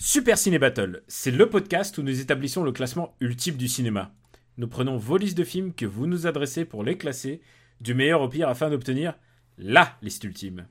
Super 0.00 0.38
Ciné 0.38 0.60
Battle, 0.60 1.02
c'est 1.08 1.32
le 1.32 1.50
podcast 1.50 1.98
où 1.98 2.02
nous 2.02 2.20
établissons 2.20 2.62
le 2.62 2.70
classement 2.70 3.16
ultime 3.20 3.56
du 3.56 3.66
cinéma. 3.66 4.14
Nous 4.56 4.68
prenons 4.68 4.96
vos 4.96 5.16
listes 5.16 5.36
de 5.36 5.42
films 5.42 5.74
que 5.74 5.86
vous 5.86 6.06
nous 6.06 6.28
adressez 6.28 6.64
pour 6.64 6.84
les 6.84 6.96
classer 6.96 7.40
du 7.80 7.94
meilleur 7.94 8.20
au 8.20 8.28
pire 8.28 8.48
afin 8.48 8.70
d'obtenir 8.70 9.14
LA 9.58 9.98
liste 10.00 10.22
ultime. 10.22 10.68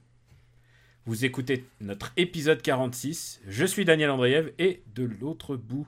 Vous 1.05 1.25
écoutez 1.25 1.65
notre 1.81 2.13
épisode 2.15 2.61
46, 2.61 3.41
je 3.45 3.65
suis 3.65 3.83
Daniel 3.83 4.11
Andreev 4.11 4.53
et 4.59 4.81
de 4.95 5.03
l'autre 5.03 5.57
bout 5.57 5.85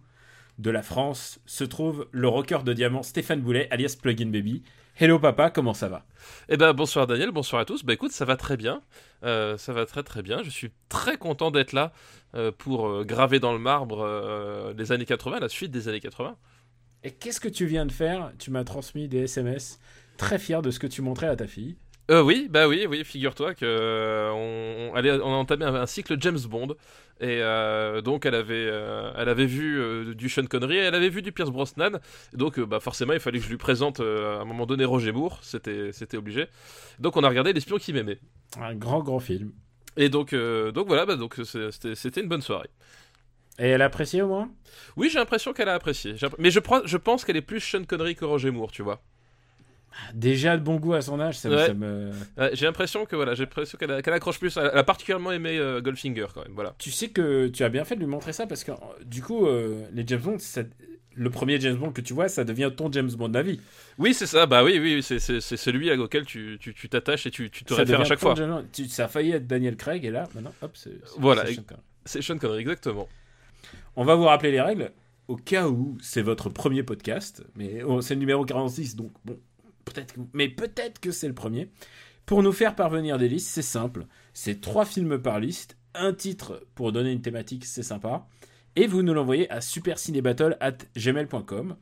de 0.58 0.69
la 0.69 0.83
France 0.83 1.39
se 1.45 1.63
trouve 1.63 2.09
le 2.11 2.27
rocker 2.27 2.63
de 2.66 2.73
diamant 2.73 3.03
Stéphane 3.03 3.39
Boulet 3.39 3.69
alias 3.71 3.95
Plugin 4.02 4.31
Baby. 4.31 4.63
Hello 5.02 5.17
papa, 5.17 5.49
comment 5.49 5.73
ça 5.73 5.88
va? 5.88 6.05
Eh 6.49 6.58
ben 6.58 6.73
bonsoir 6.73 7.08
Daniel, 7.08 7.31
bonsoir 7.31 7.62
à 7.62 7.63
tous. 7.66 7.85
Bah 7.85 7.94
écoute, 7.94 8.12
ça 8.12 8.26
va 8.26 8.35
très 8.35 8.58
bien, 8.58 8.81
Euh, 9.23 9.58
ça 9.58 9.72
va 9.72 9.85
très 9.85 10.03
très 10.03 10.22
bien. 10.22 10.44
Je 10.44 10.49
suis 10.49 10.72
très 10.89 11.16
content 11.16 11.52
d'être 11.52 11.72
là 11.72 11.94
euh, 12.35 12.52
pour 12.52 12.85
euh, 12.85 13.05
graver 13.05 13.39
dans 13.39 13.53
le 13.53 13.59
marbre 13.59 14.73
les 14.77 14.91
années 14.91 15.05
80, 15.05 15.39
la 15.39 15.48
suite 15.48 15.72
des 15.72 15.88
années 15.88 16.02
80. 16.02 16.35
Et 17.05 17.12
qu'est-ce 17.12 17.39
que 17.39 17.48
tu 17.48 17.66
viens 17.66 17.85
de 17.85 17.94
faire? 17.94 18.33
Tu 18.39 18.52
m'as 18.52 18.66
transmis 18.66 19.08
des 19.08 19.20
SMS 19.20 19.80
très 20.17 20.38
fier 20.38 20.61
de 20.61 20.70
ce 20.70 20.80
que 20.80 20.88
tu 20.88 21.02
montrais 21.02 21.27
à 21.27 21.38
ta 21.38 21.47
fille. 21.47 21.77
Euh, 22.09 22.23
oui, 22.23 22.47
bah 22.49 22.67
oui, 22.67 22.88
oui. 22.89 23.03
Figure-toi 23.03 23.53
que 23.53 23.65
euh, 23.65 24.31
on, 24.31 24.91
on, 24.91 24.95
allait- 24.95 25.19
on 25.21 25.31
a 25.31 25.35
entamé 25.35 25.65
un, 25.65 25.75
un 25.75 25.85
cycle 25.85 26.17
James 26.19 26.39
Bond 26.49 26.75
et 27.21 27.41
euh, 27.41 28.02
donc 28.02 28.25
elle 28.25 28.33
avait, 28.33 28.67
euh, 28.71 29.11
elle 29.15 29.29
avait 29.29 29.45
vu 29.45 30.15
du 30.15 30.30
Sean 30.30 30.45
Connery, 30.45 30.77
et 30.77 30.80
elle 30.80 30.95
avait 30.95 31.09
vu 31.09 31.21
du 31.21 31.31
Pierce 31.31 31.52
Brosnan. 31.52 31.99
Donc 32.33 32.59
bah 32.59 32.80
forcément, 32.80 33.13
il 33.13 33.19
fallait 33.19 33.39
que 33.39 33.45
je 33.45 33.49
lui 33.49 33.57
présente 33.57 33.99
à 33.99 34.39
un 34.41 34.45
moment 34.45 34.65
donné 34.65 34.85
Roger 34.85 35.11
Moore. 35.11 35.39
C'était, 35.43 35.91
c'était 35.91 36.17
obligé. 36.17 36.47
Donc 36.99 37.17
on 37.17 37.23
a 37.23 37.30
regardé 37.30 37.53
l'espion 37.53 37.77
qui 37.77 37.93
m'aimait. 37.93 38.19
Un 38.59 38.73
grand 38.73 39.03
grand 39.03 39.19
film. 39.19 39.52
Et 39.97 40.09
donc, 40.09 40.33
donc 40.33 40.87
voilà, 40.87 41.05
bah, 41.05 41.15
donc 41.17 41.35
c'était, 41.43 41.95
c'était 41.95 42.21
une 42.21 42.30
bonne 42.30 42.41
soirée. 42.41 42.69
Et 43.59 43.67
elle 43.67 43.81
appréciait 43.81 44.21
au 44.21 44.27
moins? 44.30 44.49
Oui, 44.95 45.09
j'ai 45.11 45.19
l'impression 45.19 45.52
qu'elle 45.52 45.67
a 45.67 45.73
apprécié. 45.73 46.15
Mais 46.37 46.49
je, 46.49 46.61
je 46.85 46.97
pense 46.97 47.25
qu'elle 47.25 47.35
est 47.35 47.41
plus 47.41 47.59
Sean 47.59 47.83
Connery 47.83 48.15
que 48.15 48.23
Roger 48.23 48.52
Moore, 48.52 48.71
tu 48.71 48.81
vois. 48.81 49.03
Déjà 50.14 50.58
de 50.58 50.64
bon 50.64 50.76
goût 50.78 50.94
à 50.94 51.02
son 51.02 51.20
âge, 51.20 51.38
ça, 51.38 51.50
Ouais. 51.50 51.68
ça 51.68 51.73
me... 51.73 52.12
Ouais, 52.38 52.52
j'ai 52.54 52.66
l'impression 52.66 53.06
que 53.06 53.16
voilà, 53.16 53.34
j'ai 53.34 53.44
l'impression 53.44 53.78
qu'elle, 53.78 53.92
accroche 53.92 54.40
plus. 54.40 54.56
Elle 54.58 54.68
a 54.78 54.84
particulièrement 54.84 55.32
aimé 55.32 55.58
euh, 55.58 55.82
Goldfinger 55.82 56.28
quand 56.34 56.44
même. 56.44 56.54
Voilà. 56.54 56.76
Tu 56.78 56.92
sais 56.92 57.09
que 57.09 57.48
tu 57.48 57.64
as 57.64 57.70
bien 57.70 57.84
fait 57.86 57.95
de 57.95 58.00
lui 58.02 58.08
montrer 58.08 58.32
ça 58.34 58.48
parce 58.48 58.64
que 58.64 58.72
euh, 58.72 58.76
du 59.06 59.22
coup, 59.22 59.45
euh, 59.48 59.86
les 59.94 60.04
James 60.08 60.22
Bond, 60.22 60.38
ça- 60.40 60.62
le 61.16 61.30
premier 61.30 61.60
James 61.60 61.76
Bond 61.76 61.92
que 61.92 62.02
tu 62.02 62.14
vois, 62.14 62.30
ça 62.30 62.44
devient 62.45 62.72
ton 62.76 62.90
James 62.92 63.12
Bond 63.12 63.34
à 63.34 63.42
vie. 63.42 63.60
Oui, 63.98 64.14
c'est 64.14 64.28
ça. 64.28 64.45
Bah 64.45 64.64
oui, 64.64 64.80
oui, 64.80 65.02
c'est, 65.04 65.20
celui 65.20 65.92
auquel 65.92 66.23
tu, 66.26 66.58
tu, 66.62 66.73
tu 66.73 66.88
t'attaches 66.88 67.26
et 67.26 67.32
tu, 67.32 67.50
tu 67.50 67.66
te 67.66 67.73
Ça 67.73 67.82
réfères 67.82 68.02
à 68.02 68.06
chaque 68.06 68.20
fois. 68.20 68.36
James 68.36 68.64
ça 68.88 69.06
a 69.06 69.08
failli 69.10 69.32
être 69.32 69.48
Daniel 69.48 69.76
Craig 69.76 70.06
et 70.06 70.12
là, 70.12 70.30
maintenant, 70.36 70.54
hop, 70.62 70.72
c'est. 70.76 70.92
c'est- 70.92 71.20
Voilà. 71.20 71.45
c'est 71.45 71.56
Sean 71.56 71.64
Connery. 71.64 71.84
C'est 72.06 72.22
Sean 72.22 72.38
Connery, 72.38 72.60
exactement. 72.62 73.10
On 73.98 74.06
va 74.06 74.16
vous 74.16 74.23
rappeler 74.26 74.52
les 74.52 74.62
règles 74.62 74.92
au 75.28 75.36
cas 75.36 75.67
où 75.67 75.98
c'est 76.02 76.22
votre 76.22 76.50
premier 76.50 76.84
podcast, 76.84 77.44
mais 77.56 77.84
oh, 77.84 78.02
c'est 78.02 78.14
le 78.14 78.20
numéro 78.22 78.45
46, 78.45 78.95
donc 78.95 79.12
bon, 79.26 79.38
mais 80.34 80.50
peut-être 80.50 81.00
que 81.00 81.12
c'est 81.12 81.28
le 81.28 81.34
premier. 81.34 81.72
Pour 82.26 82.44
nous 82.44 82.52
faire 82.52 82.76
parvenir 82.76 83.17
des 83.17 83.27
listes, 83.27 83.50
c'est 83.50 83.61
simple. 83.61 84.05
C'est 84.33 84.61
trois 84.61 84.86
films 84.86 85.20
par 85.20 85.39
liste, 85.39 85.77
un 85.95 86.14
titre 86.14 86.66
pour 86.76 86.92
donner 86.92 87.11
une 87.11 87.22
thématique, 87.22 87.66
c'est 87.66 87.82
sympa. 87.83 88.28
Et 88.76 88.86
vous 88.88 89.02
nous 89.02 89.14
l'envoyez 89.14 89.49
à 89.52 89.61
supercinébattle.gmail.com. 89.61 91.78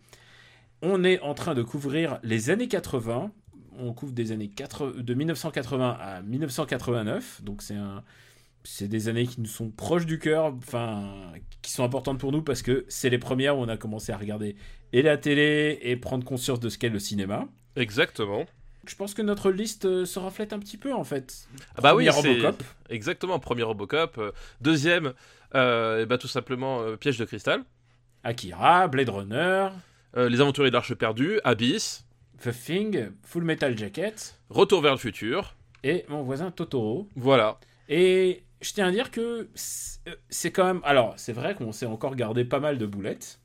On 0.81 1.03
est 1.03 1.19
en 1.19 1.33
train 1.33 1.53
de 1.53 1.63
couvrir 1.63 2.19
les 2.23 2.49
années 2.49 2.69
80. 2.69 3.31
On 3.79 3.93
couvre 3.93 4.13
des 4.13 4.31
années 4.31 4.49
80 4.49 5.01
de 5.01 5.13
1980 5.13 5.97
à 5.99 6.21
1989. 6.21 7.43
Donc 7.43 7.61
c'est 7.61 7.75
un, 7.75 8.05
c'est 8.69 8.87
des 8.87 9.07
années 9.07 9.25
qui 9.25 9.39
nous 9.41 9.47
sont 9.47 9.69
proches 9.69 10.05
du 10.05 10.19
cœur, 10.19 10.53
enfin, 10.57 11.31
qui 11.61 11.71
sont 11.71 11.83
importantes 11.83 12.19
pour 12.19 12.31
nous 12.31 12.41
parce 12.41 12.61
que 12.61 12.85
c'est 12.89 13.09
les 13.09 13.17
premières 13.17 13.57
où 13.57 13.61
on 13.61 13.67
a 13.69 13.77
commencé 13.77 14.11
à 14.11 14.17
regarder 14.17 14.55
et 14.93 15.01
la 15.01 15.17
télé 15.17 15.79
et 15.81 15.95
prendre 15.95 16.23
conscience 16.25 16.59
de 16.59 16.69
ce 16.69 16.77
qu'est 16.77 16.89
le 16.89 16.99
cinéma. 16.99 17.47
Exactement. 17.75 18.45
Je 18.85 18.95
pense 18.95 19.13
que 19.13 19.21
notre 19.21 19.51
liste 19.51 19.85
euh, 19.85 20.05
se 20.05 20.17
reflète 20.19 20.53
un 20.53 20.59
petit 20.59 20.77
peu 20.77 20.93
en 20.93 21.03
fait. 21.03 21.47
Ah 21.75 21.81
bah 21.81 21.95
oui, 21.95 22.05
Premier 22.07 22.21
c'est 22.21 22.29
Robocop. 22.47 22.63
exactement. 22.89 23.39
Premier 23.39 23.63
Robocop. 23.63 24.17
euh, 24.17 24.31
deuxième, 24.61 25.13
euh, 25.55 26.03
et 26.03 26.05
bah 26.05 26.17
tout 26.17 26.27
simplement 26.29 26.81
euh, 26.81 26.95
Piège 26.95 27.17
de 27.17 27.25
cristal. 27.25 27.63
Akira, 28.23 28.87
Blade 28.87 29.09
Runner, 29.09 29.69
Euh, 30.15 30.29
les 30.29 30.39
Aventuriers 30.41 30.69
de 30.71 30.73
l'Arche 30.75 30.93
perdue, 30.95 31.39
Abyss, 31.43 32.05
The 32.41 32.51
Thing, 32.51 33.09
Full 33.23 33.43
Metal 33.43 33.77
Jacket 33.77 34.39
Retour 34.49 34.81
vers 34.81 34.93
le 34.93 34.97
futur. 34.97 35.55
et 35.83 36.05
mon 36.09 36.23
voisin 36.23 36.49
Totoro. 36.51 37.07
Voilà. 37.15 37.59
Et 37.89 38.43
je 38.61 38.71
tiens 38.73 38.87
à 38.87 38.91
dire 38.91 39.11
que 39.11 39.49
c'est 39.55 39.97
euh, 40.09 40.15
c'est 40.29 40.51
quand 40.51 40.65
même. 40.65 40.81
Alors, 40.83 41.13
c'est 41.17 41.33
vrai 41.33 41.53
qu'on 41.55 41.71
s'est 41.71 41.85
encore 41.85 42.15
gardé 42.15 42.45
pas 42.45 42.59
mal 42.59 42.77
de 42.77 42.85
boulettes, 42.85 43.39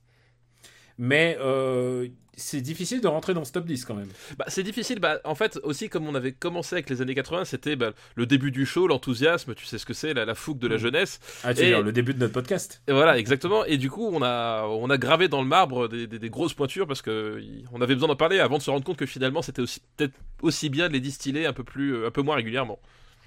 mais 0.98 1.36
euh, 1.40 2.06
c'est 2.36 2.60
difficile 2.60 3.00
de 3.00 3.08
rentrer 3.08 3.34
dans 3.34 3.44
ce 3.44 3.50
top 3.52 3.64
10 3.66 3.84
quand 3.84 3.94
même. 3.94 4.08
Bah, 4.38 4.44
c'est 4.48 4.62
difficile, 4.62 5.00
bah, 5.00 5.18
en 5.24 5.34
fait, 5.34 5.58
aussi 5.64 5.88
comme 5.88 6.06
on 6.06 6.14
avait 6.14 6.32
commencé 6.32 6.74
avec 6.76 6.88
les 6.88 7.02
années 7.02 7.14
80, 7.16 7.44
c'était 7.46 7.74
bah, 7.76 7.92
le 8.14 8.26
début 8.26 8.50
du 8.52 8.64
show, 8.64 8.86
l'enthousiasme, 8.86 9.54
tu 9.54 9.66
sais 9.66 9.78
ce 9.78 9.86
que 9.86 9.92
c'est, 9.94 10.14
la, 10.14 10.24
la 10.24 10.34
fougue 10.34 10.58
de 10.58 10.68
la 10.68 10.76
Mm. 10.76 10.78
jeunesse. 10.78 11.20
Ah, 11.42 11.52
tu 11.52 11.60
veux 11.60 11.66
Et- 11.66 11.68
dire 11.70 11.82
le 11.82 11.92
début 11.92 12.14
de 12.14 12.20
notre 12.20 12.32
podcast 12.32 12.80
Et 12.86 12.92
voilà, 12.92 13.18
exactement. 13.18 13.64
Et 13.64 13.76
du 13.78 13.90
coup, 13.90 14.08
on 14.12 14.22
a, 14.22 14.64
on 14.66 14.88
a 14.88 14.98
gravé 14.98 15.26
dans 15.28 15.42
le 15.42 15.48
marbre 15.48 15.88
des, 15.88 16.06
des- 16.06 16.18
des 16.20 16.30
grosses 16.30 16.54
pointures 16.54 16.86
parce 16.86 17.02
que 17.02 17.40
y- 17.40 17.64
on 17.72 17.80
avait 17.80 17.94
besoin 17.94 18.08
d'en 18.08 18.16
parler 18.16 18.38
avant 18.38 18.58
de 18.58 18.62
se 18.62 18.70
rendre 18.70 18.84
compte 18.84 18.98
que 18.98 19.06
finalement, 19.06 19.42
c'était 19.42 19.62
aussi 19.62 19.80
peut-être 19.96 20.14
aussi 20.42 20.68
bien 20.70 20.86
de 20.88 20.92
les 20.92 21.00
distiller 21.00 21.44
un 21.46 21.52
peu 21.52 21.64
plus, 21.64 21.94
euh, 21.96 22.06
un 22.06 22.10
peu 22.12 22.22
moins 22.22 22.36
régulièrement. 22.36 22.78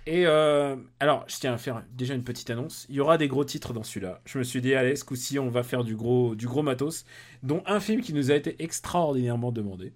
Et 0.08 0.28
euh, 0.28 0.76
alors, 1.00 1.24
je 1.28 1.36
tiens 1.38 1.54
à 1.54 1.58
faire 1.58 1.84
déjà 1.92 2.14
une 2.14 2.24
petite 2.24 2.50
annonce. 2.52 2.86
Il 2.90 2.96
y 2.96 3.00
aura 3.00 3.18
des 3.18 3.28
gros 3.28 3.44
titres 3.44 3.74
dans 3.74 3.82
celui-là. 3.84 4.22
Je 4.26 4.38
me 4.38 4.44
suis 4.44 4.62
dit, 4.62 4.76
allez, 4.76 4.96
ce 4.96 5.04
coup-ci, 5.04 5.40
on 5.40 5.50
va 5.50 5.64
faire 5.64 5.84
du 5.84 5.96
gros, 5.96 6.36
du 6.36 6.46
gros 6.48 6.62
matos, 6.62 7.06
dont 7.42 7.64
un 7.66 7.80
film 7.80 8.02
qui 8.02 8.14
nous 8.14 8.30
a 8.30 8.36
été 8.36 8.56
extraordinairement 8.64 9.52
demandé. 9.52 9.94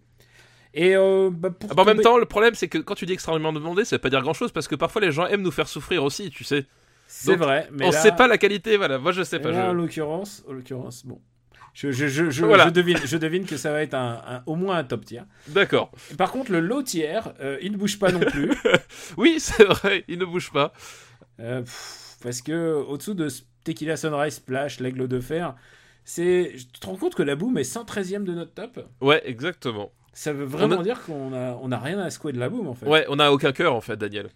Et 0.73 0.95
euh, 0.95 1.29
bah, 1.31 1.51
pour 1.51 1.69
Ah 1.71 1.75
bah, 1.75 1.83
en 1.83 1.85
même 1.85 2.01
temps, 2.01 2.17
le 2.17 2.25
problème, 2.25 2.55
c'est 2.55 2.67
que 2.67 2.77
quand 2.79 2.95
tu 2.95 3.05
dis 3.05 3.13
extrêmement 3.13 3.53
demandé, 3.53 3.85
ça 3.85 3.95
veut 3.97 4.01
pas 4.01 4.09
dire 4.09 4.21
grand-chose 4.21 4.51
parce 4.51 4.67
que 4.67 4.75
parfois 4.75 5.01
les 5.01 5.11
gens 5.11 5.25
aiment 5.27 5.41
nous 5.43 5.51
faire 5.51 5.67
souffrir 5.67 6.03
aussi, 6.03 6.29
tu 6.31 6.43
sais. 6.43 6.65
c'est 7.07 7.35
vrai, 7.35 7.67
mais 7.71 7.85
on 7.87 7.91
là- 7.91 7.99
sait 7.99 8.11
pas 8.11 8.27
la 8.27 8.37
qualité, 8.37 8.77
voilà. 8.77 8.97
Moi, 8.99 9.11
je 9.11 9.23
sais 9.23 9.37
Et 9.37 9.39
pas. 9.39 9.51
là, 9.51 9.67
en 9.67 9.71
je- 9.71 9.75
l'occurrence, 9.77 10.43
en 10.47 10.53
l'occurrence, 10.53 11.05
bon. 11.05 11.19
Je, 11.73 11.91
je, 11.91 12.07
je, 12.07 12.29
je, 12.29 12.45
Voilà. 12.45 12.65
je 12.65 12.69
devine, 12.71 12.97
je 13.05 13.17
devine 13.17 13.45
que 13.45 13.55
ça 13.57 13.71
va 13.71 13.81
être 13.81 13.93
un, 13.93 14.21
un- 14.27 14.43
au 14.45 14.55
moins 14.55 14.77
un 14.77 14.83
top 14.83 15.05
tier. 15.05 15.21
D'accord. 15.47 15.91
Par 16.17 16.31
contre, 16.31 16.51
le 16.51 16.59
low 16.59 16.81
tier, 16.83 17.19
euh, 17.39 17.57
il 17.61 17.71
ne 17.71 17.77
bouge 17.77 17.99
pas 17.99 18.11
non 18.11 18.19
plus. 18.19 18.51
Oui, 19.17 19.35
c'est 19.39 19.63
vrai, 19.65 20.03
il 20.07 20.17
ne 20.19 20.25
bouge 20.25 20.51
pas. 20.51 20.73
Euh, 21.39 21.61
pff, 21.61 22.17
parce 22.21 22.41
que 22.41 22.73
au-dessous 22.87 23.13
de 23.13 23.27
Tequila 23.63 23.95
Sunrise 23.97 24.35
Splash, 24.35 24.79
l'aigle 24.79 25.07
de 25.07 25.19
fer, 25.19 25.55
c'est. 26.03 26.53
Tu 26.55 26.79
te 26.79 26.85
rends 26.85 26.95
compte 26.97 27.15
que 27.15 27.23
la 27.23 27.35
boom 27.35 27.57
est 27.57 27.61
113ème 27.75 28.23
de 28.23 28.33
notre 28.33 28.53
top 28.53 28.79
Ouais, 29.01 29.21
exactement. 29.25 29.91
Ça 30.11 30.33
veut 30.33 30.43
vraiment 30.45 30.77
On 30.77 30.79
a- 30.81 30.83
dire 30.83 31.01
qu'on 31.03 31.33
a, 31.33 31.57
on 31.61 31.71
a 31.71 31.77
rien 31.77 31.99
à 31.99 32.09
secouer 32.09 32.33
de 32.33 32.39
la 32.39 32.49
boom 32.49 32.67
en 32.67 32.73
fait. 32.73 32.87
Ouais, 32.87 33.05
on 33.09 33.19
a 33.19 33.29
aucun 33.31 33.51
cœur 33.53 33.73
en 33.75 33.81
fait, 33.81 33.95
Daniel. 33.95 34.29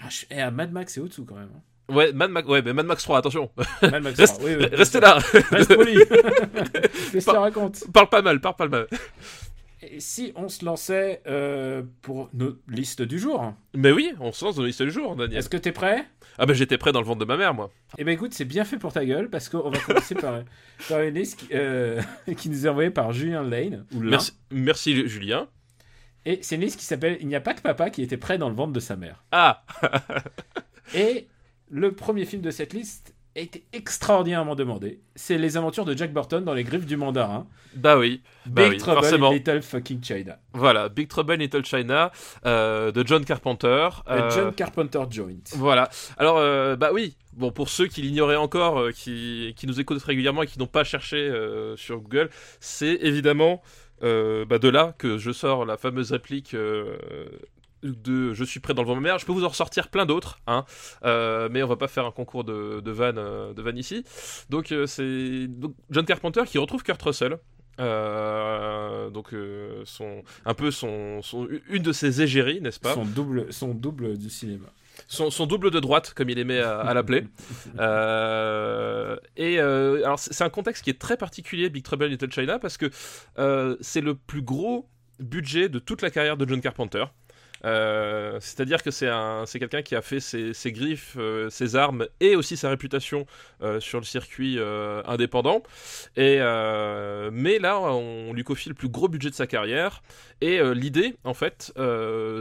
Ah, 0.00 0.08
je- 0.08 0.24
eh, 0.30 0.40
à 0.40 0.50
Mad 0.50 0.72
Max, 0.72 0.94
c'est 0.94 1.00
au-dessous 1.00 1.24
quand 1.24 1.34
même. 1.34 1.50
hein. 1.54 1.60
Ouais, 1.88 2.12
Mad 2.12 2.30
Max, 2.30 2.46
ouais, 2.48 2.60
mais 2.62 2.72
Mad 2.72 2.86
Max 2.86 3.02
3, 3.02 3.18
attention. 3.18 3.50
Mad 3.82 4.02
Max 4.02 4.18
Reste- 4.18 4.38
3, 4.38 4.44
oui, 4.48 4.56
oui, 4.58 4.66
Restez 4.72 5.00
là. 5.00 5.18
Reste 5.50 5.74
poli. 5.74 5.94
Qu'est-ce 6.10 7.12
que 7.12 7.20
ça 7.20 7.40
raconte 7.40 7.84
parle 7.92 8.08
pas 8.08 8.22
mal, 8.22 8.40
parle 8.40 8.56
pas 8.56 8.68
mal. 8.68 8.86
Et 9.80 10.00
si 10.00 10.32
on 10.36 10.48
se 10.48 10.64
lançait 10.64 11.22
euh, 11.28 11.82
pour 12.02 12.28
notre 12.34 12.58
liste 12.68 13.00
du 13.00 13.18
jour? 13.18 13.54
Mais 13.74 13.92
oui, 13.92 14.12
on 14.20 14.32
se 14.32 14.44
lance 14.44 14.56
dans 14.56 14.62
la 14.62 14.68
liste 14.68 14.82
du 14.82 14.90
jour, 14.90 15.16
Daniel. 15.16 15.38
Est-ce 15.38 15.48
que 15.48 15.56
t'es 15.56 15.72
prêt? 15.72 16.04
Ah 16.36 16.46
bah 16.46 16.52
j'étais 16.52 16.76
prêt 16.78 16.92
dans 16.92 17.00
le 17.00 17.06
ventre 17.06 17.20
de 17.20 17.24
ma 17.24 17.36
mère, 17.36 17.54
moi. 17.54 17.70
Eh 17.96 18.04
ben 18.04 18.12
écoute, 18.12 18.34
c'est 18.34 18.44
bien 18.44 18.64
fait 18.64 18.76
pour 18.76 18.92
ta 18.92 19.04
gueule 19.04 19.30
parce 19.30 19.48
qu'on 19.48 19.70
va 19.70 19.78
commencer 19.78 20.14
par, 20.14 20.40
par 20.88 21.00
une 21.02 21.14
liste 21.14 21.38
qui, 21.40 21.48
euh, 21.54 22.02
qui 22.36 22.50
nous 22.50 22.66
est 22.66 22.68
envoyée 22.68 22.90
par 22.90 23.12
Julien 23.12 23.42
Lane. 23.42 23.86
Ou 23.94 24.02
Lin. 24.02 24.10
Merci, 24.10 24.32
merci 24.50 25.08
Julien. 25.08 25.48
Et 26.26 26.40
c'est 26.42 26.56
une 26.56 26.60
liste 26.62 26.78
qui 26.78 26.84
s'appelle 26.84 27.16
Il 27.20 27.28
n'y 27.28 27.36
a 27.36 27.40
pas 27.40 27.54
que 27.54 27.62
papa 27.62 27.88
qui 27.90 28.02
était 28.02 28.16
prêt 28.18 28.36
dans 28.36 28.50
le 28.50 28.54
ventre 28.56 28.72
de 28.72 28.80
sa 28.80 28.96
mère. 28.96 29.24
Ah 29.32 29.64
Et 30.94 31.28
le 31.70 31.92
premier 31.92 32.24
film 32.24 32.42
de 32.42 32.50
cette 32.50 32.72
liste 32.72 33.14
a 33.36 33.40
été 33.40 33.64
extraordinairement 33.72 34.54
demandé. 34.56 35.00
C'est 35.14 35.38
les 35.38 35.56
aventures 35.56 35.84
de 35.84 35.96
Jack 35.96 36.12
Burton 36.12 36.44
dans 36.44 36.54
les 36.54 36.64
griffes 36.64 36.86
du 36.86 36.96
mandarin. 36.96 37.46
Bah 37.76 37.98
oui, 37.98 38.22
bah 38.46 38.64
Big 38.64 38.72
oui, 38.72 38.78
Trouble 38.78 38.96
forcément. 38.96 39.30
in 39.30 39.34
Little 39.34 39.62
Fucking 39.62 40.02
China. 40.02 40.38
Voilà, 40.52 40.88
Big 40.88 41.08
Trouble 41.08 41.34
in 41.34 41.36
Little 41.36 41.64
China 41.64 42.10
euh, 42.46 42.90
de 42.90 43.06
John 43.06 43.24
Carpenter. 43.24 43.88
Euh, 44.08 44.30
John 44.30 44.54
Carpenter 44.54 45.02
Joint. 45.10 45.36
Voilà. 45.52 45.88
Alors, 46.16 46.38
euh, 46.38 46.76
bah 46.76 46.90
oui. 46.92 47.16
Bon, 47.34 47.52
pour 47.52 47.68
ceux 47.68 47.86
qui 47.86 48.02
l'ignoraient 48.02 48.34
encore, 48.34 48.90
qui, 48.92 49.54
qui 49.56 49.68
nous 49.68 49.78
écoutent 49.78 50.02
régulièrement 50.02 50.42
et 50.42 50.48
qui 50.48 50.58
n'ont 50.58 50.66
pas 50.66 50.82
cherché 50.82 51.32
sur 51.76 52.00
Google, 52.00 52.30
c'est 52.58 52.98
évidemment 53.00 53.62
euh, 54.02 54.44
bah, 54.44 54.58
de 54.58 54.68
là 54.68 54.94
que 54.96 55.18
je 55.18 55.32
sors 55.32 55.64
la 55.64 55.76
fameuse 55.76 56.12
réplique 56.12 56.54
euh, 56.54 56.96
de 57.82 58.32
Je 58.34 58.44
suis 58.44 58.60
prêt 58.60 58.74
dans 58.74 58.82
le 58.82 58.88
vent 58.88 58.94
ma 58.94 59.00
mère. 59.00 59.18
Je 59.18 59.26
peux 59.26 59.32
vous 59.32 59.44
en 59.44 59.48
ressortir 59.48 59.88
plein 59.88 60.06
d'autres, 60.06 60.40
hein, 60.46 60.64
euh, 61.04 61.48
mais 61.50 61.62
on 61.62 61.68
va 61.68 61.76
pas 61.76 61.88
faire 61.88 62.06
un 62.06 62.10
concours 62.12 62.44
de, 62.44 62.80
de 62.80 62.90
vannes 62.90 63.18
euh, 63.18 63.52
de 63.54 63.62
vannes 63.62 63.78
ici. 63.78 64.04
Donc, 64.50 64.72
euh, 64.72 64.86
c'est 64.86 65.48
John 65.90 66.04
Carpenter 66.06 66.42
qui 66.46 66.58
retrouve 66.58 66.82
Kurt 66.82 67.00
Russell. 67.02 67.38
Euh, 67.80 69.08
donc 69.10 69.28
son 69.84 70.22
un 70.44 70.54
peu 70.54 70.72
son, 70.72 71.22
son 71.22 71.46
une 71.68 71.84
de 71.84 71.92
ses 71.92 72.22
égéries 72.22 72.60
n'est-ce 72.60 72.80
pas? 72.80 72.92
Son 72.94 73.04
double, 73.04 73.52
son 73.52 73.68
double 73.72 74.18
du 74.18 74.30
cinéma. 74.30 74.66
son, 75.06 75.30
son 75.30 75.46
double 75.46 75.70
de 75.70 75.78
droite, 75.78 76.12
comme 76.12 76.28
il 76.28 76.40
aimait 76.40 76.58
à, 76.60 76.80
à 76.80 76.92
l'appeler. 76.92 77.24
Euh, 77.78 79.16
et 79.36 79.60
euh, 79.60 79.98
alors 80.04 80.18
c'est 80.18 80.32
c'est 80.32 80.42
un 80.42 80.50
contexte 80.50 80.82
qui 80.82 80.90
est 80.90 80.98
très 80.98 81.16
particulier, 81.16 81.70
Big 81.70 81.84
Trouble 81.84 82.06
in 82.06 82.08
Little 82.08 82.32
China, 82.32 82.58
parce 82.58 82.76
que 82.76 82.90
euh, 83.38 83.76
c'est 83.80 84.00
le 84.00 84.14
plus 84.16 84.42
gros 84.42 84.88
budget 85.20 85.68
de 85.68 85.78
toute 85.78 86.02
la 86.02 86.10
carrière 86.10 86.36
de 86.36 86.48
John 86.48 86.60
Carpenter. 86.60 87.04
Euh, 87.64 88.38
C'est-à-dire 88.40 88.82
que 88.82 88.90
c'est 88.90 89.08
un, 89.08 89.44
c'est 89.46 89.58
quelqu'un 89.58 89.82
qui 89.82 89.94
a 89.94 90.02
fait 90.02 90.20
ses, 90.20 90.72
griffes, 90.72 91.16
euh, 91.18 91.50
ses 91.50 91.76
armes 91.76 92.06
et 92.20 92.36
aussi 92.36 92.56
sa 92.56 92.68
réputation 92.70 93.26
euh, 93.62 93.80
sur 93.80 93.98
le 93.98 94.04
circuit 94.04 94.58
indépendant. 95.06 95.62
Et 96.16 96.38
mais 97.32 97.58
là, 97.58 97.80
on 97.80 98.32
lui 98.32 98.44
confie 98.44 98.68
le 98.68 98.74
plus 98.74 98.88
gros 98.88 99.08
budget 99.08 99.30
de 99.30 99.34
sa 99.34 99.46
carrière. 99.46 100.02
Et 100.40 100.60
l'idée, 100.74 101.16
en 101.24 101.34
fait, 101.34 101.72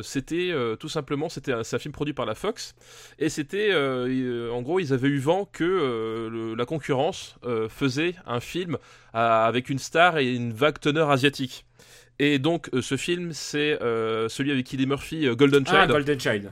c'était 0.04 0.54
tout 0.80 0.90
simplement, 0.90 1.30
c'était 1.30 1.54
un, 1.54 1.64
film 1.64 1.92
produit 1.94 2.14
par 2.14 2.26
la 2.26 2.36
Fox. 2.36 2.76
Et 3.20 3.30
c'était, 3.30 3.74
en 3.76 4.62
gros, 4.62 4.80
ils 4.80 4.94
avaient 4.94 5.10
eu 5.10 5.20
vent 5.20 5.46
que 5.52 6.56
la 6.58 6.66
concurrence 6.66 7.36
faisait 7.70 8.16
un 8.26 8.40
film 8.40 8.78
avec 9.14 9.70
une 9.70 9.80
star 9.80 10.18
et 10.18 10.34
une 10.34 10.54
vague 10.54 10.80
teneur 10.80 11.10
asiatique. 11.10 11.66
Et 12.20 12.40
donc, 12.40 12.70
euh, 12.74 12.82
ce 12.82 12.98
film, 12.98 13.32
c'est 13.34 13.82
euh, 13.82 14.28
celui 14.30 14.52
avec 14.52 14.74
Eddie 14.74 14.88
Murphy, 14.88 15.28
euh, 15.28 15.36
Golden 15.36 15.64
Ah, 15.68 15.82
Child. 15.82 15.92
Golden 15.92 16.20
Child. 16.20 16.52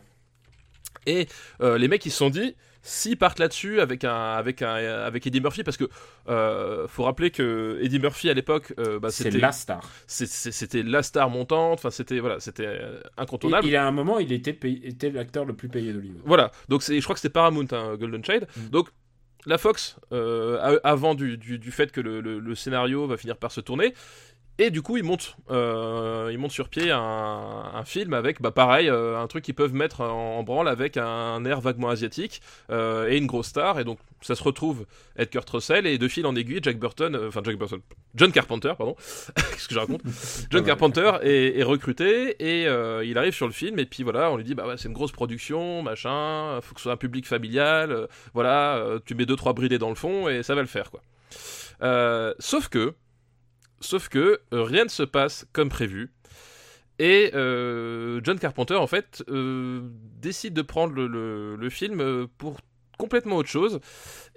Et 1.07 1.27
les 1.61 1.87
mecs, 1.87 2.03
ils 2.05 2.11
se 2.11 2.17
sont 2.17 2.31
dit, 2.31 2.55
s'ils 2.81 3.15
partent 3.17 3.37
là-dessus 3.37 3.79
avec 3.79 4.03
un, 4.03 4.33
avec 4.33 4.63
un, 4.63 4.73
avec 4.73 5.25
Eddie 5.27 5.39
Murphy, 5.39 5.63
parce 5.63 5.77
que 5.77 5.85
euh, 6.29 6.87
faut 6.87 7.03
rappeler 7.03 7.29
que 7.29 7.77
Eddie 7.81 7.99
Murphy 7.99 8.27
à 8.29 8.33
l'époque, 8.33 8.73
euh, 8.79 8.99
bah, 8.99 9.11
c'était 9.11 9.37
la 9.37 9.51
star. 9.51 9.87
c'était 10.07 10.81
la 10.81 11.03
star 11.03 11.29
montante. 11.29 11.77
Enfin, 11.77 11.91
c'était 11.91 12.19
voilà, 12.19 12.39
c'était 12.39 12.79
incontournable. 13.17 13.67
il 13.67 13.75
a 13.75 13.85
un 13.85 13.91
moment, 13.91 14.17
il 14.17 14.31
était, 14.33 14.53
payé- 14.53 14.87
était 14.87 15.11
l'acteur 15.11 15.45
le 15.45 15.53
plus 15.53 15.69
payé 15.69 15.93
d'Hollywood. 15.93 16.21
Voilà, 16.25 16.51
donc 16.69 16.81
c'est, 16.81 16.95
je 16.99 17.03
crois 17.03 17.13
que 17.13 17.19
c'était 17.19 17.33
Paramount, 17.33 17.67
hein, 17.71 17.95
Golden 17.97 18.25
Child. 18.25 18.47
Mm. 18.57 18.69
Donc 18.69 18.89
la 19.45 19.59
Fox, 19.59 19.97
euh, 20.11 20.79
avant 20.83 21.13
du, 21.13 21.37
du, 21.37 21.59
du 21.59 21.71
fait 21.71 21.91
que 21.91 22.01
le, 22.01 22.19
le- 22.19 22.39
le 22.39 22.55
scénario 22.55 23.05
va 23.05 23.15
finir 23.17 23.37
par 23.37 23.51
se 23.51 23.61
tourner, 23.61 23.93
et 24.57 24.69
du 24.69 24.81
coup 24.81 24.97
ils 24.97 25.03
montent, 25.03 25.35
euh, 25.51 26.29
ils 26.31 26.37
montent 26.37 26.51
sur 26.51 26.69
pied 26.69 26.91
un, 26.91 26.99
un 26.99 27.83
film 27.83 28.13
avec, 28.13 28.41
bah 28.41 28.51
pareil, 28.51 28.89
euh, 28.89 29.19
un 29.19 29.27
truc 29.27 29.43
qu'ils 29.43 29.53
peuvent 29.55 29.73
mettre 29.73 30.01
en, 30.01 30.37
en 30.37 30.43
branle 30.43 30.67
avec 30.67 30.97
un, 30.97 31.43
air 31.45 31.61
vaguement 31.61 31.89
asiatique 31.89 32.41
euh, 32.69 33.09
et 33.09 33.17
une 33.17 33.27
grosse 33.27 33.47
star, 33.47 33.79
et 33.79 33.83
donc 33.83 33.99
ça 34.21 34.35
se 34.35 34.43
retrouve 34.43 34.85
être 35.17 35.29
Kurt 35.29 35.49
Russell, 35.49 35.85
et 35.85 35.97
de 35.97 36.07
fil 36.07 36.25
en 36.25 36.35
aiguille, 36.35 36.59
Jack 36.61 36.79
Burton, 36.79 37.15
euh, 37.15 37.27
enfin 37.27 37.41
Jack 37.43 37.57
Burton, 37.57 37.79
John 38.15 38.31
Carpenter, 38.31 38.73
pardon, 38.77 38.95
qu'est-ce 39.35 39.67
que 39.67 39.73
je 39.73 39.79
raconte? 39.79 40.01
John 40.49 40.61
Ouais. 40.61 40.67
Carpenter 40.67 41.11
est, 41.21 41.59
est 41.59 41.63
recruté 41.63 42.35
et 42.39 42.67
euh, 42.67 43.03
il 43.05 43.17
arrive 43.17 43.33
sur 43.33 43.45
le 43.47 43.53
film 43.53 43.77
et 43.79 43.85
puis 43.85 44.03
voilà 44.03 44.31
on 44.31 44.37
lui 44.37 44.43
dit 44.43 44.55
bah 44.55 44.65
ouais, 44.67 44.77
c'est 44.77 44.87
une 44.87 44.93
grosse 44.93 45.11
production 45.11 45.81
machin 45.83 46.59
faut 46.61 46.73
que 46.73 46.79
ce 46.79 46.83
soit 46.83 46.93
un 46.93 46.97
public 46.97 47.27
familial 47.27 48.07
voilà 48.33 48.81
tu 49.05 49.15
mets 49.15 49.25
deux 49.25 49.35
trois 49.35 49.53
bridés 49.53 49.77
dans 49.77 49.89
le 49.89 49.95
fond 49.95 50.27
et 50.29 50.43
ça 50.43 50.55
va 50.55 50.61
le 50.61 50.67
faire 50.67 50.89
quoi. 50.91 51.01
Euh, 51.81 52.33
sauf 52.39 52.69
que 52.69 52.93
sauf 53.79 54.09
que 54.09 54.41
euh, 54.53 54.63
rien 54.63 54.85
ne 54.85 54.89
se 54.89 55.03
passe 55.03 55.47
comme 55.53 55.69
prévu 55.69 56.11
et 56.97 57.31
euh, 57.33 58.21
John 58.23 58.39
Carpenter 58.39 58.75
en 58.75 58.87
fait 58.87 59.23
euh, 59.29 59.81
décide 60.21 60.53
de 60.53 60.61
prendre 60.61 60.93
le, 60.93 61.69
film 61.69 62.27
pour 62.37 62.57
complètement 62.97 63.35
autre 63.35 63.49
chose 63.49 63.79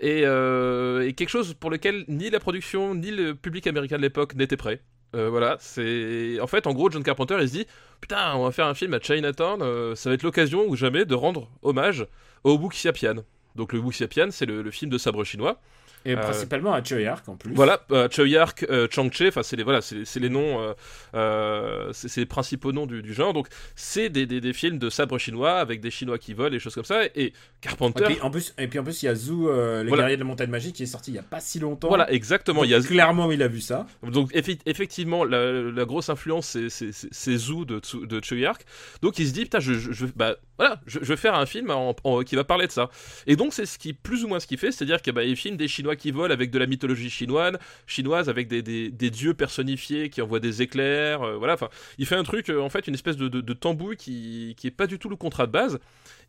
et, 0.01 0.23
quelque 0.23 1.29
chose 1.29 1.55
pour 1.55 1.71
lequel 1.71 2.05
ni 2.09 2.31
la 2.31 2.41
production 2.41 2.95
ni 2.95 3.11
le 3.11 3.35
public 3.35 3.67
américain 3.67 3.97
de 3.97 4.03
l'époque 4.03 4.35
n'étaient 4.35 4.57
prêts 4.57 4.83
voilà, 5.13 5.57
c'est 5.59 6.39
en 6.41 6.47
fait 6.47 6.67
en 6.67 6.75
gros 6.75 6.91
John 6.91 7.03
Carpenter 7.03 7.39
il 7.41 7.49
se 7.49 7.55
dit 7.55 7.67
putain 8.01 8.35
on 8.35 8.45
va 8.45 8.51
faire 8.51 8.67
un 8.67 8.75
film 8.75 8.93
à 8.93 9.01
Chinatown, 9.01 9.95
ça 9.95 10.11
va 10.11 10.15
être 10.15 10.23
l'occasion 10.23 10.67
ou 10.67 10.77
jamais 10.77 11.05
de 11.05 11.15
rendre 11.15 11.51
hommage 11.63 12.07
au 12.45 12.59
Wuxiapian. 12.59 13.25
Donc 13.55 13.73
le 13.73 13.79
Wuxiapian 13.79 14.29
c'est 14.31 14.47
le 14.47 14.71
film 14.71 14.91
de 14.91 14.99
sabre 14.99 15.25
chinois. 15.25 15.61
Et 16.05 16.15
Euh, 16.15 16.17
principalement 16.17 16.73
à 16.73 16.83
Choi 16.83 17.05
Ark 17.07 17.29
en 17.29 17.37
plus. 17.37 17.53
Voilà, 17.55 17.81
euh, 17.93 18.09
Choi 18.11 18.27
Ark, 18.39 18.65
euh, 18.71 18.87
Chang 18.91 19.11
Che, 19.13 19.23
enfin 19.29 19.43
c'est 19.43 19.57
les 19.57 19.63
voilà 19.65 19.81
c'est 19.81 20.21
les 20.21 20.29
noms, 20.29 20.61
euh, 20.61 20.73
euh, 21.15 21.91
c'est 21.93 22.17
les 22.21 22.27
principaux 22.27 22.73
noms 22.73 22.87
du, 22.87 23.03
du 23.03 23.13
genre. 23.15 23.33
Donc 23.33 23.49
c'est 23.75 24.09
des, 24.09 24.27
des, 24.27 24.41
des 24.41 24.53
films 24.53 24.79
de 24.79 24.91
sabre 24.91 25.19
chinois 25.19 25.59
avec 25.59 25.81
des 25.81 25.91
Chinois 25.91 26.19
qui 26.19 26.35
volent 26.35 26.55
et 26.55 26.59
choses 26.59 26.75
comme 26.75 26.85
ça. 26.85 27.05
Et 27.05 27.11
Et 27.17 27.33
Carpenter, 27.61 28.05
puis, 28.05 28.21
en 28.23 28.31
plus, 28.31 28.55
et 28.59 28.69
puis 28.69 28.79
en 28.79 28.85
plus, 28.85 29.03
il 29.03 29.07
y 29.07 29.09
a 29.09 29.13
euh, 29.13 29.83
les 29.83 29.89
Voilà. 29.89 30.05
guerriers 30.05 30.17
de 30.17 30.21
la 30.23 30.27
montagne 30.27 30.51
magique, 30.51 30.77
qui 30.77 30.85
est 30.85 30.87
sorti 30.87 31.11
il 31.11 31.15
y 31.15 31.19
a 31.19 31.23
pas 31.23 31.41
si 31.41 31.59
longtemps. 31.59 31.89
voilà 31.89 32.11
exactement. 32.13 32.63
Il 32.65 32.71
y 32.71 32.75
a 32.75 32.81
Clairement, 32.81 33.31
il 33.33 33.43
a 33.43 33.49
vu 33.49 33.61
ça. 33.61 33.87
Donc 34.03 34.33
effi- 34.35 34.61
effectivement, 34.67 35.25
la, 35.25 35.53
la 35.63 35.85
grosse 35.85 36.09
influence, 36.09 36.57
c'est- 36.69 37.37
Zhu 37.39 37.65
de, 37.67 37.81
de 38.07 38.25
Choi 38.25 38.47
Ark. 38.49 38.63
Donc 39.03 39.19
il 39.19 39.27
se 39.27 39.33
dit, 39.33 39.43
putain, 39.43 39.61
je, 39.61 39.75
je, 39.75 39.93
je- 39.93 40.07
bah, 40.17 40.37
voilà, 40.57 40.81
je, 40.87 40.99
je 41.03 41.05
vais 41.07 41.17
faire 41.17 41.35
un 41.35 41.47
film 41.47 41.71
en- 41.71 41.95
en- 42.05 42.23
qui 42.23 42.37
va 42.37 42.45
parler 42.45 42.67
de 42.67 42.73
ça. 42.73 42.89
Et 43.27 43.37
donc 43.37 43.53
c'est 43.53 43.67
ce 43.67 43.79
qui, 43.79 43.93
plus 43.93 44.25
ou 44.25 44.29
moins 44.29 44.41
ce 44.41 44.47
qu'il 44.47 44.59
fait, 44.59 44.71
c'est-à-dire 44.73 45.03
qu'il 45.03 45.13
bah, 45.13 45.25
il 45.25 45.37
filme 45.37 45.57
des 45.57 45.69
Chinois 45.69 45.88
qui 45.97 46.11
volent 46.11 46.33
avec 46.33 46.51
de 46.51 46.59
la 46.59 46.67
mythologie 46.67 47.11
chinoise, 47.11 47.59
chinoise 47.87 48.29
avec 48.29 48.49
des, 48.49 48.63
des, 48.63 49.11
dieux 49.11 49.35
personnifiés 49.35 50.11
qui 50.11 50.23
envoient 50.23 50.41
des 50.41 50.63
éclairs, 50.63 51.23
euh, 51.23 51.37
voilà. 51.37 51.55
Enfin, 51.55 51.69
il 51.99 52.07
fait 52.07 52.17
un 52.17 52.25
truc, 52.25 52.51
euh, 52.51 52.61
en 52.61 52.69
fait, 52.69 52.87
une 52.87 52.95
espèce 52.95 53.17
de, 53.17 53.29
de, 53.29 53.41
de 53.41 53.53
tambouille 53.53 53.97
qui, 53.97 54.55
qui 54.57 54.67
est 54.67 54.73
pas 54.73 54.87
du 54.87 54.99
tout 54.99 55.09
le 55.09 55.17
contrat 55.17 55.47
de 55.47 55.53
base. 55.53 55.79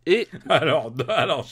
Et 0.05 0.27
Alors, 0.49 0.91
alors, 1.09 1.47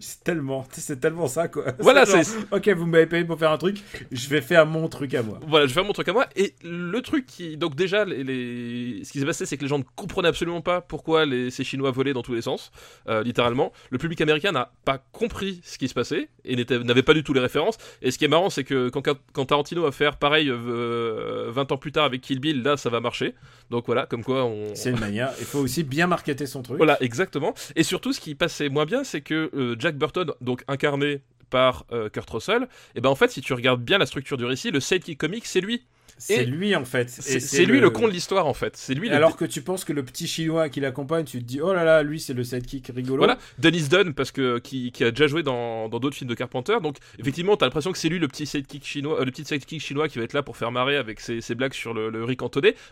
c'est 0.00 0.22
tellement, 0.24 0.66
c'est 0.72 1.00
tellement 1.00 1.26
ça 1.26 1.48
quoi. 1.48 1.64
Voilà, 1.80 2.06
c'est- 2.06 2.36
Ok, 2.52 2.68
vous 2.68 2.86
m'avez 2.86 3.06
payé 3.06 3.24
pour 3.24 3.38
faire 3.38 3.50
un 3.50 3.58
truc, 3.58 3.82
je 4.12 4.28
vais 4.28 4.40
faire 4.40 4.64
mon 4.66 4.88
truc 4.88 5.12
à 5.14 5.22
moi. 5.22 5.40
Voilà, 5.46 5.66
je 5.66 5.70
vais 5.70 5.74
faire 5.74 5.84
mon 5.84 5.92
truc 5.92 6.08
à 6.08 6.12
moi. 6.12 6.26
Et 6.36 6.54
le 6.64 7.00
truc 7.02 7.26
qui. 7.26 7.56
Donc, 7.56 7.74
déjà, 7.74 8.04
les, 8.04 8.24
les- 8.24 9.04
ce 9.04 9.12
qui 9.12 9.18
s'est 9.20 9.26
passé, 9.26 9.46
c'est 9.46 9.56
que 9.56 9.62
les 9.62 9.68
gens 9.68 9.78
ne 9.78 9.84
comprenaient 9.96 10.28
absolument 10.28 10.60
pas 10.62 10.80
pourquoi 10.80 11.26
les... 11.26 11.50
ces 11.50 11.64
Chinois 11.64 11.90
volaient 11.90 12.12
dans 12.12 12.22
tous 12.22 12.34
les 12.34 12.42
sens, 12.42 12.70
euh, 13.08 13.22
littéralement. 13.22 13.72
Le 13.90 13.98
public 13.98 14.20
américain 14.20 14.52
n'a 14.52 14.72
pas 14.84 14.98
compris 15.12 15.60
ce 15.64 15.76
qui 15.78 15.88
se 15.88 15.94
passait 15.94 16.28
et 16.44 16.56
n'avait 16.56 17.02
pas 17.02 17.14
du 17.14 17.24
tout 17.24 17.32
les 17.32 17.40
références. 17.40 17.76
Et 18.02 18.10
ce 18.10 18.18
qui 18.18 18.24
est 18.24 18.28
marrant, 18.28 18.48
c'est 18.50 18.64
que 18.64 18.88
quand, 18.88 19.02
quand 19.32 19.44
Tarantino 19.46 19.82
va 19.82 19.92
faire 19.92 20.16
pareil 20.16 20.48
euh, 20.50 21.50
20 21.50 21.72
ans 21.72 21.76
plus 21.76 21.92
tard 21.92 22.04
avec 22.04 22.20
Kill 22.20 22.40
Bill, 22.40 22.62
là, 22.62 22.76
ça 22.76 22.90
va 22.90 23.00
marcher. 23.00 23.34
Donc 23.70 23.86
voilà, 23.86 24.06
comme 24.06 24.22
quoi 24.22 24.44
on. 24.44 24.74
C'est 24.74 24.90
une 24.90 25.00
manière. 25.00 25.32
Il 25.40 25.44
faut 25.44 25.58
aussi 25.58 25.82
bien 25.82 26.06
marketer 26.06 26.46
son 26.46 26.62
truc. 26.62 26.76
Voilà, 26.76 26.96
exactement. 27.02 27.54
Et 27.74 27.82
surtout, 27.82 28.12
ce 28.12 28.20
qui 28.20 28.34
passait 28.34 28.68
moins 28.68 28.86
bien, 28.86 29.04
c'est 29.04 29.20
que 29.20 29.50
euh, 29.54 29.76
Jack 29.78 29.96
Burton, 29.96 30.32
donc 30.40 30.64
incarné 30.68 31.22
par 31.50 31.84
euh, 31.92 32.08
Kurt 32.08 32.28
Russell, 32.28 32.68
et 32.94 33.00
ben 33.00 33.08
en 33.08 33.14
fait, 33.14 33.30
si 33.30 33.40
tu 33.40 33.52
regardes 33.52 33.82
bien 33.82 33.98
la 33.98 34.06
structure 34.06 34.36
du 34.36 34.44
récit, 34.44 34.70
le 34.70 34.80
sidekick 34.80 35.18
comique, 35.18 35.46
c'est 35.46 35.60
lui. 35.60 35.84
C'est 36.18 36.44
lui 36.44 36.74
en 36.74 36.84
fait. 36.84 37.10
C'est 37.10 37.64
lui 37.64 37.80
le 37.80 37.90
con 37.90 38.08
de 38.08 38.12
l'histoire 38.12 38.46
en 38.46 38.54
fait. 38.54 38.76
C'est 38.76 38.94
lui 38.94 39.08
le. 39.08 39.14
Alors 39.14 39.36
que 39.36 39.44
tu 39.44 39.60
penses 39.62 39.84
que 39.84 39.92
le 39.92 40.04
petit 40.04 40.26
chinois 40.26 40.68
qui 40.68 40.80
l'accompagne, 40.80 41.24
tu 41.24 41.38
te 41.40 41.44
dis 41.44 41.60
oh 41.60 41.72
là 41.74 41.84
là, 41.84 42.02
lui 42.02 42.20
c'est 42.20 42.32
le 42.34 42.44
sidekick 42.44 42.90
rigolo. 42.94 43.18
Voilà, 43.18 43.38
Dennis 43.58 43.88
Dunn, 43.88 44.14
parce 44.14 44.30
que 44.32 44.58
qui, 44.58 44.92
qui 44.92 45.04
a 45.04 45.10
déjà 45.10 45.26
joué 45.26 45.42
dans 45.42 45.88
dans 45.88 45.98
d'autres 45.98 46.16
films 46.16 46.30
de 46.30 46.34
Carpenter. 46.34 46.76
Donc 46.82 46.96
effectivement, 47.18 47.56
t'as 47.56 47.66
l'impression 47.66 47.92
que 47.92 47.98
c'est 47.98 48.08
lui 48.08 48.18
le 48.18 48.28
petit 48.28 48.46
sidekick 48.46 48.84
chinois, 48.84 49.20
euh, 49.20 49.24
le 49.24 49.30
petit 49.30 49.44
sidekick 49.44 49.80
chinois 49.82 50.08
qui 50.08 50.18
va 50.18 50.24
être 50.24 50.32
là 50.32 50.42
pour 50.42 50.56
faire 50.56 50.72
marrer 50.72 50.96
avec 50.96 51.20
ses, 51.20 51.40
ses 51.40 51.54
blagues 51.54 51.74
sur 51.74 51.92
le, 51.92 52.08
le 52.10 52.24
riz 52.24 52.36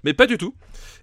mais 0.03 0.15
pas 0.15 0.27
du 0.27 0.39
tout. 0.39 0.55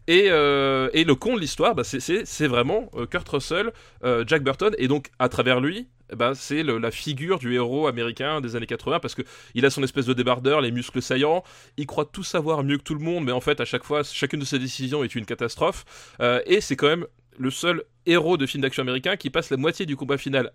Et, 0.07 0.27
euh, 0.29 0.89
et 0.93 1.03
le 1.03 1.15
con 1.15 1.35
de 1.35 1.39
l'histoire, 1.39 1.75
bah, 1.75 1.83
c'est- 1.83 2.47
vraiment 2.47 2.89
euh, 2.95 3.05
Kurt 3.05 3.27
Russell, 3.29 3.71
euh, 4.03 4.23
Jack 4.27 4.43
Burton, 4.43 4.73
et 4.77 4.87
donc 4.87 5.07
à 5.19 5.29
travers 5.29 5.59
lui. 5.61 5.87
Eh 6.11 6.15
ben, 6.15 6.33
c'est 6.33 6.63
la 6.63 6.91
figure 6.91 7.39
du 7.39 7.53
héros 7.55 7.87
américain 7.87 8.41
des 8.41 8.55
années 8.55 8.65
80 8.67 8.99
parce 8.99 9.15
que 9.15 9.21
il 9.55 9.65
a 9.65 9.69
son 9.69 9.83
espèce 9.83 10.05
de 10.05 10.13
débardeur, 10.13 10.61
les 10.61 10.71
muscles 10.71 11.01
saillants, 11.01 11.43
il 11.77 11.87
croit 11.87 12.05
tout 12.05 12.23
savoir 12.23 12.63
mieux 12.63 12.77
que 12.77 12.83
tout 12.83 12.95
le 12.95 13.01
monde, 13.01 13.25
mais 13.25 13.31
en 13.31 13.41
fait 13.41 13.59
à 13.61 13.65
chaque 13.65 13.83
fois 13.83 14.03
chacune 14.03 14.39
de 14.39 14.45
ses 14.45 14.59
décisions 14.59 15.03
est 15.03 15.15
une 15.15 15.25
catastrophe. 15.25 15.85
Euh, 16.21 16.41
et 16.45 16.61
c'est 16.61 16.75
quand 16.75 16.87
même 16.87 17.05
le 17.37 17.49
seul 17.49 17.83
héros 18.05 18.37
de 18.37 18.45
film 18.45 18.61
d'action 18.61 18.81
américain 18.81 19.15
qui 19.15 19.29
passe 19.29 19.49
la 19.49 19.57
moitié 19.57 19.85
du 19.85 19.95
combat 19.95 20.17
final 20.17 20.51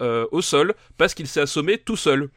euh, 0.00 0.26
au 0.30 0.42
sol 0.42 0.74
parce 0.96 1.14
qu'il 1.14 1.26
s'est 1.26 1.40
assommé 1.40 1.78
tout 1.78 1.96
seul. 1.96 2.30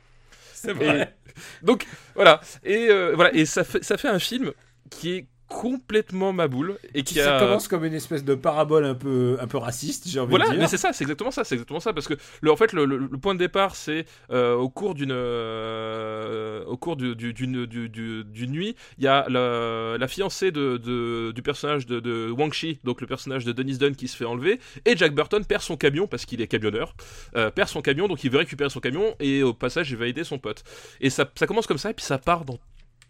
c'est 0.53 0.73
vrai. 0.73 1.15
Donc 1.61 1.85
voilà 2.15 2.41
et 2.63 2.89
euh, 2.89 3.13
voilà 3.15 3.33
et 3.33 3.45
ça 3.45 3.63
fait 3.63 3.83
ça 3.83 3.97
fait 3.97 4.07
un 4.07 4.19
film 4.19 4.51
qui 4.89 5.13
est 5.13 5.27
complètement 5.47 6.33
ma 6.33 6.47
boule 6.47 6.77
et 6.93 7.03
qui 7.03 7.15
ça 7.15 7.37
a 7.37 7.39
commence 7.39 7.67
comme 7.67 7.85
une 7.85 7.93
espèce 7.93 8.23
de 8.23 8.33
parabole 8.33 8.85
un 8.85 8.95
peu, 8.95 9.37
un 9.39 9.45
peu 9.47 9.57
raciste, 9.57 10.07
j'ai 10.07 10.19
envie 10.19 10.29
voilà 10.31 10.45
de 10.45 10.51
dire. 10.51 10.59
mais 10.61 10.67
c'est 10.67 10.77
ça 10.77 10.93
c'est 10.93 11.03
exactement 11.03 11.31
ça 11.31 11.43
c'est 11.43 11.55
exactement 11.55 11.79
ça 11.79 11.93
parce 11.93 12.07
que 12.07 12.15
le, 12.41 12.51
en 12.51 12.55
fait 12.55 12.73
le, 12.73 12.85
le- 12.85 12.97
le 12.97 13.17
point 13.17 13.33
de 13.35 13.39
départ 13.39 13.75
c'est 13.75 14.05
euh, 14.31 14.55
au 14.55 14.69
cours 14.69 14.95
d'une 14.95 15.11
euh, 15.11 16.63
au 16.65 16.77
cours 16.77 16.95
du- 16.95 17.15
du- 17.15 17.33
d'une 17.33 17.65
du- 17.65 18.47
nuit 18.47 18.75
il 18.97 19.03
y 19.03 19.07
a 19.07 19.25
la, 19.29 19.97
la 19.97 20.07
fiancée 20.07 20.51
de, 20.51 20.77
de- 20.77 21.31
du 21.31 21.41
personnage 21.41 21.85
de, 21.85 21.99
de 21.99 22.29
Wang 22.31 22.53
Shi 22.53 22.79
donc 22.83 23.01
le 23.01 23.07
personnage 23.07 23.45
de 23.45 23.51
Dennis 23.51 23.77
Dunn 23.77 23.95
qui 23.95 24.07
se 24.07 24.17
fait 24.17 24.25
enlever 24.25 24.59
et 24.85 24.97
Jack 24.97 25.13
Burton 25.13 25.43
perd 25.45 25.61
son 25.61 25.77
camion 25.77 26.07
parce 26.07 26.25
qu'il 26.25 26.41
est 26.41 26.47
camionneur 26.47 26.95
euh, 27.35 27.51
perd 27.51 27.69
son 27.69 27.81
camion 27.81 28.07
donc 28.07 28.23
il 28.23 28.31
veut 28.31 28.39
récupérer 28.39 28.69
son 28.69 28.79
camion 28.79 29.15
et 29.19 29.43
au 29.43 29.53
passage 29.53 29.91
il 29.91 29.97
va 29.97 30.07
aider 30.07 30.23
son 30.23 30.39
pote 30.39 30.63
et 31.01 31.09
ça, 31.09 31.29
ça 31.35 31.47
commence 31.47 31.67
comme 31.67 31.77
ça 31.77 31.91
et 31.91 31.93
puis 31.93 32.05
ça 32.05 32.17
part 32.17 32.45
dans 32.45 32.57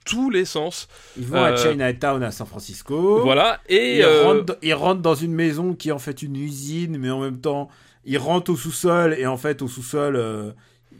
tous 0.05 0.29
les 0.29 0.45
sens 0.45 0.87
Ils 1.17 1.25
vont 1.25 1.43
à 1.43 1.51
Euh, 1.51 1.57
Chinatown 1.57 2.21
à 2.23 2.31
San 2.31 2.47
Francisco. 2.47 3.21
voilà 3.23 3.59
et 3.69 3.97
Ils, 3.99 4.03
euh, 4.03 4.23
rentrent, 4.25 4.57
ils 4.61 4.73
rentrent 4.73 5.01
dans 5.01 5.15
une 5.15 5.33
maison 5.33 5.73
qui 5.73 5.89
est 5.89 5.93
en 5.93 5.99
fait 5.99 6.21
une 6.21 6.35
usine, 6.35 6.97
mais 6.97 7.09
en 7.09 7.19
même 7.21 7.39
temps, 7.39 7.69
ils 8.05 8.17
rentrent 8.17 8.51
au 8.51 8.55
sous-sol 8.57 9.15
et 9.17 9.25
en 9.25 9.37
fait, 9.37 9.61
au 9.61 9.67
sous-sol, 9.67 10.15
euh, 10.15 10.51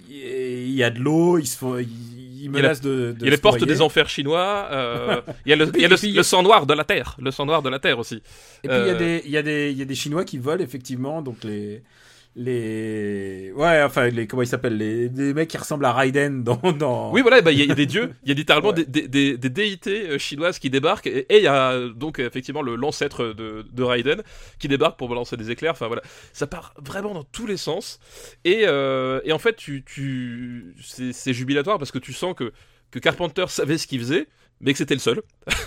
il 0.10 0.72
y 0.74 0.84
a 0.84 0.90
de 0.90 1.00
l'eau, 1.00 1.38
ils 1.38 1.48
se 1.48 1.58
font, 1.58 1.78
ils, 1.78 1.88
ils 2.44 2.48
a- 2.48 2.52
menacent 2.52 2.82
de, 2.82 3.12
de 3.12 3.16
Il 3.22 3.26
y 3.26 3.28
a 3.28 3.32
les 3.32 3.38
portes 3.38 3.60
noyer. 3.60 3.74
des 3.74 3.82
enfers 3.82 4.10
chinois. 4.10 4.68
euh, 4.72 5.22
il 5.46 5.50
y 5.50 5.54
a, 5.54 5.56
le, 5.56 5.72
il 5.76 5.82
y 5.82 5.86
a 5.86 5.88
le- 5.88 5.96
puis- 5.96 6.24
sang 6.24 6.44
noir 6.44 6.66
de 6.66 6.74
la 6.74 6.84
terre. 6.84 7.16
Le 7.20 7.32
sang 7.32 7.46
noir 7.46 7.62
de 7.62 7.70
la 7.70 7.80
terre 7.80 8.00
aussi. 8.00 8.22
Et 8.64 8.68
puis 8.68 8.78
il 8.78 8.88
y, 8.88 8.90
a 8.90 8.96
des- 8.96 9.22
il 9.26 9.32
y, 9.32 9.38
a 9.38 9.42
des- 9.42 9.72
il 9.72 9.78
y 9.78 9.82
a 9.82 9.86
des 9.86 9.96
Chinois 9.96 10.24
qui 10.26 10.38
volent 10.38 10.64
effectivement, 10.64 11.22
donc 11.22 11.44
les 11.44 11.82
les 12.36 13.52
ouais 13.56 13.82
enfin 13.84 14.10
les 14.10 14.28
comment 14.28 14.42
ils 14.42 14.48
s'appellent 14.48 14.78
les, 14.78 15.08
les 15.10 15.34
mecs 15.34 15.50
qui 15.50 15.58
ressemblent 15.58 15.86
à 15.86 15.94
Raiden 15.94 16.44
dans 16.44 16.60
dans 16.72 17.12
Oui, 17.12 17.22
voilà, 17.22 17.42
bah, 17.42 17.52
il 17.52 17.60
y, 17.60 17.62
a- 17.62 17.66
il 17.66 17.70
y 17.70 17.72
a 17.72 17.76
des 17.76 17.86
dieux. 17.86 18.12
Il 18.24 18.30
y 18.30 18.32
a 18.32 18.36
littéralement 18.36 18.70
Ouais. 18.70 18.86
des, 18.86 18.86
des- 18.86 19.08
des- 19.08 19.38
des 19.38 19.50
déités 19.50 20.10
euh, 20.10 20.18
chinoises 20.18 20.60
qui 20.60 20.70
débarquent. 20.70 21.08
Et 21.08 21.26
il 21.30 21.44
y 21.44 21.48
a 21.48 21.88
donc 21.90 22.20
effectivement 22.20 22.62
le 22.62 22.76
l'ancêtre 22.76 23.26
de, 23.34 23.66
de 23.72 23.84
Raiden 23.84 24.22
qui 24.60 24.68
débarque 24.68 24.98
pour 24.98 25.10
balancer 25.10 25.38
des 25.38 25.52
éclairs. 25.52 25.72
Enfin 25.74 25.88
voilà, 25.88 26.02
ça 26.34 26.48
part 26.48 26.74
vraiment 26.84 27.14
dans 27.14 27.24
tous 27.24 27.46
les 27.48 27.58
sens. 27.58 28.00
Et, 28.46 28.64
euh, 28.66 29.20
et 29.26 29.32
en 29.32 29.40
fait, 29.40 29.56
tu, 29.56 29.84
tu, 29.86 30.76
c'est 30.82 31.14
c'est 31.14 31.34
jubilatoire 31.34 31.78
parce 31.78 31.92
que 31.92 32.00
tu 32.00 32.14
sens 32.14 32.34
que, 32.36 32.52
que 32.92 33.00
Carpenter 33.00 33.46
savait 33.48 33.78
ce 33.78 33.88
qu'il 33.88 34.00
faisait. 34.00 34.28
Mais 34.64 34.72
que 34.72 34.78
c'était 34.78 34.96
le 34.96 35.00
seul. 35.00 35.22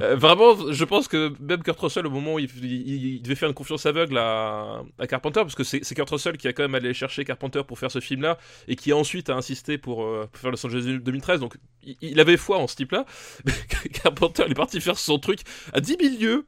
Euh, 0.00 0.16
vraiment, 0.16 0.70
je 0.70 0.84
pense 0.84 1.08
que 1.08 1.32
même 1.40 1.62
Kurt 1.62 1.78
Russell, 1.80 2.06
au 2.06 2.10
moment 2.10 2.34
où 2.34 2.38
il, 2.38 3.22
devait 3.22 3.34
faire 3.34 3.48
une 3.48 3.54
confiance 3.54 3.86
aveugle 3.86 4.18
à, 4.18 4.82
à 4.98 5.06
Carpenter, 5.06 5.40
parce 5.40 5.54
que 5.54 5.64
c'est 5.64 5.94
Kurt 5.94 6.10
Russell 6.10 6.36
qui 6.36 6.46
a 6.46 6.52
quand 6.52 6.62
même 6.62 6.74
allé 6.74 6.92
chercher 6.94 7.24
Carpenter 7.24 7.62
pour 7.66 7.78
faire 7.78 7.90
ce 7.90 8.00
film-là, 8.00 8.38
et 8.68 8.76
qui 8.76 8.92
ensuite 8.92 9.30
a 9.30 9.34
insisté 9.34 9.78
pour, 9.78 10.04
euh, 10.04 10.28
pour 10.30 10.40
faire 10.40 10.50
Los 10.50 10.64
Angeles 10.64 10.98
2013, 11.02 11.40
donc 11.40 11.56
il, 12.00 12.20
avait 12.20 12.36
foi 12.36 12.58
en 12.58 12.66
ce 12.66 12.76
type-là. 12.76 13.04
Carpenter, 14.02 14.44
est 14.48 14.54
parti 14.54 14.80
faire 14.80 14.98
son 14.98 15.18
truc 15.18 15.40
à 15.72 15.80
10 15.80 15.96
000 16.00 16.14
lieues 16.20 16.46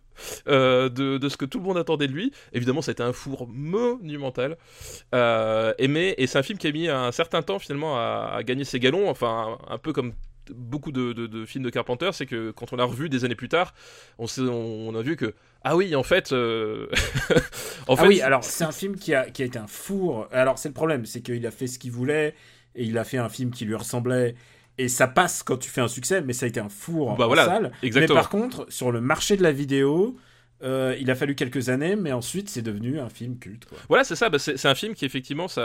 euh, 0.48 0.88
de, 0.88 1.18
de 1.18 1.28
ce 1.28 1.36
que 1.36 1.44
tout 1.44 1.58
le 1.58 1.64
monde 1.64 1.78
attendait 1.78 2.06
de 2.06 2.12
lui. 2.12 2.32
Évidemment, 2.52 2.82
ça 2.82 2.90
a 2.90 2.92
été 2.92 3.02
un 3.02 3.12
four 3.12 3.48
monumental. 3.48 4.56
Euh, 5.14 5.72
mais- 5.88 6.14
et 6.18 6.26
c'est 6.26 6.38
un 6.38 6.42
film 6.42 6.58
qui 6.58 6.66
a 6.66 6.72
mis 6.72 6.88
un 6.88 7.12
certain 7.12 7.42
temps 7.42 7.58
finalement 7.58 7.96
à, 7.96 8.40
gagner 8.44 8.64
ses 8.64 8.78
galons, 8.78 9.08
enfin 9.08 9.58
un 9.68 9.78
peu 9.78 9.92
comme 9.92 10.12
beaucoup 10.56 10.92
de, 10.92 11.12
de- 11.12 11.26
de 11.26 11.44
films 11.46 11.64
de 11.64 11.70
Carpenter, 11.70 12.10
c'est 12.12 12.26
que 12.26 12.50
quand 12.50 12.72
on 12.72 12.76
l'a 12.76 12.84
revu 12.84 13.08
des 13.08 13.24
années 13.24 13.34
plus 13.34 13.48
tard, 13.48 13.74
on, 14.18 14.94
a 14.94 15.02
vu 15.02 15.16
que 15.16 15.34
ah 15.62 15.76
oui, 15.76 15.94
en 15.94 16.02
fait, 16.02 16.32
euh, 16.32 16.86
en 17.88 17.94
ah 17.94 17.96
fait, 17.96 18.06
oui 18.08 18.20
alors 18.20 18.44
c'est 18.44 18.64
un 18.64 18.72
film 18.72 18.96
qui 18.96 19.14
a 19.14 19.30
qui 19.30 19.42
a 19.42 19.44
été 19.46 19.58
un 19.58 19.66
four 19.66 20.26
alors 20.32 20.58
c'est 20.58 20.68
le 20.68 20.74
problème 20.74 21.04
c'est 21.06 21.20
qu'il 21.20 21.46
a 21.46 21.50
fait 21.50 21.66
ce 21.66 21.78
qu'il 21.78 21.92
voulait 21.92 22.34
et 22.74 22.84
il 22.84 22.96
a 22.98 23.04
fait 23.04 23.18
un 23.18 23.28
film 23.28 23.50
qui 23.50 23.64
lui 23.64 23.74
ressemblait 23.74 24.34
et 24.78 24.88
ça 24.88 25.06
passe 25.08 25.42
quand 25.42 25.56
tu 25.58 25.68
fais 25.70 25.80
un 25.80 25.88
succès 25.88 26.22
mais 26.22 26.32
ça 26.32 26.46
a 26.46 26.48
été 26.48 26.60
un 26.60 26.68
four 26.68 27.16
Bah 27.16 27.24
en 27.24 27.28
voilà, 27.28 27.44
salle 27.44 27.72
exactement. 27.82 28.14
mais 28.14 28.20
par 28.22 28.30
contre 28.30 28.66
sur 28.70 28.90
le 28.92 29.00
marché 29.00 29.36
de 29.36 29.42
la 29.42 29.52
vidéo 29.52 30.16
euh, 30.62 30.94
il 31.00 31.10
a 31.10 31.14
fallu 31.14 31.34
quelques 31.34 31.68
années 31.70 31.96
mais 31.96 32.12
ensuite 32.12 32.48
c'est 32.50 32.62
devenu 32.62 33.00
un 33.00 33.08
film 33.08 33.38
culte 33.38 33.64
quoi. 33.64 33.78
Voilà, 33.88 34.04
c'est 34.04 34.16
ça. 34.16 34.28
bah, 34.28 34.38
c'est 34.38 34.66
un 34.66 34.74
film 34.74 34.94
qui 34.94 35.04
effectivement, 35.04 35.48
ça, 35.48 35.62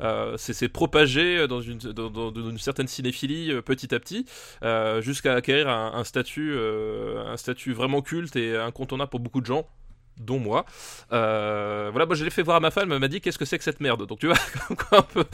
euh, 0.00 0.36
c'est 0.36 0.68
propagé 0.68 1.46
dans 1.48 1.60
une, 1.60 1.78
dans, 1.78 2.10
dans- 2.10 2.30
dans 2.30 2.50
une 2.50 2.58
certaine 2.58 2.86
cinéphilie 2.88 3.52
euh, 3.52 3.62
petit 3.62 3.94
à 3.94 3.98
petit, 4.00 4.26
euh, 4.62 5.00
jusqu'à 5.00 5.34
acquérir 5.34 5.68
un, 5.68 5.92
un 5.94 6.04
statut, 6.04 6.52
euh, 6.54 7.24
un 7.26 7.36
statut 7.36 7.72
vraiment 7.72 8.02
culte 8.02 8.36
et 8.36 8.56
incontournable 8.56 9.10
pour 9.10 9.20
beaucoup 9.20 9.40
de 9.40 9.46
gens 9.46 9.66
dont 10.18 10.38
moi. 10.38 10.66
Euh, 11.12 11.88
voilà, 11.92 12.04
moi 12.04 12.14
je 12.14 12.24
l'ai 12.24 12.30
fait 12.30 12.42
voir 12.42 12.58
à 12.58 12.60
ma 12.60 12.70
femme, 12.70 12.92
elle 12.92 12.98
m'a 12.98 13.08
dit 13.08 13.22
qu'est-ce 13.22 13.38
que 13.38 13.46
c'est 13.46 13.56
que 13.56 13.64
cette 13.64 13.80
merde? 13.80 14.06
Donc 14.06 14.18
tu 14.18 14.26
vois, 14.26 14.36
comme 14.68 14.76
quoi, 14.76 14.98
un 14.98 15.02
peu. 15.02 15.24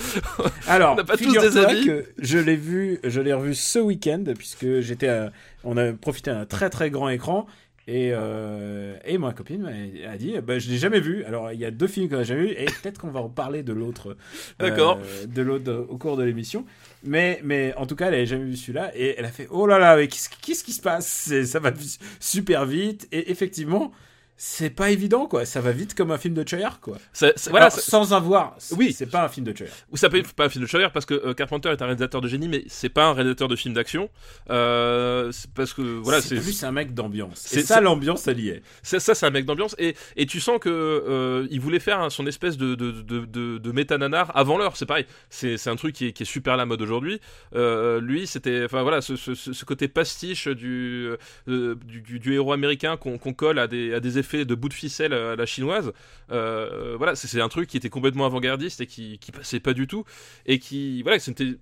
Alors, 0.69 0.93
On 0.93 0.97
n'a 0.97 1.05
pas 1.05 1.17
tous 1.17 1.33
des 1.33 1.57
avis. 1.59 1.85
que 1.87 2.05
je 2.19 2.39
l'ai 2.39 2.55
vu, 2.57 3.01
je 3.03 3.21
l'ai 3.21 3.33
revu 3.33 3.55
ce 3.55 3.81
week-end 3.81 4.23
puisque 4.37 4.81
j'étais, 4.81 5.29
on 5.65 5.77
a 5.77 5.93
profité 5.93 6.31
d'un 6.31 6.47
très 6.47 6.71
très 6.71 6.91
grand 6.91 7.09
écran 7.09 7.47
et 7.89 8.11
euh, 8.13 8.97
et 9.05 9.17
ma 9.17 9.33
copine 9.33 9.65
a 10.09 10.17
dit, 10.17 10.35
bah, 10.43 10.59
je 10.59 10.69
l'ai 10.69 10.77
jamais 10.77 10.99
vu. 10.99 11.25
Alors 11.25 11.53
il 11.53 11.61
y 11.61 11.65
a 11.65 11.71
deux 11.71 11.87
films 11.87 12.09
qu'on 12.09 12.19
a 12.19 12.25
jamais 12.25 12.47
vu 12.47 12.51
et 12.51 12.65
peut-être 12.65 13.01
qu'on 13.01 13.11
va 13.11 13.21
en 13.21 13.29
parler 13.29 13.63
de 13.63 13.73
l'autre, 13.73 14.11
euh, 14.11 14.69
D'accord. 14.69 14.99
de 15.27 15.43
l'autre 15.43 15.87
au 15.89 15.97
cours 15.97 16.17
de 16.17 16.25
l'émission. 16.25 16.65
Mais 17.05 17.41
mais 17.45 17.75
en 17.77 17.87
tout 17.87 17.95
cas, 17.95 18.09
elle 18.09 18.15
avait 18.15 18.27
jamais 18.27 18.45
vu 18.45 18.57
celui-là 18.57 18.91
et 18.97 19.15
elle 19.19 19.25
a 19.25 19.31
fait, 19.31 19.47
oh 19.51 19.67
là 19.67 19.79
là, 19.79 19.97
mais 19.97 20.09
qu'est-ce 20.09 20.29
qu'est-ce 20.43 20.65
qui 20.65 20.73
se 20.73 20.83
passe? 20.83 21.33
Ça 21.45 21.61
va 21.61 21.73
super 22.19 22.67
vite 22.67 23.07
et 23.13 23.31
effectivement. 23.31 23.93
C'est 24.39 24.69
pas 24.71 24.91
évident 24.91 25.27
quoi, 25.27 25.47
ça 25.47 25.63
va 25.63 25.73
vite 25.73 25.95
comme 25.95 26.11
un 26.11 26.19
film 26.19 26.35
de 26.35 26.47
Choyard 26.47 26.81
quoi. 26.81 26.99
Ça- 27.15 27.33
ça- 27.37 27.51
voilà, 27.51 27.67
Alors, 27.67 27.79
ça- 27.79 27.91
sans 27.91 28.13
avoir, 28.13 28.57
Oui. 28.77 28.93
c'est 28.93 29.07
pas 29.07 29.25
un 29.25 29.29
film 29.29 29.47
de 29.47 29.57
Choyard. 29.57 29.75
Ou 29.91 29.97
ça 29.97 30.11
peut 30.11 30.19
être 30.19 30.35
pas 30.35 30.45
un 30.45 30.49
film 30.51 30.63
de 30.65 30.69
Schreier 30.69 30.89
parce 30.93 31.07
que 31.07 31.15
euh, 31.15 31.33
Carpenter 31.33 31.71
est 31.71 31.81
un 31.81 31.87
réalisateur 31.87 32.21
de 32.21 32.29
génie, 32.29 32.47
mais 32.49 32.63
c'est 32.69 32.91
pas 32.91 33.07
un 33.07 33.15
réalisateur 33.15 33.49
de 33.49 33.57
film 33.57 33.73
d'action. 33.75 34.11
Euh, 34.51 35.33
parce 35.55 35.73
que 35.73 35.81
voilà, 35.81 36.21
c'est 36.21 36.37
plus 36.37 36.63
un 36.65 36.71
mec 36.73 36.93
d'ambiance. 36.93 37.39
c'est- 37.47 37.63
ça, 37.63 37.81
l'ambiance, 37.81 38.27
elle 38.29 38.41
y 38.41 38.51
est. 38.51 38.63
c'est- 38.83 39.01
ça, 39.01 39.15
c'est 39.15 39.25
un 39.25 39.31
mec 39.31 39.47
d'ambiance 39.47 39.75
et, 39.79 39.97
et 40.17 40.27
tu 40.27 40.39
sens 40.41 40.59
que 40.61 40.69
euh, 40.69 41.47
il 41.51 41.61
voulait 41.61 41.79
faire 41.81 42.01
hein, 42.01 42.11
son 42.11 42.27
espèce 42.27 42.59
de 42.59 42.75
de, 42.75 42.91
de, 42.91 43.25
de, 43.25 43.57
de 43.59 43.73
méta-nanar 43.73 44.33
avant 44.37 44.59
l'heure. 44.59 44.77
C'est 44.77 44.87
pareil, 44.87 45.07
c'est 45.31 45.67
un 45.69 45.77
truc 45.77 45.95
qui 45.95 46.09
est, 46.09 46.13
qui 46.13 46.25
est 46.25 46.27
super 46.27 46.53
à 46.55 46.57
la 46.59 46.67
mode 46.67 46.83
aujourd'hui. 46.83 47.21
Lui, 47.55 48.27
c'était 48.27 48.65
enfin 48.67 48.83
voilà, 48.83 49.01
ce, 49.01 49.17
ce, 49.17 49.65
côté 49.65 49.89
pastiche 49.89 50.47
du 50.49 51.09
du, 51.47 51.75
du, 52.03 52.19
du 52.19 52.35
héros 52.35 52.53
américain 52.53 52.97
qu'on 52.99 53.17
qu'on 53.19 53.33
colle 53.33 53.59
à 53.59 53.67
des 53.67 53.95
à 53.95 54.01
des 54.01 54.19
effets 54.19 54.26
de 54.35 54.55
bout 54.55 54.69
de 54.69 54.75
ficelle 54.75 55.13
à 55.13 55.37
la 55.37 55.47
chinoise. 55.47 55.93
Euh, 56.31 56.97
voilà, 56.97 57.15
c'est 57.15 57.29
c'est 57.29 57.41
un 57.41 57.49
truc 57.49 57.69
qui 57.69 57.77
était 57.77 57.91
complètement 57.91 58.27
avant-gardiste 58.27 58.81
et 58.81 58.87
qui 58.87 59.19
qui 59.19 59.33
passait 59.33 59.61
pas 59.61 59.73
du 59.73 59.87
tout 59.87 60.05
et 60.47 60.59
qui 60.59 61.03
voilà 61.03 61.19
c'était 61.19 61.57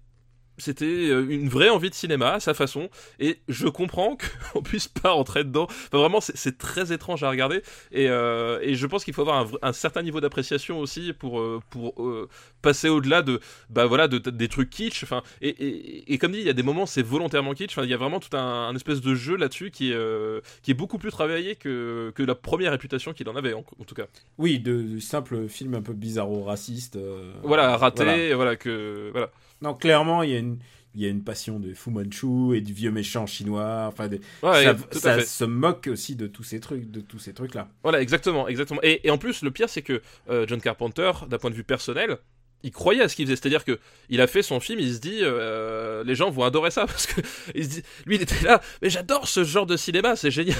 c'était 0.58 0.84
euh, 0.84 1.26
une 1.28 1.48
vraie 1.48 1.68
envie 1.70 1.90
de 1.90 1.94
cinéma 1.94 2.34
à 2.34 2.40
sa 2.40 2.54
façon. 2.54 2.88
Et 3.18 3.38
je 3.48 3.66
comprends 3.68 4.16
qu'on 4.52 4.62
puisse 4.62 4.88
pas 4.88 5.10
rentrer 5.10 5.44
dedans. 5.44 5.64
Enfin, 5.64 5.98
vraiment 5.98 6.20
c'est- 6.20 6.58
très 6.58 6.92
étrange 6.92 7.22
à 7.24 7.30
regarder. 7.30 7.62
Et, 7.92 8.08
euh, 8.08 8.58
et 8.62 8.74
je 8.76 8.86
pense 8.86 9.04
qu'il 9.04 9.12
faut 9.14 9.22
avoir 9.22 9.46
un, 9.62 9.72
certain 9.72 10.02
niveau 10.02 10.20
d'appréciation 10.20 10.78
aussi 10.78 11.12
pour 11.12 11.40
euh, 11.40 11.60
pour 11.70 12.00
euh, 12.06 12.28
passer 12.62 12.88
au-delà 12.88 13.22
de 13.22 13.40
bah 13.70 13.86
voilà 13.86 14.06
de, 14.08 14.18
de- 14.18 14.30
des 14.30 14.48
trucs 14.48 14.70
kitsch. 14.70 15.02
Enfin 15.02 15.22
et, 15.42 15.48
et, 15.48 16.12
et 16.12 16.18
comme 16.18 16.32
dit 16.32 16.38
il 16.38 16.46
y 16.46 16.50
a 16.50 16.52
des 16.54 16.62
moments 16.62 16.86
c'est 16.86 17.02
volontairement 17.02 17.54
kitsch. 17.54 17.72
Enfin 17.76 17.82
il 17.84 17.90
y 17.90 17.94
a 17.94 17.96
vraiment 17.96 18.20
tout 18.20 18.36
un, 18.36 18.68
un 18.68 18.74
espèce 18.76 19.00
de 19.00 19.14
jeu 19.14 19.36
là-dessus 19.36 19.70
qui 19.70 19.90
est 19.90 19.94
euh, 19.94 20.40
qui 20.62 20.70
est 20.70 20.74
beaucoup 20.74 20.98
plus 20.98 21.10
travaillé 21.10 21.56
que 21.56 22.12
que 22.14 22.22
la 22.22 22.34
première 22.36 22.70
réputation 22.70 23.12
qu'il 23.12 23.28
en 23.28 23.36
avait 23.36 23.52
en, 23.54 23.64
en 23.80 23.84
tout 23.84 23.94
cas. 23.94 24.06
Oui, 24.38 24.58
de, 24.60 24.82
de 24.82 25.00
simples 25.00 25.48
films 25.48 25.74
un 25.74 25.82
peu 25.82 25.92
bizarro-racistes. 25.92 26.96
euh, 26.96 27.32
voilà 27.42 27.76
raté 27.76 28.04
voilà. 28.04 28.34
voilà, 28.36 28.56
que 28.56 29.10
voilà 29.12 29.30
Non, 29.64 29.74
clairement, 29.74 30.22
il 30.22 30.30
y 30.30 30.34
a 30.36 30.38
une. 30.38 30.58
Il 30.96 31.02
y 31.02 31.06
a 31.06 31.08
une 31.08 31.24
passion 31.24 31.58
de 31.58 31.74
Fu 31.74 31.90
Manchu 31.90 32.56
et 32.56 32.60
du 32.60 32.72
vieux 32.72 32.92
méchant 32.92 33.26
chinois. 33.26 33.86
Enfin, 33.88 34.08
ouais, 34.44 34.76
ça, 34.92 35.20
se 35.20 35.42
moque 35.42 35.88
aussi 35.90 36.14
de 36.14 36.28
tous 36.28 36.44
ces 36.44 36.60
trucs, 36.60 36.88
de 36.88 37.00
tous 37.00 37.18
ces 37.18 37.34
trucs-là. 37.34 37.68
Voilà, 37.82 38.00
exactement, 38.00 38.46
exactement. 38.46 38.78
Et, 38.84 39.00
et 39.02 39.10
en 39.10 39.18
plus, 39.18 39.42
le 39.42 39.50
pire, 39.50 39.68
c'est 39.68 39.82
que 39.82 40.00
euh, 40.30 40.46
John 40.46 40.60
Carpenter, 40.60 41.10
d'un 41.28 41.38
point 41.38 41.50
de 41.50 41.56
vue 41.56 41.64
personnel, 41.64 42.18
il 42.62 42.70
croyait 42.70 43.02
à 43.02 43.08
ce 43.08 43.16
qu'il 43.16 43.26
faisait. 43.26 43.34
C'est-à-dire 43.34 43.64
que 43.64 43.80
il 44.08 44.20
a 44.20 44.28
fait 44.28 44.42
son 44.42 44.60
film, 44.60 44.78
il 44.78 44.94
se 44.94 45.00
dit, 45.00 45.18
euh, 45.22 46.04
les 46.04 46.14
gens 46.14 46.30
vont 46.30 46.44
adorer 46.44 46.70
ça 46.70 46.86
parce 46.86 47.06
que 47.06 47.20
il 47.56 47.64
se 47.64 47.68
dit, 47.70 47.82
lui, 48.06 48.14
il 48.14 48.22
était 48.22 48.44
là, 48.44 48.60
mais 48.80 48.88
j'adore 48.88 49.26
ce 49.26 49.42
genre 49.42 49.66
de 49.66 49.76
cinéma, 49.76 50.14
c'est 50.14 50.30
génial 50.30 50.56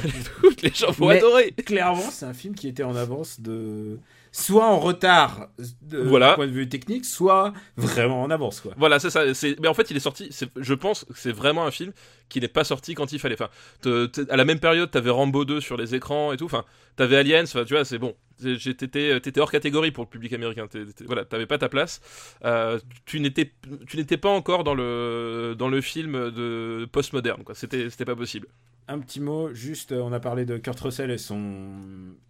les 0.65 0.75
gens 0.75 0.91
vont 0.91 1.09
Mais- 1.09 1.19
adorer. 1.19 1.53
Clairement, 1.53 2.11
c'est 2.11 2.27
un 2.27 2.35
film 2.35 2.55
qui 2.55 2.69
était 2.69 2.83
en 2.83 2.97
avance 2.97 3.41
de. 3.41 3.99
Soit 4.37 4.67
en 4.67 4.81
retard 4.81 5.47
de 5.83 5.99
Voilà. 5.99 6.31
du 6.31 6.35
point 6.35 6.47
de 6.49 6.53
vue 6.53 6.69
technique, 6.69 7.05
soit 7.05 7.53
vraiment 7.77 8.21
en 8.21 8.31
avance, 8.31 8.61
quoi. 8.61 8.73
Voilà, 8.77 8.99
c'est 8.99 9.09
ça. 9.11 9.23
Mais 9.61 9.69
en 9.69 9.75
fait, 9.75 9.93
il 9.93 9.97
est 9.97 10.01
sorti. 10.01 10.29
Je 10.57 10.75
pense 10.75 11.05
que 11.05 11.13
c'est 11.15 11.31
vraiment 11.31 11.65
un 11.65 11.71
film 11.71 11.93
qui 12.29 12.41
n'est 12.41 12.49
pas 12.49 12.65
sorti 12.65 12.95
quand 12.97 13.13
il 13.13 13.21
fallait. 13.21 13.37
Enfin, 13.37 13.49
te- 13.81 14.07
te- 14.07 14.29
à 14.33 14.37
la 14.37 14.45
même 14.45 14.59
période, 14.59 14.91
t'avais 14.91 15.11
Rambo 15.11 15.45
2 15.45 15.61
sur 15.61 15.77
les 15.77 15.95
écrans 15.95 16.33
et 16.33 16.37
tout. 16.37 16.47
Enfin, 16.47 16.65
t'avais 16.97 17.17
Aliens. 17.17 17.45
Enfin, 17.45 17.65
tu 17.65 17.75
vois, 17.75 17.85
c'est 17.85 17.99
bon. 17.99 18.17
T'étais, 18.43 19.39
hors 19.39 19.53
catégorie 19.53 19.93
pour 19.93 20.03
le 20.03 20.09
public 20.11 20.33
américain. 20.33 20.67
Voilà, 21.07 21.25
t'avais 21.25 21.47
pas 21.47 21.59
ta 21.59 21.69
place. 21.69 22.01
Euh, 22.45 22.81
tu 23.07 23.21
n'étais, 23.21 23.53
pas 24.17 24.31
encore 24.31 24.65
dans 24.65 24.75
le 24.75 25.55
dans 25.57 25.69
le 25.69 25.81
film 25.81 26.31
de 26.33 26.89
postmoderne. 26.91 27.45
C'était 27.53 28.05
pas 28.05 28.17
possible. 28.17 28.49
Un 28.87 28.99
petit 28.99 29.21
mot, 29.21 29.53
juste, 29.55 29.93
euh, 29.93 30.01
on 30.03 30.13
a 30.13 30.21
parlé 30.21 30.45
de 30.45 30.59
Kurt 30.59 30.79
Russell 30.81 31.11
et 31.11 31.17
son. 31.19 31.41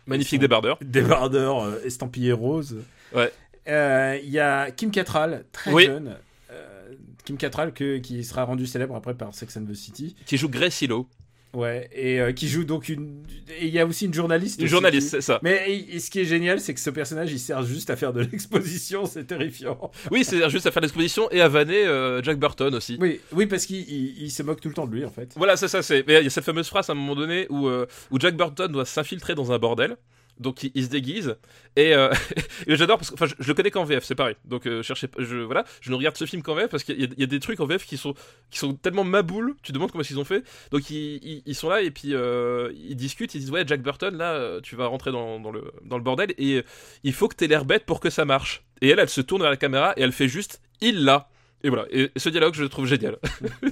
Magnifique 0.07 0.37
son- 0.39 0.41
débardeur. 0.41 0.79
débardeur 0.81 1.61
euh, 1.65 1.81
estampillé 1.85 2.33
rose. 2.33 2.77
Ouais. 3.15 3.33
Euh, 3.67 4.19
Il 4.23 4.31
y 4.31 4.39
a 4.39 4.71
Kim 4.71 4.91
Cattrall, 4.91 5.45
très 5.51 5.73
Oui. 5.73 5.87
jeune, 5.87 6.17
euh, 6.51 6.93
Kim 7.25 7.37
Cattrall 7.37 7.73
que, 7.73 7.99
qui 7.99 8.23
sera 8.23 8.45
rendu 8.45 8.67
célèbre 8.67 8.95
après 8.95 9.15
par 9.15 9.35
Sex 9.35 9.57
and 9.57 9.65
the 9.65 9.75
City. 9.75 10.15
Qui 10.27 10.37
joue 10.37 10.49
Grace 10.49 10.81
Hilo. 10.83 11.09
Ouais, 11.55 11.89
et 11.95 12.21
euh, 12.21 12.33
qui 12.33 12.49
joue 12.49 12.65
donc 12.65 12.89
une. 12.89 13.23
Et 13.61 13.67
il 13.69 13.73
y 13.73 13.79
a 13.79 13.87
aussi 13.87 14.07
une 14.07 14.15
journaliste. 14.15 14.61
Une 14.61 14.67
journaliste, 14.67 15.07
qui- 15.07 15.11
c'est 15.13 15.21
ça. 15.21 15.39
Mais 15.43 15.65
et- 15.71 15.97
et 15.97 15.99
ce 16.01 16.11
qui 16.11 16.21
est 16.21 16.25
génial, 16.25 16.61
c'est 16.61 16.75
que 16.75 16.81
ce 16.81 16.91
personnage, 16.91 17.31
il 17.33 17.39
sert 17.39 17.63
juste 17.63 17.91
à 17.91 17.97
faire 17.97 18.13
de 18.13 18.21
l'exposition, 18.23 19.07
c'est 19.07 19.25
terrifiant. 19.25 19.91
Oui, 20.11 20.25
c'est 20.25 20.49
juste 20.51 20.67
à 20.67 20.71
faire 20.71 20.83
l'exposition 20.83 21.31
et 21.31 21.41
à 21.41 21.49
vanner 21.49 21.87
euh, 21.87 22.23
Jack 22.23 22.39
Burton 22.39 22.75
aussi. 22.75 22.99
Oui, 23.01 23.21
oui 23.33 23.47
parce 23.47 23.67
qu'il 23.67 23.81
il- 23.89 24.23
il 24.25 24.31
se 24.31 24.43
moque 24.43 24.61
tout 24.61 24.69
le 24.69 24.75
temps 24.75 24.87
de 24.87 24.95
lui, 24.95 25.05
en 25.05 25.11
fait. 25.11 25.33
Voilà, 25.37 25.57
c'est 25.57 25.69
ça, 25.69 25.83
c'est. 25.83 26.05
Mais 26.07 26.19
il 26.21 26.25
y 26.25 26.27
a 26.27 26.31
cette 26.31 26.45
fameuse 26.45 26.69
phrase 26.69 26.91
à 26.91 26.93
un 26.93 26.97
moment 26.97 27.15
donné 27.15 27.47
où, 27.51 27.69
euh, 27.69 27.87
où 28.11 28.19
Jack 28.19 28.37
Burton 28.37 28.71
doit 28.73 28.85
s'infiltrer 28.85 29.35
dans 29.35 29.53
un 29.53 29.59
bordel. 29.59 29.97
Donc 30.39 30.63
il, 30.63 30.85
se 30.85 30.89
déguise. 30.89 31.37
Et, 31.77 31.95
euh, 31.95 32.13
et 32.67 32.77
j'adore 32.77 32.99
parce 32.99 33.11
que 33.11 33.15
enfin 33.15 33.27
je, 33.27 33.47
le 33.47 33.55
connais 33.55 33.71
qu'en 33.71 33.85
VF 33.85 34.05
c'est 34.05 34.15
pareil. 34.15 34.37
Donc 34.45 34.67
euh, 34.67 34.83
je 34.83 35.37
voilà. 35.43 35.65
Je 35.81 35.91
ne 35.91 35.97
regarde 35.97 36.17
ce 36.17 36.27
film 36.27 36.43
qu'en 36.43 36.55
VF 36.55 36.69
parce 36.69 36.85
qu'il 36.85 37.01
y, 37.01 37.23
a- 37.23 37.27
des 37.27 37.41
trucs 37.41 37.61
en 37.61 37.67
VF 37.67 37.87
qui 37.87 37.97
sont 37.97 38.15
qui 38.51 38.59
sont 38.59 38.75
tellement 38.75 39.05
maboules 39.05 39.55
tu 39.63 39.69
te 39.69 39.73
demandes 39.73 39.93
comment 39.93 40.05
ils 40.09 40.19
ont 40.19 40.25
fait. 40.25 40.45
Donc 40.71 40.91
ils, 40.91 41.43
ils, 41.47 41.55
sont 41.55 41.69
là 41.69 41.83
et 41.83 41.91
puis 41.91 42.15
euh, 42.15 42.73
ils 42.75 42.97
discutent 42.97 43.35
ils 43.35 43.41
disent 43.41 43.51
ouais 43.51 43.65
Jack 43.67 43.83
Burton 43.83 44.17
là 44.17 44.33
euh, 44.33 44.61
tu 44.61 44.77
vas 44.77 44.87
rentrer 44.87 45.13
dans, 45.13 45.39
le 45.51 45.73
dans 45.85 45.97
le 45.97 46.05
bordel 46.05 46.35
et 46.39 46.63
il 47.03 47.13
faut 47.13 47.29
que 47.29 47.37
t'aies 47.37 47.47
l'air 47.47 47.65
bête 47.65 47.85
pour 47.85 48.01
que 48.01 48.11
ça 48.11 48.25
marche. 48.25 48.65
Et 48.81 48.89
elle 48.89 48.99
elle 48.99 49.09
se 49.09 49.21
tourne 49.21 49.43
vers 49.43 49.51
la 49.51 49.57
caméra 49.57 49.95
et 49.97 50.03
elle 50.03 50.13
fait 50.13 50.29
juste 50.29 50.61
il 50.81 51.05
l'a 51.05 51.29
et 51.65 51.69
voilà 51.71 51.87
et, 51.91 52.13
ce 52.17 52.29
dialogue 52.29 52.55
je 52.55 52.63
le 52.63 52.69
trouve 52.69 52.87
génial 52.87 53.17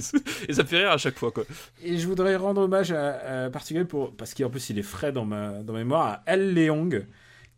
et 0.48 0.52
ça 0.52 0.62
me 0.62 0.66
fait 0.68 0.78
rire 0.78 0.90
à 0.90 0.98
chaque 0.98 1.16
fois 1.18 1.30
quoi 1.30 1.44
Et 1.84 1.98
je 1.98 2.06
voudrais 2.08 2.34
rendre 2.34 2.62
hommage 2.62 2.90
à, 2.90 3.44
à 3.44 3.50
particulier 3.50 3.84
pour 3.84 4.16
parce 4.16 4.34
qu'en 4.34 4.50
plus 4.50 4.70
il 4.70 4.78
est 4.80 4.82
frais 4.82 5.12
dans 5.12 5.24
ma 5.24 5.62
dans 5.62 5.72
ma 5.74 5.78
mémoire 5.80 6.06
à 6.06 6.22
Al 6.26 6.52
Leong 6.54 7.06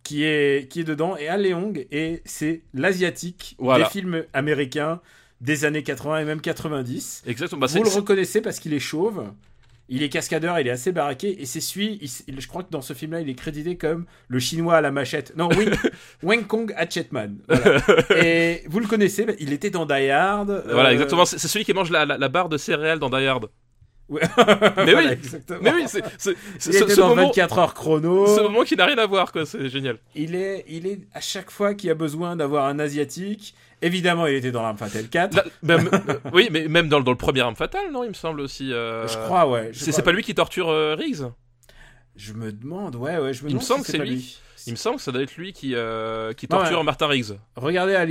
qui 0.03 0.25
est 0.25 0.69
qui 0.71 0.81
est 0.81 0.85
dedans 0.85 1.17
et 1.17 1.29
Al 1.29 1.43
Leong 1.43 1.87
et 1.91 2.21
c'est 2.27 2.63
l'asiatique 2.75 3.55
Voilà. 3.59 3.85
des 3.85 3.91
films 3.91 4.25
américains 4.35 5.01
des 5.41 5.65
années 5.65 5.83
80 5.83 6.19
et 6.21 6.25
même 6.25 6.41
90. 6.41 7.23
exactement 7.27 7.61
bah, 7.61 7.67
Vous 7.67 7.83
le 7.83 7.89
reconnaissez 7.89 8.41
parce 8.41 8.61
qu'il 8.61 8.73
est 8.75 8.79
chauve. 8.81 9.25
Il 9.91 10.03
est 10.03 10.09
cascadeur, 10.09 10.59
il 10.61 10.67
est 10.67 10.71
assez 10.71 10.93
baraqué 10.93 11.43
et 11.43 11.45
c'est 11.45 11.61
celui, 11.61 11.99
il 12.27 12.41
je 12.41 12.49
crois 12.49 12.63
que 12.63 12.71
dans 12.71 12.81
ce 12.81 12.95
film-là, 12.95 13.21
il 13.21 13.29
est 13.29 13.35
crédité 13.35 13.77
comme 13.77 14.07
le 14.29 14.39
chinois 14.39 14.77
à 14.77 14.81
la 14.81 14.91
machette. 14.91 15.37
Non, 15.37 15.51
oui, 15.57 15.67
Wang 16.23 16.47
Kong 16.47 16.73
Hatchetman. 16.77 17.37
Voilà. 17.49 17.81
et 18.25 18.63
vous 18.67 18.81
le 18.81 18.87
connaissez, 18.87 19.27
il 19.41 19.53
était 19.53 19.69
dans 19.71 19.85
Die 19.85 20.09
Hard. 20.11 20.65
Voilà, 20.71 20.89
euh, 20.89 20.93
exactement. 20.93 21.27
C'est 21.27 21.39
celui 21.39 21.67
qui 21.67 21.75
mange 21.75 21.91
la, 21.91 22.07
la, 22.07 22.17
la 22.17 22.29
barre 22.31 22.49
de 22.49 22.57
céréales 22.57 22.99
dans 22.99 23.11
Die 23.11 23.27
Hard. 23.27 23.51
ouais. 24.09 24.23
Mais 24.39 24.93
Voilà, 24.93 25.09
oui. 25.09 25.13
exactement. 25.13 25.59
Mais 25.63 25.73
oui, 25.75 25.85
c'est 25.87 26.03
ce, 26.19 26.31
était 26.71 26.95
ce 26.95 27.01
dans 27.01 27.09
moment, 27.11 27.27
24 27.27 27.59
heures 27.59 27.75
chrono. 27.75 28.27
ce 28.27 28.41
moment 28.41 28.63
qui 28.63 28.77
n'a 28.77 28.87
rien 28.87 28.97
à 28.99 29.07
voir, 29.07 29.33
quoi. 29.33 29.45
C'est 29.45 29.69
génial. 29.69 29.99
Il 30.15 30.35
est, 30.35 30.65
il 30.69 30.87
est 30.87 31.01
à 31.13 31.21
chaque 31.21 31.51
fois 31.51 31.75
qu'il 31.75 31.91
a 31.91 31.95
besoin 31.95 32.37
d'avoir 32.37 32.65
un 32.67 32.79
asiatique. 32.79 33.55
Évidemment, 33.83 34.27
il 34.27 34.35
était 34.35 34.51
dans 34.53 34.63
l'arme 34.63 34.77
fatale 34.79 35.09
4. 35.09 35.35
Là, 35.37 35.45
même- 35.63 35.89
euh, 35.93 36.15
oui, 36.33 36.49
mais 36.51 36.69
même 36.69 36.89
dans, 36.89 36.99
le- 36.99 37.05
dans 37.05 37.11
le 37.11 37.17
premier 37.17 37.41
arme 37.41 37.57
fatale, 37.57 37.91
non, 37.93 38.03
il 38.05 38.09
me 38.09 38.15
semble 38.15 38.41
aussi. 38.41 38.73
euh, 38.73 39.07
Je 39.09 39.19
crois, 39.19 39.49
ouais. 39.49 39.71
C'est 39.73 40.03
pas 40.03 40.13
lui 40.13 40.23
qui 40.23 40.35
torture 40.35 40.69
euh, 40.71 40.95
Riggs? 40.95 41.25
Je 42.17 42.33
me 42.33 42.53
demande, 42.53 42.95
ouais, 42.97 43.19
ouais, 43.19 43.35
je 43.35 43.45
me 43.45 43.51
Il 43.51 43.57
me 43.57 43.61
semble 43.61 43.85
si 43.85 43.93
que 43.93 43.99
c'est 43.99 44.05
lui. 44.05 44.39
Il 44.67 44.71
me 44.73 44.77
semble 44.77 44.97
que 44.97 45.03
ça 45.03 45.13
doit 45.13 45.21
être 45.23 45.37
lui 45.37 45.53
qui, 45.53 45.75
euh, 45.75 46.33
torture 46.49 46.79
ouais. 46.79 46.85
Martin 46.85 47.07
Riggs. 47.07 47.35
Regardez 47.57 47.95
à 47.97 48.07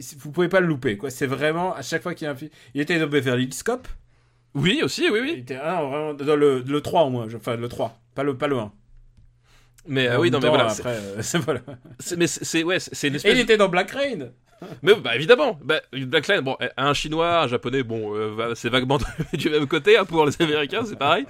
c'est- 0.00 0.18
vous 0.18 0.30
pouvez 0.30 0.48
pas 0.48 0.60
le 0.60 0.66
louper, 0.66 0.96
quoi. 0.96 1.10
C'est 1.10 1.26
vraiment 1.26 1.74
à 1.74 1.82
chaque 1.82 2.02
fois 2.02 2.14
qu'il 2.14 2.24
y 2.24 2.28
a 2.28 2.32
un 2.32 2.36
film. 2.36 2.50
Il 2.74 2.80
était 2.80 2.98
dans 2.98 3.06
Beverly 3.08 3.44
Hills 3.44 3.62
Cop. 3.64 3.86
Oui, 4.54 4.80
aussi, 4.82 5.10
oui, 5.10 5.18
Il 5.18 5.22
oui. 5.34 5.38
était 5.40 5.58
ah, 5.62 5.82
vraiment 5.82 6.14
dans 6.14 6.36
le, 6.36 6.60
le 6.66 6.80
3 6.80 7.02
au 7.02 7.10
moins, 7.10 7.26
enfin 7.36 7.56
le 7.56 7.68
3, 7.68 8.00
pas 8.14 8.22
le, 8.22 8.38
pas 8.38 8.46
le 8.48 8.56
1. 8.56 8.72
Mais 9.88 10.08
euh, 10.08 10.18
oui, 10.18 10.30
non, 10.30 10.38
mais 10.40 10.48
voilà. 10.48 10.70
Après, 10.70 10.90
euh, 10.96 11.16
c'est- 11.22 11.38
voilà. 11.38 11.60
Mais 12.16 12.26
c'est 12.26 12.62
ouais, 12.62 12.78
c'est 12.78 13.08
une 13.08 13.14
Et 13.14 13.16
espèce. 13.16 13.34
il 13.34 13.40
était 13.40 13.56
dans 13.56 13.68
Black 13.68 13.90
Rain. 13.90 14.28
Mais 14.82 14.94
bah 14.96 15.14
évidemment, 15.14 15.56
bah, 15.62 15.80
Black 15.92 16.26
Lion, 16.26 16.42
bon, 16.42 16.56
un 16.76 16.92
chinois, 16.92 17.42
un 17.42 17.46
japonais, 17.46 17.84
bon, 17.84 18.12
euh, 18.16 18.54
c'est 18.56 18.68
vaguement 18.68 18.98
du 19.32 19.50
même 19.50 19.68
côté 19.68 19.96
hein, 19.96 20.04
pour 20.04 20.26
les 20.26 20.32
Américains, 20.42 20.82
c'est 20.84 20.98
pareil. 20.98 21.26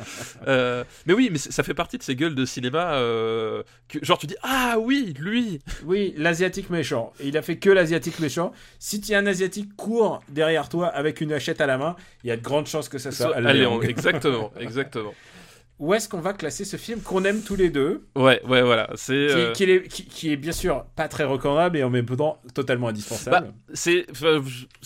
Euh, 0.47 0.83
mais 1.05 1.13
oui, 1.13 1.29
mais 1.31 1.37
ça 1.37 1.63
fait 1.63 1.75
partie 1.75 1.99
de 1.99 2.03
ces 2.03 2.17
gueules 2.17 2.35
de 2.35 2.47
cinéma, 2.47 2.95
euh, 2.95 3.63
que, 3.89 4.03
genre 4.03 4.17
tu 4.17 4.27
dis 4.27 4.37
ah 4.43 4.77
oui, 4.81 5.15
lui. 5.19 5.61
Oui, 5.85 6.15
l'asiatique 6.17 6.71
méchant. 6.71 7.13
Et 7.21 7.29
il 7.29 7.37
a 7.37 7.43
fait 7.43 7.59
que 7.59 7.69
l'asiatique 7.69 8.19
méchant. 8.19 8.53
Si 8.79 8.99
tu 9.01 9.13
as 9.13 9.19
un 9.19 9.27
asiatique 9.27 9.77
court 9.77 10.21
derrière 10.31 10.71
toi 10.71 10.87
avec 10.87 11.21
une 11.21 11.33
hachette 11.35 11.61
à 11.61 11.67
la 11.67 11.77
main, 11.77 11.97
il 12.25 12.29
y 12.29 12.31
a 12.31 12.37
de 12.37 12.43
grandes 12.43 12.67
chances 12.67 12.89
que 12.89 12.97
ça 12.99 13.13
soit 13.13 13.37
Allez, 13.37 13.69
exactement, 13.83 14.53
exactement. 14.59 15.13
Où 15.79 15.95
est-ce 15.95 16.09
qu'on 16.09 16.21
va 16.21 16.33
classer 16.33 16.65
ce 16.65 16.77
film 16.77 17.01
qu'on 17.01 17.25
aime 17.25 17.41
tous 17.43 17.55
les 17.55 17.71
deux 17.71 18.09
Ouais, 18.17 18.43
ouais, 18.49 18.63
voilà, 18.63 18.91
c'est, 18.97 19.13
qui, 19.29 19.33
euh, 19.33 19.53
qui 19.53 19.63
est, 19.65 19.89
qui- 19.89 20.05
qui 20.07 20.33
est 20.33 20.37
bien 20.37 20.51
sûr 20.51 20.85
pas 20.97 21.07
très 21.07 21.23
recommandable 21.23 21.77
et 21.77 21.85
en 21.85 21.91
même 21.91 22.05
temps 22.05 22.43
totalement 22.53 22.89
indispensable. 22.89 23.53
c'est, 23.75 24.07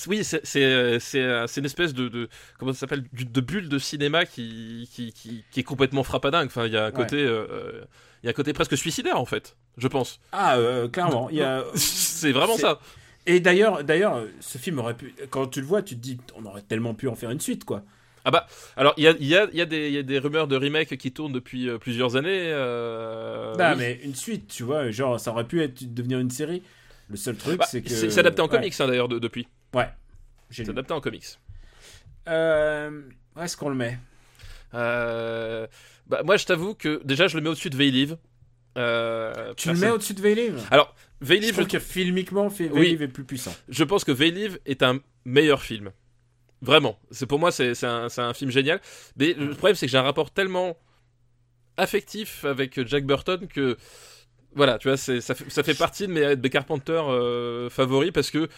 oui, 0.07 0.23
c'est, 0.23 0.41
c'est, 0.45 0.99
c'est, 1.01 1.23
euh, 1.23 1.47
c'est 1.47 1.61
une 1.61 1.67
espèce 1.67 1.95
de, 1.95 2.09
de 2.09 2.29
comment 2.59 2.75
ça 2.75 2.81
s'appelle, 2.81 3.05
de 3.13 3.41
bulle 3.41 3.71
de 3.71 3.79
cinéma 3.79 4.26
qui, 4.26 4.89
qui, 4.93 5.45
est 5.57 5.63
complètement 5.63 6.02
frappadingue. 6.02 6.47
Enfin, 6.47 6.67
il 6.67 6.73
y 6.73 6.76
a 6.76 6.85
un 6.85 6.91
côté, 6.91 7.17
euh, 7.17 7.47
euh, 7.50 7.85
il 8.23 8.26
y 8.26 8.28
a 8.28 8.31
un 8.31 8.35
côté 8.35 8.52
presque 8.52 8.76
suicidaire 8.76 9.19
en 9.19 9.25
fait, 9.25 9.57
je 9.78 9.89
pense. 9.89 10.21
Ah, 10.33 10.57
euh, 10.59 10.89
clairement. 10.89 11.28
Il 11.31 11.37
y 11.39 11.43
a... 11.43 11.65
c'est 11.75 12.33
vraiment 12.33 12.59
ça. 12.59 12.81
Et 13.25 13.41
d'ailleurs, 13.41 13.85
d'ailleurs, 13.85 14.25
ce 14.41 14.59
film 14.59 14.78
aurait 14.81 14.95
pu. 14.95 15.15
Quand 15.31 15.47
tu 15.47 15.61
le 15.61 15.67
vois, 15.67 15.81
tu 15.81 15.95
te 15.95 16.00
dis, 16.00 16.19
on 16.37 16.45
aurait 16.45 16.63
tellement 16.63 16.93
pu 16.93 17.09
en 17.09 17.15
faire 17.15 17.31
une 17.31 17.41
suite, 17.41 17.65
quoi. 17.65 17.83
Ah 18.25 18.30
bah, 18.30 18.47
alors 18.76 18.95
il 18.97 19.04
y 19.04 19.08
a, 19.08 19.13
y, 19.19 19.35
a, 19.35 19.49
y, 19.52 19.61
a 19.61 19.65
y 19.89 19.99
a 19.99 20.02
des 20.02 20.19
rumeurs 20.19 20.47
de 20.47 20.56
remake 20.56 20.97
qui 20.97 21.11
tournent 21.13 21.32
depuis 21.32 21.69
euh, 21.69 21.78
plusieurs 21.78 22.17
années. 22.17 22.50
euh, 22.52 23.54
bah, 23.56 23.73
oui. 23.73 23.78
mais 23.78 24.00
une 24.04 24.15
suite, 24.15 24.47
tu 24.49 24.63
vois, 24.63 24.91
genre, 24.91 25.19
ça 25.19 25.30
aurait 25.32 25.47
pu 25.47 25.61
être 25.63 25.93
devenir 25.93 26.19
une 26.21 26.30
série. 26.30 26.63
Le 27.11 27.17
seul 27.17 27.37
truc, 27.37 27.58
Bah, 27.58 27.67
c'est 27.69 27.82
que. 27.82 27.89
c'est 27.91 28.17
adapté 28.19 28.41
en 28.41 28.45
Ouais. 28.45 28.50
comics 28.50 28.75
hein, 28.80 28.87
d'ailleurs 28.87 29.08
de- 29.08 29.19
depuis. 29.19 29.49
Ouais. 29.75 29.89
C'est 30.50 30.69
adapté 30.69 30.93
en 30.95 31.00
comics. 31.00 31.25
Euh, 32.28 33.02
où 33.37 33.41
est-ce 33.41 33.56
qu'on 33.56 33.69
le 33.71 33.75
met? 33.75 33.99
Euh, 34.75 35.67
bah, 36.06 36.23
moi 36.25 36.37
je 36.37 36.47
t'avoue 36.47 36.75
que 36.75 37.00
déjà 37.04 37.26
je 37.26 37.37
le 37.37 37.43
mets 37.43 37.49
au-dessus 37.50 37.71
de 37.71 37.76
Veilive. 37.76 38.17
Euh, 38.78 39.52
Tu 39.56 39.69
le 39.71 39.78
mets 39.78 39.91
au-dessus 39.91 40.15
de 40.15 40.21
Veilive 40.23 40.58
Alors, 40.71 40.95
Je 41.21 41.26
Veilive, 41.26 41.49
je, 41.50 41.54
trouve 41.54 41.67
que 41.67 41.78
filmiquement, 41.78 42.49
Oui. 42.58 42.69
Veilive 42.73 43.02
est 43.02 43.08
plus 43.08 43.25
puissant. 43.25 43.54
je 43.69 43.85
pense 43.85 44.04
que 44.04 44.13
Veilive 44.13 44.58
est 44.65 44.82
un 44.82 45.00
meilleur 45.26 45.61
film. 45.63 45.91
Vraiment. 46.63 46.99
C'est 47.11 47.27
pour 47.27 47.39
moi 47.39 47.53
c'est 47.53 47.85
un, 47.85 48.35
film 48.35 48.51
génial. 48.51 48.81
Mais 49.17 49.35
le 49.35 49.51
problème 49.51 49.75
c'est 49.75 49.87
que 49.87 49.93
j'ai 49.93 49.99
un 49.99 50.03
rapport 50.03 50.31
tellement 50.31 50.77
affectif 51.77 52.45
avec 52.45 52.87
Jack 52.87 53.05
Burton 53.05 53.47
que 53.49 53.77
voilà, 54.55 54.79
tu 54.79 54.89
vois, 54.89 54.97
ça, 54.97 55.21
ça 55.21 55.63
fait 55.63 55.75
partie 55.75 56.07
de 56.07 56.13
mes, 56.13 56.37
de 56.37 56.49
Carpenter 56.49 56.93
euh, 56.93 57.71
favoris 57.71 58.13
parce 58.13 58.31
que 58.31 58.49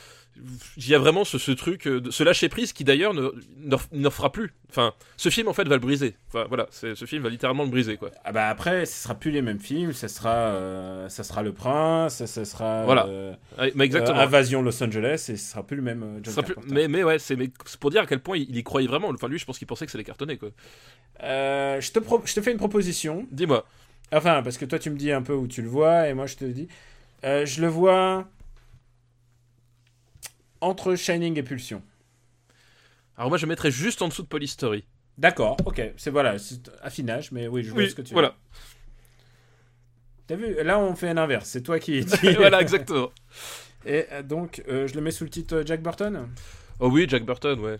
il 0.77 0.89
y 0.89 0.95
a 0.95 0.99
vraiment 0.99 1.25
ce, 1.25 1.39
ce 1.39 1.53
truc, 1.53 1.87
euh, 1.87 2.01
de- 2.01 2.11
ce 2.11 2.25
lâcher 2.25 2.49
prise 2.49 2.73
qui 2.73 2.85
d'ailleurs 2.85 3.15
ne, 3.15 4.09
fera 4.11 4.33
plus. 4.33 4.53
Enfin, 4.71 4.93
ce 5.17 5.29
film 5.29 5.47
en 5.49 5.53
fait 5.53 5.67
va 5.69 5.77
le 5.77 5.81
briser. 5.81 6.17
Enfin, 6.29 6.45
voilà, 6.49 6.67
ce 6.71 6.95
film 7.07 7.23
va 7.23 7.29
littéralement 7.29 7.63
le 7.65 7.71
briser 7.71 7.97
quoi. 7.97 8.11
Ah 8.25 8.33
bah 8.33 8.49
après, 8.49 8.85
ce 8.87 9.05
sera 9.05 9.15
plus 9.15 9.31
les 9.31 9.43
mêmes 9.43 9.61
films, 9.61 9.93
ça 9.93 10.09
sera, 10.09 10.35
euh, 10.35 11.09
ça 11.09 11.23
sera 11.23 11.43
Le 11.43 11.53
Prince, 11.53 12.17
ça, 12.17 12.27
ça 12.27 12.45
sera 12.45 12.85
Voilà. 12.85 13.07
euh, 13.07 13.35
mais 13.77 13.85
exactement. 13.85 14.19
euh, 14.19 14.23
Invasion 14.23 14.63
Los 14.63 14.83
Angeles, 14.83 15.27
et 15.29 15.37
ce 15.37 15.51
sera 15.53 15.63
plus 15.65 15.77
le 15.77 15.83
même 15.83 16.21
John 16.23 16.25
Ce 16.25 16.31
sera 16.33 16.43
plus- 16.43 16.57
mais, 16.73 16.89
mais 16.89 17.05
ouais, 17.05 17.19
c'est 17.21 17.37
mais 17.37 17.51
c'est 17.67 17.79
pour 17.79 17.91
dire 17.91 18.03
à 18.03 18.07
quel 18.07 18.21
point 18.21 18.37
il, 18.37 18.49
il 18.51 18.57
y 18.57 18.63
croyait 18.65 18.89
vraiment. 18.89 19.09
Enfin, 19.11 19.29
lui, 19.29 19.39
je 19.39 19.45
pense 19.45 19.59
qu'il 19.59 19.67
pensait 19.69 19.87
que 19.87 19.93
ça 19.93 19.97
allait 19.97 20.05
cartonner 20.05 20.37
quoi. 20.39 20.49
Je, 21.21 21.91
te 21.93 22.01
je 22.25 22.35
te 22.35 22.41
fais 22.41 22.51
une 22.53 22.59
proposition. 22.59 23.27
Dis-moi. 23.31 23.65
Enfin, 24.13 24.43
parce 24.43 24.59
que 24.59 24.65
toi, 24.65 24.79
tu 24.79 24.91
me 24.91 24.97
dis 24.97 25.11
un 25.13 25.23
peu 25.23 25.33
où 25.33 25.47
tu 25.47 25.63
le 25.63 25.69
vois, 25.69 26.09
et 26.09 26.15
moi, 26.15 26.27
je 26.27 26.37
te 26.37 26.45
dis. 26.45 26.69
Je 27.23 27.61
le 27.61 27.69
vois 27.69 28.27
entre 30.65 30.95
Shining 30.97 31.39
et 31.39 31.43
Pulsion. 31.43 31.83
Alors 33.17 33.29
moi, 33.31 33.39
je 33.39 33.47
mettrais 33.47 33.71
juste 33.71 34.03
en 34.03 34.09
dessous 34.09 34.23
de 34.23 34.27
Polystory. 34.29 34.85
D'accord, 35.19 35.57
ok. 35.65 35.81
C'est 35.97 36.11
voilà, 36.11 36.39
c'est 36.39 36.71
affinage, 36.83 37.31
mais 37.31 37.47
oui, 37.47 37.63
je 37.63 37.71
vois 37.71 37.83
Oui, 37.83 37.91
ce 37.91 37.95
que 37.95 38.03
tu 38.03 38.09
veux. 38.11 38.15
voilà. 38.15 38.35
T'as 40.27 40.37
vu 40.37 40.55
Là, 40.63 40.79
on 40.79 40.95
fait 40.97 41.13
l'inverse. 41.15 41.49
C'est 41.49 41.63
toi 41.63 41.79
qui. 41.79 42.01
voilà, 42.37 42.61
exactement. 42.61 43.11
Et 43.87 44.07
euh, 44.13 44.23
donc, 44.23 44.63
euh, 44.69 44.87
je 44.89 44.95
le 44.95 45.01
mets 45.03 45.11
sous 45.11 45.25
le 45.25 45.31
titre 45.31 45.57
euh, 45.57 45.63
Jack 45.67 45.83
Burton? 45.83 46.29
Oh 46.81 46.89
oui, 46.91 47.07
Jack 47.09 47.25
Burton, 47.25 47.61
ouais. 47.61 47.79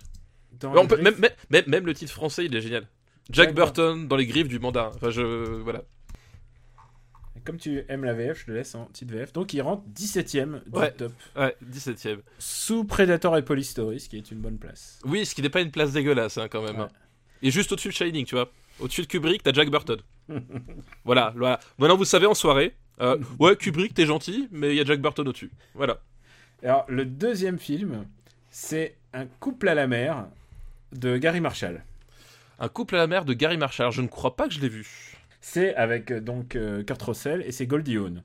On 0.63 0.87
peut- 0.87 1.01
même, 1.01 1.17
même, 1.19 1.31
même, 1.51 1.65
même 1.67 1.87
le 1.87 1.95
titre 1.95 2.13
français, 2.13 2.45
il 2.45 2.55
est 2.55 2.61
génial. 2.61 2.87
Jack 3.31 3.47
Jack 3.49 3.55
Burton 3.57 4.07
dans 4.07 4.17
les 4.17 4.27
griffes 4.27 4.49
du 4.49 4.59
mandat. 4.59 4.93
Enfin, 4.95 5.11
je. 5.11 5.23
Voilà. 5.23 5.83
Comme 7.45 7.59
tu 7.59 7.85
aimes 7.89 8.05
la 8.05 8.15
VF, 8.15 8.45
je 8.47 8.51
le 8.53 8.57
laisse 8.59 8.75
en 8.75 8.87
petite 8.87 9.11
VF. 9.11 9.33
Donc, 9.33 9.53
il 9.53 9.61
rentre 9.61 9.83
17ème 9.95 10.63
du 10.67 10.79
Ouais. 10.79 10.91
top. 10.93 11.13
Ouais, 11.37 11.55
17ème. 11.63 12.21
Sous 12.39 12.85
Predator 12.85 13.37
et 13.37 13.45
Polystory, 13.45 14.01
ce 14.01 14.09
qui 14.09 14.17
est 14.17 14.31
une 14.31 14.39
bonne 14.39 14.57
place. 14.59 14.99
Oui, 15.05 15.27
ce 15.27 15.35
qui 15.35 15.43
n'est 15.43 15.51
pas 15.51 15.61
une 15.61 15.71
place 15.71 15.93
dégueulasse, 15.93 16.39
hein, 16.39 16.49
quand 16.49 16.63
même. 16.63 16.77
Ouais. 16.77 16.83
hein. 16.85 16.89
Et 17.43 17.51
juste 17.51 17.71
au-dessus 17.73 17.89
de 17.89 17.93
Shining, 17.95 18.25
tu 18.25 18.35
vois. 18.35 18.51
Au-dessus 18.81 19.03
de 19.03 19.07
Kubrick, 19.07 19.43
t'as 19.43 19.53
Jack 19.53 19.69
Burton. 19.71 20.01
voilà, 21.05 21.33
voilà. 21.37 21.61
Maintenant, 21.79 21.97
vous 21.97 22.05
savez, 22.05 22.27
en 22.27 22.35
soirée. 22.35 22.75
euh, 23.01 23.19
ouais, 23.39 23.57
Kubrick, 23.57 23.93
t'es 23.95 24.07
gentil, 24.07 24.49
mais 24.51 24.71
il 24.71 24.77
y 24.77 24.81
a 24.81 24.85
Jack 24.85 25.01
Burton 25.01 25.29
au-dessus. 25.29 25.51
Voilà. 25.75 25.99
Alors, 26.63 26.85
le 26.89 27.05
deuxième 27.05 27.59
film, 27.59 28.07
c'est 28.51 28.95
Un 29.13 29.27
couple 29.27 29.69
à 29.69 29.75
la 29.75 29.87
mer 29.87 30.27
de 30.93 31.17
Gary 31.19 31.41
Marshall. 31.41 31.85
Un 32.59 32.69
couple 32.69 32.95
à 32.97 32.99
la 32.99 33.07
mer 33.07 33.25
de 33.25 33.33
Gary 33.35 33.57
Marshall. 33.59 33.93
Je 33.93 34.01
ne 34.01 34.07
crois 34.09 34.35
pas 34.35 34.49
que 34.49 34.55
je 34.55 34.61
l'ai 34.61 34.69
vu. 34.69 35.15
C'est 35.47 35.75
avec 35.75 36.11
euh, 36.11 36.21
donc 36.23 36.57
euh, 36.57 36.83
Kurt 36.83 37.03
Russell 37.03 37.43
et 37.47 37.53
c'est 37.53 37.67
Goldie 37.67 37.99
Hawn. 37.99 38.23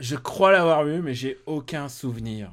Je 0.00 0.16
crois 0.16 0.50
l'avoir 0.50 0.82
vu, 0.84 1.02
mais 1.02 1.12
j'ai 1.12 1.38
aucun 1.44 1.90
souvenir. 1.90 2.50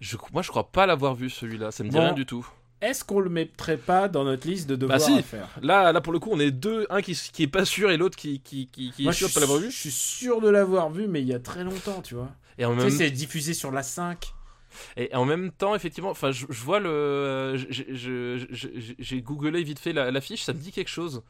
Je, 0.00 0.16
moi, 0.32 0.42
je 0.42 0.48
crois 0.50 0.70
pas 0.70 0.86
l'avoir 0.86 1.16
vu 1.16 1.28
celui-là. 1.28 1.72
Ça 1.72 1.82
me 1.82 1.88
dit 1.88 1.96
Bon. 1.96 2.02
rien 2.04 2.12
du 2.12 2.24
tout. 2.24 2.46
Est-ce 2.80 3.02
qu'on 3.04 3.18
le 3.18 3.30
mettrait 3.30 3.78
pas 3.78 4.06
dans 4.08 4.22
notre 4.22 4.46
liste 4.46 4.68
de 4.68 4.76
devoirs 4.76 4.98
Bah 4.98 5.04
si. 5.04 5.18
à 5.18 5.22
faire? 5.22 5.48
Là, 5.60 5.90
là, 5.92 6.00
pour 6.00 6.12
le 6.12 6.20
coup, 6.20 6.30
on 6.32 6.38
est 6.38 6.52
deux. 6.52 6.86
Un 6.88 7.02
qui, 7.02 7.14
qui 7.32 7.42
est 7.42 7.48
pas 7.48 7.64
sûr 7.64 7.90
et 7.90 7.96
l'autre 7.96 8.16
qui, 8.16 8.38
qui, 8.40 8.68
qui, 8.68 8.92
qui 8.92 9.02
Moi, 9.02 9.10
est 9.12 9.16
sûr 9.16 9.26
je 9.26 9.32
de 9.32 9.34
pas 9.34 9.40
l'avoir 9.40 9.58
vu. 9.58 9.72
Je 9.72 9.76
suis 9.76 9.90
sûr 9.90 10.40
de 10.40 10.48
l'avoir 10.48 10.88
vu, 10.90 11.08
mais 11.08 11.20
il 11.20 11.26
y 11.26 11.34
a 11.34 11.40
très 11.40 11.64
longtemps, 11.64 12.00
tu 12.00 12.14
vois. 12.14 12.30
Et 12.58 12.64
en 12.64 12.74
Tu 12.76 12.78
même, 12.78 12.90
sais, 12.90 12.96
c'est 13.06 13.10
diffusé 13.10 13.54
sur 13.54 13.72
la 13.72 13.82
5. 13.82 14.32
et 14.96 15.12
en 15.16 15.24
même 15.24 15.50
temps, 15.50 15.74
effectivement, 15.74 16.10
enfin, 16.10 16.30
je, 16.30 16.46
je 16.48 16.62
vois 16.62 16.78
le. 16.78 17.56
j'ai- 17.70 19.22
googlé 19.22 19.64
vite 19.64 19.80
fait 19.80 19.92
la- 19.92 20.12
l'affiche, 20.12 20.44
ça 20.44 20.52
me 20.52 20.58
dit 20.60 20.70
quelque 20.70 20.90
chose. 20.90 21.24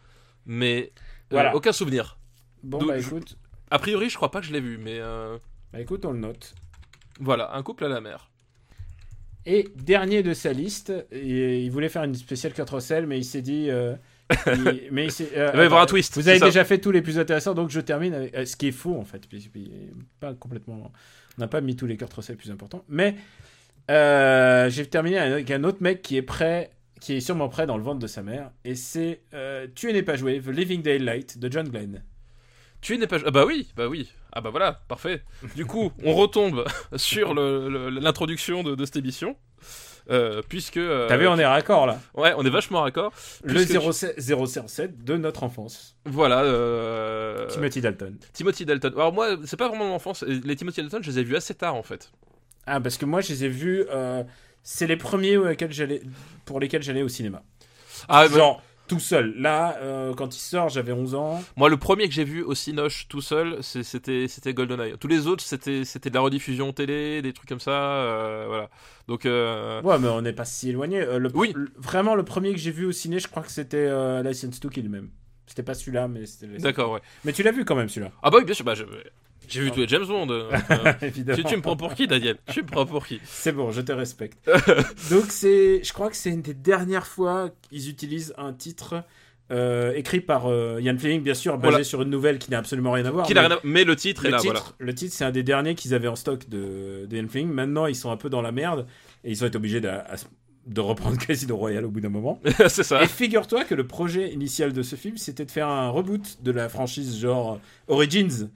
Mais. 0.44 0.92
Euh, 1.32 1.36
Voilà. 1.36 1.54
aucun 1.54 1.72
souvenir. 1.72 2.18
Bon, 2.62 2.84
bah 2.84 2.98
je- 2.98 3.06
écoute, 3.06 3.36
A 3.70 3.78
priori, 3.78 4.08
je 4.10 4.16
crois 4.16 4.30
pas 4.30 4.40
que 4.40 4.46
je 4.46 4.52
l'ai 4.52 4.60
vu, 4.60 4.78
mais. 4.78 4.98
euh, 5.00 5.36
bah 5.72 5.80
écoute, 5.80 6.04
on 6.04 6.12
le 6.12 6.18
note. 6.18 6.54
voilà, 7.20 7.54
un 7.54 7.62
couple 7.62 7.84
à 7.84 7.88
la 7.88 8.00
mer. 8.00 8.30
Et 9.46 9.68
dernier 9.76 10.22
de 10.22 10.32
sa 10.32 10.52
liste, 10.52 10.92
et 11.12 11.62
il 11.62 11.70
voulait 11.70 11.88
faire 11.90 12.04
une 12.04 12.14
spéciale 12.14 12.52
Kurt 12.54 12.70
Russell, 12.70 13.06
mais 13.06 13.18
il 13.18 13.24
s'est 13.24 13.42
dit. 13.42 13.68
euh, 13.70 13.94
il- 14.46 14.88
mais 14.92 15.04
il, 15.04 15.12
s'est- 15.12 15.32
euh, 15.36 15.50
Il 15.52 15.56
va 15.58 15.62
y 15.64 15.66
avoir 15.66 15.82
un 15.82 15.86
twist, 15.86 16.14
Vous 16.14 16.28
avez 16.28 16.38
ça. 16.38 16.46
déjà 16.46 16.64
fait 16.64 16.78
tous 16.78 16.90
les 16.90 17.02
plus 17.02 17.18
intéressants, 17.18 17.52
donc 17.54 17.68
je 17.70 17.80
termine 17.80 18.14
avec 18.14 18.34
euh, 18.34 18.46
ce 18.46 18.56
qui 18.56 18.68
est 18.68 18.72
faux 18.72 18.96
en 18.98 19.04
fait. 19.04 19.26
puis- 19.28 19.48
puis, 19.52 19.70
Pas 20.20 20.32
complètement. 20.34 20.90
On 21.36 21.40
n'a 21.42 21.48
pas 21.48 21.60
mis 21.60 21.76
tous 21.76 21.86
les 21.86 21.96
Kurt 21.98 22.12
Russell 22.14 22.36
plus 22.36 22.50
importants, 22.50 22.84
mais 22.88 23.16
euh, 23.90 24.70
j'ai 24.70 24.86
terminé 24.86 25.18
avec 25.18 25.50
un 25.50 25.62
autre 25.64 25.78
mec 25.82 26.00
qui 26.00 26.16
est 26.16 26.22
prêt, 26.22 26.70
qui 27.04 27.14
est 27.16 27.20
sûrement 27.20 27.48
prêt 27.50 27.66
dans 27.66 27.76
le 27.76 27.82
ventre 27.82 27.98
de 27.98 28.06
sa 28.06 28.22
mère, 28.22 28.50
et 28.64 28.74
c'est 28.74 29.20
euh, 29.34 29.66
Tu 29.74 29.92
n'es 29.92 30.02
pas 30.02 30.16
joué, 30.16 30.40
The 30.40 30.48
Living 30.48 30.80
Daylight 30.82 31.38
de 31.38 31.52
John 31.52 31.68
Glenn. 31.68 32.02
Tu 32.80 32.96
n'es 32.98 33.06
pas. 33.06 33.18
Ah 33.24 33.30
bah 33.30 33.44
oui, 33.46 33.68
bah 33.76 33.88
oui. 33.88 34.10
Ah 34.32 34.40
bah 34.40 34.50
voilà, 34.50 34.80
parfait. 34.88 35.22
Du 35.54 35.66
coup, 35.66 35.92
on 36.04 36.14
retombe 36.14 36.64
sur 36.96 37.34
l'introduction 37.34 38.62
de, 38.62 38.74
de 38.74 38.84
cette 38.84 38.96
émission. 38.96 39.36
euh, 40.10 40.42
puisque. 40.48 40.76
euh, 40.76 41.06
T'as 41.08 41.16
vu, 41.16 41.26
on 41.28 41.38
est 41.38 41.46
raccord 41.46 41.86
là. 41.86 41.98
Ouais, 42.14 42.32
on 42.36 42.44
est 42.44 42.50
vachement 42.50 42.80
raccord. 42.82 43.12
Le 43.42 43.54
puisque- 43.54 43.92
07 43.92 44.20
007 44.20 45.04
de 45.04 45.16
notre 45.16 45.42
enfance. 45.44 45.96
Voilà. 46.04 46.42
euh, 46.42 47.46
Timothy 47.48 47.80
Dalton. 47.80 48.16
Timothy 48.32 48.64
Dalton. 48.66 48.92
Alors 48.96 49.12
moi, 49.12 49.36
c'est 49.44 49.56
pas 49.58 49.68
vraiment 49.68 49.86
mon 49.86 49.94
enfance. 49.94 50.22
Les 50.22 50.56
Timothy 50.56 50.80
Dalton, 50.82 51.02
je 51.02 51.10
les 51.10 51.18
ai 51.20 51.24
vus 51.24 51.36
assez 51.36 51.54
tard 51.54 51.74
en 51.74 51.82
fait. 51.82 52.10
Ah, 52.66 52.80
parce 52.80 52.96
que 52.98 53.04
moi, 53.06 53.20
je 53.20 53.28
les 53.30 53.44
ai 53.44 53.48
vus. 53.48 53.84
C'est 54.64 54.88
les 54.88 54.96
premiers 54.96 55.36
j'allais, 55.70 56.02
pour 56.44 56.58
lesquels 56.58 56.82
j'allais 56.82 57.02
au 57.02 57.08
cinéma. 57.08 57.42
Ah, 58.08 58.26
bah, 58.28 58.36
Genre, 58.36 58.62
tout 58.88 58.98
seul. 58.98 59.34
Là, 59.38 59.76
euh, 59.80 60.12
quand 60.14 60.34
il 60.36 60.40
sort, 60.40 60.68
j'avais 60.68 60.92
11 60.92 61.14
ans. 61.14 61.42
moi, 61.56 61.68
le 61.68 61.76
premier 61.76 62.06
que 62.08 62.12
j'ai 62.14 62.24
vu 62.24 62.42
au 62.42 62.54
Cinoche 62.54 63.06
tout 63.08 63.20
seul, 63.22 63.58
c'était 63.62 64.26
c'était 64.28 64.52
GoldenEye. 64.52 64.96
Tous 64.98 65.08
les 65.08 65.26
autres, 65.26 65.42
c'était 65.44 65.84
c'était 65.84 66.10
de 66.10 66.14
la 66.14 66.20
rediffusion 66.20 66.72
télé, 66.72 67.22
des 67.22 67.32
trucs 67.32 67.48
comme 67.48 67.60
ça. 67.60 67.70
euh, 67.70 68.44
voilà. 68.48 68.68
Donc. 69.08 69.24
euh, 69.26 69.80
Ouais, 69.82 69.98
mais 69.98 70.08
on 70.08 70.20
n'est 70.22 70.32
pas 70.34 70.44
si 70.44 70.68
éloigné. 70.70 71.04
Le, 71.18 71.30
Oui. 71.34 71.52
le- 71.54 71.70
vraiment, 71.76 72.14
le 72.14 72.24
premier 72.24 72.52
que 72.52 72.58
j'ai 72.58 72.72
vu 72.72 72.84
au 72.84 72.92
ciné, 72.92 73.20
je 73.20 73.28
crois 73.28 73.42
que 73.42 73.50
c'était 73.52 73.88
License 74.22 74.60
to 74.60 74.68
Kill 74.68 74.88
même. 74.90 75.10
C'était 75.46 75.62
pas 75.62 75.74
celui-là, 75.74 76.08
mais 76.08 76.26
c'était. 76.26 76.58
D'accord, 76.58 76.90
ouais. 76.92 77.00
Mais 77.24 77.32
tu 77.32 77.42
l'as 77.42 77.52
vu 77.52 77.64
quand 77.64 77.74
même, 77.76 77.88
celui-là. 77.88 78.12
Ah 78.22 78.30
bah 78.30 78.38
oui, 78.38 78.44
bien 78.44 78.54
sûr. 78.54 78.64
Bah, 78.64 78.74
je- 78.74 78.84
j'ai 79.48 79.60
vu 79.62 79.70
tous 79.70 79.80
les 79.80 79.88
James 79.88 80.06
Bond. 80.06 80.28
euh, 80.30 80.50
euh, 80.70 80.92
Évidemment. 81.02 81.36
tu, 81.36 81.44
tu 81.44 81.56
me 81.56 81.62
prends 81.62 81.76
pour 81.76 81.94
qui, 81.94 82.06
Daniel? 82.06 82.36
Tu 82.52 82.62
me 82.62 82.66
prends 82.66 82.86
pour 82.86 83.06
qui? 83.06 83.20
C'est 83.24 83.52
bon, 83.52 83.70
je 83.70 83.80
te 83.80 83.92
respecte. 83.92 84.38
Donc 85.10 85.24
c'est, 85.30 85.82
je 85.84 85.92
crois 85.92 86.10
que 86.10 86.16
c'est 86.16 86.30
une 86.30 86.42
des 86.42 86.54
dernières 86.54 87.06
fois 87.06 87.50
qu'ils 87.68 87.88
utilisent 87.88 88.34
un 88.38 88.52
titre 88.52 89.02
euh, 89.50 89.92
écrit 89.94 90.20
par 90.20 90.46
euh, 90.46 90.80
Ian 90.80 90.96
Fleming, 90.98 91.22
bien 91.22 91.34
sûr, 91.34 91.58
basé 91.58 91.70
Voilà. 91.70 91.84
sur 91.84 92.00
une 92.02 92.08
nouvelle 92.10 92.38
qui 92.38 92.50
n'a 92.50 92.58
absolument 92.58 92.92
rien 92.92 93.04
à 93.04 93.10
voir. 93.10 93.26
Qui 93.26 93.34
mais 93.34 93.40
rien 93.40 93.50
à- 93.50 93.58
Mais 93.62 93.84
le 93.84 93.94
titre 93.94 94.24
est 94.24 94.28
le, 94.28 94.36
là, 94.36 94.40
titre, 94.40 94.74
le 94.78 94.94
titre, 94.94 95.14
c'est 95.14 95.24
un 95.24 95.30
des 95.30 95.42
derniers 95.42 95.74
qu'ils 95.74 95.92
avaient 95.94 96.08
en 96.08 96.16
stock 96.16 96.48
de, 96.48 97.06
de 97.08 97.16
Ian 97.16 97.26
Fleming. 97.28 97.52
Maintenant, 97.52 97.86
ils 97.86 97.94
sont 97.96 98.10
un 98.10 98.16
peu 98.16 98.30
dans 98.30 98.40
la 98.42 98.52
merde 98.52 98.86
et 99.22 99.30
ils 99.30 99.44
ont 99.44 99.46
été 99.46 99.56
obligés 99.56 99.80
de, 99.82 99.88
à- 99.88 100.06
de 100.66 100.80
reprendre 100.80 101.18
Casino 101.26 101.58
Royale 101.58 101.84
au 101.84 101.90
bout 101.90 102.00
d'un 102.00 102.08
moment. 102.08 102.40
voilà. 102.42 102.70
c'est 102.70 102.82
ça. 102.84 103.02
Et 103.02 103.06
figure-toi 103.06 103.64
que 103.64 103.74
le 103.74 103.86
projet 103.86 104.32
initial 104.32 104.72
de 104.72 104.80
ce 104.80 104.96
film, 104.96 105.18
c'était 105.18 105.44
de 105.44 105.50
faire 105.50 105.68
un 105.68 105.90
reboot 105.90 106.38
de 106.42 106.50
la 106.50 106.70
franchise 106.70 107.18
genre 107.20 107.60
Origins. 107.86 108.48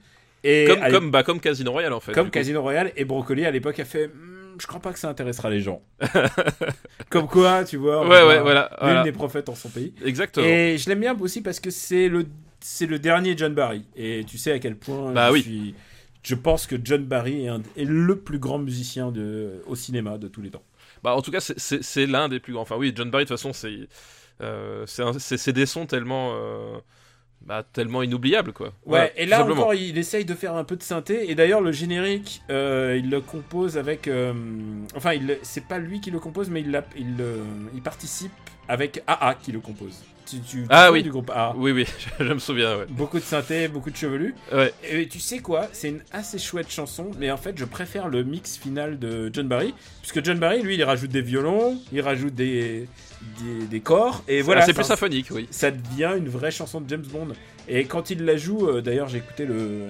Et 0.43 0.65
Comme, 0.67 0.81
à 0.83 0.89
comme, 0.91 1.11
bah, 1.11 1.23
comme 1.23 1.39
Casino 1.39 1.71
Royale 1.71 1.93
en 1.93 1.99
fait. 1.99 2.13
comme 2.13 2.25
coup. 2.25 2.31
Casino 2.31 2.61
Royale 2.61 2.91
et 2.95 3.05
Brocoli 3.05 3.45
à 3.45 3.51
l'époque 3.51 3.79
a 3.79 3.85
fait 3.85 4.07
Hmm, 4.07 4.55
je 4.59 4.67
crois 4.67 4.79
pas 4.79 4.93
que 4.93 4.99
ça 4.99 5.09
intéressera 5.09 5.49
les 5.49 5.59
gens 5.61 5.81
comme 7.09 7.27
quoi 7.27 7.63
tu 7.63 7.77
vois 7.77 8.01
Ouais, 8.07 8.23
ouais, 8.25 8.39
voilà. 8.41 8.69
nul 8.71 8.77
voilà. 8.81 9.03
n'est 9.03 9.11
prophète 9.11 9.49
en 9.49 9.55
son 9.55 9.69
pays 9.69 9.93
Exactement. 10.05 10.45
et 10.45 10.77
je 10.77 10.89
l'aime 10.89 10.99
bien 11.01 11.17
aussi 11.19 11.41
parce 11.41 11.59
que 11.59 11.69
c'est 11.69 12.07
le 12.09 12.25
c'est 12.61 12.85
le 12.85 12.99
dernier 12.99 13.37
John 13.37 13.53
Barry 13.53 13.85
et 13.95 14.23
tu 14.27 14.37
sais 14.37 14.51
à 14.51 14.59
quel 14.59 14.75
point 14.75 15.11
Bah 15.13 15.27
je 15.29 15.33
oui. 15.33 15.41
suis 15.41 15.75
je 16.23 16.35
pense 16.35 16.67
que 16.67 16.75
John 16.83 17.03
Barry 17.05 17.45
est, 17.45 17.47
un- 17.47 17.61
est 17.77 17.85
le 17.85 18.17
plus 18.17 18.39
grand 18.39 18.59
musicien 18.59 19.09
de, 19.11 19.63
au 19.67 19.75
cinéma 19.75 20.17
de 20.17 20.27
tous 20.27 20.41
les 20.41 20.49
temps. 20.49 20.63
Bah, 21.01 21.15
en 21.15 21.21
tout 21.21 21.31
cas, 21.31 21.39
c'est- 21.39 22.05
l'un 22.07 22.27
des 22.27 22.41
plus 22.41 22.51
grands. 22.51 22.63
Enfin, 22.63 22.75
oui, 22.75 22.91
John 22.93 23.09
Barry, 23.09 23.23
de 23.23 23.29
toute 23.29 23.37
façon, 23.37 23.53
c'est 23.53 23.87
euh, 24.41 24.85
des 25.53 25.65
sons 25.65 25.85
tellement, 25.85 26.31
euh, 26.33 26.77
bah, 27.49 27.63
tellement 27.73 28.03
inoubliables, 28.03 28.53
quoi. 28.53 28.73
Ouais, 28.85 29.11
et 29.17 29.25
là 29.25 29.43
encore, 29.43 29.73
il 29.73 29.97
essaye 29.97 30.23
de 30.23 30.35
faire 30.35 30.53
un 30.53 30.63
peu 30.63 30.75
de 30.75 30.83
synthé. 30.83 31.31
Et 31.31 31.33
d'ailleurs, 31.33 31.61
le 31.61 31.71
générique, 31.71 32.43
euh, 32.51 32.95
il 32.95 33.09
le 33.09 33.21
compose 33.21 33.75
avec. 33.75 34.07
euh, 34.07 34.33
enfin, 34.95 35.13
il 35.13 35.39
c'est 35.41 35.65
pas 35.65 35.79
lui 35.79 35.99
qui 35.99 36.11
le 36.11 36.19
compose, 36.19 36.51
mais 36.51 36.61
il, 36.61 36.79
il, 37.73 37.81
participe 37.81 38.31
avec 38.67 39.01
AA 39.07 39.33
qui 39.33 39.51
le 39.51 39.61
compose. 39.61 40.03
Tu, 40.27 40.39
tu, 40.41 40.57
tu 40.61 40.65
Ah 40.69 40.91
oui. 40.91 41.01
du 41.01 41.09
groupe 41.09 41.31
AA. 41.31 41.55
Oui, 41.57 41.71
oui, 41.71 41.87
je, 42.19 42.23
je 42.23 42.33
me 42.33 42.37
souviens, 42.37 42.77
ouais. 42.77 42.85
Beaucoup 42.87 43.17
de 43.17 43.23
synthé, 43.23 43.67
beaucoup 43.67 43.89
de 43.89 43.97
chevelus. 43.97 44.35
Ouais. 44.53 44.71
Et 44.87 45.07
tu 45.07 45.19
sais 45.19 45.39
quoi 45.39 45.69
C'est 45.71 45.89
une 45.89 46.03
assez 46.11 46.37
chouette 46.37 46.69
chanson, 46.69 47.09
mais 47.17 47.31
en 47.31 47.37
fait, 47.37 47.57
je 47.57 47.65
préfère 47.65 48.09
le 48.09 48.23
mix 48.23 48.57
final 48.57 48.99
de 48.99 49.31
John 49.33 49.47
Barry. 49.47 49.73
Puisque 50.03 50.23
John 50.23 50.37
Barry, 50.37 50.61
lui, 50.61 50.75
il 50.75 50.83
rajoute 50.83 51.09
des 51.09 51.23
violons, 51.23 51.81
il 51.91 52.01
rajoute 52.01 52.35
des, 52.35 52.87
des, 53.41 53.65
des 53.67 53.79
corps. 53.79 54.23
Et 54.27 54.41
voilà. 54.41 54.61
c'est 54.61 54.73
plus 54.73 54.83
ça- 54.83 54.89
symphonique, 54.89 55.27
oui. 55.31 55.47
ça 55.51 55.71
devient 55.71 56.13
une 56.17 56.29
vraie 56.29 56.51
chanson 56.51 56.81
de 56.81 56.89
James 56.89 57.05
Bond. 57.11 57.29
Et 57.67 57.85
quand 57.85 58.09
il 58.09 58.25
la 58.25 58.37
joue, 58.37 58.67
euh, 58.67 58.81
d'ailleurs, 58.81 59.07
j'ai 59.07 59.19
écouté 59.19 59.45
le, 59.45 59.87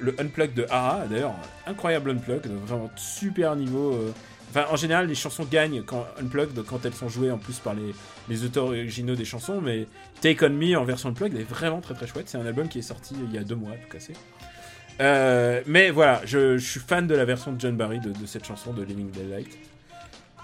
le 0.00 0.14
Unplug 0.18 0.54
de 0.54 0.66
AA, 0.70 1.06
d'ailleurs, 1.10 1.34
incroyable 1.66 2.10
Unplug, 2.10 2.42
vraiment 2.66 2.90
super 2.96 3.54
niveau. 3.56 3.92
euh. 3.94 4.12
Enfin, 4.50 4.64
en 4.70 4.76
général, 4.76 5.06
les 5.08 5.14
chansons 5.14 5.44
gagnent 5.44 5.82
quand 5.82 6.06
Unplugged 6.22 6.62
quand 6.64 6.86
elles 6.86 6.94
sont 6.94 7.10
jouées 7.10 7.30
en 7.30 7.36
plus 7.36 7.58
par 7.58 7.74
les, 7.74 7.94
les 8.30 8.44
auteurs 8.44 8.64
originaux 8.64 9.14
des 9.14 9.26
chansons, 9.26 9.60
mais 9.60 9.86
Take 10.22 10.42
On 10.46 10.48
Me 10.48 10.74
en 10.74 10.84
version 10.84 11.10
Unplugged 11.10 11.38
est 11.38 11.42
vraiment 11.44 11.82
très 11.82 11.92
très 11.92 12.06
chouette. 12.06 12.30
C'est 12.30 12.38
un 12.38 12.46
album 12.46 12.66
qui 12.66 12.78
est 12.78 12.82
sorti 12.82 13.14
il 13.22 13.34
y 13.34 13.36
a 13.36 13.44
deux 13.44 13.56
mois, 13.56 13.72
tout 13.72 13.92
cassé. 13.92 14.14
Euh, 15.00 15.60
mais 15.66 15.90
voilà, 15.90 16.22
je, 16.24 16.56
je 16.58 16.66
suis 16.70 16.80
fan 16.80 17.06
de 17.06 17.14
la 17.14 17.24
version 17.26 17.52
de 17.52 17.60
John 17.60 17.76
Barry 17.76 18.00
de, 18.00 18.10
de 18.10 18.26
cette 18.26 18.46
chanson 18.46 18.72
de 18.72 18.82
Living 18.82 19.10
Daylight. 19.10 19.56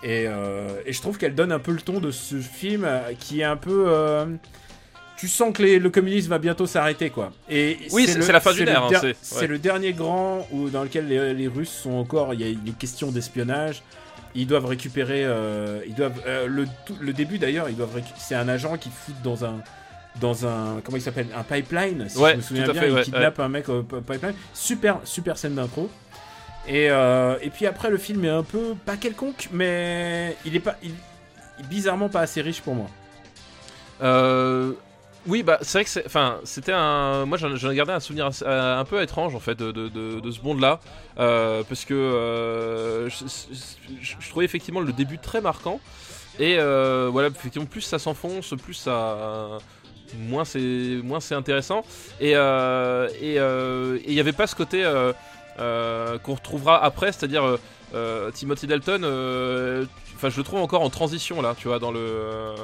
Et, 0.04 0.26
euh, 0.28 0.68
et 0.84 0.92
je 0.92 1.00
trouve 1.00 1.16
qu'elle 1.18 1.34
donne 1.34 1.50
un 1.50 1.58
peu 1.58 1.72
le 1.72 1.80
ton 1.80 1.98
de 1.98 2.10
ce 2.10 2.36
film 2.36 2.86
qui 3.18 3.40
est 3.40 3.44
un 3.44 3.56
peu. 3.56 3.86
euh, 3.88 4.26
tu 5.16 5.28
sens 5.28 5.52
que 5.56 5.62
les- 5.62 5.78
le 5.78 5.88
communisme 5.90 6.28
va 6.30 6.38
bientôt 6.38 6.66
s'arrêter, 6.66 7.08
quoi. 7.08 7.32
Et 7.48 7.78
Oui, 7.92 8.06
c'est- 8.06 8.30
la 8.30 8.40
fin 8.40 8.52
d'une 8.52 8.66
le 8.66 8.72
ère, 8.72 8.84
hein, 8.84 8.90
c'est- 9.22 9.40
ouais. 9.40 9.46
le 9.46 9.58
dernier 9.58 9.92
grand 9.92 10.46
où, 10.52 10.68
dans 10.68 10.82
lequel 10.82 11.08
les, 11.08 11.32
les 11.32 11.48
Russes 11.48 11.70
sont 11.70 11.92
encore. 11.94 12.34
Il 12.34 12.40
y 12.40 12.50
a 12.50 12.54
des 12.54 12.72
questions 12.72 13.10
d'espionnage. 13.10 13.82
Ils 14.34 14.46
doivent 14.46 14.66
récupérer. 14.66 15.24
euh, 15.24 15.80
ils 15.86 15.94
doivent 15.94 16.20
le, 16.46 17.12
début 17.12 17.38
d'ailleurs. 17.38 17.68
Ils 17.70 17.76
doivent. 17.76 17.96
récu- 17.96 18.12
C'est 18.18 18.34
un 18.34 18.48
agent 18.48 18.76
qui 18.76 18.90
fout 18.90 19.14
dans 19.24 19.44
un 19.44 19.54
dans 20.20 20.46
un 20.46 20.80
comment 20.84 20.96
il 20.98 21.00
s'appelle? 21.02 21.26
Un 21.36 21.42
pipeline. 21.44 22.06
Si 22.08 22.18
Ouais, 22.18 22.32
je 22.32 22.36
me 22.36 22.42
souviens 22.42 22.64
bien, 22.72 22.82
fait, 22.82 22.88
il 22.88 22.94
ouais, 22.94 23.02
kidnappe 23.02 23.40
un 23.40 23.48
mec 23.48 23.68
au 23.68 23.82
pipeline. 23.82 24.34
Super 24.52 24.98
super 25.04 25.38
scène 25.38 25.54
d'intro. 25.54 25.88
Et, 26.66 26.90
euh, 26.90 27.36
et 27.42 27.50
puis 27.50 27.66
après 27.66 27.90
le 27.90 27.98
film 27.98 28.24
est 28.24 28.30
un 28.30 28.42
peu 28.42 28.74
pas 28.86 28.96
quelconque, 28.96 29.48
mais 29.52 30.36
il 30.46 30.56
est 30.56 30.60
pas 30.60 30.76
il, 30.82 30.92
il 31.58 31.66
bizarrement 31.66 32.08
pas 32.08 32.20
assez 32.20 32.40
riche 32.40 32.62
pour 32.62 32.74
moi. 32.74 32.86
Euh, 34.02 34.72
oui, 35.26 35.42
bah 35.42 35.58
c'est 35.62 35.78
vrai 35.78 35.84
que 35.84 36.06
enfin, 36.06 36.38
c'était 36.44 36.72
un, 36.72 37.26
moi 37.26 37.38
j'en 37.38 37.70
ai 37.70 37.74
gardé 37.76 37.92
un 37.92 38.00
souvenir 38.00 38.30
euh, 38.42 38.78
un 38.78 38.84
peu 38.84 39.00
étrange 39.02 39.34
en 39.34 39.40
fait 39.40 39.58
de, 39.58 39.72
de, 39.72 39.88
de- 39.88 40.30
ce 40.30 40.40
Bond-là, 40.40 40.80
euh, 41.18 41.62
parce 41.68 41.84
que 41.84 43.08
je, 43.08 44.28
trouvais 44.28 44.44
effectivement 44.44 44.80
le 44.80 44.92
début 44.92 45.18
très 45.18 45.40
marquant, 45.40 45.80
et 46.38 46.56
voilà, 46.56 47.28
effectivement 47.28 47.66
plus 47.66 47.80
ça 47.82 47.98
s'enfonce, 47.98 48.54
plus 48.62 48.74
ça, 48.74 49.58
moins 50.18 50.44
c'est, 50.44 51.00
moins 51.02 51.20
c'est 51.20 51.34
intéressant, 51.34 51.84
et 52.20 52.32
euh, 52.36 53.08
et 53.18 53.36
il 54.06 54.12
n'y 54.14 54.20
avait 54.20 54.32
pas 54.32 54.46
ce 54.46 54.54
côté 54.54 54.84
qu'on 55.58 56.34
retrouvera 56.34 56.82
après, 56.84 57.12
c'est-à-dire 57.12 57.44
euh, 57.44 57.58
euh, 57.94 58.30
Timothy 58.30 58.66
Dalton, 58.66 59.02
euh, 59.04 59.84
enfin 60.16 60.28
je 60.30 60.36
le 60.38 60.42
trouve 60.42 60.60
encore 60.60 60.82
en 60.82 60.90
transition 60.90 61.40
là, 61.42 61.54
tu 61.56 61.68
vois, 61.68 61.78
dans 61.78 61.92
le 61.92 62.00
euh, 62.00 62.54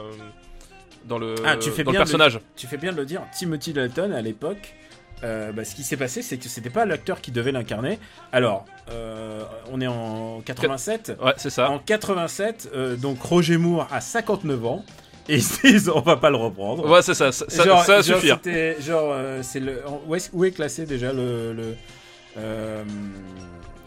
dans 1.07 1.19
le, 1.19 1.35
Ah, 1.47 1.57
tu 1.57 1.71
fais 1.71 1.83
dans 1.85 1.91
le 1.93 1.97
bien 1.97 2.01
de- 2.01 2.05
personnage. 2.05 2.41
Tu 2.57 2.67
fais 2.67 2.77
bien 2.77 2.93
de 2.93 2.97
le 2.99 3.07
dire. 3.07 3.23
Timothy 3.37 3.73
Dalton 3.73 4.13
à 4.13 4.21
l'époque. 4.21 4.75
euh, 5.23 5.53
bah, 5.53 5.65
ce 5.65 5.75
qui 5.75 5.83
s'est 5.83 5.97
passé, 5.99 6.23
c'est 6.23 6.39
que 6.39 6.49
c'était 6.49 6.71
pas 6.71 6.85
l'acteur 6.87 7.21
qui 7.21 7.31
devait 7.31 7.53
l'incarner. 7.53 7.99
Alors, 8.33 8.65
euh, 8.91 9.43
on 9.71 9.81
est 9.81 9.87
en 9.87 10.41
87. 10.45 11.13
Ouais, 11.23 11.35
c'est 11.37 11.51
ça. 11.51 11.69
En 11.71 11.79
87, 11.79 12.71
euh, 12.75 12.97
donc 12.97 13.21
Roger 13.23 13.59
Moore 13.59 13.87
a 13.93 14.01
59 14.01 14.65
ans. 14.65 14.85
Et 15.29 15.35
ils 15.37 15.43
se 15.43 15.61
disent, 15.67 15.91
on 15.95 16.01
va 16.01 16.17
pas 16.17 16.31
le 16.31 16.37
reprendre. 16.37 16.89
Ouais, 16.89 17.03
c'est 17.03 17.13
ça. 17.15 17.33
Ça, 17.33 17.45
genre, 17.65 17.85
ça 17.85 17.97
va 17.97 18.03
genre, 18.03 18.17
suffire. 18.19 18.37
c'était- 18.43 18.81
genre, 18.81 19.11
euh, 19.13 19.41
c'est 19.43 19.61
le. 19.61 19.83
Où 20.09 20.15
est, 20.17 20.31
où 20.33 20.45
est 20.45 20.51
classé 20.53 20.87
déjà 20.87 21.13
le. 21.13 21.53
le, 21.53 21.75
euh, 22.39 22.85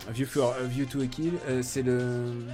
View, 0.10 0.26
for, 0.26 0.56
View 0.64 0.86
to 0.86 1.02
a 1.02 1.08
Kill, 1.08 1.34
euh, 1.50 1.62
c'est 1.64 1.82
le. 1.82 2.46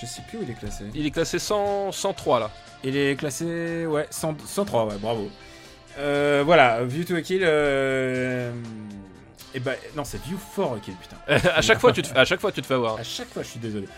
Je 0.00 0.06
sais 0.06 0.22
plus 0.28 0.38
où 0.38 0.42
il 0.42 0.50
est 0.50 0.58
classé. 0.58 0.84
Il 0.94 1.04
est 1.04 1.10
classé 1.10 1.38
100, 1.38 1.92
103 1.92 2.40
là. 2.40 2.50
Il 2.84 2.96
est 2.96 3.18
classé, 3.18 3.86
ouais, 3.86 4.06
100 4.10 4.36
103, 4.46 4.86
ouais, 4.86 4.94
bravo. 4.98 5.30
Euh, 5.98 6.42
voilà, 6.44 6.82
View 6.84 7.04
to 7.04 7.16
a 7.16 7.22
Kill. 7.22 7.42
Euh... 7.42 8.52
Et 9.52 9.60
bah, 9.60 9.72
non, 9.96 10.04
c'est 10.04 10.22
View 10.22 10.38
for 10.38 10.74
a 10.74 10.78
Kill, 10.78 10.94
putain. 10.94 11.16
à, 11.50 11.60
chaque 11.60 11.80
fois, 11.80 11.92
tu 11.92 12.02
te, 12.02 12.16
à 12.16 12.24
chaque 12.24 12.40
fois, 12.40 12.52
tu 12.52 12.62
te 12.62 12.66
fais 12.66 12.74
avoir. 12.74 12.98
À 12.98 13.02
chaque 13.02 13.28
fois, 13.28 13.42
je 13.42 13.48
suis 13.48 13.60
désolé. 13.60 13.88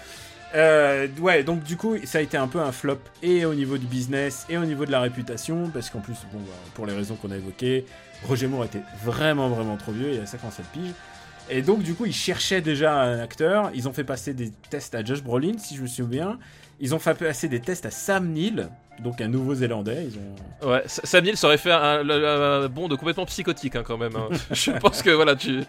Euh, 0.55 1.09
ouais, 1.21 1.43
donc 1.45 1.63
du 1.63 1.77
coup, 1.77 1.97
ça 2.05 2.19
a 2.19 2.21
été 2.21 2.37
un 2.37 2.47
peu 2.49 2.61
un 2.61 2.73
flop 2.73 2.99
et 3.23 3.45
au 3.47 3.55
niveau 3.55 3.79
du 3.79 3.87
business 3.87 4.45
et 4.51 4.59
au 4.59 4.65
niveau 4.65 4.85
de 4.85 4.91
la 4.91 5.01
réputation, 5.01 5.71
parce 5.73 5.89
qu'en 5.91 6.01
plus, 6.01 6.17
bon, 6.33 6.41
bah, 6.41 6.53
pour 6.75 6.87
les 6.87 6.93
raisons 6.95 7.15
qu'on 7.17 7.31
a 7.31 7.37
évoquées, 7.37 7.87
Roger 8.29 8.47
Moore 8.49 8.65
était 8.67 8.83
vraiment, 9.05 9.49
vraiment 9.49 9.77
trop 9.77 9.93
vieux, 9.93 10.13
il 10.15 10.21
a 10.21 10.27
57 10.27 10.67
piges. 10.67 10.93
Et 11.51 11.61
donc, 11.63 11.83
du 11.83 11.95
coup, 11.95 12.07
ils 12.07 12.15
cherchaient 12.15 12.61
déjà 12.61 13.01
un 13.03 13.19
acteur. 13.19 13.71
Ils 13.75 13.89
ont 13.89 13.93
fait 13.93 14.05
passer 14.05 14.33
des 14.33 14.51
tests 14.71 14.95
à 14.95 15.05
Josh 15.05 15.23
Brolin, 15.23 15.59
si 15.59 15.75
je 15.77 15.83
me 15.83 15.87
souviens. 15.89 16.39
Ils 16.81 16.95
ont 16.95 16.99
fait 16.99 17.15
passer 17.15 17.49
des 17.49 17.61
tests 17.61 17.85
à 17.85 17.91
Sam 17.91 18.29
Neill, 18.29 18.69
donc 19.01 19.21
un 19.21 19.29
nouveau-zélandais. 19.29 20.07
Ils 20.09 20.19
ont... 20.67 20.71
Ouais, 20.71 20.83
Sam 20.87 21.25
Neill 21.25 21.37
ça 21.37 21.49
aurait 21.49 21.59
fait 21.59 21.73
un, 21.73 22.09
un- 22.09 22.63
un 22.65 22.69
bond 22.69 22.89
de 22.89 22.95
complètement 22.95 23.27
psychotique 23.27 23.75
hein, 23.77 23.83
quand 23.85 23.99
même. 23.99 24.15
hein. 24.17 24.29
Je 24.53 24.71
pense 24.73 25.03
que 25.03 25.11
voilà, 25.11 25.35
tu. 25.35 25.63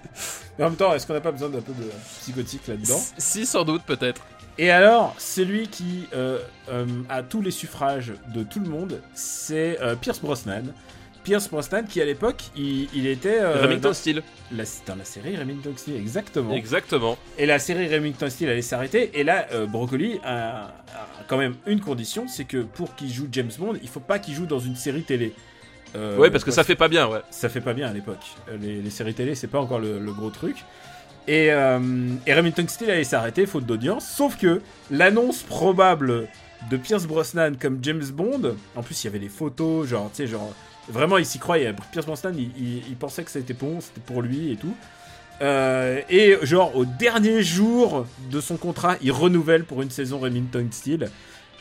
Mais 0.58 0.66
en 0.66 0.70
même 0.70 0.78
temps, 0.78 0.94
est-ce 0.94 1.08
qu'on 1.08 1.14
n'a 1.14 1.22
pas 1.22 1.32
besoin 1.32 1.50
d'un 1.50 1.62
peu 1.62 1.74
de 1.74 1.90
psychotique 2.20 2.68
là-dedans? 2.68 3.00
Si, 3.18 3.46
sans 3.46 3.64
doute, 3.64 3.82
peut-être. 3.84 4.22
Et 4.58 4.70
alors, 4.70 5.16
celui 5.18 5.68
qui 5.68 6.08
euh, 6.14 6.40
euh, 6.70 6.86
a 7.10 7.24
tous 7.24 7.42
les 7.42 7.52
suffrages 7.52 8.14
de 8.34 8.44
tout 8.44 8.60
le 8.60 8.70
monde, 8.70 9.02
c'est 9.14 9.82
euh, 9.82 9.96
Pierce 9.96 10.22
Brosnan. 10.22 10.64
Pierce 11.24 11.50
Brosnan, 11.50 11.86
qui 11.86 12.02
à 12.02 12.06
l'époque, 12.06 12.44
il, 12.56 12.88
il 12.94 13.08
était 13.08 13.44
Remington 13.44 13.92
dans, 13.94 14.22
la, 14.52 14.64
dans 14.86 14.96
la 14.96 15.06
série 15.06 15.38
Remington 15.38 15.74
Steele, 15.76 15.96
exactement. 15.96 16.54
Exactement. 16.54 17.18
Et 17.38 17.46
la 17.46 17.60
série 17.60 17.88
Remington 17.88 18.30
Steele 18.30 18.50
allait 18.50 18.62
s'arrêter. 18.62 19.10
Et 19.18 19.24
là, 19.24 19.48
Broccoli 19.68 20.20
a, 20.26 20.66
a 20.66 21.24
quand 21.28 21.38
même 21.38 21.56
une 21.66 21.80
condition, 21.80 22.28
c'est 22.28 22.44
que 22.44 22.64
pour 22.64 22.96
qu'il 22.96 23.12
joue 23.12 23.30
James 23.32 23.52
Bond, 23.58 23.76
il 23.82 23.88
faut 23.88 24.02
pas 24.02 24.20
qu'il 24.20 24.34
joue 24.34 24.46
dans 24.46 24.60
une 24.60 24.76
série 24.76 25.04
télé. 25.04 25.34
Ouais, 25.96 26.30
parce 26.30 26.44
que 26.44 26.52
ça 26.52 26.66
fait 26.66 26.76
pas 26.76 26.90
bien, 26.90 27.08
ouais. 27.08 27.22
ça 27.30 27.48
fait 27.48 27.62
pas 27.62 27.74
bien 27.74 27.88
à 27.88 27.94
l'époque. 27.94 28.26
Les, 28.60 28.82
les 28.82 28.90
séries 28.90 29.14
télé, 29.14 29.34
c'est 29.34 29.48
pas 29.48 29.62
encore 29.62 29.80
le, 29.80 30.00
le 30.00 30.12
gros 30.14 30.30
truc. 30.30 30.58
Et, 31.28 31.52
euh, 31.52 31.80
et 32.28 32.34
Remington 32.34 32.66
Steele 32.68 32.92
allait 32.92 33.04
s'arrêter, 33.04 33.46
faute 33.46 33.66
d'audience. 33.66 34.08
Sauf 34.08 34.38
que 34.38 34.62
l'annonce 34.92 35.44
probable 35.44 36.28
de 36.70 36.78
Pierce 36.78 37.06
Brosnan 37.06 37.54
comme 37.60 37.80
James 37.82 38.06
Bond, 38.14 38.56
en 38.76 38.84
plus 38.84 39.04
il 39.04 39.08
y 39.08 39.10
avait 39.10 39.20
des 39.20 39.30
photos, 39.30 39.88
genre, 39.88 40.10
tu 40.10 40.18
sais, 40.18 40.28
genre, 40.28 40.54
vraiment 40.90 41.18
il 41.18 41.26
s'y 41.26 41.40
croyait. 41.40 41.74
Pierce 41.92 42.06
Brosnan, 42.06 42.34
il, 42.38 42.96
pensait 42.98 43.24
que 43.24 43.32
c'était 43.32 43.54
bon, 43.54 43.80
c'était 43.80 44.02
pour 44.02 44.22
lui 44.22 44.52
et 44.52 44.56
tout. 44.58 44.76
Euh, 45.42 46.02
et 46.10 46.38
genre, 46.44 46.76
au 46.76 46.86
dernier 46.86 47.42
jour 47.42 48.06
de 48.30 48.40
son 48.40 48.58
contrat, 48.58 48.98
il 49.02 49.12
renouvelle 49.12 49.64
pour 49.64 49.82
une 49.82 49.90
saison 49.90 50.20
Remington 50.20 50.68
Steele. 50.72 51.10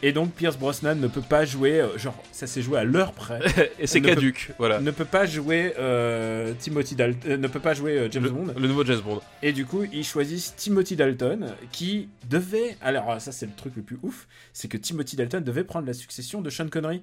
Et 0.05 0.13
donc 0.13 0.33
Pierce 0.33 0.59
Brosnan 0.59 0.97
ne 0.97 1.07
peut 1.07 1.23
pas 1.23 1.45
jouer, 1.45 1.81
euh, 1.81 1.97
genre, 1.97 2.21
ça 2.33 2.49
s'est 2.49 2.61
joué 2.61 2.79
à 2.79 2.85
l'heure 2.85 3.13
près 3.13 3.39
Et 3.79 3.87
c'est 3.87 4.01
peut- 4.01 4.09
caduque, 4.09 4.51
voilà. 4.59 4.81
ne 4.81 4.91
peut 4.91 5.05
pas 5.05 5.27
jouer 5.27 5.75
euh, 5.79 6.53
Timothy 6.59 6.97
Dalton, 6.97 7.31
euh, 7.31 7.37
ne 7.37 7.47
peut 7.47 7.61
pas 7.61 7.75
jouer 7.75 8.09
James 8.11 8.25
Le, 8.25 8.31
Bond. 8.31 8.55
le 8.59 8.69
nouveau 8.69 8.85
James 8.85 9.01
Bond. 9.01 9.21
Et 9.43 9.53
du 9.53 9.65
coup, 9.65 9.85
ils 9.93 10.05
choisissent 10.05 10.55
Timothy 10.57 10.97
Dalton, 10.97 11.55
qui 11.71 12.09
devait. 12.29 12.77
Alors, 12.81 13.21
ça, 13.21 13.31
c'est 13.31 13.47
le 13.47 13.53
truc 13.53 13.75
le 13.77 13.83
plus 13.83 13.99
ouf, 14.03 14.27
c'est 14.53 14.69
que 14.69 14.77
Timothy 14.77 15.15
Dalton 15.17 15.43
devait 15.43 15.65
prendre 15.65 15.87
la 15.87 15.95
succession 15.95 16.41
de 16.41 16.51
Sean 16.51 16.69
Connery. 16.69 17.03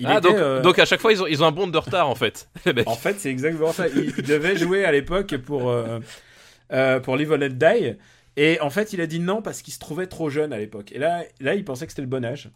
Il 0.00 0.06
ah, 0.06 0.18
était, 0.18 0.28
donc, 0.28 0.36
euh, 0.36 0.60
donc 0.60 0.78
à 0.78 0.84
chaque 0.84 1.00
fois, 1.00 1.12
ils 1.12 1.22
ont, 1.22 1.26
ils 1.26 1.42
ont 1.42 1.46
un 1.46 1.52
bond 1.52 1.68
de 1.68 1.78
retard 1.78 2.08
en 2.08 2.14
fait. 2.14 2.48
En 2.86 2.96
fait, 2.96 3.16
c'est 3.20 3.30
exactement 3.30 3.72
ça. 3.72 3.86
Il, 3.88 4.12
devait 4.24 4.56
jouer 4.56 4.84
à 4.84 4.92
l'époque 4.92 5.36
pour, 5.36 5.70
euh, 5.70 7.00
pour 7.00 7.16
Live 7.16 7.32
and 7.32 7.36
Let 7.36 7.50
Die. 7.50 7.96
Et 8.36 8.60
en 8.60 8.70
fait, 8.70 8.92
il 8.92 9.00
a 9.00 9.06
dit 9.06 9.20
non 9.20 9.42
parce 9.42 9.62
qu'il 9.62 9.72
se 9.72 9.78
trouvait 9.78 10.06
trop 10.08 10.28
jeune 10.30 10.52
à 10.52 10.58
l'époque. 10.58 10.90
Et 10.92 10.98
là, 10.98 11.22
là, 11.40 11.54
il 11.54 11.64
pensait 11.64 11.86
que 11.86 11.92
c'était 11.92 12.02
le 12.02 12.08
bon 12.08 12.24
âge. 12.24 12.50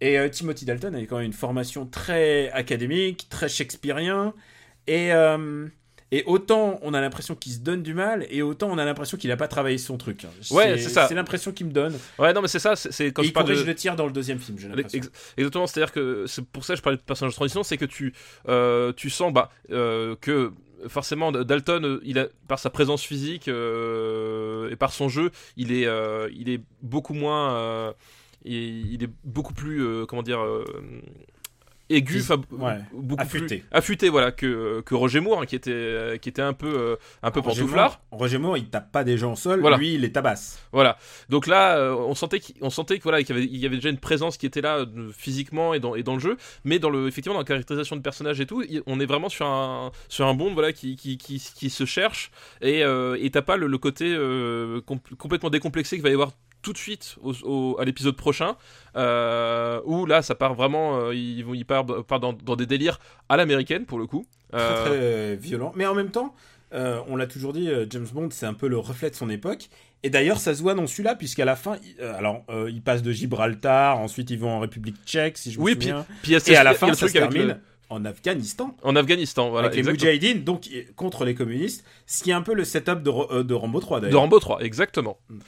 Et 0.00 0.18
euh, 0.18 0.28
Timothy 0.28 0.64
Dalton 0.64 0.94
avait 0.94 1.06
quand 1.06 1.16
même 1.16 1.26
une 1.26 1.32
formation 1.32 1.86
très 1.86 2.50
académique, 2.52 3.26
très 3.28 3.48
shakespearien. 3.48 4.32
Et, 4.86 5.12
euh, 5.12 5.66
et 6.12 6.22
autant 6.24 6.78
on 6.82 6.94
a 6.94 7.00
l'impression 7.00 7.34
qu'il 7.34 7.52
se 7.52 7.58
donne 7.58 7.82
du 7.82 7.92
mal, 7.94 8.26
et 8.30 8.40
autant 8.40 8.68
on 8.70 8.78
a 8.78 8.84
l'impression 8.84 9.18
qu'il 9.18 9.28
n'a 9.28 9.36
pas 9.36 9.48
travaillé 9.48 9.76
son 9.76 9.98
truc. 9.98 10.24
Ouais, 10.52 10.78
c'est 10.78 10.88
ça. 10.88 11.06
C'est 11.08 11.14
l'impression 11.14 11.50
qu'il 11.52 11.66
me 11.66 11.72
donne. 11.72 11.94
Ouais, 12.18 12.32
non, 12.32 12.40
mais 12.40 12.48
c'est 12.48 12.60
ça, 12.60 12.76
c'est- 12.76 13.10
quand 13.12 13.22
et 13.22 13.26
je 13.26 13.30
il 13.30 13.32
parle 13.34 13.48
de. 13.48 13.62
le 13.62 13.74
tir 13.74 13.96
dans 13.96 14.06
le 14.06 14.12
deuxième 14.12 14.38
film, 14.38 14.56
j'ai 14.58 14.68
l'impression. 14.68 14.98
Ex- 14.98 15.10
Exactement, 15.36 15.66
c'est-à-dire 15.66 15.92
que 15.92 16.24
c'est 16.28 16.44
pour 16.46 16.64
ça 16.64 16.72
que 16.74 16.78
je 16.78 16.82
parlais 16.82 16.96
de 16.96 17.02
personnage 17.02 17.32
de 17.32 17.36
transition, 17.36 17.62
c'est 17.64 17.76
que 17.76 17.84
tu, 17.84 18.14
euh, 18.48 18.92
tu 18.94 19.10
sens 19.10 19.32
bah, 19.34 19.50
que 19.68 20.52
forcément 20.86 21.32
Dalton, 21.32 21.84
euh, 21.84 22.00
il 22.04 22.18
a, 22.18 22.28
par 22.46 22.58
sa 22.58 22.70
présence 22.70 23.02
physique 23.02 23.48
euh, 23.48 24.70
et 24.70 24.76
par 24.76 24.92
son 24.92 25.08
jeu, 25.08 25.30
il 25.56 25.72
est, 25.72 25.86
euh, 25.86 26.28
beaucoup 26.82 27.14
moins, 27.14 27.94
il, 28.44 29.02
est 29.02 29.10
beaucoup 29.24 29.54
plus, 29.54 30.06
comment 30.06 30.22
dire. 30.22 30.40
Euh, 31.90 31.94
aigu, 31.96 32.22
ouais, 32.52 32.78
beaucoup 32.92 33.22
affûté. 33.22 33.58
plus 33.58 33.64
affûté, 33.70 34.08
voilà, 34.08 34.32
que, 34.32 34.80
que 34.82 34.94
Roger 34.94 35.20
Moore, 35.20 35.42
hein, 35.42 35.46
qui 35.46 35.56
était, 35.56 36.18
qui 36.20 36.28
était 36.28 36.42
un 36.42 36.52
peu, 36.52 36.66
euh, 36.66 36.96
un 37.22 37.30
peu 37.30 37.40
Roger 37.40 37.60
pantouflard. 37.62 38.00
Moore, 38.10 38.20
Roger 38.20 38.38
Moore, 38.38 38.56
il 38.58 38.68
tape 38.68 38.92
pas 38.92 39.04
des 39.04 39.16
gens 39.18 39.32
au 39.32 39.36
sol, 39.36 39.60
Voilà. 39.60 39.76
lui, 39.78 39.94
il 39.94 40.00
les 40.02 40.12
tabasse. 40.12 40.60
Voilà. 40.72 40.98
Donc 41.28 41.46
là, 41.46 41.76
euh, 41.78 41.94
on 41.94 42.14
sentait 42.14 42.40
qu'il 42.40 42.56
on 42.60 42.70
sentait 42.70 42.98
que 42.98 43.02
voilà, 43.04 43.22
qu'il 43.22 43.34
y 43.34 43.38
avait, 43.38 43.46
il 43.48 43.56
y 43.56 43.66
avait 43.66 43.76
déjà 43.76 43.88
une 43.90 43.98
présence 43.98 44.36
qui 44.36 44.46
était 44.46 44.60
là 44.60 44.78
euh, 44.78 45.10
physiquement 45.16 45.74
et 45.74 45.80
dans, 45.80 45.94
et 45.94 46.02
dans 46.02 46.14
le 46.14 46.20
jeu, 46.20 46.36
mais 46.64 46.78
dans 46.78 46.90
le 46.90 47.06
effectivement 47.08 47.34
dans 47.34 47.40
la 47.40 47.46
caractérisation 47.46 47.96
de 47.96 48.02
personnage 48.02 48.40
et 48.40 48.46
tout, 48.46 48.62
on 48.86 49.00
est 49.00 49.06
vraiment 49.06 49.28
sur 49.28 49.46
un 49.46 49.90
sur 50.08 50.26
un 50.26 50.34
Bond 50.34 50.52
voilà 50.54 50.72
qui 50.72 50.96
qui, 50.96 51.16
qui, 51.18 51.38
qui 51.54 51.70
se 51.70 51.84
cherche 51.84 52.30
et 52.60 52.84
euh, 52.84 53.16
et 53.20 53.30
t'as 53.30 53.42
pas 53.42 53.56
le, 53.56 53.66
le 53.66 53.78
côté 53.78 54.04
euh, 54.14 54.80
com- 54.82 54.98
complètement 55.18 55.50
décomplexé 55.50 55.96
qu'il 55.96 56.02
va 56.02 56.10
y 56.10 56.12
avoir 56.12 56.32
tout 56.68 56.72
de 56.74 56.78
suite 56.78 57.16
au, 57.22 57.32
au- 57.44 57.78
à 57.80 57.84
l'épisode 57.86 58.14
prochain 58.16 58.56
euh, 58.96 59.80
où 59.84 60.06
là 60.06 60.22
ça 60.22 60.34
part 60.34 60.54
vraiment 60.54 60.98
euh, 61.00 61.14
ils 61.14 61.42
vont 61.44 61.54
ils 61.54 61.64
partent 61.64 62.02
part 62.02 62.20
dans, 62.20 62.32
dans 62.32 62.56
des 62.56 62.66
délires 62.66 62.98
à 63.28 63.36
l'américaine 63.36 63.84
pour 63.86 63.98
le 63.98 64.06
coup 64.06 64.26
Très, 64.52 64.60
Euh, 64.60 64.84
très 65.34 65.36
violent. 65.36 65.72
Mais 65.76 65.86
en 65.86 65.94
même 65.94 66.10
temps, 66.10 66.34
on 66.72 67.16
l'a 67.16 67.26
toujours 67.26 67.52
dit, 67.52 67.68
James 67.90 68.06
Bond, 68.12 68.28
c'est 68.30 68.46
un 68.46 68.54
peu 68.54 68.66
le 68.68 68.78
reflet 68.78 69.10
de 69.10 69.14
son 69.14 69.28
époque. 69.30 69.68
Et 70.02 70.08
d'ailleurs, 70.10 70.38
ça 70.38 70.54
se 70.54 70.62
voit 70.62 70.72
dans 70.74 70.86
celui-là, 70.86 71.14
puisqu'à 71.16 71.44
la 71.44 71.54
fin, 71.56 71.76
il, 71.82 72.02
alors, 72.04 72.44
euh, 72.50 72.70
il 72.70 72.80
passe 72.82 73.02
de 73.02 73.12
Gibraltar, 73.12 73.98
ensuite 73.98 74.30
ils 74.30 74.38
vont 74.38 74.50
en 74.50 74.60
République 74.60 74.96
tchèque, 75.04 75.36
si 75.38 75.50
je 75.52 75.58
me 75.58 75.64
Oui, 75.64 75.72
souviens. 75.74 76.06
puis 76.22 76.32
Et 76.46 76.56
à 76.56 76.64
la 76.64 76.72
fin, 76.74 76.88
ça 76.94 77.08
se 77.08 77.18
avec 77.18 77.30
le- 77.30 77.36
termine 77.36 77.60
en 77.90 78.04
Afghanistan. 78.04 78.76
en 78.82 78.96
Afghanistan 78.96 79.48
voilà 79.50 79.68
avec 79.68 79.76
les 79.76 79.80
exactement. 79.88 80.10
Moudjahidines, 80.12 80.44
donc 80.44 80.66
i- 80.66 80.84
contre 80.94 81.24
les 81.24 81.34
communistes, 81.34 81.84
ce 82.06 82.22
qui 82.22 82.30
est 82.30 82.34
un 82.34 82.42
peu 82.42 82.52
le 82.54 82.64
setup 82.64 83.02
de, 83.02 83.10
euh, 83.10 83.42
de 83.42 83.54
Rambo 83.54 83.80
3 83.80 83.98
De 84.00 84.06
d'ailleurs. 84.06 84.20
Rambo 84.20 84.38
3, 84.38 84.60
exactement. 84.60 85.18
Mm. 85.30 85.38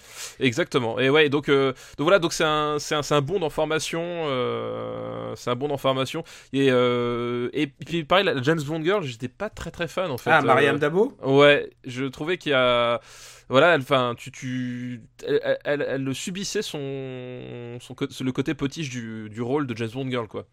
Exactement. 0.40 0.98
Et 0.98 1.11
ouais, 1.11 1.29
donc, 1.29 1.48
euh, 1.48 1.72
donc 1.98 2.05
voilà, 2.05 2.18
donc 2.18 2.33
c'est 2.33 2.44
un, 2.44 2.79
c'est 2.79 2.94
un, 2.94 3.03
c'est 3.03 3.14
un 3.14 3.20
bond 3.20 3.42
en 3.42 3.50
formation. 3.50 4.00
euh, 4.05 5.35
c'est 5.37 5.50
un 5.50 5.57
bond 5.57 5.70
en 5.70 5.76
formation. 5.76 6.24
Et, 6.53 6.68
euh, 6.70 7.48
et 7.53 7.66
puis 7.66 8.05
pareil, 8.05 8.24
la 8.24 8.40
James 8.42 8.61
Bond 8.62 8.83
Girl, 8.83 9.03
j'étais 9.05 9.29
pas 9.29 9.50
très 9.50 9.70
très 9.70 9.88
fan 9.88 10.11
en 10.11 10.18
fait. 10.18 10.31
Ah, 10.31 10.40
Mariam 10.42 10.79
Dabo? 10.79 11.16
Ouais, 11.22 11.70
je 11.85 12.05
trouvais 12.07 12.38
qu'il 12.38 12.53
y 12.53 12.55
a. 12.55 13.00
Voilà, 13.48 13.74
elle- 13.74 13.81
enfin, 13.83 14.14
tu, 14.16 14.31
tu, 14.31 15.00
elle, 15.26 15.59
elle, 15.64 15.83
elle- 15.88 16.14
subissait 16.14 16.62
son, 16.62 17.79
son, 17.81 17.96
le 18.24 18.31
côté 18.33 18.55
potiche 18.55 18.88
du, 18.90 19.29
du 19.29 19.42
rôle 19.42 19.66
de 19.66 19.76
James 19.76 19.90
Bond 19.92 20.09
Girl, 20.09 20.29
quoi. 20.29 20.46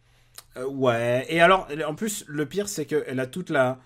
Euh, 0.58 0.65
ouais, 0.65 1.26
et 1.30 1.39
alors, 1.39 1.67
en 1.88 1.95
plus, 1.95 2.26
le 2.28 2.45
pire, 2.45 2.69
c'est 2.69 2.86
qu'elle 2.86 3.19
a 3.19 3.28
toute 3.28 3.50
la 3.50 3.80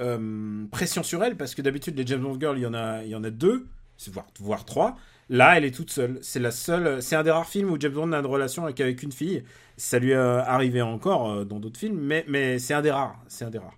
euh, 0.00 0.64
pression 0.70 1.02
sur 1.02 1.22
elle, 1.24 1.36
parce 1.36 1.54
que 1.54 1.62
d'habitude, 1.62 1.96
les 1.96 2.06
James 2.06 2.22
Bond 2.22 2.38
Girls, 2.38 2.58
il 2.58 2.62
y 2.62 2.66
en 2.66 2.74
a, 2.74 3.02
il 3.02 3.10
y 3.10 3.14
en 3.14 3.24
a 3.24 3.30
deux, 3.30 3.66
voire, 4.08 4.26
voire 4.40 4.64
trois. 4.64 4.96
Là, 5.28 5.56
elle 5.56 5.64
est 5.64 5.74
toute 5.74 5.90
seule. 5.90 6.18
C'est 6.22 6.38
la 6.38 6.52
seule. 6.52 7.02
C'est 7.02 7.16
un 7.16 7.24
des 7.24 7.32
rares 7.32 7.48
films 7.48 7.70
où 7.70 7.76
James 7.80 7.92
Bond 7.92 8.12
a 8.12 8.18
une 8.18 8.26
relation 8.26 8.64
avec, 8.64 8.80
avec 8.80 9.02
une 9.02 9.10
fille. 9.10 9.42
Ça 9.76 9.98
lui 9.98 10.12
est 10.12 10.14
arrivé 10.14 10.82
encore 10.82 11.30
euh, 11.30 11.44
dans 11.44 11.58
d'autres 11.58 11.80
films, 11.80 11.98
mais, 11.98 12.24
mais 12.28 12.58
c'est 12.58 12.74
un 12.74 12.82
des 12.82 12.92
rares. 12.92 13.18
C'est 13.26 13.44
un 13.44 13.50
des 13.50 13.58
rares. 13.58 13.76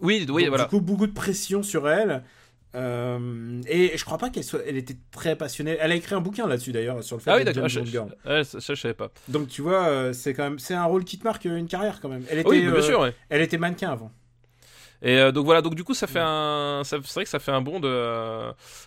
Oui, 0.00 0.20
oui, 0.20 0.26
Donc, 0.26 0.48
voilà. 0.48 0.64
Du 0.64 0.70
coup, 0.70 0.80
beaucoup 0.80 1.06
de 1.06 1.12
pression 1.12 1.62
sur 1.62 1.88
elle. 1.88 2.22
Euh, 2.76 3.60
et 3.66 3.96
je 3.98 4.04
crois 4.04 4.18
pas 4.18 4.30
qu'elle 4.30 4.44
soit. 4.44 4.60
Elle 4.66 4.76
était 4.76 4.96
très 5.10 5.34
passionnée. 5.36 5.76
Elle 5.80 5.90
a 5.92 5.94
écrit 5.96 6.14
un 6.14 6.20
bouquin 6.20 6.46
là-dessus 6.46 6.72
d'ailleurs 6.72 7.02
sur 7.02 7.16
le 7.16 7.22
fait 7.22 7.30
Ah 7.30 7.36
oui, 7.36 7.44
d'être 7.44 7.56
d'accord. 7.56 7.68
James 7.68 7.84
je- 7.84 7.90
Girl. 7.90 8.16
ça, 8.44 8.60
ça, 8.60 8.74
je 8.74 8.80
savais 8.80 8.94
pas. 8.94 9.10
Donc 9.28 9.48
tu 9.48 9.60
vois, 9.62 9.86
euh, 9.88 10.12
c'est 10.12 10.34
quand 10.34 10.44
même 10.44 10.58
c'est 10.58 10.74
un 10.74 10.84
rôle 10.84 11.04
qui 11.04 11.18
te 11.18 11.24
marque 11.24 11.44
une 11.46 11.66
carrière 11.66 12.00
quand 12.00 12.08
même. 12.08 12.24
Elle 12.30 12.38
était, 12.38 12.48
Oui, 12.48 12.60
bien 12.60 12.70
euh, 12.72 12.82
sûr, 12.82 13.00
ouais. 13.00 13.14
elle 13.28 13.42
était 13.42 13.58
mannequin 13.58 13.90
avant. 13.90 14.12
Et 15.02 15.16
euh, 15.18 15.32
donc 15.32 15.46
voilà, 15.46 15.62
donc 15.62 15.74
du 15.74 15.82
coup 15.82 15.94
ça 15.94 16.06
fait 16.06 16.20
un, 16.22 16.82
c'est 16.84 16.98
vrai 16.98 17.24
que 17.24 17.30
ça 17.30 17.38
fait 17.38 17.52
un 17.52 17.62
bond, 17.62 17.80
de, 17.80 17.88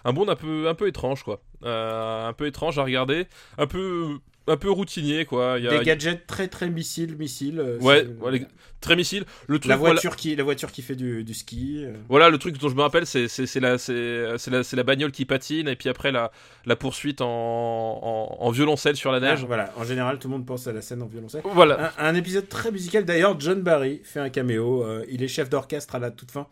un 0.05 0.13
bond 0.13 0.27
un 0.29 0.35
peu, 0.35 0.67
un 0.69 0.75
peu 0.75 0.87
étrange 0.87 1.23
quoi, 1.23 1.41
Euh, 1.65 2.27
un 2.27 2.33
peu 2.33 2.45
étrange 2.45 2.77
à 2.77 2.83
regarder, 2.83 3.25
un 3.57 3.65
peu, 3.65 4.19
un 4.47 4.57
peu 4.57 4.69
routinier 4.69 5.25
quoi. 5.25 5.55
Il 5.57 5.63
y 5.65 5.67
a, 5.67 5.77
Des 5.77 5.85
gadgets 5.85 6.27
très 6.27 6.47
très 6.47 6.69
missiles, 6.69 7.15
missiles. 7.17 7.59
euh, 7.59 7.79
Ouais, 7.79 8.05
ouais, 8.21 8.31
les- 8.31 8.45
très 8.81 8.95
missile. 8.97 9.23
Le 9.47 9.59
truc, 9.59 9.69
La 9.69 9.77
voilà, 9.77 9.93
voiture 9.93 10.15
qui, 10.17 10.35
la 10.35 10.43
voiture 10.43 10.71
qui 10.71 10.81
fait 10.81 10.95
du, 10.95 11.23
du 11.23 11.33
ski. 11.33 11.83
euh. 11.85 11.93
voilà, 12.09 12.29
le 12.29 12.37
truc 12.37 12.57
dont 12.57 12.67
je 12.67 12.75
me 12.75 12.81
rappelle, 12.81 13.05
c'est, 13.05 13.27
la, 13.61 13.77
c'est, 13.77 14.49
la, 14.51 14.61
la 14.73 14.83
bagnole 14.83 15.11
qui 15.13 15.23
patine 15.25 15.67
et 15.69 15.75
puis 15.77 15.87
après 15.87 16.11
la, 16.11 16.31
la 16.65 16.75
poursuite 16.75 17.21
en, 17.21 17.27
en, 17.27 18.37
en 18.39 18.51
violoncelle 18.51 18.95
sur 18.97 19.11
la 19.11 19.17
Ah, 19.17 19.21
neige. 19.35 19.45
voilà, 19.45 19.71
en 19.77 19.83
général, 19.85 20.19
tout 20.19 20.27
le 20.27 20.33
monde 20.33 20.45
pense 20.45 20.67
à 20.67 20.73
la 20.73 20.81
scène 20.81 21.01
en 21.01 21.07
violoncelle. 21.07 21.41
Voilà. 21.45 21.93
Un, 21.97 22.09
un 22.09 22.15
épisode 22.15 22.49
très 22.49 22.71
musical. 22.71 23.05
D'ailleurs, 23.05 23.39
John 23.39 23.61
Barry 23.61 24.01
fait 24.03 24.19
un 24.19 24.29
caméo. 24.29 24.83
euh, 24.83 25.05
il 25.09 25.23
est 25.23 25.27
chef 25.29 25.49
d'orchestre 25.49 25.95
à 25.95 25.99
la 25.99 26.11
toute 26.11 26.31
fin. 26.31 26.47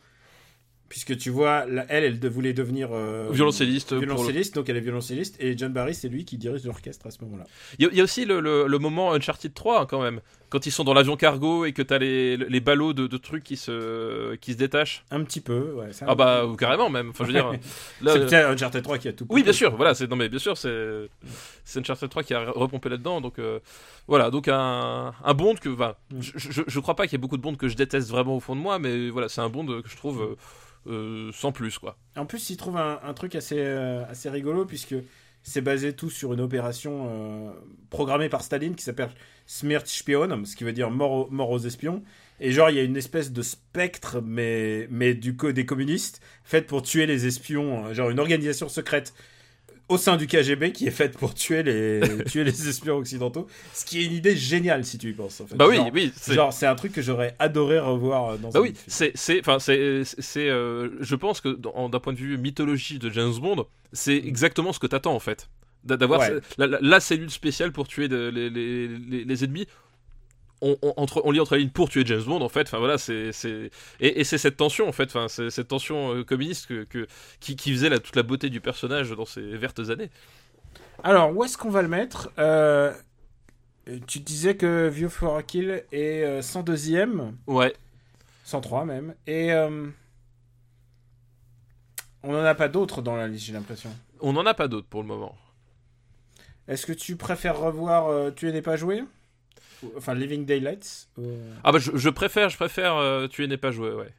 Puisque 0.92 1.16
tu 1.18 1.30
vois, 1.30 1.66
la- 1.68 1.86
elle, 1.88 2.04
elle 2.04 2.30
voulait 2.30 2.52
devenir 2.52 2.90
euh, 2.92 3.30
Violoncelliste. 3.32 3.94
le- 3.94 4.00
violoncelliste, 4.00 4.56
donc 4.56 4.68
elle 4.68 4.76
est 4.76 4.82
violoncelliste, 4.82 5.38
et 5.40 5.58
John 5.58 5.72
Barry, 5.72 5.96
c'est 5.96 6.10
lui 6.10 6.26
qui 6.26 6.38
dirige 6.38 6.66
l'orchestre 6.66 7.08
à 7.08 7.12
ce 7.12 7.24
moment-là. 7.24 7.46
Il 7.80 7.86
y, 7.86 7.88
a- 7.88 7.92
il 7.94 7.98
y 7.98 8.02
a 8.02 8.04
aussi 8.04 8.26
le, 8.26 8.42
le- 8.42 8.68
le 8.68 8.78
moment 8.78 9.14
Uncharted 9.14 9.54
3 9.54 9.82
hein, 9.82 9.86
quand 9.90 10.02
même. 10.02 10.20
Quand 10.50 10.66
ils 10.66 10.72
sont 10.72 10.84
dans 10.84 10.94
l'avion 10.94 11.16
cargo 11.16 11.64
et 11.64 11.72
que 11.72 11.82
t'as 11.82 11.98
les, 11.98 12.36
les 12.36 12.60
ballots 12.60 12.92
de, 12.92 13.08
de 13.08 13.16
trucs 13.16 13.42
qui 13.46 13.56
se, 13.56 14.36
qui 14.36 14.52
se 14.52 14.58
détachent. 14.58 15.06
Un 15.10 15.24
petit 15.24 15.40
peu, 15.40 15.72
ouais. 15.78 15.94
ça- 15.94 16.06
Ah 16.10 16.14
bah 16.16 16.46
ou 16.46 16.58
carrément 16.58 16.90
même. 16.90 17.12
Enfin 17.12 17.24
je 17.24 17.30
veux 17.32 17.34
dire. 17.36 17.54
c'est 18.04 18.34
euh, 18.34 18.52
Uncharted 18.52 18.84
3 18.84 18.98
qui 18.98 19.08
a 19.08 19.14
tout. 19.14 19.26
oui 19.30 19.44
bien 19.44 19.54
sûr. 19.54 19.74
Voilà 19.78 19.94
c'est 19.94 20.10
non 20.10 20.18
mais 20.18 20.28
bien 20.28 20.40
sûr 20.40 20.58
c'est 20.58 21.08
c'est 21.64 21.80
Uncharted 21.80 22.10
3 22.10 22.24
qui 22.24 22.34
a 22.34 22.52
repompé 22.52 22.90
là-dedans 22.90 23.22
donc 23.22 23.40
euh, 23.40 23.60
voilà 24.10 24.30
donc 24.30 24.50
un, 24.50 25.14
un 25.24 25.34
Bond 25.34 25.56
que 25.56 25.70
Mm. 25.70 25.94
je, 26.20 26.32
je, 26.36 26.62
je 26.68 26.80
crois 26.82 26.96
pas 26.98 27.06
qu'il 27.06 27.14
y 27.14 27.16
ait 27.16 27.22
beaucoup 27.22 27.38
de 27.38 27.42
Bond 27.42 27.56
que 27.56 27.70
je 27.70 27.78
déteste 27.78 28.10
vraiment 28.10 28.36
au 28.36 28.40
fond 28.42 28.56
de 28.58 28.62
moi 28.62 28.78
mais 28.78 29.10
voilà 29.10 29.30
c'est 29.30 29.40
un 29.40 29.48
Bond 29.50 29.66
que 29.82 29.88
je 29.90 29.96
trouve 29.96 30.36
euh, 30.88 31.32
sans 31.34 31.52
plus 31.52 31.78
quoi. 31.78 31.98
En 32.15 32.26
plus, 32.26 32.50
il 32.50 32.58
trouve 32.58 32.78
un, 32.78 33.13
truc 33.13 33.36
assez, 33.36 33.60
euh, 33.60 34.04
assez 34.08 34.30
rigolo, 34.30 34.65
puisque 34.65 34.96
c'est 35.44 35.62
basé 35.62 35.94
tout 35.94 36.10
sur 36.10 36.34
une 36.34 36.41
opération 36.41 37.08
euh, 37.10 37.52
programmée 37.89 38.30
par 38.30 38.44
Staline 38.44 38.76
qui 38.76 38.84
s'appelle 38.84 39.10
Smertspion, 39.48 40.46
ce 40.46 40.56
qui 40.56 40.63
veut 40.63 40.74
dire 40.74 40.89
mort 40.91 41.32
mort 41.32 41.50
aux 41.50 41.60
espions. 41.60 42.04
Et 42.39 42.52
genre, 42.52 42.70
il 42.70 42.76
y 42.76 42.80
a 42.80 42.84
une 42.84 42.98
espèce 42.98 43.32
de 43.32 43.41
spectre, 43.41 44.22
mais, 44.26 44.88
mais 44.89 45.13
du 45.13 45.36
co 45.36 45.52
des 45.52 45.65
communistes, 45.65 46.22
faite 46.44 46.67
pour 46.67 46.82
tuer 46.82 47.06
les 47.06 47.28
espions, 47.28 47.94
genre 47.94 48.10
une 48.10 48.20
organisation 48.20 48.67
secrète 48.67 49.13
au 49.92 49.98
sein 49.98 50.18
du 50.18 50.28
KGB 50.28 50.72
qui 50.72 50.88
est 50.88 50.92
faite 50.92 51.18
pour 51.18 51.34
tuer 51.34 51.64
les, 51.64 52.02
tuer 52.30 52.44
les 52.44 52.68
espions 52.70 52.98
occidentaux. 52.98 53.48
Ce 53.74 53.86
qui 53.86 54.02
est 54.02 54.06
une 54.06 54.14
idée 54.14 54.36
géniale, 54.36 54.86
si 54.86 54.98
tu 54.98 55.10
y 55.10 55.14
penses. 55.14 55.42
En 55.42 55.48
fait. 55.48 55.56
Bah 55.56 55.68
oui 55.68 55.76
Genre- 55.78 55.90
oui 55.94 56.12
c'est 56.16 56.34
Genre, 56.34 56.54
c'est 56.54 56.66
un 56.66 56.76
truc 56.76 56.92
que 56.94 57.02
j'aurais 57.02 57.36
adoré 57.40 57.80
revoir 57.80 58.30
euh, 58.32 58.38
dans 58.38 58.50
Bah 58.50 58.60
un 58.60 58.62
oui, 58.64 58.70
film. 58.70 58.80
c'est, 58.88 59.12
c'est, 59.16 59.40
enfin, 59.42 59.60
c'est, 59.60 60.04
c'est, 60.06 60.50
euh, 60.50 60.90
je 61.00 61.16
pense 61.16 61.42
que 61.42 61.50
dans- 61.50 61.90
d'un 61.90 62.00
point 62.00 62.14
de 62.14 62.18
vue 62.18 62.38
mythologie 62.38 63.00
de 63.00 63.10
James 63.10 63.34
Bond, 63.40 63.66
c'est 63.94 64.16
exactement 64.18 64.74
ce 64.74 64.80
que 64.80 64.88
t'attends 64.88 65.14
en 65.16 65.20
fait, 65.20 65.50
D'a- 65.84 65.98
d'avoir 65.98 66.20
Ouais. 66.22 66.40
la, 66.58 66.68
la- 66.68 66.80
la 66.80 67.00
cellule 67.00 67.32
spéciale 67.32 67.72
pour 67.72 67.88
tuer 67.88 68.08
de- 68.08 68.30
les, 68.34 68.50
les, 68.50 68.88
les, 68.88 69.24
les 69.26 69.44
ennemis. 69.44 69.66
On, 70.62 70.78
on, 70.84 70.93
entre, 70.97 71.21
on 71.26 71.32
lit 71.32 71.39
entre 71.39 71.56
les 71.56 71.62
lignes 71.62 71.71
pour 71.71 71.89
tuer 71.89 72.06
James 72.06 72.21
Bond 72.24 72.41
en 72.41 72.50
fait. 72.50 72.62
Enfin 72.67 72.78
voilà, 72.78 72.97
c'est, 73.00 73.32
et, 74.00 74.19
et 74.19 74.24
c'est 74.24 74.38
cette 74.38 74.58
tension 74.58 74.88
en 74.88 74.91
fait, 74.91 75.06
enfin 75.06 75.28
c'est 75.28 75.50
cette 75.50 75.69
tension 75.69 76.13
euh, 76.15 76.24
communiste 76.24 76.67
que, 76.67 76.84
que- 76.84 77.08
qui, 77.39 77.56
qui 77.56 77.71
faisait 77.71 77.89
la, 77.89 77.97
toute 78.00 78.15
la 78.15 78.21
beauté 78.24 78.50
du 78.52 78.62
personnage 78.62 79.10
dans 79.12 79.26
ces 79.26 79.41
vertes 79.58 79.80
années. 79.89 80.10
Alors, 81.04 81.36
où 81.36 81.43
est-ce 81.43 81.58
qu'on 81.58 81.71
va 81.71 81.82
le 81.82 81.88
mettre? 81.88 82.32
Euh, 82.38 82.93
Tu 84.08 84.19
disais 84.19 84.56
que 84.56 84.88
View 84.88 85.10
for 85.10 85.36
a 85.36 85.41
Kill 85.43 85.84
est 85.91 86.24
euh, 86.24 86.41
102e, 86.41 87.32
Ouais. 87.47 87.74
103 88.43 88.86
même, 88.86 89.15
et 89.26 89.52
euh, 89.54 89.88
on 92.24 92.34
n'en 92.34 92.43
a 92.45 92.54
pas 92.56 92.67
d'autres 92.67 93.02
dans 93.02 93.15
la 93.15 93.28
liste, 93.28 93.45
j'ai 93.45 93.54
l'impression. 93.54 93.89
On 94.19 94.34
n'en 94.34 94.45
a 94.45 94.54
pas 94.54 94.67
d'autres 94.67 94.88
pour 94.88 95.02
le 95.02 95.08
moment. 95.08 95.36
Est-ce 96.67 96.86
que 96.86 96.93
tu 96.93 97.15
préfères 97.15 97.58
revoir 97.60 98.08
euh, 98.10 98.30
Tu 98.32 98.52
n'es 98.52 98.62
pas 98.62 98.76
joué? 98.78 99.02
Ou- 99.02 99.08
Enfin, 99.98 100.13
Living 100.13 100.46
Daylights 100.46 101.08
ou- 101.17 101.38
Ah 101.63 101.72
bah 101.72 101.80
je, 101.80 101.91
je 101.96 102.10
préfère, 102.10 102.50
je 102.50 102.56
préfère 102.58 102.96
euh, 102.98 103.28
tuer 103.28 103.48
n'est 103.48 103.58
pas 103.58 103.72
joué, 103.72 103.91
ouais. 103.91 104.10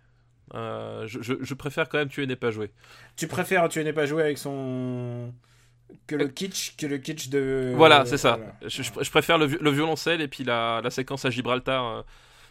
Euh, 0.55 1.07
je, 1.07 1.23
je, 1.23 1.35
je 1.41 1.55
préfère 1.55 1.89
quand 1.89 1.99
même 1.99 2.09
tuer 2.09 2.27
n'est 2.27 2.37
pas 2.37 2.51
joué. 2.51 2.71
Tu 3.17 3.27
préfères 3.29 3.69
Tu 3.69 3.83
n'es 3.85 3.93
pas 3.93 4.07
joué 4.07 4.23
avec 4.23 4.39
son. 4.39 5.33
Que 6.07 6.15
le 6.17 6.29
kitsch, 6.29 6.77
que 6.77 6.87
le 6.87 6.99
kitsch 6.99 7.29
de. 7.29 7.73
Voilà, 7.77 8.05
c'est 8.07 8.17
ça. 8.19 8.37
voilà. 8.37 8.55
Je, 8.67 9.11
préfère 9.11 9.39
le, 9.39 9.47
le 9.47 9.71
violoncelle 9.71 10.21
et 10.21 10.29
puis 10.29 10.43
la, 10.45 10.81
la 10.83 10.91
séquence 10.91 11.25
à 11.25 11.31
Gibraltar 11.31 11.87
euh, 11.87 12.03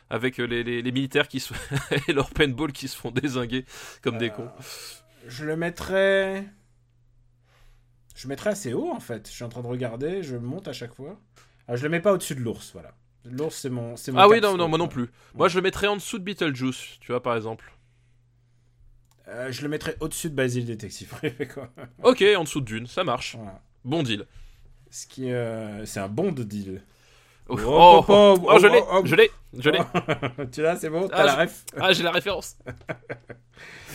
avec 0.10 0.39
euh, 0.39 0.45
les, 0.45 0.63
les- 0.63 0.82
les 0.82 0.91
militaires 0.91 1.28
qui 1.28 1.39
se 1.39 1.54
et 2.08 2.13
leur 2.13 2.30
paintball 2.32 2.71
qui 2.71 2.88
se 2.88 2.95
font 2.97 3.12
désinguer 3.12 3.65
comme 4.02 4.17
des 4.17 4.30
Euh, 4.30 4.34
cons. 4.34 4.50
Je 5.28 5.45
le 5.45 5.56
mettrais. 5.56 6.45
Je 8.15 8.24
le 8.28 8.30
mettrais 8.30 8.52
assez 8.52 8.74
haut 8.74 8.91
en 8.91 9.00
fait. 9.00 9.28
Je 9.28 9.34
suis 9.34 9.43
en 9.43 9.50
train 9.50 9.62
de 9.62 9.67
regarder, 9.67 10.21
je 10.24 10.36
monte 10.38 10.67
à 10.67 10.74
chaque 10.74 10.93
fois. 10.93 11.19
Alors, 11.67 11.78
je 11.78 11.84
le 11.84 11.89
mets 11.89 12.00
pas 12.02 12.13
au-dessus 12.13 12.36
de 12.36 12.41
l'ours, 12.41 12.71
voilà. 12.74 12.93
L'ours, 13.26 13.56
c'est 13.56 13.70
mon, 13.70 13.96
c'est 13.96 14.12
mon. 14.12 14.20
Ah 14.20 14.28
oui, 14.28 14.42
non, 14.42 14.58
non, 14.58 14.68
moi 14.68 14.78
non 14.78 14.88
plus. 14.88 15.10
Moi, 15.36 15.48
je 15.48 15.56
le 15.56 15.62
mettrais 15.62 15.88
en 15.88 15.96
dessous 15.96 16.18
de 16.18 16.24
Beetlejuice, 16.24 16.98
tu 17.00 17.12
vois, 17.12 17.22
par 17.22 17.36
exemple. 17.36 17.72
Euh, 19.28 19.52
je 19.52 19.62
le 19.62 19.70
mettrais 19.70 19.96
au-dessus 20.00 20.30
de 20.30 20.36
Basile 20.36 20.66
Détective 20.66 21.08
Privé, 21.08 21.48
quoi. 21.48 21.72
Ok, 22.04 22.24
en 22.36 22.44
dessous 22.44 22.60
de 22.62 22.66
Dune, 22.66 22.88
ça 22.88 23.04
marche. 23.04 23.36
Voilà. 23.36 23.62
Bon 23.86 24.04
deal. 24.04 24.26
Ce 24.90 25.08
qui 25.08 25.32
euh, 25.32 25.86
c'est 25.86 26.00
un 26.00 26.10
bon 26.10 26.32
de 26.32 26.44
deal. 26.44 26.84
Oh, 27.52 27.58
Oh, 27.66 27.66
oh, 27.68 28.06
oh, 28.08 28.36
oh, 28.42 28.50
oh, 28.56 28.60
je 28.60 28.68
l'ai, 28.68 28.82
je 29.06 29.16
l'ai, 29.16 29.32
je 29.60 29.70
l'ai. 29.70 29.80
tu 30.52 30.62
l'as, 30.62 30.78
c'est 30.78 30.90
bon 30.90 31.08
T'as 31.08 31.18
Ah, 31.18 31.24
la 31.26 31.36
ref 31.36 31.66
Ah, 31.80 31.92
j'ai 31.94 32.04
la 32.04 32.12
référence. 32.12 32.56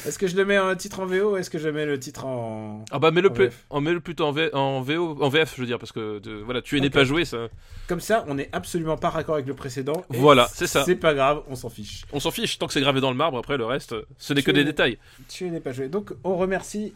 Est-ce 0.06 0.18
que 0.20 0.28
je 0.28 0.36
le 0.36 0.44
mets 0.44 0.58
en 0.58 0.72
titre 0.76 1.00
en 1.00 1.06
VO 1.06 1.32
ou 1.32 1.36
est-ce 1.36 1.50
que 1.50 1.58
je 1.58 1.68
mets 1.68 1.84
le 1.86 1.98
titre 1.98 2.26
en. 2.26 2.84
Ah 2.92 3.00
bah 3.00 3.10
mets-le 3.10 3.28
VF. 3.28 3.64
en 3.70 3.80
mets-le 3.80 3.98
plutôt 3.98 4.26
en, 4.26 4.30
V- 4.30 4.50
en 4.54 4.80
VO, 4.80 5.16
en 5.20 5.28
VF, 5.28 5.54
je 5.56 5.60
veux 5.62 5.66
dire, 5.66 5.80
parce 5.80 5.90
que 5.90 6.20
de- 6.20 6.34
voilà, 6.44 6.62
tu 6.62 6.80
n'es 6.80 6.86
Ok. 6.86 6.92
pas 6.92 7.02
joué, 7.04 7.24
ça. 7.24 7.48
Comme 7.88 7.98
ça, 7.98 8.24
on 8.28 8.34
n'est 8.34 8.48
absolument 8.52 8.96
pas 8.96 9.10
raccord 9.10 9.34
avec 9.34 9.48
le 9.48 9.54
précédent. 9.54 10.04
Voilà, 10.10 10.46
c'est 10.52 10.68
ça. 10.68 10.84
C'est 10.84 10.94
pas 10.94 11.12
grave, 11.12 11.42
on 11.48 11.56
s'en 11.56 11.70
fiche. 11.70 12.04
On 12.12 12.20
s'en 12.20 12.30
fiche, 12.30 12.56
tant 12.58 12.68
que 12.68 12.72
c'est 12.72 12.80
gravé 12.82 13.00
dans 13.00 13.10
le 13.10 13.16
marbre, 13.16 13.36
après 13.38 13.56
le 13.56 13.64
reste, 13.64 13.96
ce 14.18 14.32
n'est 14.32 14.42
que 14.42 14.52
des 14.52 14.60
es- 14.60 14.64
détails. 14.64 14.98
Tu 15.28 15.50
n'es 15.50 15.58
pas 15.60 15.72
joué. 15.72 15.88
Donc, 15.88 16.12
on 16.22 16.36
remercie 16.36 16.92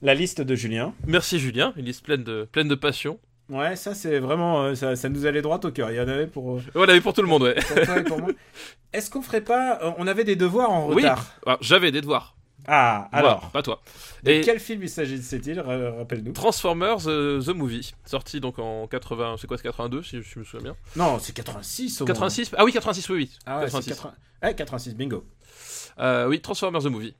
la 0.00 0.14
liste 0.14 0.40
de 0.40 0.54
Julien. 0.54 0.94
Merci 1.06 1.38
Julien, 1.38 1.74
une 1.76 1.84
liste 1.84 2.02
pleine 2.04 2.24
de, 2.24 2.48
pleine 2.50 2.68
de 2.68 2.74
passion. 2.76 3.18
Ouais, 3.50 3.76
ça 3.76 3.94
c'est 3.94 4.18
vraiment, 4.20 4.62
euh, 4.62 4.74
ça, 4.74 4.96
ça 4.96 5.08
nous 5.10 5.26
allait 5.26 5.42
droit 5.42 5.60
au 5.62 5.70
cœur. 5.70 5.90
Il 5.90 5.96
y 5.96 6.00
en 6.00 6.08
avait 6.08 6.26
pour, 6.26 6.56
euh, 6.56 6.62
Voilà, 6.74 6.94
mais 6.94 7.00
pour 7.02 7.12
tout 7.12 7.20
le 7.22 7.28
monde, 7.28 7.42
ouais. 7.42 7.54
pour 7.54 7.80
toi 7.84 7.98
et 7.98 8.04
pour 8.04 8.18
moi. 8.20 8.30
Est-ce 8.94 9.10
qu'on 9.10 9.20
ferait 9.22 9.42
pas, 9.42 9.78
euh, 9.82 9.90
on 9.98 10.06
avait 10.06 10.24
des 10.24 10.36
devoirs 10.36 10.70
en 10.70 10.88
Oui. 10.88 11.02
retard. 11.02 11.26
Alors, 11.44 11.58
j'avais 11.60 11.92
des 11.92 12.00
devoirs. 12.00 12.34
Ah, 12.66 13.10
alors, 13.12 13.50
pas 13.50 13.60
toi. 13.62 13.82
de 14.22 14.30
Et 14.30 14.40
quel 14.40 14.58
film 14.58 14.82
il 14.82 14.88
s'agit-il 14.88 15.60
Ra- 15.60 15.90
Rappelle-nous. 15.98 16.32
Transformers 16.32 17.06
euh, 17.08 17.38
The 17.42 17.48
Movie, 17.50 17.92
sorti 18.06 18.40
donc 18.40 18.58
en 18.58 18.86
80, 18.86 19.36
c'est 19.38 19.46
quoi, 19.46 19.58
c'est 19.58 19.64
82 19.64 20.02
si 20.02 20.22
je 20.22 20.38
me 20.38 20.44
souviens 20.44 20.72
bien. 20.72 20.76
Non, 20.96 21.18
c'est 21.18 21.34
86 21.34 22.00
au 22.00 22.04
moins. 22.06 22.14
86 22.14 22.52
Ah 22.56 22.64
oui, 22.64 22.72
86, 22.72 23.06
oui, 23.10 23.16
oui. 23.16 23.30
Ah 23.44 23.58
ouais, 23.60 23.66
c'est 23.66 23.72
86. 23.72 23.90
80... 23.90 24.14
ouais, 24.44 24.54
86, 24.54 24.94
bingo. 24.94 25.24
Euh, 25.98 26.26
oui, 26.26 26.40
Transformers 26.40 26.80
The 26.82 26.86
Movie. 26.86 27.14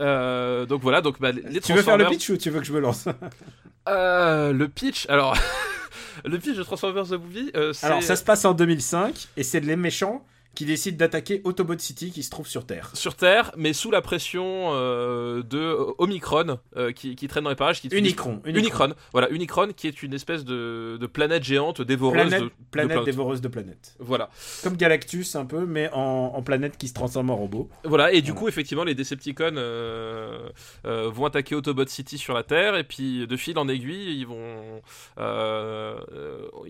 Euh, 0.00 0.66
donc 0.66 0.82
voilà, 0.82 1.00
donc 1.00 1.20
bah, 1.20 1.32
les 1.32 1.60
Tu 1.60 1.72
veux 1.72 1.82
faire 1.82 1.96
le 1.96 2.06
pitch 2.06 2.30
ou 2.30 2.36
tu 2.36 2.50
veux 2.50 2.60
que 2.60 2.66
je 2.66 2.72
me 2.72 2.80
lance 2.80 3.06
Euh, 3.88 4.52
Le 4.52 4.68
pitch, 4.68 5.06
alors. 5.08 5.36
le 6.24 6.38
pitch 6.38 6.56
de 6.56 6.62
Transformers 6.62 7.06
The 7.06 7.12
Movie, 7.12 7.50
euh. 7.56 7.72
Alors, 7.82 8.02
ça 8.02 8.14
se 8.16 8.22
passe 8.22 8.44
en 8.44 8.54
2005 8.54 9.28
et 9.36 9.42
c'est 9.42 9.60
les 9.60 9.76
méchants 9.76 10.24
qui 10.54 10.66
décident 10.66 10.96
d'attaquer 10.98 11.40
Autobot 11.44 11.78
City 11.78 12.10
qui 12.10 12.22
se 12.22 12.30
trouve 12.30 12.46
sur 12.46 12.66
Terre. 12.66 12.90
Sur 12.94 13.14
Terre, 13.14 13.52
mais 13.56 13.72
sous 13.72 13.90
la 13.90 14.02
pression 14.02 14.70
euh, 14.72 15.42
de 15.42 15.76
Omicron 15.98 16.58
euh, 16.76 16.92
qui, 16.92 17.16
qui 17.16 17.26
traîne 17.26 17.44
dans 17.44 17.50
les 17.50 17.56
parages. 17.56 17.80
Qui 17.80 17.88
Unicron. 17.88 18.40
Unicron. 18.44 18.92
voilà, 19.12 19.30
Unicron 19.30 19.68
qui 19.74 19.86
est 19.88 20.02
une 20.02 20.12
espèce 20.14 20.44
de, 20.44 20.98
de 21.00 21.06
planète 21.06 21.42
géante 21.42 21.80
dévoreuse 21.80 22.28
Planète, 22.28 22.42
de, 22.42 22.50
planète 22.70 22.98
de- 23.00 23.04
dévoreuse 23.04 23.40
de 23.40 23.48
planètes. 23.48 23.94
Voilà. 23.98 24.28
Comme 24.62 24.76
Galactus 24.76 25.36
un 25.36 25.46
peu, 25.46 25.64
mais 25.64 25.88
en, 25.92 26.32
en 26.34 26.42
planète 26.42 26.76
qui 26.76 26.88
se 26.88 26.94
transforme 26.94 27.30
en 27.30 27.36
robot. 27.36 27.70
Voilà, 27.84 28.12
et 28.12 28.20
du 28.20 28.30
Voilà. 28.32 28.40
coup, 28.40 28.48
effectivement, 28.48 28.84
les 28.84 28.94
Decepticons 28.94 29.52
euh, 29.56 30.48
euh, 30.84 31.08
vont 31.10 31.24
attaquer 31.24 31.54
Autobot 31.54 31.86
City 31.86 32.18
sur 32.18 32.34
la 32.34 32.42
Terre, 32.42 32.76
et 32.76 32.84
puis 32.84 33.26
de 33.26 33.36
fil 33.36 33.58
en 33.58 33.68
aiguille, 33.68 34.18
ils 34.18 34.26
vont, 34.26 34.82
euh, 35.18 35.96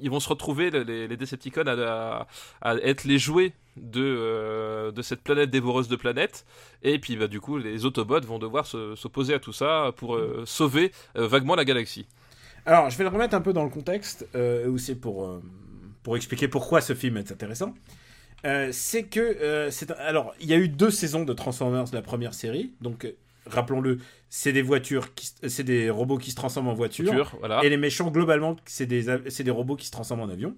ils 0.01 0.11
vont 0.11 0.21
se 0.21 0.29
retrouver, 0.29 0.71
les, 0.71 1.09
les 1.09 1.17
Decepticons, 1.17 1.63
à, 1.67 1.73
à- 1.73 2.27
à 2.71 2.75
être 2.77 3.05
les 3.05 3.19
jouets 3.19 3.53
de, 3.77 4.03
euh, 4.03 4.93
de 4.93 5.03
cette 5.03 5.23
planète 5.23 5.51
dévoreuse 5.51 5.89
de 5.89 5.97
planètes, 5.97 6.45
et 6.83 6.99
puis 6.99 7.17
bah, 7.17 7.27
du 7.27 7.41
coup, 7.41 7.59
les 7.59 7.85
Autobots 7.85 8.21
vont 8.21 8.39
devoir 8.39 8.67
se- 8.67 8.95
s'opposer 8.97 9.35
à 9.35 9.39
tout 9.39 9.53
ça 9.53 9.93
pour 9.97 10.17
euh, 10.17 10.43
sauver 10.47 10.93
euh, 11.17 11.27
vaguement 11.27 11.55
la 11.55 11.65
galaxie. 11.65 12.07
Alors, 12.67 12.91
je 12.91 12.97
vais 12.99 13.05
le 13.05 13.11
remettre 13.11 13.35
un 13.35 13.41
peu 13.41 13.53
dans 13.53 13.65
le 13.65 13.71
contexte, 13.71 14.27
aussi 14.69 14.95
pour, 14.95 15.41
pour 16.05 16.17
expliquer 16.17 16.47
pourquoi 16.47 16.81
ce 16.81 16.95
film 16.95 17.17
est 17.17 17.33
intéressant. 17.33 17.75
C'est 18.71 19.05
que, 19.05 19.69
c'est 19.71 19.91
alors, 19.93 20.33
il 20.41 20.49
y 20.49 20.53
a 20.55 20.59
eu 20.59 20.69
deux 20.69 20.91
saisons 20.91 21.25
de 21.25 21.33
Transformers, 21.33 21.87
la 21.93 22.03
première 22.03 22.35
série. 22.35 22.73
Donc, 22.81 23.13
rappelons-le, 23.47 23.99
c'est 24.29 24.53
des 24.53 24.63
voitures, 24.63 25.13
qui, 25.15 25.31
c'est 25.49 25.65
des 25.65 25.91
robots 25.91 26.19
qui 26.19 26.31
se 26.31 26.37
transforment 26.37 26.69
en 26.69 26.75
voitures. 26.75 27.35
Voilà. 27.41 27.65
Et 27.65 27.69
les 27.69 27.77
méchants, 27.77 28.11
globalement, 28.13 28.55
c'est 28.65 28.87
des, 28.87 29.09
av- 29.09 29.27
des 29.29 29.51
robots 29.51 29.75
qui 29.77 29.87
se 29.87 29.91
transforment 29.93 30.21
en 30.23 30.29
avion. 30.29 30.55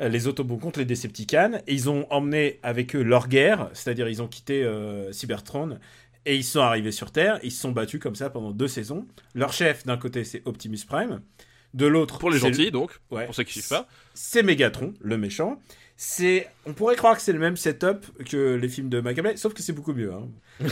Euh, 0.00 0.08
Les 0.08 0.26
Autobots 0.26 0.56
contre 0.56 0.78
les 0.78 0.84
Decepticons. 0.84 1.60
Et 1.66 1.74
ils 1.74 1.90
ont 1.90 2.06
emmené 2.10 2.58
avec 2.62 2.94
eux 2.96 3.02
leur 3.02 3.28
guerre, 3.28 3.68
c'est-à-dire 3.74 4.08
ils 4.08 4.22
ont 4.22 4.28
quitté 4.28 4.64
euh, 4.64 5.12
Cybertron 5.12 5.78
et 6.24 6.36
ils 6.36 6.44
sont 6.44 6.60
arrivés 6.60 6.92
sur 6.92 7.10
Terre. 7.10 7.38
Ils 7.42 7.50
se 7.52 7.60
sont 7.60 7.72
battus 7.72 8.00
comme 8.00 8.14
ça 8.14 8.30
pendant 8.30 8.52
deux 8.52 8.68
saisons. 8.68 9.06
Leur 9.34 9.52
chef, 9.52 9.84
d'un 9.84 9.96
côté, 9.96 10.24
c'est 10.24 10.42
Optimus 10.46 10.78
Prime. 10.86 11.20
De 11.74 11.86
l'autre, 11.86 12.18
Pour 12.18 12.30
les 12.30 12.38
gentils, 12.38 12.70
donc, 12.70 13.00
ouais, 13.10 13.24
pour 13.24 13.34
ceux 13.34 13.44
qui 13.44 13.54
suivent 13.54 13.68
pas. 13.68 13.88
c'est 14.12 14.42
Megatron, 14.42 14.92
le 15.00 15.16
méchant. 15.16 15.58
c'est, 15.96 16.46
on 16.66 16.74
pourrait 16.74 16.96
croire 16.96 17.16
que 17.16 17.22
c'est 17.22 17.32
le 17.32 17.38
même 17.38 17.56
setup 17.56 18.04
que 18.28 18.56
les 18.56 18.68
films 18.68 18.90
de 18.90 19.00
Michael 19.00 19.24
Bay, 19.24 19.36
sauf 19.38 19.54
que 19.54 19.62
c'est 19.62 19.72
beaucoup 19.72 19.94
mieux. 19.94 20.12
hein. 20.12 20.28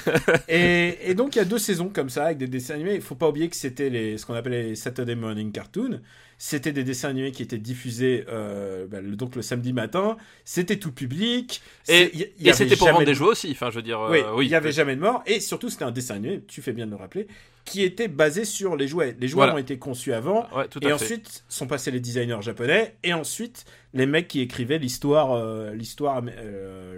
et, 0.49 0.99
et 1.11 1.15
donc 1.15 1.35
il 1.35 1.39
y 1.39 1.43
a 1.43 1.47
deux 1.47 1.59
saisons 1.59 1.89
comme 1.89 2.11
ça 2.11 2.27
avec 2.27 2.37
des 2.39 2.49
dessins 2.49 2.75
animés. 2.75 2.97
Il 2.97 3.01
faut 3.03 3.15
pas 3.15 3.29
oublier 3.31 3.49
que 3.49 3.57
c'était 3.57 3.89
les, 3.89 4.19
ce 4.19 4.27
qu'on 4.27 4.35
appelle 4.35 4.53
les 4.53 4.75
Saturday 4.75 5.15
Morning 5.15 5.53
Cartoons. 5.53 6.01
C'était 6.43 6.73
des 6.73 6.85
dessins 6.85 7.11
animés 7.11 7.33
qui 7.33 7.43
étaient 7.43 7.59
diffusés 7.59 8.25
euh, 8.31 8.87
bah, 8.87 9.03
le- 9.03 9.15
donc 9.15 9.37
le 9.37 9.43
samedi 9.43 9.75
matin. 9.75 10.17
C'était 10.47 10.79
tout 10.79 10.91
public. 10.91 11.61
Et, 11.87 12.17
y- 12.17 12.49
y 12.49 12.55
c'était 12.55 12.77
pour 12.77 12.87
vendre 12.89 13.01
de- 13.01 13.05
des 13.05 13.15
jeux 13.15 13.27
aussi. 13.27 13.51
Enfin, 13.51 13.69
je 13.71 13.77
veux 13.77 13.83
dire. 13.83 14.01
euh, 14.01 14.11
oui, 14.11 14.21
oui, 14.35 14.47
il 14.47 14.51
y 14.51 14.55
avait 14.55 14.73
jamais 14.73 14.97
de 14.97 15.03
mort. 15.03 15.23
Et 15.27 15.39
surtout, 15.39 15.69
c'était 15.69 15.85
un 15.85 15.91
dessin 15.91 16.15
animé, 16.15 16.43
tu 16.49 16.63
fais 16.63 16.73
bien 16.73 16.87
de 16.87 16.93
le 16.93 16.97
rappeler, 16.97 17.27
qui 17.67 17.83
était 17.83 18.09
basé 18.09 18.47
sur 18.47 18.75
les 18.75 18.89
jouets. 18.89 19.15
Les 19.21 19.29
jouets 19.29 19.41
Voilà. 19.41 19.55
ont 19.57 19.59
été 19.59 19.79
conçus 19.79 20.15
avant. 20.15 20.49
Ouais, 20.57 20.67
tout 20.67 20.81
à 20.83 20.87
Et 20.87 20.89
fait. 20.89 20.93
ensuite 20.95 21.45
sont 21.51 21.67
passés 21.67 21.91
les 21.91 22.01
designers 22.01 22.41
japonais 22.41 22.97
et 23.05 23.13
ensuite 23.13 23.67
les 23.93 24.07
mecs 24.07 24.27
qui 24.27 24.41
écrivaient 24.41 24.79
l'histoire, 24.79 25.33
euh, 25.33 25.75
l'histoire, 25.75 26.23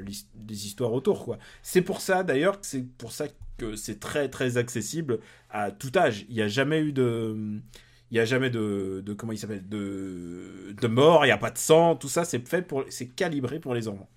l'his- 0.06 0.26
des 0.36 0.66
histoires 0.66 0.92
autour 0.92 1.24
quoi. 1.24 1.38
C'est 1.64 1.82
pour 1.82 2.00
ça 2.00 2.22
d'ailleurs 2.22 2.60
que 2.60 2.66
c'est 2.66 2.84
pour 2.96 3.10
ça 3.10 3.26
que 3.58 3.74
c'est 3.74 3.98
très 3.98 4.28
très 4.28 4.56
accessible 4.56 5.18
à 5.50 5.72
tout 5.72 5.90
âge. 5.96 6.26
Il 6.28 6.36
n'y 6.36 6.42
a 6.42 6.48
jamais 6.48 6.80
eu 6.80 6.92
de, 6.92 7.36
il 8.12 8.16
y 8.16 8.20
a 8.20 8.26
jamais 8.26 8.50
de, 8.50 9.02
de 9.04 9.14
comment 9.14 9.32
il 9.32 9.38
s'appelle, 9.38 9.66
de, 9.66 10.74
de 10.78 10.86
mort. 10.86 11.24
Il 11.24 11.28
n'y 11.28 11.32
a 11.32 11.38
pas 11.38 11.50
de 11.50 11.56
sang. 11.56 11.96
Tout 11.96 12.08
ça 12.10 12.24
c'est 12.26 12.46
fait 12.46 12.60
pour, 12.62 12.84
c'est 12.90 13.06
calibré 13.08 13.58
pour 13.58 13.72
les 13.74 13.88
enfants. 13.88 14.08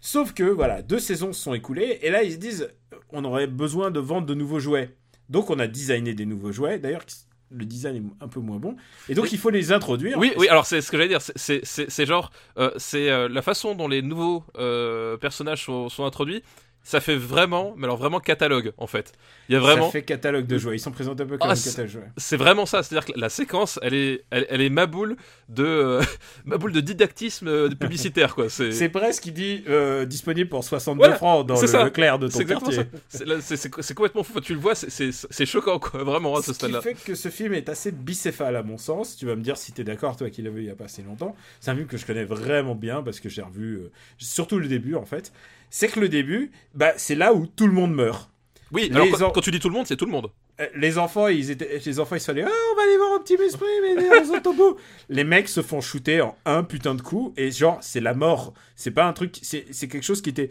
Sauf 0.00 0.32
que 0.34 0.42
voilà, 0.42 0.82
deux 0.82 0.98
saisons 0.98 1.32
se 1.32 1.40
sont 1.40 1.54
écoulées 1.54 2.00
et 2.02 2.10
là 2.10 2.24
ils 2.24 2.32
se 2.32 2.38
disent, 2.38 2.68
on 3.10 3.24
aurait 3.24 3.46
besoin 3.46 3.90
de 3.92 4.00
vendre 4.00 4.26
de 4.26 4.34
nouveaux 4.34 4.58
jouets. 4.58 4.96
Donc 5.28 5.48
on 5.48 5.60
a 5.60 5.68
designé 5.68 6.12
des 6.12 6.26
nouveaux 6.26 6.50
jouets. 6.50 6.80
D'ailleurs 6.80 7.04
le 7.52 7.64
design 7.64 7.96
est 7.96 8.24
un 8.24 8.28
peu 8.28 8.40
moins 8.40 8.58
bon. 8.58 8.76
Et 9.08 9.14
donc 9.14 9.24
Oui. 9.24 9.30
il 9.32 9.38
faut 9.38 9.50
les 9.50 9.70
introduire. 9.72 10.18
Oui, 10.18 10.32
oui, 10.36 10.48
alors 10.48 10.66
c'est 10.66 10.80
ce 10.80 10.90
que 10.90 10.96
j'allais 10.96 11.08
dire. 11.08 11.20
c'est 11.22 12.06
genre, 12.06 12.30
euh, 12.58 12.70
c'est 12.78 13.10
euh, 13.10 13.28
la 13.28 13.42
façon 13.42 13.74
dont 13.76 13.88
les 13.88 14.02
nouveaux 14.02 14.44
euh, 14.56 15.16
personnages 15.16 15.64
sont, 15.64 15.88
sont 15.88 16.04
introduits. 16.04 16.42
Ça 16.82 17.00
fait 17.00 17.16
vraiment, 17.16 17.74
mais 17.76 17.84
alors 17.84 17.98
vraiment 17.98 18.20
catalogue 18.20 18.72
en 18.78 18.86
fait. 18.86 19.12
Il 19.48 19.52
y 19.52 19.56
a 19.56 19.60
vraiment, 19.60 19.86
Ça 19.86 19.92
fait 19.92 20.02
catalogue 20.02 20.46
de 20.46 20.56
jouets. 20.58 20.76
Ils 20.76 20.80
sont 20.80 20.90
présentés 20.92 21.22
un 21.24 21.26
peu 21.26 21.36
comme 21.36 21.50
Ah, 21.50 21.54
catalogue 21.54 21.92
de 21.92 22.00
c'est 22.16 22.36
vraiment 22.38 22.64
ça. 22.64 22.82
C'est-à-dire 22.82 23.04
que 23.12 23.20
la 23.20 23.28
séquence, 23.28 23.78
elle 23.82 23.92
est, 23.94 24.24
elle, 24.30 24.46
elle 24.48 24.60
est 24.62 24.70
ma 24.70 24.86
boule 24.86 25.16
de, 25.50 25.62
euh, 25.64 26.02
ma 26.46 26.56
boule 26.56 26.72
de 26.72 26.80
didactisme 26.80 27.48
euh, 27.48 27.68
publicitaire 27.68 28.34
quoi. 28.34 28.48
C'est 28.48 28.88
presque 28.88 29.22
qui 29.24 29.32
dit 29.32 29.62
euh, 29.68 30.06
disponible 30.06 30.48
pour 30.48 30.64
62 30.64 30.98
Voilà, 31.00 31.16
francs 31.16 31.46
dans 31.46 31.60
le 31.60 31.66
ça. 31.66 31.84
Leclerc 31.84 32.18
de 32.18 32.28
ton 32.28 32.44
quartier. 32.44 32.84
C'est 33.08 33.94
complètement 33.94 34.22
fou. 34.22 34.40
Tu 34.40 34.54
le 34.54 34.60
vois, 34.60 34.74
c'est- 34.74 35.46
choquant 35.46 35.78
quoi, 35.78 36.02
vraiment 36.04 36.36
à 36.36 36.40
ce 36.42 36.46
Ce 36.46 36.50
qui 36.52 36.54
stade-là. 36.54 36.80
fait 36.80 36.94
que 36.94 37.14
ce 37.14 37.28
film 37.28 37.52
est 37.54 37.68
assez 37.68 37.92
bicéphale 37.92 38.56
à 38.56 38.62
mon 38.62 38.78
sens. 38.78 39.16
Tu 39.16 39.26
vas 39.26 39.36
me 39.36 39.42
dire 39.42 39.56
si 39.56 39.72
t'es 39.72 39.84
d'accord, 39.84 40.16
toi 40.16 40.30
qui 40.30 40.42
l'as 40.42 40.50
vu 40.50 40.62
il 40.62 40.66
y 40.66 40.70
a 40.70 40.74
pas 40.74 40.84
assez 40.84 41.02
longtemps. 41.02 41.36
C'est 41.60 41.70
un 41.70 41.74
film 41.74 41.86
que 41.86 41.96
je 41.98 42.06
connais 42.06 42.24
vraiment 42.24 42.74
bien 42.74 43.02
parce 43.02 43.20
que 43.20 43.28
j'ai 43.28 43.42
revu 43.42 43.82
surtout 44.18 44.58
le 44.58 44.68
début 44.68 44.94
en 44.94 45.04
fait. 45.04 45.32
C'est 45.70 45.88
que 45.88 46.00
le 46.00 46.08
début, 46.08 46.50
bah, 46.74 46.92
c'est 46.96 47.14
là 47.14 47.32
où 47.32 47.46
tout 47.46 47.66
le 47.66 47.72
monde 47.72 47.94
meurt. 47.94 48.28
Oui, 48.72 48.88
Les 48.88 48.94
alors 48.96 49.08
quand, 49.10 49.26
en- 49.26 49.30
quand 49.30 49.40
tu 49.40 49.50
dis 49.50 49.58
tout 49.60 49.68
le 49.68 49.74
monde, 49.74 49.86
c'est 49.86 49.96
tout 49.96 50.04
le 50.06 50.12
monde. 50.12 50.28
Euh, 50.60 50.66
Les 50.76 50.98
enfants, 50.98 51.26
ils 51.28 51.50
étaient, 51.50 51.80
les 51.84 51.98
enfants, 52.00 52.14
ils 52.16 52.20
se 52.20 52.30
faisaient, 52.30 52.44
ah, 52.44 52.50
on 52.72 52.76
va 52.76 52.82
aller 52.82 52.96
voir 52.96 53.12
Optimus 53.14 53.50
Prime 53.58 53.84
et 53.84 53.96
les 54.20 54.30
Autobots. 54.30 54.76
Les 55.08 55.24
mecs 55.24 55.48
se 55.48 55.62
font 55.62 55.80
shooter 55.80 56.20
en 56.20 56.36
un 56.44 56.62
putain 56.62 56.94
de 56.94 57.02
coup 57.02 57.32
et 57.36 57.50
genre, 57.50 57.78
c'est 57.80 58.00
la 58.00 58.14
mort. 58.14 58.52
C'est 58.76 58.90
pas 58.92 59.06
un 59.06 59.12
truc, 59.12 59.38
c'est, 59.42 59.64
quelque 59.88 60.02
chose 60.04 60.22
qui 60.22 60.30
était 60.30 60.50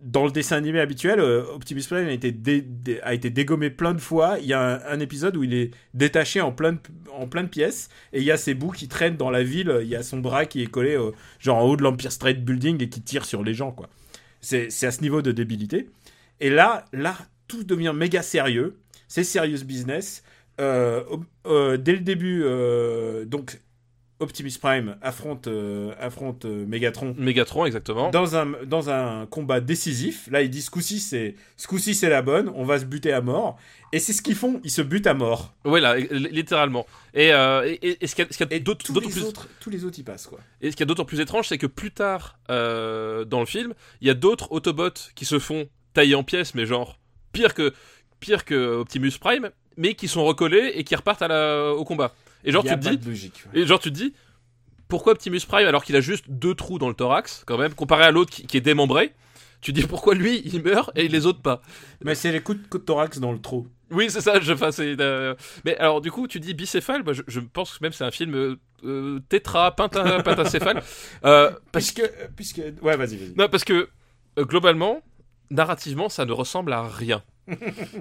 dans 0.00 0.24
le 0.24 0.32
dessin 0.32 0.56
animé 0.56 0.80
habituel. 0.80 1.20
euh, 1.20 1.44
Optimus 1.54 1.82
Prime 1.88 2.08
a 2.08 2.12
été, 2.12 2.32
dé- 2.32 2.60
dé- 2.62 3.00
a 3.02 3.14
été 3.14 3.30
dégommé 3.30 3.70
plein 3.70 3.94
de 3.94 4.00
fois. 4.00 4.38
Il 4.40 4.46
y 4.46 4.52
a 4.52 4.60
un, 4.60 4.92
un 4.92 4.98
épisode 5.00 5.36
où 5.36 5.44
il 5.44 5.54
est 5.54 5.70
détaché 5.94 6.40
en 6.40 6.50
plein 6.52 6.72
de, 6.72 6.78
en 7.12 7.26
plein 7.28 7.44
de 7.44 7.48
pièces 7.48 7.88
et 8.12 8.18
il 8.18 8.24
y 8.24 8.32
a 8.32 8.36
ses 8.36 8.54
bouts 8.54 8.72
qui 8.72 8.88
traînent 8.88 9.16
dans 9.16 9.30
la 9.30 9.44
ville. 9.44 9.78
Il 9.82 9.88
y 9.88 9.94
a 9.96 10.02
son 10.02 10.18
bras 10.18 10.44
qui 10.46 10.60
est 10.62 10.66
collé, 10.66 10.96
euh, 10.96 11.12
genre 11.38 11.58
en 11.58 11.62
haut 11.62 11.76
de 11.76 11.82
l'Empire 11.84 12.10
State 12.12 12.40
Building 12.44 12.82
et 12.82 12.88
qui 12.88 13.00
tire 13.00 13.24
sur 13.24 13.44
les 13.44 13.54
gens, 13.54 13.70
quoi. 13.70 13.88
C'est, 14.44 14.68
à 14.84 14.90
ce 14.90 15.00
niveau 15.00 15.22
de 15.22 15.32
débilité. 15.32 15.88
Et 16.38 16.50
là, 16.50 16.84
là, 16.92 17.16
tout 17.48 17.64
devient 17.64 17.92
méga 17.94 18.22
sérieux. 18.22 18.76
C'est 19.08 19.24
serious 19.24 19.64
business. 19.64 20.22
Euh, 20.60 21.02
euh, 21.46 21.78
dès 21.78 21.92
le 21.92 22.00
début, 22.00 22.42
euh, 22.44 23.24
donc 23.24 23.58
Optimus 24.20 24.52
Prime 24.60 24.96
affronte, 25.02 25.48
euh, 25.48 25.92
affronte 26.00 26.44
euh, 26.44 26.64
Megatron 26.66 27.14
Megatron, 27.18 27.66
exactement. 27.66 28.10
dans 28.10 28.36
un, 28.36 28.46
dans 28.64 28.88
un 28.88 29.26
combat 29.26 29.60
décisif. 29.60 30.28
Là, 30.30 30.42
ils 30.42 30.50
disent 30.50 30.66
ce 30.66 30.70
coup-ci, 30.70 31.00
c'est 31.00 31.34
ce 31.56 31.66
la 32.08 32.22
bonne. 32.22 32.50
On 32.54 32.64
va 32.64 32.78
se 32.78 32.84
buter 32.84 33.12
à 33.12 33.20
mort. 33.20 33.58
Et 33.92 33.98
c'est 33.98 34.12
ce 34.12 34.22
qu'ils 34.22 34.36
font. 34.36 34.60
Ils 34.64 34.70
se 34.70 34.82
butent 34.82 35.06
à 35.08 35.14
mort. 35.14 35.52
Oui, 35.64 35.80
là, 35.80 35.96
li- 35.96 36.28
littéralement. 36.30 36.86
Et, 37.12 37.32
euh, 37.32 37.66
et, 37.66 37.74
et- 37.88 38.04
et 38.04 38.06
ce 38.06 38.14
qu'il 38.14 38.24
y 38.24 38.44
a, 38.54 38.56
y 38.56 38.62
tous 38.84 38.92
d'autant 38.92 39.08
plus, 39.08 39.22
autres, 39.24 39.48
tous 39.60 39.70
les 39.70 39.84
autres, 39.84 39.98
ils 39.98 40.04
passent 40.04 40.26
quoi. 40.26 40.38
et 40.60 40.70
ce 40.70 40.76
qu'il 40.76 40.80
y 40.84 40.86
a 40.86 40.86
d'autant 40.86 41.04
plus 41.04 41.20
étrange, 41.20 41.48
c'est 41.48 41.58
que 41.58 41.66
plus 41.66 41.90
tard 41.90 42.38
dans 43.24 43.40
le 43.40 43.46
film, 43.46 43.74
il 44.00 44.06
y 44.06 44.10
a 44.10 44.14
d'autres 44.14 44.52
Autobots 44.52 44.90
qui 45.14 45.24
se 45.24 45.38
font 45.38 45.68
tailler 45.92 46.14
en 46.14 46.22
pièces, 46.24 46.54
mais 46.54 46.66
genre 46.66 46.98
pire 47.32 47.52
que 47.54 47.72
pire 48.20 48.44
que 48.44 48.76
Optimus 48.80 49.12
Prime, 49.20 49.50
mais 49.76 49.94
qui 49.94 50.08
sont 50.08 50.24
recollés 50.24 50.72
et 50.76 50.84
qui 50.84 50.94
repartent 50.96 51.22
à 51.22 51.28
la, 51.28 51.72
au 51.72 51.84
combat. 51.84 52.14
Et 52.44 52.52
genre 52.52 52.64
Il 52.64 52.68
y 52.68 52.70
a 52.70 52.76
tu 52.76 52.84
te 52.84 52.88
dis, 52.90 52.98
de 52.98 53.08
logique. 53.08 53.44
ouais. 53.52 53.60
et 53.60 53.66
genre 53.66 53.78
tu 53.80 53.90
te 53.90 53.96
dis, 53.96 54.14
pourquoi 54.88 55.12
Optimus 55.12 55.40
Prime 55.48 55.66
alors 55.66 55.84
qu'il 55.84 55.96
a 55.96 56.00
juste 56.00 56.26
deux 56.28 56.54
trous 56.54 56.78
dans 56.78 56.88
le 56.88 56.94
thorax 56.94 57.42
quand 57.46 57.58
même, 57.58 57.74
comparé 57.74 58.04
à 58.04 58.10
l'autre 58.10 58.30
qui, 58.30 58.46
qui 58.46 58.56
est 58.56 58.60
démembré. 58.60 59.12
Tu 59.60 59.72
te 59.72 59.80
dis 59.80 59.86
pourquoi 59.86 60.14
lui 60.14 60.42
il 60.44 60.62
meurt 60.62 60.90
et 60.94 61.08
les 61.08 61.24
autres 61.24 61.40
pas. 61.40 61.62
Mais 62.04 62.14
c'est 62.14 62.30
les 62.32 62.40
coups 62.42 62.58
de, 62.60 62.66
coups 62.66 62.82
de 62.82 62.86
thorax 62.86 63.18
dans 63.18 63.32
le 63.32 63.40
trou. 63.40 63.66
Oui, 63.90 64.10
c'est 64.10 64.20
ça. 64.20 64.38
Je, 64.40 64.52
enfin, 64.52 64.70
c'est, 64.72 65.00
euh, 65.00 65.34
Mais 65.64 65.74
alors, 65.78 66.02
du 66.02 66.10
coup, 66.10 66.28
tu 66.28 66.38
dis 66.38 66.52
bicéphale. 66.52 67.02
Je, 67.12 67.22
je 67.26 67.40
pense 67.40 67.78
que 67.78 67.82
même 67.82 67.92
c'est 67.92 68.04
un 68.04 68.10
film 68.10 68.34
euh, 68.34 68.56
euh, 68.84 69.20
tétra, 69.30 69.74
penta, 69.74 70.22
pentacéphale. 70.22 70.82
Euh, 71.24 71.50
parce 71.72 71.92
Puisque, 71.92 72.00
euh, 72.00 72.28
puisque, 72.36 72.60
ouais, 72.82 72.96
vas-y, 72.98 73.16
vas-y. 73.16 73.34
Non, 73.38 73.48
parce 73.48 73.64
que 73.64 73.88
euh, 74.38 74.44
globalement, 74.44 75.00
narrativement, 75.50 76.10
ça 76.10 76.26
ne 76.26 76.32
ressemble 76.32 76.72
à 76.74 76.82
rien. 76.86 77.22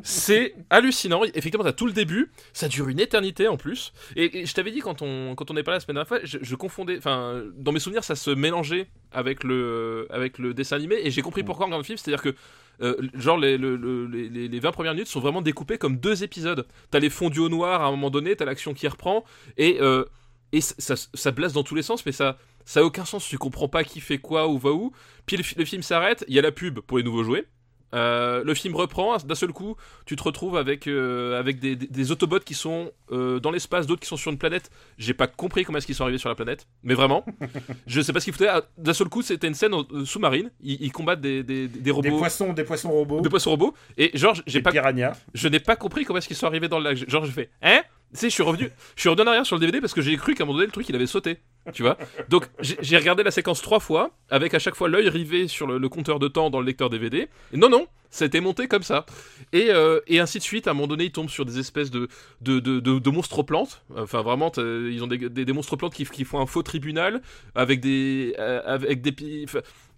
C'est 0.04 0.56
hallucinant. 0.70 1.24
Effectivement, 1.24 1.64
t'as 1.64 1.74
tout 1.74 1.86
le 1.86 1.94
début. 1.94 2.32
Ça 2.54 2.68
dure 2.68 2.90
une 2.90 3.00
éternité 3.00 3.48
en 3.48 3.58
plus. 3.58 3.94
Et, 4.16 4.40
et 4.42 4.46
je 4.46 4.54
t'avais 4.54 4.72
dit 4.72 4.80
quand 4.80 5.02
on 5.02 5.36
quand 5.36 5.52
on 5.52 5.58
est 5.58 5.64
pas 5.64 5.72
là 5.72 5.78
la 5.78 5.80
semaine 5.82 5.96
dernière 5.96 6.08
fois, 6.08 6.20
je, 6.24 6.38
je 6.42 6.56
confondais. 6.56 6.98
Enfin, 6.98 7.44
dans 7.56 7.72
mes 7.72 7.80
souvenirs, 7.80 8.04
ça 8.04 8.16
se 8.16 8.30
mélangeait 8.32 8.88
avec 9.12 9.44
le 9.44 10.08
avec 10.10 10.38
le 10.38 10.54
dessin 10.54 10.76
animé. 10.78 10.96
Et 11.04 11.12
j'ai 11.12 11.22
compris 11.22 11.44
pourquoi 11.44 11.68
dans 11.68 11.78
le 11.78 11.84
film. 11.84 11.98
C'est-à-dire 11.98 12.22
que 12.22 12.36
euh, 12.82 12.96
genre 13.14 13.38
les, 13.38 13.58
le- 13.58 13.76
le- 13.76 14.08
les, 14.08 14.30
les- 14.30 14.48
les 14.48 14.60
20 14.60 14.72
premières 14.72 14.94
minutes 14.94 15.08
sont 15.08 15.20
vraiment 15.20 15.42
découpées 15.42 15.78
comme 15.78 15.98
deux 15.98 16.24
épisodes. 16.24 16.66
T'as 16.92 17.00
les 17.00 17.10
fondus 17.10 17.40
au 17.40 17.50
noir 17.50 17.82
à 17.82 17.86
un 17.88 17.92
moment 17.92 18.10
donné, 18.10 18.36
t'as 18.36 18.46
l'action 18.46 18.74
qui 18.74 18.88
reprend 18.88 19.24
et 19.58 19.78
euh, 19.82 20.06
et 20.52 20.62
ça, 20.62 20.96
ça, 20.96 21.32
dans 21.32 21.64
tous 21.64 21.74
les 21.76 21.82
sens, 21.82 22.06
mais 22.06 22.12
ça 22.12 22.38
ça 22.66 22.80
a 22.82 22.84
aucun 22.84 23.06
sens. 23.06 23.28
Tu 23.28 23.38
comprends 23.38 23.68
pas 23.68 23.84
qui 23.84 24.00
fait 24.00 24.20
quoi 24.20 24.48
ou 24.48 24.58
va 24.58 24.72
où. 24.72 24.94
Puis 25.26 25.36
le 25.38 25.66
film 25.66 25.82
s'arrête, 25.84 26.24
il 26.28 26.34
y 26.36 26.40
a 26.40 26.42
la 26.42 26.52
pub 26.52 26.80
pour 26.80 26.98
les 26.98 27.04
nouveaux 27.04 27.24
jouets. 27.24 27.46
Euh, 27.94 28.44
le 28.44 28.54
film 28.56 28.76
reprend, 28.76 29.16
d'un 29.18 29.36
seul 29.36 29.52
coup, 29.54 29.76
tu 30.06 30.16
te 30.16 30.24
retrouves 30.24 30.58
avec, 30.58 30.88
euh, 30.88 31.40
avec 31.40 31.60
des, 31.60 31.76
des- 31.76 31.88
des 31.88 32.12
Autobots 32.12 32.40
qui 32.40 32.54
sont 32.56 32.92
euh, 33.12 33.40
dans 33.40 33.52
l'espace, 33.52 33.86
d'autres 33.88 34.02
qui 34.02 34.08
sont 34.08 34.18
sur 34.18 34.32
une 34.32 34.38
planète. 34.38 34.72
J'ai 34.98 35.14
pas 35.14 35.28
compris 35.28 35.64
comment 35.64 35.78
est-ce 35.78 35.86
qu'ils 35.86 35.96
sont 35.96 36.04
arrivés 36.04 36.18
sur 36.18 36.30
la 36.30 36.36
planète, 36.36 36.68
mais 36.84 36.94
vraiment. 36.96 37.24
je 37.88 38.02
sais 38.02 38.12
pas 38.12 38.20
ce 38.20 38.26
qu'ils 38.26 38.34
foutaient. 38.34 38.48
Ah, 38.50 38.64
D'un 38.78 38.94
seul 38.94 39.10
coup, 39.10 39.22
c'était 39.22 39.48
une 39.48 39.54
scène 39.54 39.74
sous-marine. 40.06 40.50
Ils, 40.62 40.82
ils 40.82 40.92
combattent 40.92 41.22
des, 41.22 41.44
des, 41.44 41.68
des 41.68 41.80
Des 41.80 41.92
robots, 41.92 42.18
poissons, 42.18 42.54
des 42.54 42.64
poissons 42.64 42.92
robots. 42.92 43.22
des 43.22 43.30
poissons 43.30 43.52
robots. 43.52 43.74
Et 43.98 44.10
genre, 44.18 44.36
j'ai 44.48 44.62
pas, 44.62 44.72
piranhas. 44.72 45.14
je 45.34 45.48
n'ai 45.48 45.60
pas 45.60 45.76
compris 45.76 46.04
comment 46.06 46.18
est-ce 46.18 46.28
qu'ils 46.28 46.36
sont 46.38 46.48
arrivés 46.48 46.68
dans 46.68 46.80
le 46.80 46.86
lac. 46.86 47.10
Genre, 47.10 47.26
je 47.26 47.32
fais, 47.32 47.50
hein? 47.62 47.82
Sais, 48.14 48.30
je 48.30 48.34
suis 48.34 48.44
revenu, 48.44 48.70
je 48.96 49.02
suis 49.02 49.10
revenu 49.10 49.24
en 49.24 49.28
arrière 49.32 49.46
sur 49.46 49.56
le 49.56 49.60
DVD 49.60 49.82
parce 49.82 49.94
que 49.94 50.02
j'ai 50.02 50.16
cru 50.18 50.36
qu'à 50.36 50.44
un 50.44 50.46
moment 50.46 50.58
donné, 50.58 50.68
le 50.68 50.72
truc, 50.72 50.88
il 50.88 50.96
avait 50.96 51.08
sauté. 51.08 51.40
Tu 51.74 51.82
vois 51.82 51.98
Donc, 52.30 52.48
j'ai 52.60 52.98
regardé 52.98 53.24
la 53.24 53.32
séquence 53.32 53.62
trois 53.62 53.80
fois, 53.80 54.12
avec 54.30 54.54
à 54.54 54.60
chaque 54.60 54.76
fois 54.76 54.90
l'œil 54.90 55.10
rivé 55.10 55.48
sur 55.48 55.66
le, 55.66 55.90
compteur 55.90 56.20
de 56.20 56.28
temps 56.28 56.50
dans 56.50 56.60
le 56.60 56.66
lecteur 56.66 56.90
DVD. 56.90 57.28
Non, 57.54 57.70
non, 57.70 57.88
été 58.22 58.40
monté 58.40 58.68
comme 58.68 58.84
ça. 58.84 59.06
Et, 59.52 59.68
euh, 59.70 60.00
et 60.08 60.20
ainsi 60.20 60.38
de 60.38 60.44
suite, 60.44 60.68
à 60.68 60.72
un 60.72 60.74
moment 60.74 60.88
donné, 60.88 61.06
ils 61.06 61.12
tombent 61.12 61.30
sur 61.30 61.46
des 61.46 61.58
espèces 61.58 61.90
de, 61.90 62.08
de, 62.42 62.60
de, 62.60 63.10
monstres 63.10 63.44
plantes. 63.44 63.84
Enfin, 63.98 64.22
vraiment, 64.22 64.52
ils 64.58 65.02
ont 65.04 65.08
des, 65.08 65.18
des, 65.18 65.46
des 65.46 65.54
monstres 65.54 65.76
plantes 65.76 65.94
qui, 65.94 66.26
font 66.26 66.40
un 66.40 66.46
faux 66.46 66.64
tribunal, 66.64 67.22
avec 67.56 67.80
des. 67.80 68.36
euh, 68.40 68.62
avec 68.66 69.02
des 69.02 69.46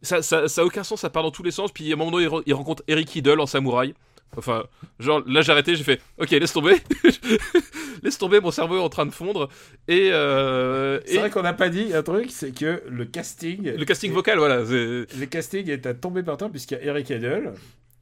ça, 0.01 0.22
ça, 0.22 0.45
a 0.57 0.63
aucun 0.63 0.84
sens, 0.84 1.01
ça 1.01 1.09
part 1.09 1.24
dans 1.24 1.32
tous 1.32 1.43
les 1.43 1.51
sens. 1.51 1.72
Puis 1.72 1.89
à 1.91 1.95
un 1.95 1.97
moment 1.97 2.11
donné, 2.11 2.26
ils, 2.26 2.30
re- 2.30 2.53
rencontrent 2.53 2.84
Eric 2.88 3.16
Idle 3.16 3.39
en 3.39 3.45
samouraï. 3.45 3.93
Enfin, 4.38 4.65
genre 4.99 5.23
là 5.28 5.41
j'ai 5.41 5.51
arrêté, 5.53 5.76
j'ai 5.76 5.84
fait 5.86 6.01
ok, 6.19 6.30
laisse 6.32 6.51
tomber, 6.51 6.76
laisse 8.03 8.17
tomber, 8.17 8.39
mon 8.41 8.51
cerveau 8.51 8.78
est 8.78 8.82
en 8.82 8.89
train 8.89 9.05
de 9.05 9.11
fondre. 9.11 9.49
Et, 9.88 10.09
euh, 10.11 10.99
C'est 11.05 11.15
et 11.15 11.17
vrai 11.19 11.30
qu'on 11.30 11.41
n'a 11.43 11.53
pas 11.53 11.69
dit 11.69 11.93
un 11.93 12.03
truc, 12.03 12.28
c'est 12.32 12.51
que 12.51 12.84
le 12.88 13.05
casting. 13.05 13.63
le 13.76 13.86
casting 13.86 14.11
vocal, 14.11 14.38
voilà. 14.38 14.57
Le 14.61 15.26
casting 15.26 15.69
est 15.69 15.86
à 15.86 15.93
tomber 15.93 16.23
par 16.23 16.38
terre 16.38 16.49
puisqu'il 16.49 16.76
y 16.78 16.82
a 16.82 16.84
Eric 16.84 17.09
Idle 17.09 17.53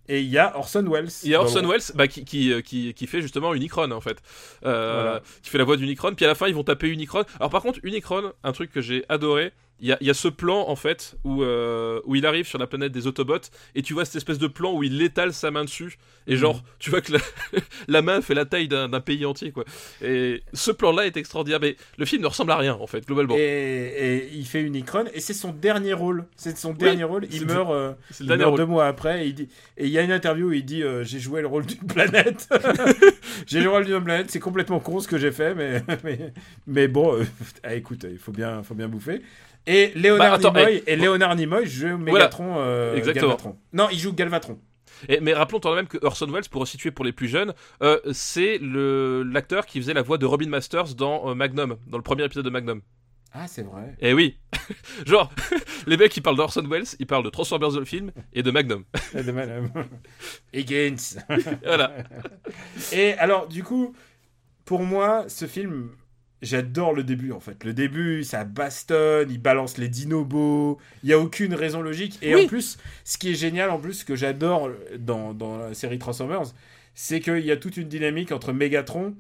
et 0.10 0.22
il 0.22 0.28
y 0.28 0.38
a 0.38 0.58
Orson 0.58 0.84
Welles. 0.90 1.10
Il 1.24 1.30
y 1.30 1.36
a 1.36 1.42
Orson 1.42 1.62
le- 1.62 1.68
Welles 1.70 1.82
bah, 1.96 2.08
qui, 2.08 2.26
qui, 2.26 2.52
euh, 2.52 2.62
qui, 2.62 2.94
qui 2.94 3.08
fait 3.08 3.22
justement 3.22 3.54
Unicron 3.54 3.92
en 3.92 4.02
fait. 4.02 4.18
Euh, 4.66 5.02
Voilà. 5.04 5.22
Qui 5.44 5.50
fait 5.50 5.58
la 5.58 5.64
voix 5.64 5.78
d'Unicron. 5.78 6.14
Puis 6.16 6.26
à 6.26 6.28
la 6.28 6.36
fin, 6.36 6.48
ils 6.48 6.56
vont 6.56 6.64
taper 6.64 6.90
Unicron. 6.90 7.24
Alors 7.40 7.50
par 7.52 7.62
contre, 7.62 7.80
Unicron, 7.84 8.34
un 8.44 8.52
truc 8.52 8.72
que 8.72 8.82
j'ai 8.82 9.06
adoré, 9.08 9.54
il 9.84 9.90
y 9.90 9.92
a, 9.92 9.98
il 10.02 10.08
y 10.08 10.10
a 10.10 10.14
ce 10.16 10.28
plan 10.30 10.68
en 10.68 10.76
fait 10.76 11.16
où, 11.24 11.44
euh, 11.44 12.00
où 12.06 12.16
il 12.16 12.26
arrive 12.26 12.48
sur 12.48 12.58
la 12.58 12.66
planète 12.68 12.92
des 12.92 13.06
Autobots 13.06 13.50
et 13.76 13.82
tu 13.84 13.94
vois 13.94 14.06
cette 14.06 14.16
espèce 14.16 14.40
de 14.40 14.48
plan 14.48 14.74
où 14.74 14.82
il 14.82 15.00
étale 15.02 15.34
sa 15.34 15.52
main 15.52 15.64
dessus 15.66 15.98
et 16.26 16.36
genre 16.38 16.56
Mhm. 16.56 16.62
tu 16.80 16.90
vois 16.90 17.02
que 17.02 17.12
la, 17.12 17.20
la 17.90 18.02
main 18.02 18.22
fait 18.22 18.34
la 18.34 18.46
taille 18.46 18.68
d'un 18.70 18.90
pays 19.02 19.26
entier 19.26 19.52
quoi. 19.52 19.66
Et 20.02 20.42
ce 20.54 20.72
plan-là 20.72 21.06
est 21.06 21.18
extraordinaire 21.18 21.60
mais 21.62 21.76
le 21.98 22.06
film 22.06 22.22
ne 22.22 22.28
ressemble 22.28 22.52
à 22.54 22.58
rien 22.58 22.74
en 22.76 22.88
fait 22.88 23.06
globalement. 23.06 23.36
Et, 23.38 23.42
et 23.42 24.30
il 24.34 24.46
fait 24.46 24.62
une 24.62 24.76
Icron 24.76 25.04
et 25.14 25.20
c'est 25.20 25.34
son 25.34 25.52
dernier 25.52 25.94
rôle. 25.94 26.26
C'est 26.38 26.58
son 26.58 26.74
dernier 26.74 27.04
rôle. 27.04 27.26
Il 27.30 27.46
meurt, 27.46 27.72
euh, 27.72 27.94
il 28.22 28.28
meurt 28.28 28.42
rôle. 28.46 28.58
deux 28.58 28.66
mois 28.66 28.88
après. 28.88 29.26
Et 29.26 29.28
il 29.28 29.36
dit- 29.36 29.50
et 29.78 29.86
il 29.86 29.92
y 29.92 29.98
a 29.98 30.02
une 30.02 30.12
interview 30.14 30.48
où 30.48 30.54
il 30.54 30.64
dit 30.64 30.82
euh, 30.82 31.04
J'ai 31.04 31.20
joué 31.20 31.42
le 31.42 31.48
rôle 31.48 31.66
d'une 31.66 31.86
planète. 31.86 32.48
j'ai 33.48 33.58
joué 33.60 33.66
le 33.66 33.70
rôle 33.72 33.86
d'une 33.86 34.04
planète. 34.04 34.32
C'est 34.32 34.40
complètement 34.40 34.80
con 34.80 35.02
ce 35.02 35.08
que 35.10 35.18
j'ai 35.18 35.32
fait, 35.32 35.54
mais, 35.56 35.84
mais, 36.06 36.32
mais 36.68 36.88
bon, 36.88 37.18
ah, 37.64 37.76
écoute, 37.76 38.06
il 38.10 38.18
faut 38.18 38.32
bien, 38.32 38.64
faut 38.64 38.76
bien 38.76 38.88
bouffer. 38.88 39.22
Et 39.66 39.92
Léonard 39.96 40.40
Bah, 40.40 40.48
attends, 40.50 40.54
Nimoy, 40.54 40.84
et 40.88 40.96
Léonard 40.96 41.36
Nimoy 41.36 41.66
joue 41.66 41.98
Megatron. 41.98 42.56
euh, 42.58 42.96
Exactement. 42.96 43.28
Galvatron. 43.30 43.58
Non, 43.72 43.88
il 43.92 43.98
joue 44.00 44.14
Galvatron. 44.14 44.60
Et- 45.10 45.20
mais 45.20 45.34
rappelons 45.34 45.60
de 45.60 45.76
même 45.76 45.88
que 45.88 45.98
Orson 46.02 46.28
Welles, 46.28 46.48
pour 46.50 46.62
resituer 46.62 46.92
pour 46.92 47.04
les 47.06 47.12
plus 47.14 47.28
jeunes, 47.28 47.54
euh, 47.82 48.00
c'est 48.12 48.60
l'acteur 48.62 49.66
qui 49.66 49.80
faisait 49.80 49.94
la 49.94 50.02
voix 50.02 50.18
de 50.18 50.26
Robin 50.26 50.48
Masters 50.50 50.96
dans 50.96 51.30
euh, 51.30 51.34
Magnum, 51.36 51.78
dans 51.88 51.98
le 51.98 52.04
premier 52.04 52.24
épisode 52.26 52.46
de 52.46 52.50
Magnum. 52.50 52.82
Ah, 53.34 53.48
c'est 53.48 53.64
vrai. 53.64 53.96
Et 54.00 54.14
oui, 54.14 54.38
genre 55.08 55.32
les 55.88 55.98
mecs 55.98 56.12
qui 56.12 56.22
parlent 56.22 56.38
d'Orson 56.38 56.64
Welles, 56.70 56.86
ils 57.00 57.08
parlent 57.08 57.24
de 57.24 57.30
Transformers 57.32 57.72
le 57.72 57.86
film 57.86 58.12
et 58.34 58.44
de 58.44 58.52
Magnum. 58.52 58.84
De 59.16 59.32
madame. 59.32 59.72
Higgins. 60.54 61.18
voilà. 61.66 61.94
Et 62.92 63.14
alors, 63.14 63.48
du 63.48 63.64
coup, 63.64 63.96
pour 64.66 64.84
moi, 64.84 65.26
ce 65.30 65.46
film, 65.48 65.90
j'adore 66.44 66.94
le 66.94 67.04
début 67.04 67.32
en 67.32 67.40
fait. 67.40 67.64
Le 67.64 67.74
début, 67.74 68.24
ça 68.24 68.44
bastonne, 68.44 69.32
il 69.32 69.40
balance 69.42 69.78
les 69.78 69.88
dinobos, 69.90 70.78
il 71.04 71.08
n'y 71.08 71.14
a 71.14 71.20
aucune 71.20 71.56
raison 71.56 71.82
logique. 71.82 72.20
Et 72.22 72.36
Oui. 72.36 72.44
en 72.46 72.48
plus, 72.48 72.78
ce 73.04 73.18
qui 73.18 73.32
est 73.32 73.36
génial, 73.36 73.70
en 73.72 73.80
plus, 73.80 73.94
ce 73.94 74.06
que 74.06 74.16
j'adore 74.16 74.70
dans, 75.00 75.34
dans 75.34 75.58
la 75.58 75.74
série 75.74 75.98
Transformers, 76.00 76.54
c'est 76.94 77.20
qu'il 77.22 77.40
y 77.46 77.52
a 77.52 77.58
toute 77.58 77.78
une 77.78 77.88
dynamique 77.88 78.32
entre 78.32 78.54
Megatron 78.54 79.16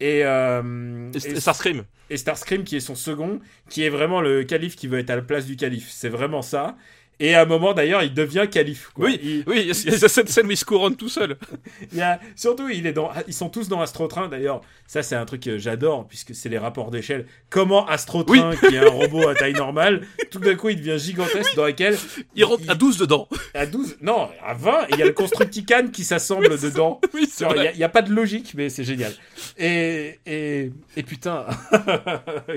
et, 0.00 0.24
euh, 0.24 1.10
Et, 1.12 1.18
et- 1.18 1.32
et 1.32 1.40
Starscream. 1.40 1.84
et 2.08 2.16
Starscream 2.16 2.64
qui 2.64 2.76
est 2.76 2.80
son 2.80 2.94
second, 2.94 3.40
qui 3.68 3.82
est 3.84 3.90
vraiment 3.90 4.22
le 4.22 4.44
calife 4.44 4.76
qui 4.76 4.86
veut 4.86 4.98
être 4.98 5.10
à 5.10 5.16
la 5.16 5.22
place 5.22 5.44
du 5.44 5.56
calife. 5.56 5.90
C'est 5.90 6.08
vraiment 6.08 6.40
ça. 6.40 6.76
Et 7.20 7.34
à 7.34 7.42
un 7.42 7.44
moment 7.44 7.74
d'ailleurs, 7.74 8.02
il 8.02 8.12
devient 8.14 8.46
calife. 8.50 8.90
quoi. 8.94 9.04
Oui, 9.06 9.20
Il- 9.22 9.44
oui, 9.46 9.60
il 9.60 9.66
y 9.68 9.70
a 10.04 10.08
cette 10.08 10.28
scène 10.30 10.46
où 10.46 10.50
il 10.50 10.56
se 10.56 10.64
couronne 10.64 10.96
tout 10.96 11.08
seul. 11.08 11.36
il 11.92 11.98
y 11.98 12.00
a, 12.00 12.18
surtout, 12.34 12.68
il 12.70 12.86
est 12.86 12.92
dans, 12.92 13.10
ils 13.28 13.34
sont 13.34 13.50
tous 13.50 13.68
dans 13.68 13.80
Astrotrain 13.80 14.28
d'ailleurs. 14.28 14.62
Ça, 14.86 15.02
c'est 15.02 15.14
un 15.14 15.24
truc 15.26 15.42
que 15.42 15.58
j'adore 15.58 16.08
puisque 16.08 16.34
c'est 16.34 16.48
les 16.48 16.58
rapports 16.58 16.90
d'échelle. 16.90 17.26
Comment 17.50 17.86
Astrotrain, 17.86 18.56
qui 18.56 18.74
est 18.74 18.78
un 18.78 18.88
robot 18.88 19.28
à 19.28 19.34
taille 19.34 19.52
normale, 19.52 20.02
tout 20.30 20.40
d'un 20.40 20.54
coup, 20.56 20.70
il 20.70 20.76
devient 20.76 20.98
gigantesque 20.98 21.54
dans 21.54 21.66
lequel 21.66 21.96
Il 22.34 22.44
rentre 22.44 22.62
à 22.68 22.74
12 22.74 22.96
dedans. 22.98 23.28
à 23.54 23.66
12, 23.66 23.98
non, 24.00 24.28
à 24.44 24.54
20, 24.54 24.82
et 24.82 24.86
il 24.92 24.98
y 24.98 25.02
a 25.02 25.06
le 25.06 25.12
Constructican 25.12 25.88
qui 25.92 26.04
s'assemble 26.04 26.58
dedans. 26.60 27.00
Oui, 27.14 27.28
Genre, 27.38 27.54
Il 27.56 27.76
n'y 27.76 27.84
a, 27.84 27.88
pas 27.88 28.02
de 28.02 28.12
logique, 28.12 28.54
mais 28.56 28.68
c'est 28.70 28.84
génial. 28.84 29.12
Et, 29.58 30.18
et, 30.26 30.70
et 30.96 31.02
putain, 31.02 31.44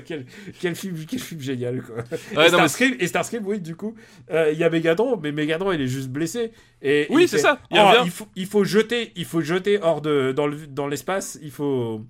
quel, 0.05 0.25
quel, 0.59 0.75
film, 0.75 0.95
quel 1.07 1.19
film 1.19 1.41
génial, 1.41 1.81
quoi. 1.81 1.95
Ouais, 1.97 2.03
et, 2.47 2.51
non, 2.51 2.57
mais 2.61 2.67
Starscream, 2.67 2.95
et 2.99 3.07
Starscream, 3.07 3.45
oui, 3.45 3.59
du 3.59 3.75
coup, 3.75 3.95
euh, 4.31 4.52
il 4.53 4.59
y 4.59 4.63
a 4.63 4.69
Megatron, 4.69 5.17
mais 5.21 5.31
Megatron, 5.33 5.71
il 5.73 5.81
est 5.81 5.87
juste 5.87 6.09
blessé. 6.09 6.51
Et 6.81 7.07
Oui, 7.09 7.27
c'est 7.27 7.39
ça, 7.39 7.59
il 7.71 7.79
Oh, 7.79 8.01
il, 8.05 8.11
faut, 8.11 8.27
il 8.35 8.45
faut 8.45 8.63
jeter, 8.63 9.11
il 9.15 9.25
faut 9.25 9.41
jeter 9.41 9.79
hors 9.81 10.01
de, 10.01 10.31
dans 10.31 10.47
le- 10.47 10.67
dans 10.67 10.87
l'espace, 10.87 11.37
il 11.41 11.51
faut. 11.51 12.01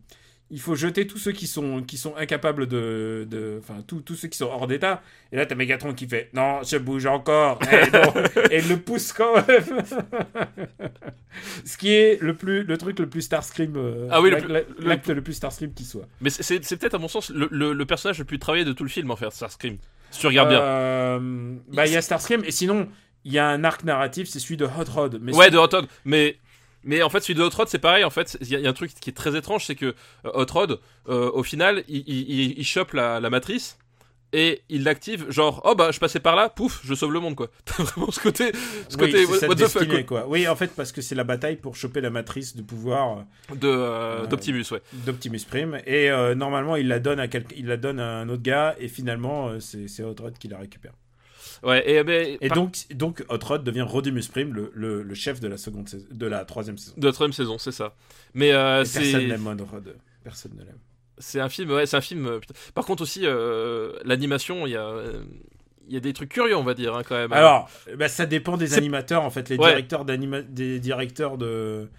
Il 0.52 0.60
faut 0.60 0.76
jeter 0.76 1.08
tous 1.08 1.18
ceux 1.18 1.32
qui 1.32 1.48
sont, 1.48 1.82
qui 1.82 1.98
sont 1.98 2.16
incapables 2.16 2.68
de. 2.68 3.26
de- 3.28 3.56
Enfin, 3.60 3.82
tous, 3.88 4.02
tous 4.02 4.14
ceux 4.14 4.28
qui 4.28 4.38
sont 4.38 4.46
hors 4.52 4.68
d'état. 4.68 5.02
Et 5.32 5.38
là, 5.38 5.48
t'as 5.48 5.56
Megatron 5.56 5.96
qui 5.96 6.08
fait 6.08 6.30
Non, 6.34 6.60
je 6.62 6.78
bouge 6.78 7.08
encore. 7.08 7.58
Et, 7.72 7.90
non. 7.92 8.14
Et 8.52 8.60
il 8.60 8.70
le 8.70 8.78
pousse 8.78 9.14
quand 9.14 9.34
même. 9.48 9.66
Ce 11.66 11.78
qui 11.78 11.92
est 11.94 12.22
le, 12.22 12.36
plus, 12.36 12.64
le 12.64 12.78
truc 12.78 13.00
le 13.00 13.10
plus 13.10 13.22
Starscream. 13.24 13.74
euh, 13.78 14.08
Ah 14.12 14.22
oui, 14.22 14.30
le 14.30 14.36
l'ac- 14.36 14.44
plus- 14.46 14.54
l'ac- 14.54 14.66
le- 14.78 14.88
l'acte 14.88 15.10
le 15.10 15.22
plus 15.24 15.34
Starscream 15.34 15.74
qui 15.74 15.86
soit. 15.86 16.06
Mais 16.22 16.30
c'est 16.30 16.60
peut-être 16.78 16.96
à 16.96 17.00
mon 17.00 17.08
sens 17.08 17.32
le, 17.32 17.48
le- 17.50 17.74
le 17.74 17.86
personnage 17.86 18.20
le 18.20 18.26
plus 18.26 18.38
travaillé 18.38 18.66
de 18.66 18.74
tout 18.74 18.84
le 18.84 18.90
film 18.90 19.10
en 19.12 19.16
fait, 19.16 19.30
Starscream. 19.32 19.78
Si 20.14 20.20
tu 20.20 20.28
regardes 20.28 20.50
bien. 20.50 20.62
Euh, 20.62 21.56
bah, 21.74 21.86
il 21.88 21.92
y 21.94 21.98
a 21.98 22.02
Starscream. 22.02 22.44
Et 22.46 22.52
sinon, 22.52 22.88
il 23.26 23.34
y 23.34 23.40
a 23.40 23.48
un 23.48 23.64
arc 23.64 23.84
narratif, 23.84 24.28
c'est 24.30 24.40
celui 24.40 24.58
de 24.58 24.66
Hot 24.66 24.90
Rod. 24.94 25.20
Mais 25.22 25.36
Ouais, 25.36 25.50
de 25.50 25.58
Hot 25.58 25.68
Rod. 25.72 25.88
Mais, 26.06 26.38
mais 26.84 27.02
en 27.02 27.10
fait, 27.10 27.22
celui 27.22 27.36
de 27.36 27.44
Hot 27.44 27.50
Rod, 27.50 27.68
c'est 27.68 27.80
pareil. 27.80 28.04
En 28.04 28.10
fait, 28.10 28.38
il 28.42 28.48
y, 28.50 28.56
a- 28.56 28.60
il 28.60 28.64
y 28.64 28.68
a 28.68 28.70
un 28.70 28.74
truc 28.74 28.92
qui 28.94 29.10
est 29.10 29.14
très 29.14 29.36
étrange, 29.36 29.66
c'est 29.66 29.76
que 29.76 29.88
euh, 30.26 30.32
Hot 30.34 30.46
Rod, 30.52 30.80
euh, 31.10 31.32
au 31.32 31.44
final, 31.44 31.84
il- 31.88 32.58
il 32.58 32.66
chope 32.66 32.94
la, 32.94 33.20
la 33.20 33.30
matrice 33.30 33.78
et 34.34 34.64
il 34.70 34.84
l'active. 34.84 35.30
Genre, 35.32 35.62
oh 35.64 35.76
bah, 35.76 35.92
je 35.92 36.00
passais 36.00 36.20
par 36.20 36.36
là, 36.36 36.50
pouf, 36.50 36.82
je 36.84 36.94
sauve 36.94 37.14
le 37.14 37.20
monde, 37.22 37.36
quoi. 37.36 37.50
T'as 37.66 37.84
vraiment 37.84 38.12
ce 38.12 38.20
côté, 38.20 38.52
ce 38.90 38.98
Oui, 38.98 39.12
côté 39.12 39.26
c'est 39.26 39.48
what, 39.48 39.48
what 39.50 39.56
the 39.56 39.68
fuck, 39.68 39.82
destinée, 39.84 40.06
quoi. 40.06 40.28
Oui, 40.28 40.48
en 40.48 40.56
fait, 40.56 40.72
parce 40.76 40.92
que 40.92 41.02
c'est 41.02 41.16
la 41.16 41.24
bataille 41.24 41.56
pour 41.56 41.76
choper 41.76 42.02
la 42.02 42.10
matrice 42.10 42.56
de 42.56 42.62
pouvoir 42.64 43.20
euh, 43.20 43.22
quoi, 43.48 43.58
de, 43.58 43.68
euh, 43.68 44.22
Ouais. 44.24 44.28
d'Optimus, 44.28 44.66
ouais. 44.72 44.82
d'Optimus 45.06 45.40
Prime. 45.50 45.80
Et 45.86 46.10
euh, 46.12 46.36
normalement, 46.36 46.76
il 46.76 46.88
la 46.88 47.00
donne 47.00 47.20
à 47.20 47.28
quel... 47.28 47.46
il 47.56 47.68
la 47.68 47.78
donne 47.78 48.00
à 48.00 48.18
un 48.20 48.28
autre 48.30 48.44
gars. 48.44 48.76
Et 48.80 48.88
finalement, 48.88 49.48
euh, 49.50 49.60
c'est 49.60 49.88
c'est 49.88 50.04
Hot 50.04 50.16
Rod 50.20 50.38
qui 50.38 50.48
la 50.48 50.58
récupère. 50.58 50.94
Ouais, 51.62 51.90
et, 51.90 52.04
mais, 52.04 52.38
Et 52.42 52.50
par- 52.50 52.58
donc, 52.58 52.76
donc 52.94 53.24
Hot 53.30 53.38
Rod 53.42 53.64
devient 53.64 53.84
Rodimus 53.84 54.24
Prime, 54.30 54.54
le, 54.54 54.70
le, 54.76 55.02
le 55.02 55.14
chef 55.16 55.40
de 55.40 55.48
la 55.48 55.56
seconde 55.58 55.88
de 56.12 56.26
la 56.26 56.44
troisième 56.44 56.78
saison. 56.78 56.94
de 56.98 57.06
la 57.08 57.14
troisième 57.14 57.32
saison, 57.34 57.58
c'est 57.58 57.72
ça. 57.72 57.96
Mais 58.34 58.52
euh, 58.52 58.82
Et 58.82 58.84
personne 58.84 59.04
c'est. 59.04 59.28
n'aime 59.28 59.48
Hot 59.48 59.64
Rod. 59.72 59.96
Personne 60.26 60.52
ne 60.58 60.64
l'aime. 60.66 60.78
C'est 61.18 61.40
un 61.40 61.50
film, 61.50 61.72
ouais, 61.72 61.86
c'est 61.86 61.98
un 61.98 62.02
film. 62.02 62.26
euh, 62.28 62.40
putain. 62.40 62.54
Par 62.74 62.86
contre 62.86 63.04
aussi, 63.04 63.22
euh, 63.24 63.94
l'animation, 64.04 64.66
il 64.68 64.72
y 64.72 64.76
a, 64.76 64.86
euh, 64.86 65.24
il 65.88 65.94
y 65.94 65.98
a 65.98 66.00
des 66.00 66.14
trucs 66.14 66.30
curieux, 66.30 66.56
on 66.58 66.64
va 66.64 66.74
dire, 66.74 66.96
hein, 66.96 67.04
quand 67.08 67.16
même. 67.16 67.34
Alors, 67.34 67.70
bah, 67.98 68.08
ça 68.08 68.26
dépend 68.26 68.58
des 68.58 68.74
animateurs 68.76 69.24
en 69.24 69.30
fait. 69.30 69.50
Les 69.50 69.58
Ouais. 69.58 69.68
directeurs 69.70 70.06
des 70.06 70.80
directeurs 70.80 71.38
de 71.38 71.90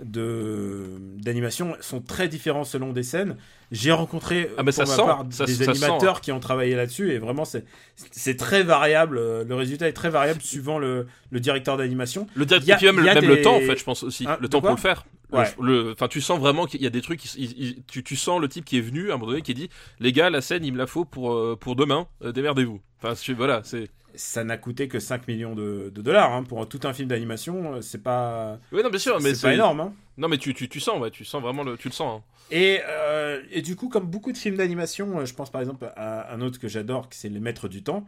d'animation 0.00 1.74
sont 1.80 2.00
très 2.00 2.28
différents 2.28 2.64
selon 2.64 2.92
des 2.92 3.02
scènes. 3.02 3.36
J'ai 3.72 3.90
rencontré 3.92 4.48
Ah, 4.52 4.56
pour 4.58 4.64
ma 4.64 4.72
sent, 4.72 4.84
part 4.96 5.24
ça- 5.30 5.44
des 5.46 5.52
ça 5.54 5.64
sent, 5.64 5.70
animateurs 5.84 6.20
qui 6.20 6.30
ont 6.32 6.38
travaillé 6.40 6.76
là-dessus 6.76 7.10
et 7.12 7.18
vraiment 7.18 7.44
c'est 7.44 7.64
c'est 7.96 8.36
très 8.36 8.62
variable. 8.62 9.18
euh, 9.18 9.44
Le 9.44 9.54
résultat 9.54 9.88
est 9.88 9.92
très 9.92 10.10
variable 10.10 10.40
suivant 10.42 10.78
le, 10.78 11.06
le 11.30 11.40
directeur 11.40 11.76
d'animation. 11.76 12.26
le 12.34 12.46
direct, 12.46 12.64
il 12.66 12.68
y 12.68 12.72
a- 12.72 12.76
et 12.76 12.78
puis 12.78 12.86
même, 12.86 13.04
même 13.04 13.20
des- 13.20 13.26
le 13.26 13.42
temps, 13.42 13.56
en 13.56 13.60
fait, 13.60 13.76
je 13.78 13.84
pense 13.84 14.02
aussi, 14.02 14.26
Hein, 14.26 14.38
le 14.40 14.48
temps 14.48 14.60
pour 14.60 14.70
le 14.70 14.76
faire. 14.76 15.04
Le- 15.32 15.38
Ouais. 15.38 15.44
Le, 15.60 15.90
enfin, 15.92 16.06
tu 16.06 16.20
sens 16.20 16.38
vraiment 16.38 16.66
qu'il 16.66 16.80
y 16.80 16.86
a 16.86 16.90
des 16.90 17.00
trucs. 17.02 17.24
il- 17.34 17.42
il- 17.44 17.58
il- 17.60 17.82
tu, 17.88 18.04
tu 18.04 18.14
sens 18.14 18.40
le 18.40 18.48
type 18.48 18.64
qui 18.64 18.78
est 18.78 18.80
venu 18.80 19.10
à 19.10 19.14
un 19.14 19.16
moment 19.16 19.32
donné 19.32 19.42
qui 19.42 19.54
dit, 19.54 19.68
les 19.98 20.12
gars, 20.12 20.30
la 20.30 20.40
scène, 20.40 20.64
il 20.64 20.72
me 20.72 20.78
la 20.78 20.86
faut 20.86 21.04
pour 21.04 21.32
euh, 21.34 21.56
pour 21.58 21.74
demain. 21.74 22.06
euh, 22.22 22.30
démerdez-vous. 22.30 22.80
Enfin, 23.02 23.14
voilà, 23.36 23.60
c'est. 23.64 23.88
Ça 24.16 24.42
n'a 24.44 24.56
coûté 24.56 24.88
que 24.88 24.98
5 24.98 25.28
millions 25.28 25.54
de, 25.54 25.90
de 25.94 26.02
dollars 26.02 26.32
hein, 26.32 26.42
pour 26.42 26.68
tout 26.68 26.80
un 26.84 26.92
film 26.92 27.08
d'animation. 27.08 27.74
euh, 27.74 27.80
C'est 27.82 28.02
pas 28.02 28.58
Oui, 28.72 28.82
non, 28.82 28.90
bien 28.90 28.98
sûr, 28.98 29.20
mais 29.20 29.34
c'est 29.34 29.46
pas 29.48 29.54
énorme. 29.54 29.80
Hein. 29.80 29.92
Non, 30.18 30.28
mais 30.28 30.38
tu, 30.38 30.54
tu, 30.54 30.68
tu 30.68 30.80
sens, 30.80 30.98
ouais, 31.00 31.10
tu 31.10 31.24
sens 31.24 31.42
vraiment 31.42 31.62
le, 31.62 31.76
tu 31.76 31.88
le 31.88 31.92
sens. 31.92 32.20
hein. 32.20 32.24
Et, 32.50 32.80
euh, 32.88 33.42
et 33.50 33.60
du 33.62 33.76
coup, 33.76 33.88
comme 33.88 34.06
beaucoup 34.06 34.32
de 34.32 34.38
films 34.38 34.56
d'animation, 34.56 35.20
euh, 35.20 35.24
je 35.26 35.34
pense 35.34 35.50
par 35.50 35.60
exemple 35.60 35.90
à 35.96 36.32
un 36.32 36.40
autre 36.40 36.58
que 36.58 36.68
j'adore, 36.68 37.08
qui 37.08 37.18
c'est 37.18 37.28
Les 37.28 37.40
Maîtres 37.40 37.68
du 37.68 37.82
Temps. 37.82 38.06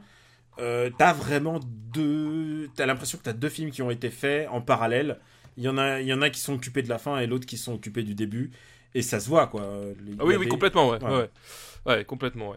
Euh, 0.61 0.91
t'as 0.97 1.13
vraiment 1.13 1.61
deux. 1.63 2.69
T'as 2.75 2.87
l'impression 2.87 3.19
que 3.19 3.23
t'as 3.25 3.33
deux 3.33 3.49
films 3.49 3.71
qui 3.71 3.83
ont 3.83 3.91
été 3.91 4.11
faits 4.11 4.49
en 4.51 4.61
parallèle. 4.61 5.19
Il 5.57 5.65
y 5.65 5.69
en 5.69 5.77
a, 5.79 6.01
il 6.01 6.07
y 6.07 6.13
en 6.13 6.23
a 6.23 6.31
qui 6.31 6.41
sont 6.41 6.55
occupés 6.55 6.83
de 6.83 6.89
la 6.89 6.99
fin 6.99 7.19
et 7.19 7.27
l'autre 7.27 7.47
qui 7.47 7.57
sont 7.57 7.75
occupés 7.75 8.03
du 8.03 8.15
début. 8.15 8.51
Et 8.95 9.03
ça 9.03 9.21
se 9.21 9.29
voit, 9.29 9.47
quoi. 9.49 9.63
Ah 10.19 10.25
oui, 10.25 10.37
oui, 10.37 10.49
complètement, 10.49 10.89
ouais, 10.89 11.03
Ouais. 11.05 11.11
ouais, 11.11 11.29
ouais, 11.87 12.05
complètement, 12.05 12.51
ouais. 12.51 12.57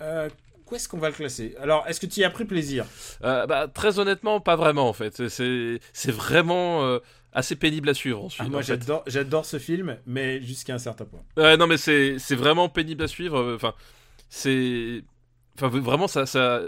Euh, 0.00 0.28
où 0.70 0.74
est-ce 0.74 0.88
qu'on 0.88 0.98
va 0.98 1.08
le 1.08 1.14
classer? 1.14 1.54
Alors, 1.60 1.84
est-ce 1.86 2.00
que 2.00 2.06
tu 2.06 2.20
y 2.20 2.24
as 2.24 2.30
pris 2.30 2.44
plaisir? 2.44 2.84
Euh, 3.24 3.46
bah, 3.46 3.68
très 3.68 3.98
honnêtement, 3.98 4.40
pas 4.40 4.56
vraiment 4.56 4.88
en 4.88 4.92
fait. 4.92 5.28
C'est- 5.28 5.80
vraiment 6.10 6.84
euh, 6.84 6.98
assez 7.32 7.56
pénible 7.56 7.88
à 7.88 7.94
suivre 7.94 8.22
ensuite. 8.24 8.44
Ah, 8.46 8.50
Moi, 8.50 8.60
en 8.60 8.62
j'adore, 8.62 9.02
j'adore 9.06 9.44
ce 9.46 9.58
film, 9.58 9.96
mais 10.06 10.40
jusqu'à 10.42 10.74
un 10.74 10.78
certain 10.78 11.04
point. 11.04 11.20
Ouais, 11.36 11.56
non, 11.56 11.66
mais 11.66 11.76
c'est 11.76 12.16
vraiment 12.34 12.68
pénible 12.68 13.02
à 13.04 13.08
suivre. 13.08 13.38
euh, 13.38 13.56
Enfin, 13.56 13.74
c'est. 14.28 15.02
Enfin, 15.56 15.68
vraiment, 15.68 16.08
ça. 16.08 16.26
ça... 16.26 16.62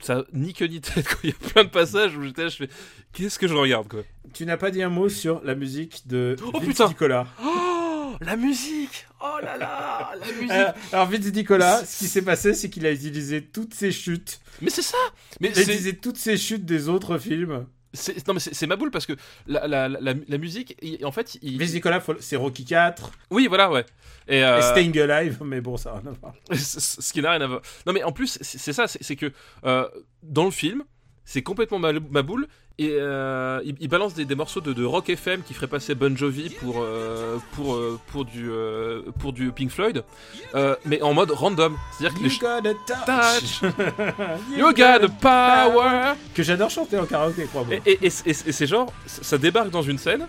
Ça 0.00 0.24
ni 0.32 0.52
queue 0.52 0.66
ni 0.66 0.80
tête, 0.80 1.06
quoi. 1.06 1.18
Il 1.22 1.30
y 1.30 1.32
a 1.32 1.48
plein 1.50 1.62
de 1.64 1.68
passages 1.68 2.16
où 2.16 2.22
j'étais 2.24 2.48
je 2.48 2.56
fais 2.56 2.68
qu'est-ce 3.12 3.38
que 3.38 3.46
je 3.46 3.54
regarde 3.54 3.86
quoi? 3.86 4.00
Tu 4.32 4.44
n'as 4.46 4.56
pas 4.56 4.72
dit 4.72 4.82
un 4.82 4.88
mot 4.88 5.08
sur 5.08 5.40
la 5.44 5.54
musique 5.54 6.08
de 6.08 6.34
Oh, 6.42 6.50
Vince 6.58 6.64
putain 6.66 6.88
Nicolas. 6.88 7.26
Oh, 7.44 8.14
la 8.20 8.34
musique 8.36 9.06
Oh 9.24 9.38
là 9.42 9.56
là, 9.56 10.12
la 10.18 10.26
musique 10.32 10.50
Euh, 10.50 10.72
alors, 10.92 11.06
Vince 11.08 11.32
Nicolas, 11.32 11.84
ce 11.84 11.98
qui 12.00 12.08
s'est 12.08 12.22
passé, 12.22 12.54
c'est 12.54 12.68
qu'il 12.70 12.84
a 12.86 12.90
utilisé 12.92 13.42
toutes 13.42 13.72
ses 13.74 13.92
chutes. 13.92 14.40
Mais 14.60 14.70
c'est 14.70 14.82
ça 14.82 14.96
Mais 15.40 15.50
Il 15.50 15.58
a 15.58 15.62
utilisé 15.62 15.96
toutes 15.96 16.16
ses 16.18 16.36
chutes 16.36 16.64
des 16.64 16.88
autres 16.88 17.18
films. 17.18 17.66
non 18.26 18.34
mais 18.34 18.40
c'est 18.40 18.66
ma 18.66 18.76
boule 18.76 18.90
parce 18.90 19.04
que 19.06 19.12
la, 19.46 19.68
la, 19.68 19.86
la, 19.88 20.14
la 20.26 20.38
musique, 20.38 20.76
il- 20.82 21.04
en 21.04 21.12
fait, 21.12 21.36
il... 21.42 21.58
Vince 21.58 21.74
Nicolas, 21.74 22.02
c'est 22.20 22.36
Rocky 22.36 22.64
4, 22.64 23.12
oui 23.30 23.46
voilà 23.48 23.70
ouais. 23.70 23.84
Et, 24.28 24.42
euh, 24.42 24.58
et 24.58 24.62
Staying 24.62 24.98
Alive, 24.98 25.38
mais 25.44 25.60
bon, 25.60 25.76
ça 25.76 25.92
n'a 25.92 25.98
rien 26.00 26.10
à 26.10 26.14
voir. 26.14 26.34
ce 26.58 27.12
qui 27.12 27.20
n'a 27.20 27.30
rien 27.32 27.40
à 27.42 27.46
voir. 27.46 27.62
Non 27.86 27.92
mais 27.92 28.02
en 28.02 28.12
plus 28.12 28.38
c'est 28.40 28.72
ça, 28.72 28.88
c'est 28.88 29.02
c'est 29.02 29.16
que 29.16 29.30
euh, 29.66 29.86
dans 30.22 30.44
le 30.46 30.50
film, 30.50 30.84
c'est 31.24 31.42
complètement 31.42 31.78
ma, 31.78 31.92
ma 31.92 32.22
boule 32.22 32.48
Et 32.78 32.96
euh, 32.98 33.60
il, 33.64 33.76
il 33.80 33.88
balance 33.88 34.14
des, 34.14 34.24
des 34.24 34.34
morceaux 34.34 34.60
de, 34.60 34.72
de 34.72 34.84
rock 34.84 35.08
FM 35.10 35.42
qui 35.42 35.52
ferait 35.54 35.66
passer 35.66 35.94
Bon 35.94 36.16
Jovi 36.16 36.50
pour, 36.50 36.76
euh, 36.82 37.36
pour, 37.52 37.74
euh, 37.74 37.98
pour, 38.08 38.24
du, 38.24 38.50
euh, 38.50 39.02
pour 39.20 39.32
du 39.32 39.52
Pink 39.52 39.70
Floyd, 39.70 40.02
euh, 40.54 40.74
mais 40.86 41.00
en 41.02 41.12
mode 41.14 41.30
random. 41.30 41.76
C'est-à-dire 41.98 42.18
que 42.18 42.24
You 42.28 42.38
got 42.40 42.68
a 42.68 43.30
touch. 43.30 43.62
You 44.56 44.72
got 44.72 45.08
power! 45.20 46.14
Que 46.34 46.42
j'adore 46.42 46.70
chanter 46.70 46.98
en 46.98 47.04
karaoké, 47.06 47.44
crois-moi. 47.44 47.76
Et, 47.86 47.92
et- 48.04 48.06
et- 48.06 48.32
c'est 48.32 48.66
genre, 48.66 48.92
ça 49.06 49.38
débarque 49.38 49.70
dans 49.70 49.82
une 49.82 49.98
scène, 49.98 50.26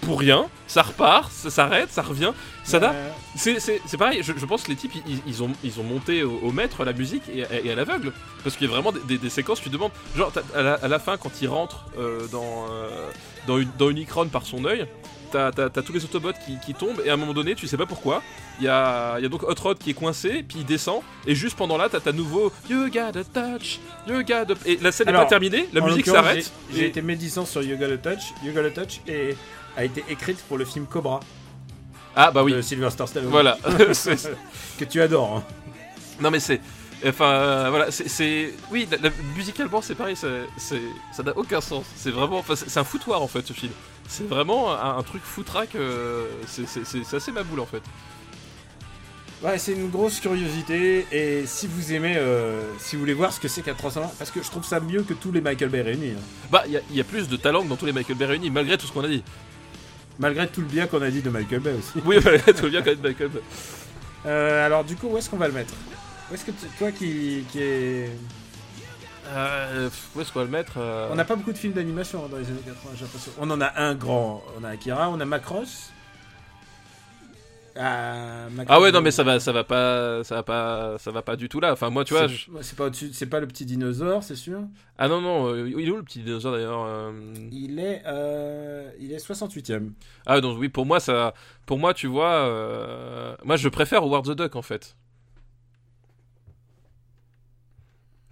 pour 0.00 0.18
rien, 0.18 0.46
ça 0.66 0.82
repart, 0.82 1.30
ça 1.32 1.50
s'arrête, 1.50 1.90
ça 1.92 2.02
revient. 2.02 2.32
Ça 2.64 2.78
n'a- 2.78 2.92
Euh, 2.92 3.10
C'est, 3.36 3.60
c'est, 3.60 3.80
c'est 3.86 3.96
pareil, 3.96 4.20
je, 4.22 4.32
je 4.36 4.46
pense 4.46 4.62
que 4.64 4.68
les 4.70 4.76
types 4.76 4.92
ils, 5.06 5.20
ils 5.26 5.42
ont, 5.42 5.50
ils 5.62 5.78
ont 5.80 5.84
monté 5.84 6.22
au, 6.22 6.38
au 6.42 6.52
maître 6.52 6.84
la 6.84 6.92
musique 6.92 7.22
et, 7.28 7.44
et 7.66 7.70
à 7.70 7.74
l'aveugle. 7.74 8.12
Parce 8.42 8.56
qu'il 8.56 8.66
y 8.66 8.70
a 8.70 8.72
vraiment 8.72 8.92
des, 8.92 9.00
des- 9.00 9.18
des 9.18 9.30
séquences, 9.30 9.60
tu 9.60 9.68
te 9.68 9.74
demandes, 9.74 9.92
genre 10.16 10.32
à 10.54 10.62
la, 10.62 10.74
à 10.74 10.88
la 10.88 10.98
fin 10.98 11.16
quand 11.16 11.30
il 11.42 11.48
rentre 11.48 11.84
euh, 11.98 12.26
dans, 12.32 12.66
euh, 12.70 13.08
dans, 13.46 13.58
une, 13.58 13.70
dans 13.78 13.90
une 13.90 13.98
icône 13.98 14.28
par 14.30 14.44
son 14.46 14.64
œil, 14.64 14.86
t'as, 15.32 15.52
tous 15.52 15.92
les 15.92 16.04
Autobots 16.04 16.32
qui, 16.44 16.58
qui 16.64 16.74
tombent 16.74 17.00
et 17.04 17.10
à 17.10 17.14
un 17.14 17.16
moment 17.16 17.32
donné, 17.32 17.54
tu 17.54 17.68
sais 17.68 17.76
pas 17.76 17.86
pourquoi, 17.86 18.20
il 18.58 18.64
y 18.64 18.68
a, 18.68 19.18
y 19.20 19.24
a 19.24 19.28
donc 19.28 19.44
Hot 19.44 19.54
Rod 19.62 19.78
qui 19.78 19.90
est 19.90 19.94
coincé, 19.94 20.42
puis 20.46 20.58
il 20.58 20.64
descend, 20.66 21.02
et 21.26 21.34
juste 21.36 21.56
pendant 21.56 21.76
là, 21.76 21.88
t'as 21.88 22.00
ta 22.00 22.10
nouveau 22.12 22.52
You 22.68 22.88
got 22.90 23.16
a 23.16 23.22
touch, 23.24 23.78
you 24.08 24.22
got 24.24 24.52
a... 24.52 24.56
Et 24.66 24.76
la 24.82 24.90
scène 24.90 25.06
n'est 25.06 25.12
pas 25.12 25.26
terminée, 25.26 25.68
la 25.72 25.80
musique 25.82 26.06
s'arrête. 26.06 26.52
J'ai 26.74 26.84
et- 26.84 26.86
été 26.88 27.00
médisant 27.00 27.46
sur 27.46 27.62
You 27.62 27.76
Got 27.76 27.92
a 27.92 27.96
Touch. 27.98 28.22
You 28.44 28.52
Got 28.52 28.64
a 28.64 28.70
Touch 28.70 29.00
et 29.06 29.36
a 29.76 29.84
été 29.84 30.04
écrite 30.08 30.38
pour 30.48 30.58
le 30.58 30.64
film 30.64 30.86
Cobra 30.86 31.20
Ah 32.16 32.30
bah 32.30 32.42
oui, 32.42 32.52
de 32.52 32.60
Sylvester 32.62 33.06
Stallone. 33.06 33.30
voilà. 33.30 33.58
Que 34.78 34.84
tu 34.84 35.00
adores. 35.02 35.36
hein. 35.38 35.44
Non 36.20 36.30
mais 36.30 36.40
c'est, 36.40 36.60
enfin 37.06 37.24
euh, 37.30 37.66
voilà, 37.70 37.90
c'est, 37.90 38.52
oui, 38.70 38.86
la, 38.90 38.96
la- 38.98 39.10
musicalement 39.36 39.80
c'est 39.82 39.94
pareil, 39.94 40.16
c'est, 40.16 40.80
ça 41.12 41.22
n'a 41.22 41.36
aucun 41.36 41.60
sens. 41.60 41.84
C'est 41.96 42.10
vraiment, 42.10 42.38
enfin, 42.38 42.54
c'est, 42.56 42.78
un 42.78 42.84
foutoir 42.84 43.22
en 43.22 43.28
fait 43.28 43.46
ce 43.46 43.52
film. 43.52 43.72
C'est 44.08 44.26
vraiment 44.28 44.72
un, 44.72 44.98
un 44.98 45.02
truc 45.02 45.22
foutraque. 45.22 45.76
euh, 45.76 46.26
c'est, 46.46 47.14
assez 47.14 47.32
ma 47.32 47.42
boule 47.42 47.60
en 47.60 47.66
fait. 47.66 47.82
Ouais, 49.42 49.56
c'est 49.56 49.72
une 49.72 49.88
grosse 49.88 50.20
curiosité. 50.20 51.06
Et 51.12 51.46
si 51.46 51.66
vous 51.66 51.92
aimez, 51.94 52.14
euh, 52.18 52.60
si 52.78 52.96
vous 52.96 53.00
voulez 53.00 53.14
voir 53.14 53.32
ce 53.32 53.40
que 53.40 53.48
c'est 53.48 53.62
qu'un 53.62 53.72
Transformer, 53.74 54.10
parce 54.18 54.30
que 54.30 54.42
je 54.42 54.50
trouve 54.50 54.64
ça 54.64 54.80
mieux 54.80 55.02
que 55.02 55.14
tous 55.14 55.32
les 55.32 55.40
Michael 55.40 55.70
Bay 55.70 55.80
réunis. 55.80 56.10
hein. 56.10 56.20
Bah 56.50 56.64
il 56.66 56.78
y, 56.92 56.96
y 56.96 57.00
a 57.00 57.04
plus 57.04 57.28
de 57.28 57.36
talent 57.36 57.62
que 57.62 57.68
dans 57.68 57.76
tous 57.76 57.86
les 57.86 57.92
Michael 57.94 58.16
Bay 58.16 58.26
réunis, 58.26 58.50
malgré 58.50 58.76
tout 58.76 58.86
ce 58.86 58.92
qu'on 58.92 59.04
a 59.04 59.08
dit. 59.08 59.22
Malgré 60.20 60.46
tout 60.46 60.60
le 60.60 60.66
bien 60.68 60.86
qu'on 60.86 61.02
a 61.02 61.10
dit 61.10 61.22
de 61.22 61.30
Michael 61.30 61.60
Bay 61.60 61.72
aussi. 61.72 61.92
Oui, 62.04 62.18
malgré 62.24 62.52
tout 62.54 62.64
le 62.64 62.70
bien 62.70 62.82
quand 62.82 62.90
même 62.90 63.00
Michael 63.02 63.28
Bay. 63.30 63.40
Euh, 64.26 64.66
alors, 64.66 64.84
du 64.84 64.94
coup, 64.96 65.08
où 65.08 65.16
est-ce 65.18 65.28
qu'on 65.30 65.38
va 65.38 65.48
le 65.48 65.54
mettre? 65.54 65.74
Où 66.30 66.34
est-ce 66.34 66.44
que 66.44 66.50
tu- 66.52 66.66
toi 66.78 66.92
qui, 66.92 67.44
qui 67.50 67.58
est. 67.60 68.10
Euh, 69.32 69.88
où 70.14 70.20
est-ce 70.20 70.32
qu'on 70.32 70.40
va 70.40 70.44
le 70.44 70.50
mettre 70.50 70.74
euh, 70.76 71.08
On 71.10 71.14
n'a 71.14 71.24
pas 71.24 71.36
beaucoup 71.36 71.52
de 71.52 71.58
films 71.58 71.72
d'animation 71.72 72.24
hein, 72.24 72.28
dans 72.30 72.36
les 72.38 72.46
années 72.46 72.60
80, 72.64 72.90
j'ai 72.96 73.02
l'impression. 73.04 73.32
On 73.38 73.50
en 73.50 73.60
a 73.60 73.72
un 73.80 73.94
grand. 73.94 74.42
On 74.60 74.64
a 74.64 74.68
Akira, 74.70 75.08
on 75.10 75.18
a 75.20 75.24
Macross. 75.24 75.90
Ah, 77.76 78.48
Ah 78.66 78.80
ouais 78.80 78.90
non 78.92 79.00
mais 79.00 79.10
ça 79.10 79.22
va, 79.22 79.38
ça 79.40 79.52
va 79.52 79.64
pas, 79.64 80.22
ça 80.24 80.34
va 80.36 80.42
pas, 80.42 80.98
ça 80.98 81.10
va 81.10 81.22
pas 81.22 81.36
du 81.36 81.48
tout 81.48 81.60
là. 81.60 81.72
Enfin 81.72 81.88
moi 81.90 82.04
tu 82.04 82.14
vois, 82.14 82.28
C'est 82.28 82.34
je- 82.34 82.50
ouais, 82.50 82.62
c'est 82.62 82.76
pas 82.76 82.86
au-dessus, 82.86 83.10
c'est 83.12 83.26
pas 83.26 83.40
le 83.40 83.46
petit 83.46 83.64
dinosaure, 83.64 84.22
c'est 84.22 84.34
sûr? 84.36 84.62
ah 84.98 85.08
non 85.08 85.20
non, 85.20 85.46
euh, 85.52 85.68
il 85.68 85.86
est 85.88 85.90
où 85.90 85.96
le 85.96 86.02
petit 86.02 86.22
dinosaure 86.22 86.52
d'ailleurs 86.52 86.84
euh? 86.86 87.12
Il 87.52 87.78
est, 87.78 88.02
euh, 88.06 88.90
il 88.98 89.12
est 89.12 89.18
68ème. 89.18 89.92
Ah 90.26 90.40
donc 90.40 90.58
oui, 90.58 90.68
pour 90.68 90.84
moi 90.86 91.00
ça, 91.00 91.32
pour 91.66 91.78
moi 91.78 91.94
tu 91.94 92.06
vois, 92.08 93.36
moi 93.44 93.56
je 93.56 93.68
préfère 93.68 94.02
Howard 94.02 94.26
the 94.26 94.32
Duck 94.36 94.56
en 94.56 94.62
fait, 94.62 94.96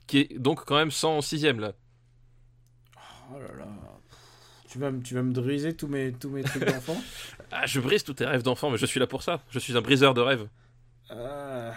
qui 0.06 0.18
est 0.20 0.38
donc 0.38 0.64
quand 0.64 0.76
même 0.76 0.90
106ème 0.90 1.60
là. 1.60 1.72
Oh 3.30 3.38
là 3.38 3.54
là. 3.58 3.66
Tu 4.70 4.78
vas, 4.78 4.90
me- 4.90 5.02
tu 5.02 5.14
vas 5.14 5.22
me 5.22 5.32
driser 5.32 5.74
tous 5.74 5.86
mes, 5.88 6.12
tous 6.12 6.28
mes 6.28 6.42
trucs 6.42 6.64
d'enfant 6.64 6.96
Ah 7.50 7.64
je 7.66 7.80
brise 7.80 8.04
tous 8.04 8.14
tes 8.14 8.26
rêves 8.26 8.42
d'enfant, 8.42 8.70
mais 8.70 8.76
je 8.78 8.86
suis 8.86 9.00
là 9.00 9.06
pour 9.06 9.22
ça. 9.22 9.40
Je 9.50 9.58
suis 9.58 9.76
un 9.76 9.80
briseur 9.80 10.12
de 10.14 10.20
rêves. 10.20 10.46
Euh, 11.10 11.72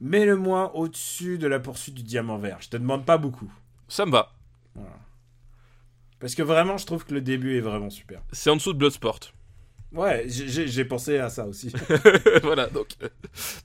Mets-le-moi 0.00 0.74
au-dessus 0.76 1.38
de 1.38 1.46
la 1.46 1.60
poursuite 1.60 1.94
du 1.94 2.02
diamant 2.02 2.36
vert. 2.36 2.58
Je 2.60 2.68
te 2.68 2.76
demande 2.76 3.04
pas 3.06 3.16
beaucoup. 3.18 3.50
Ça 3.88 4.04
me 4.04 4.10
va. 4.10 4.32
Parce 6.20 6.34
que 6.34 6.42
vraiment, 6.42 6.76
je 6.76 6.86
trouve 6.86 7.04
que 7.04 7.14
le 7.14 7.20
début 7.20 7.56
est 7.56 7.60
vraiment 7.60 7.90
super. 7.90 8.20
C'est 8.32 8.50
en 8.50 8.56
dessous 8.56 8.72
de 8.72 8.78
Bloodsport. 8.78 9.18
Ouais, 9.94 10.24
j'ai- 10.26 10.66
pensé 10.84 11.18
à 11.18 11.28
ça 11.28 11.46
aussi. 11.46 11.70
voilà 12.42 12.66
donc, 12.68 12.88
euh, 13.02 13.08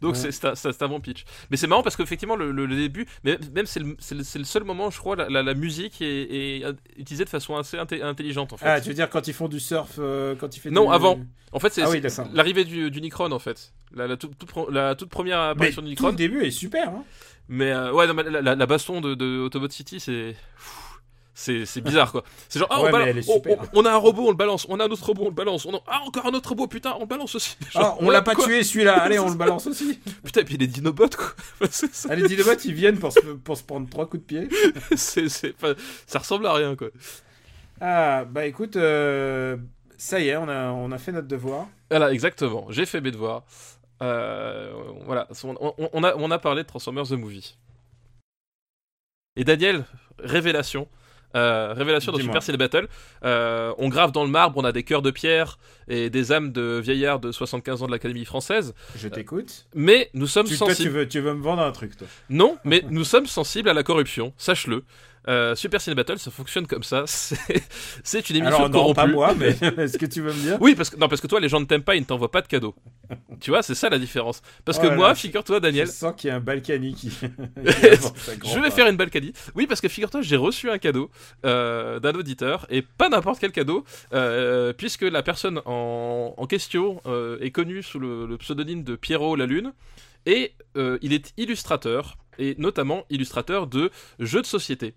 donc 0.01 0.15
Ouais. 0.15 0.31
c'est 0.31 0.81
un, 0.83 0.87
bon 0.87 0.99
pitch. 0.99 1.23
Mais 1.49 1.57
c'est 1.57 1.67
marrant 1.67 1.83
parce 1.83 1.95
qu'effectivement 1.95 2.35
le, 2.35 2.51
le- 2.51 2.65
le 2.65 2.75
début, 2.75 3.05
mais 3.23 3.37
même 3.55 3.65
c'est 3.65 3.79
le, 3.79 3.95
seul 4.43 4.63
moment 4.63 4.89
je 4.89 4.97
crois 4.99 5.15
la, 5.15 5.29
la, 5.29 5.41
la 5.43 5.53
musique 5.53 6.01
est, 6.01 6.05
est 6.61 6.63
utilisée 6.97 7.23
de 7.25 7.29
façon 7.29 7.55
assez 7.55 7.77
inté- 7.77 8.03
intelligente 8.03 8.51
en 8.53 8.57
fait. 8.57 8.65
ah, 8.67 8.81
tu 8.81 8.89
veux 8.89 8.95
dire 8.95 9.09
quand 9.09 9.27
ils 9.27 9.33
font 9.33 9.47
du 9.47 9.59
surf, 9.59 9.95
euh, 9.99 10.35
quand 10.35 10.55
il 10.55 10.59
fait 10.59 10.69
Non, 10.69 10.87
du- 10.89 10.93
avant. 10.95 11.19
En 11.53 11.59
fait 11.59 11.71
c'est 11.73 11.81
Ah 11.83 11.89
oui, 11.89 12.01
l'arrivée 12.33 12.65
du, 12.65 12.91
du 12.91 12.99
Nicron 13.01 13.31
en 13.31 13.39
fait. 13.39 13.73
La, 13.95 14.05
la, 14.05 14.17
toute, 14.17 14.35
première 14.35 15.37
Mais 15.39 15.51
apparition 15.51 15.81
du 15.81 15.87
tout 15.95 16.03
Nicron. 16.03 16.09
le 16.09 16.15
début 16.15 16.43
est 16.43 16.51
super. 16.51 16.89
Hein. 16.89 17.03
Mais 17.47 17.71
euh, 17.71 17.93
ouais, 17.93 18.05
non, 18.05 18.13
mais 18.13 18.23
la 18.23 18.65
baston 18.65 18.99
de, 18.99 19.15
de 19.15 19.39
Autobot 19.39 19.69
City, 19.69 20.01
c'est. 20.01 20.35
C'est 21.39 21.81
bizarre 21.81 22.11
quoi. 22.11 22.23
C'est 22.49 22.57
genre, 22.57 22.67
ah, 22.71 22.81
Ouais, 22.81 22.89
on, 22.89 22.91
balance- 22.91 23.25
on- 23.29 23.33
super. 23.35 23.57
on- 23.73 23.81
on 23.81 23.85
a 23.85 23.91
un 23.91 23.97
robot, 23.97 24.25
on 24.25 24.31
le 24.31 24.35
balance. 24.35 24.65
On 24.69 24.79
a 24.79 24.85
un 24.85 24.87
autre 24.89 25.05
robot, 25.05 25.21
on 25.25 25.29
le 25.29 25.31
balance. 25.35 25.67
On 25.67 25.75
a- 25.75 25.81
Ah, 25.85 26.01
encore 26.03 26.25
un 26.25 26.33
autre 26.33 26.49
robot, 26.49 26.65
putain, 26.65 26.95
on 26.97 27.01
le 27.01 27.05
balance 27.05 27.35
aussi. 27.35 27.55
Genre, 27.71 27.95
Ah, 27.95 27.97
on 27.99 28.09
l'a 28.09 28.23
pas 28.23 28.33
quoi 28.33 28.45
tué 28.45 28.63
celui-là. 28.63 28.95
Allez, 29.03 29.19
on 29.19 29.29
le 29.29 29.35
balance 29.35 29.67
aussi. 29.67 29.99
Putain, 30.23 30.41
et 30.41 30.45
puis 30.45 30.57
les 30.57 30.65
Dinobots 30.65 31.09
quoi. 31.15 31.33
Allez, 32.09 32.27
Dinobots, 32.27 32.59
ils 32.65 32.73
viennent 32.73 32.97
pour 32.97 33.13
se, 33.13 33.19
pour 33.19 33.55
se 33.55 33.61
prendre 33.63 33.87
trois 33.87 34.07
coups 34.09 34.23
de 34.23 34.27
pied. 34.27 34.49
c'est- 34.95 35.29
ça 35.29 36.17
ressemble 36.19 36.47
à 36.47 36.53
rien 36.53 36.75
quoi. 36.75 36.87
Ah, 37.79 38.25
bah 38.25 38.47
écoute, 38.47 38.75
euh, 38.75 39.57
ça 39.95 40.19
y 40.19 40.29
est, 40.29 40.37
on 40.37 40.49
a, 40.49 40.69
on 40.71 40.91
a 40.91 40.97
fait 40.97 41.11
notre 41.11 41.27
devoir. 41.27 41.67
Voilà, 41.91 42.11
exactement. 42.11 42.65
J'ai 42.71 42.87
fait 42.87 42.99
mes 42.99 43.11
devoirs. 43.11 43.43
Euh, 44.01 44.73
voilà, 45.05 45.27
on 45.93 46.03
a, 46.03 46.15
on 46.15 46.31
a 46.31 46.39
parlé 46.39 46.63
de 46.63 46.67
Transformers 46.67 47.05
the 47.05 47.11
Movie. 47.11 47.55
Et 49.35 49.43
Daniel, 49.43 49.85
révélation. 50.17 50.87
Euh, 51.37 51.73
révélation 51.73 52.11
dans 52.11 52.17
Dis-moi. 52.17 52.33
Super 52.33 52.43
Cell 52.43 52.57
Battle. 52.57 52.87
Euh, 53.23 53.73
on 53.77 53.89
grave 53.89 54.11
dans 54.11 54.23
le 54.23 54.29
marbre, 54.29 54.57
on 54.57 54.63
a 54.65 54.71
des 54.71 54.83
cœurs 54.83 55.01
de 55.01 55.11
pierre 55.11 55.57
et 55.87 56.09
des 56.09 56.31
âmes 56.31 56.51
de 56.51 56.79
vieillards 56.83 57.19
de 57.19 57.31
75 57.31 57.83
ans 57.83 57.87
de 57.87 57.91
l'Académie 57.91 58.25
française. 58.25 58.73
Je 58.95 59.07
t'écoute. 59.07 59.67
Mais 59.75 60.09
nous 60.13 60.27
sommes 60.27 60.47
Tu, 60.47 60.57
toi, 60.57 60.67
sensibles. 60.69 60.89
tu 60.89 60.95
veux, 60.95 61.07
tu 61.07 61.19
veux 61.19 61.33
me 61.33 61.41
vendre 61.43 61.61
un 61.61 61.71
truc, 61.71 61.95
toi. 61.95 62.07
Non, 62.29 62.57
mais 62.63 62.83
nous 62.89 63.03
sommes 63.03 63.27
sensibles 63.27 63.69
à 63.69 63.73
la 63.73 63.83
corruption, 63.83 64.33
sache-le. 64.37 64.83
Euh, 65.27 65.55
Super 65.55 65.81
Cine 65.81 65.93
Battle, 65.93 66.17
ça 66.19 66.31
fonctionne 66.31 66.67
comme 66.67 66.83
ça. 66.83 67.03
C'est 68.03 68.29
une 68.29 68.37
émission 68.37 68.55
Alors, 68.57 68.69
non, 68.69 68.79
corrompue. 68.79 68.95
pas 68.95 69.07
moi, 69.07 69.33
mais 69.37 69.49
est-ce 69.77 69.97
que 69.97 70.05
tu 70.05 70.21
veux 70.21 70.31
me 70.33 70.39
dire? 70.39 70.57
Oui, 70.61 70.73
parce 70.75 70.89
que 70.89 70.95
non, 70.97 71.07
parce 71.09 71.21
que 71.21 71.27
toi, 71.27 71.39
les 71.39 71.49
gens 71.49 71.59
ne 71.59 71.65
t'aiment 71.65 71.83
pas, 71.83 71.95
ils 71.95 72.01
ne 72.01 72.05
t'envoient 72.05 72.31
pas 72.31 72.41
de 72.41 72.47
cadeaux. 72.47 72.75
tu 73.41 73.51
vois, 73.51 73.61
c'est 73.61 73.75
ça 73.75 73.89
la 73.89 73.99
différence. 73.99 74.41
Parce 74.65 74.77
Oh 74.77 74.83
que 74.83 74.87
là 74.87 74.95
moi, 74.95 75.15
figure-toi, 75.15 75.59
Daniel, 75.59 75.87
Je 75.87 75.91
sens 75.91 76.13
qu'il 76.15 76.29
y 76.29 76.31
a 76.31 76.35
un 76.35 76.39
Balkany 76.39 76.93
qui. 76.93 77.09
je 77.11 78.59
vais 78.61 78.71
faire 78.71 78.87
une 78.87 78.97
Balkany. 78.97 79.33
Oui, 79.55 79.67
parce 79.67 79.81
que 79.81 79.87
figure-toi, 79.89 80.21
j'ai 80.21 80.37
reçu 80.37 80.69
un 80.69 80.77
cadeau 80.77 81.09
euh, 81.45 81.99
d'un 81.99 82.13
auditeur, 82.13 82.65
et 82.69 82.81
pas 82.81 83.09
n'importe 83.09 83.39
quel 83.39 83.51
cadeau, 83.51 83.83
euh, 84.13 84.73
puisque 84.73 85.01
la 85.03 85.23
personne 85.23 85.61
en, 85.65 86.33
en 86.37 86.47
question 86.47 87.01
est 87.41 87.51
connue 87.51 87.83
sous 87.83 87.99
le, 87.99 88.25
le 88.25 88.37
pseudonyme 88.37 88.83
de 88.83 88.95
Pierrot 88.95 89.35
la 89.35 89.45
Lune, 89.45 89.73
et 90.25 90.53
il 90.75 91.13
est 91.13 91.33
illustrateur, 91.37 92.17
et 92.39 92.55
notamment 92.57 93.03
illustrateur 93.09 93.67
de 93.67 93.91
jeux 94.19 94.41
de 94.41 94.45
société. 94.47 94.93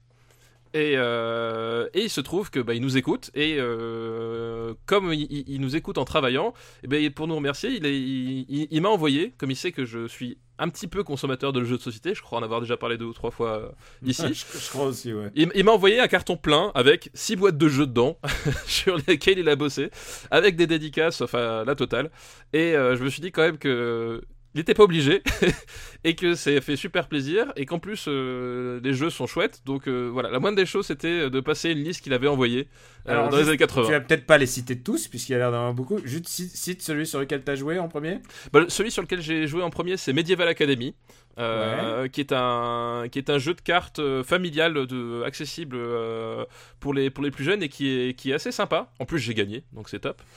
Et, 0.72 0.94
euh, 0.96 1.88
et 1.94 2.02
il 2.02 2.10
se 2.10 2.20
trouve 2.20 2.50
que 2.50 2.60
bah, 2.60 2.74
il 2.74 2.80
nous 2.80 2.96
écoute 2.96 3.30
et 3.34 3.56
euh, 3.58 4.74
comme 4.86 5.12
il, 5.12 5.60
nous 5.60 5.74
écoute 5.74 5.98
en 5.98 6.04
travaillant, 6.04 6.54
et 6.84 6.86
ben 6.86 7.10
pour 7.10 7.26
nous 7.26 7.34
remercier, 7.34 7.70
il, 7.70 8.80
m'a 8.80 8.88
envoyé, 8.88 9.34
comme 9.36 9.50
il 9.50 9.56
sait 9.56 9.72
que 9.72 9.84
je 9.84 10.06
suis 10.06 10.38
un 10.60 10.68
petit 10.68 10.86
peu 10.86 11.02
consommateur 11.02 11.52
de 11.52 11.64
jeux 11.64 11.78
de 11.78 11.82
société, 11.82 12.14
je 12.14 12.22
crois 12.22 12.38
en 12.38 12.42
avoir 12.42 12.60
déjà 12.60 12.76
parlé 12.76 12.98
deux 12.98 13.06
ou 13.06 13.12
trois 13.12 13.30
fois 13.30 13.56
euh, 13.56 13.68
ici. 14.04 14.22
je, 14.28 14.58
je 14.58 14.68
crois 14.68 14.84
aussi, 14.84 15.12
ouais. 15.12 15.30
Il, 15.34 15.50
il 15.54 15.64
m'a 15.64 15.72
envoyé 15.72 15.98
un 15.98 16.06
carton 16.06 16.36
plein 16.36 16.70
avec 16.74 17.10
six 17.14 17.34
boîtes 17.34 17.58
de 17.58 17.68
jeux 17.68 17.86
dedans, 17.86 18.18
sur 18.66 18.96
lesquelles 19.08 19.38
il 19.38 19.48
a 19.48 19.56
bossé, 19.56 19.90
avec 20.30 20.56
des 20.56 20.66
dédicaces, 20.66 21.20
enfin 21.20 21.64
la 21.64 21.74
totale. 21.74 22.10
Et 22.52 22.76
euh, 22.76 22.96
je 22.96 23.02
me 23.02 23.08
suis 23.08 23.22
dit 23.22 23.32
quand 23.32 23.42
même 23.42 23.58
que 23.58 24.22
il 24.54 24.58
n'était 24.58 24.74
pas 24.74 24.82
obligé 24.82 25.22
et 26.04 26.14
que 26.16 26.34
ça 26.34 26.60
fait 26.60 26.76
super 26.76 27.08
plaisir 27.08 27.52
et 27.56 27.66
qu'en 27.66 27.78
plus 27.78 28.06
euh, 28.08 28.80
les 28.82 28.94
jeux 28.94 29.10
sont 29.10 29.26
chouettes. 29.26 29.62
Donc 29.64 29.86
euh, 29.86 30.08
voilà, 30.12 30.30
la 30.30 30.40
moindre 30.40 30.56
des 30.56 30.66
choses 30.66 30.86
c'était 30.86 31.30
de 31.30 31.40
passer 31.40 31.70
une 31.70 31.84
liste 31.84 32.02
qu'il 32.02 32.12
avait 32.12 32.26
envoyée 32.26 32.68
euh, 33.06 33.12
Alors, 33.12 33.28
dans 33.28 33.36
les 33.36 33.48
années 33.48 33.56
80. 33.56 33.86
Tu 33.86 33.92
vas 33.92 34.00
peut-être 34.00 34.26
pas 34.26 34.38
les 34.38 34.46
citer 34.46 34.78
tous, 34.78 35.06
puisqu'il 35.08 35.32
y 35.32 35.34
a 35.36 35.38
l'air 35.38 35.52
d'en 35.52 35.58
avoir 35.58 35.74
beaucoup. 35.74 35.98
Juste 36.04 36.26
cite, 36.26 36.50
cite 36.50 36.82
celui 36.82 37.06
sur 37.06 37.20
lequel 37.20 37.44
tu 37.44 37.50
as 37.50 37.54
joué 37.54 37.78
en 37.78 37.88
premier. 37.88 38.18
Bah, 38.52 38.64
celui 38.68 38.90
sur 38.90 39.02
lequel 39.02 39.20
j'ai 39.20 39.46
joué 39.46 39.62
en 39.62 39.70
premier, 39.70 39.96
c'est 39.96 40.12
Medieval 40.12 40.48
Academy, 40.48 40.94
euh, 41.40 42.08
qui 42.08 42.20
est 42.20 42.32
un 42.32 43.06
qui 43.10 43.18
est 43.18 43.30
un 43.30 43.38
jeu 43.38 43.54
de 43.54 43.60
cartes 43.60 43.98
euh, 43.98 44.22
familial 44.22 44.86
de 44.86 45.22
accessible 45.24 45.76
euh, 45.78 46.44
pour 46.80 46.92
les 46.92 47.10
pour 47.10 47.24
les 47.24 47.30
plus 47.30 47.44
jeunes 47.44 47.62
et 47.62 47.68
qui 47.68 47.88
est 47.88 48.14
qui 48.14 48.30
est 48.30 48.34
assez 48.34 48.52
sympa. 48.52 48.92
En 48.98 49.06
plus, 49.06 49.18
j'ai 49.18 49.34
gagné, 49.34 49.64
donc 49.72 49.88
c'est 49.88 50.00
top. 50.00 50.22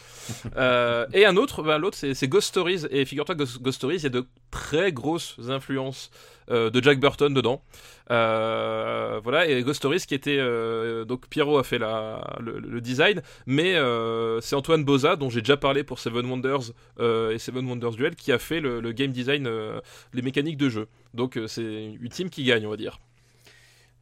Euh, 0.55 1.05
et 1.13 1.25
un 1.25 1.35
autre, 1.35 1.63
bah, 1.63 1.77
l'autre 1.77 1.97
c'est 1.97 2.27
Ghost 2.27 2.47
Stories 2.49 2.85
et 2.91 3.05
figure-toi 3.05 3.35
Ghost 3.35 3.61
Ghost 3.61 3.77
Stories, 3.77 3.97
il 3.97 4.03
y 4.03 4.05
a 4.05 4.09
de 4.09 4.25
très 4.53 4.91
grosses 4.91 5.37
influences 5.49 6.11
euh, 6.51 6.69
de 6.69 6.81
Jack 6.81 6.99
Burton 6.99 7.33
dedans. 7.33 7.63
Euh, 8.11 9.19
voilà, 9.23 9.47
et 9.47 9.61
Ghost 9.63 9.77
Stories 9.79 10.01
qui 10.07 10.13
était. 10.13 10.37
euh, 10.37 11.03
donc 11.05 11.27
Pierrot 11.27 11.57
a 11.57 11.63
fait 11.63 11.79
la, 11.79 12.35
le, 12.39 12.59
le 12.59 12.81
design, 12.81 13.21
mais 13.47 13.73
c'est 14.41 14.55
Antoine 14.55 14.83
Boza, 14.85 15.15
dont 15.15 15.29
j'ai 15.29 15.41
déjà 15.41 15.57
parlé 15.57 15.83
pour 15.83 15.99
Seven 15.99 16.25
Wonders 16.25 16.71
et 16.99 17.39
Seven 17.39 17.67
Wonders 17.67 17.91
Duel, 17.91 18.15
qui 18.15 18.31
a 18.31 18.39
fait 18.39 18.59
le, 18.59 18.79
le 18.79 18.91
game 18.91 19.11
design, 19.11 19.49
les 20.13 20.21
mécaniques 20.21 20.57
de 20.57 20.69
jeu. 20.69 20.87
Donc 21.13 21.39
c'est 21.47 21.63
une 21.99 22.09
team 22.09 22.29
qui 22.29 22.43
gagne, 22.43 22.65
on 22.67 22.69
va 22.69 22.77
dire. 22.77 22.99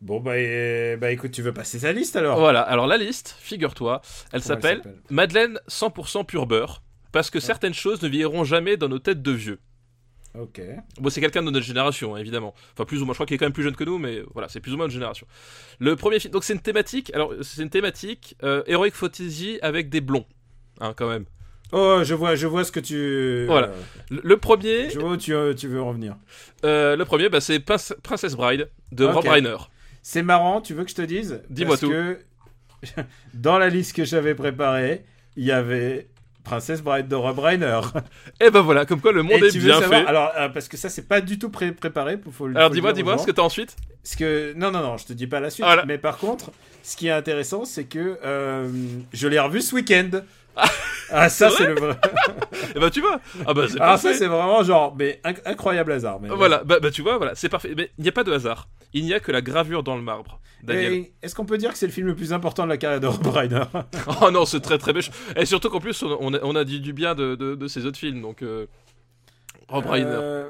Bon, 0.02 0.20
bah, 0.20 0.32
euh, 0.34 0.98
bah 0.98 1.12
écoute, 1.12 1.30
tu 1.32 1.44
veux 1.44 1.54
passer 1.54 1.78
sa 1.78 1.92
liste 1.94 2.16
alors? 2.16 2.40
Voilà, 2.40 2.62
alors 2.62 2.88
la 2.88 2.98
liste, 2.98 3.36
figure-toi, 3.40 4.02
elle 4.34 4.42
s'appelle 4.42 4.82
Madeleine 5.12 5.60
100% 5.70 6.26
pur 6.26 6.48
beurre, 6.48 6.82
parce 7.12 7.30
que 7.30 7.40
certaines 7.40 7.76
choses 7.76 8.02
ne 8.02 8.08
vieilliront 8.10 8.44
jamais 8.44 8.78
dans 8.78 8.90
nos 8.90 8.98
têtes 8.98 9.22
de 9.22 9.32
vieux. 9.32 9.60
Ok. 10.38 10.62
Bon, 11.00 11.10
c'est 11.10 11.20
quelqu'un 11.22 11.44
de 11.44 11.52
notre 11.52 11.66
génération, 11.66 12.16
hein, 12.16 12.20
évidemment. 12.20 12.54
Enfin, 12.74 12.86
plus 12.86 13.02
ou 13.02 13.06
moins, 13.06 13.14
je 13.14 13.18
crois 13.18 13.26
qu'il 13.26 13.36
est 13.36 13.38
quand 13.38 13.46
même 13.46 13.52
plus 13.54 13.64
jeune 13.64 13.76
que 13.76 13.84
nous, 13.84 13.98
mais 13.98 14.22
voilà, 14.34 14.48
c'est 14.48 14.60
plus 14.62 14.74
ou 14.74 14.78
moins 14.78 14.86
notre 14.86 14.94
génération. 14.94 15.28
Le 15.80 15.96
premier 15.96 16.20
film, 16.20 16.32
donc 16.32 16.44
c'est 16.46 16.54
une 16.54 16.62
thématique, 16.62 17.12
alors 17.14 17.34
c'est 17.42 17.62
une 17.62 17.70
thématique 17.70 18.38
euh, 18.44 18.64
Heroic 18.68 18.92
Fantasy 18.94 19.60
avec 19.62 19.90
des 19.90 20.00
blonds, 20.02 20.26
hein, 20.80 20.94
quand 20.96 21.10
même. 21.10 21.26
Oh, 21.74 22.00
je 22.04 22.14
vois, 22.14 22.36
je 22.36 22.48
vois 22.48 22.64
ce 22.64 22.72
que 22.72 22.80
tu. 22.82 23.46
Voilà. 23.46 23.68
euh, 23.68 23.82
Le, 24.24 24.38
premier, 24.38 24.90
je 24.90 25.00
vois 25.00 25.12
où 25.12 25.18
tu, 25.18 25.34
euh, 25.34 25.54
tu 25.54 25.68
veux 25.68 25.82
en 25.82 25.92
venir. 25.94 26.16
euh, 26.66 26.96
le 26.96 27.06
premier, 27.06 27.30
bah, 27.30 27.40
c'est 27.42 27.60
Prince- 27.60 27.96
Princess 28.04 28.36
Bride 28.36 28.70
de. 28.92 29.06
Rob 29.06 29.26
Reiner. 29.26 29.56
C'est 30.02 30.24
marrant, 30.24 30.62
tu 30.62 30.74
veux 30.74 30.84
que 30.84 30.90
je 30.90 30.96
te 30.96 31.02
dise? 31.02 31.42
Dis-moi 31.50 31.78
Parce 31.78 31.82
tout. 31.82 31.90
que 31.92 32.18
dans 33.34 33.58
la 33.58 33.70
liste 33.70 33.96
que 33.96 34.04
j'avais 34.06 34.36
préparée, 34.36 35.06
il 35.36 35.46
y 35.46 35.52
avait 35.52 36.08
Princess 36.44 36.82
Bride 36.82 37.08
de 37.08 37.16
Rob 37.16 37.38
Reiner. 37.40 37.80
Et 38.40 38.50
ben 38.50 38.62
voilà, 38.62 38.86
comme 38.86 39.00
quoi 39.02 39.12
le 39.12 39.24
monde 39.24 39.42
Et 39.44 39.48
est 39.48 39.52
tu 39.52 39.60
veux 39.60 39.68
bien 39.68 39.80
savoir 39.80 40.02
fait. 40.02 40.08
Alors, 40.08 40.32
euh, 40.38 40.50
parce 40.50 40.68
que 40.68 40.78
ça, 40.78 40.90
c'est 40.90 41.08
pas 41.08 41.22
du 41.22 41.38
tout 41.40 41.50
pré- 41.50 41.72
préparé. 41.72 42.18
Faut, 42.32 42.48
le- 42.48 42.58
Alors 42.58 42.70
dis-moi, 42.70 42.94
dis-moi, 42.94 43.18
ce 43.18 43.26
que 43.26 43.32
t'as 43.32 43.42
ensuite 43.44 43.76
Parce 44.04 44.16
que 44.16 44.54
non, 44.56 44.72
non, 44.72 44.82
non, 44.82 44.98
je 44.98 45.06
te 45.06 45.14
dis 45.14 45.28
pas 45.28 45.40
la 45.40 45.50
suite. 45.50 45.66
Voilà. 45.66 45.86
Mais 45.86 45.98
par 45.98 46.18
contre, 46.18 46.52
ce 46.84 46.96
qui 46.98 47.08
est 47.08 47.12
intéressant, 47.12 47.66
c'est 47.66 47.84
que 47.86 48.18
euh, 48.26 48.68
je 49.14 49.28
l'ai 49.28 49.40
revu 49.40 49.62
ce 49.62 49.76
week-end. 49.76 50.10
Ah, 51.14 51.28
ça, 51.30 51.50
C'est 51.50 51.68
le 51.68 51.76
vrai. 51.76 51.98
Et 52.76 52.80
bah 52.80 52.90
tu 52.90 53.02
vois. 53.02 53.20
Ah 53.46 53.54
bah 53.54 53.66
c'est 53.68 53.82
Alors, 53.82 53.98
ça, 53.98 54.14
c'est 54.14 54.28
vraiment 54.28 54.64
genre, 54.64 54.96
mais 54.98 55.20
inc- 55.26 55.42
incroyable 55.46 55.92
hasard. 55.92 56.20
Mais 56.22 56.30
Voilà, 56.30 56.64
bah, 56.64 56.80
bah, 56.82 56.90
tu 56.90 57.02
vois, 57.02 57.18
voilà, 57.18 57.36
c'est 57.36 57.50
parfait. 57.50 57.74
Mais 57.76 57.92
il 57.98 58.04
n'y 58.04 58.10
a 58.10 58.14
pas 58.14 58.24
de 58.24 58.32
hasard. 58.32 58.70
Il 58.94 59.04
n'y 59.04 59.14
a 59.14 59.20
que 59.20 59.32
la 59.32 59.42
gravure 59.42 59.84
dans 59.84 59.96
le 59.98 60.02
marbre. 60.02 60.40
Est-ce 60.68 61.34
qu'on 61.36 61.46
peut 61.46 61.58
dire 61.58 61.72
que 61.72 61.78
c'est 61.78 61.88
le 61.88 61.92
film 61.92 62.08
le 62.08 62.16
plus 62.16 62.34
important 62.34 62.64
de 62.64 62.70
la 62.70 62.78
carrière 62.78 63.00
de 63.00 63.08
Rob 63.08 63.26
Reiner 63.28 63.64
Oh 64.22 64.32
non, 64.32 64.46
c'est 64.46 64.60
très 64.62 64.78
très 64.78 64.94
méchant. 64.94 65.12
Et 65.36 65.46
surtout 65.46 65.70
qu'en 65.70 65.80
plus, 65.80 66.02
on 66.04 66.18
on 66.20 66.34
a, 66.34 66.40
on 66.44 66.56
a 66.56 66.64
dit 66.64 66.80
du 66.80 66.94
bien 66.94 67.16
de, 67.16 67.36
de, 67.36 67.56
de 67.56 67.68
ses 67.68 67.86
autres 67.86 67.98
films, 68.00 68.22
donc. 68.22 68.42
Euh... 68.42 68.68
Rob 69.68 69.86
Reiner. 69.88 70.06
Euh, 70.08 70.50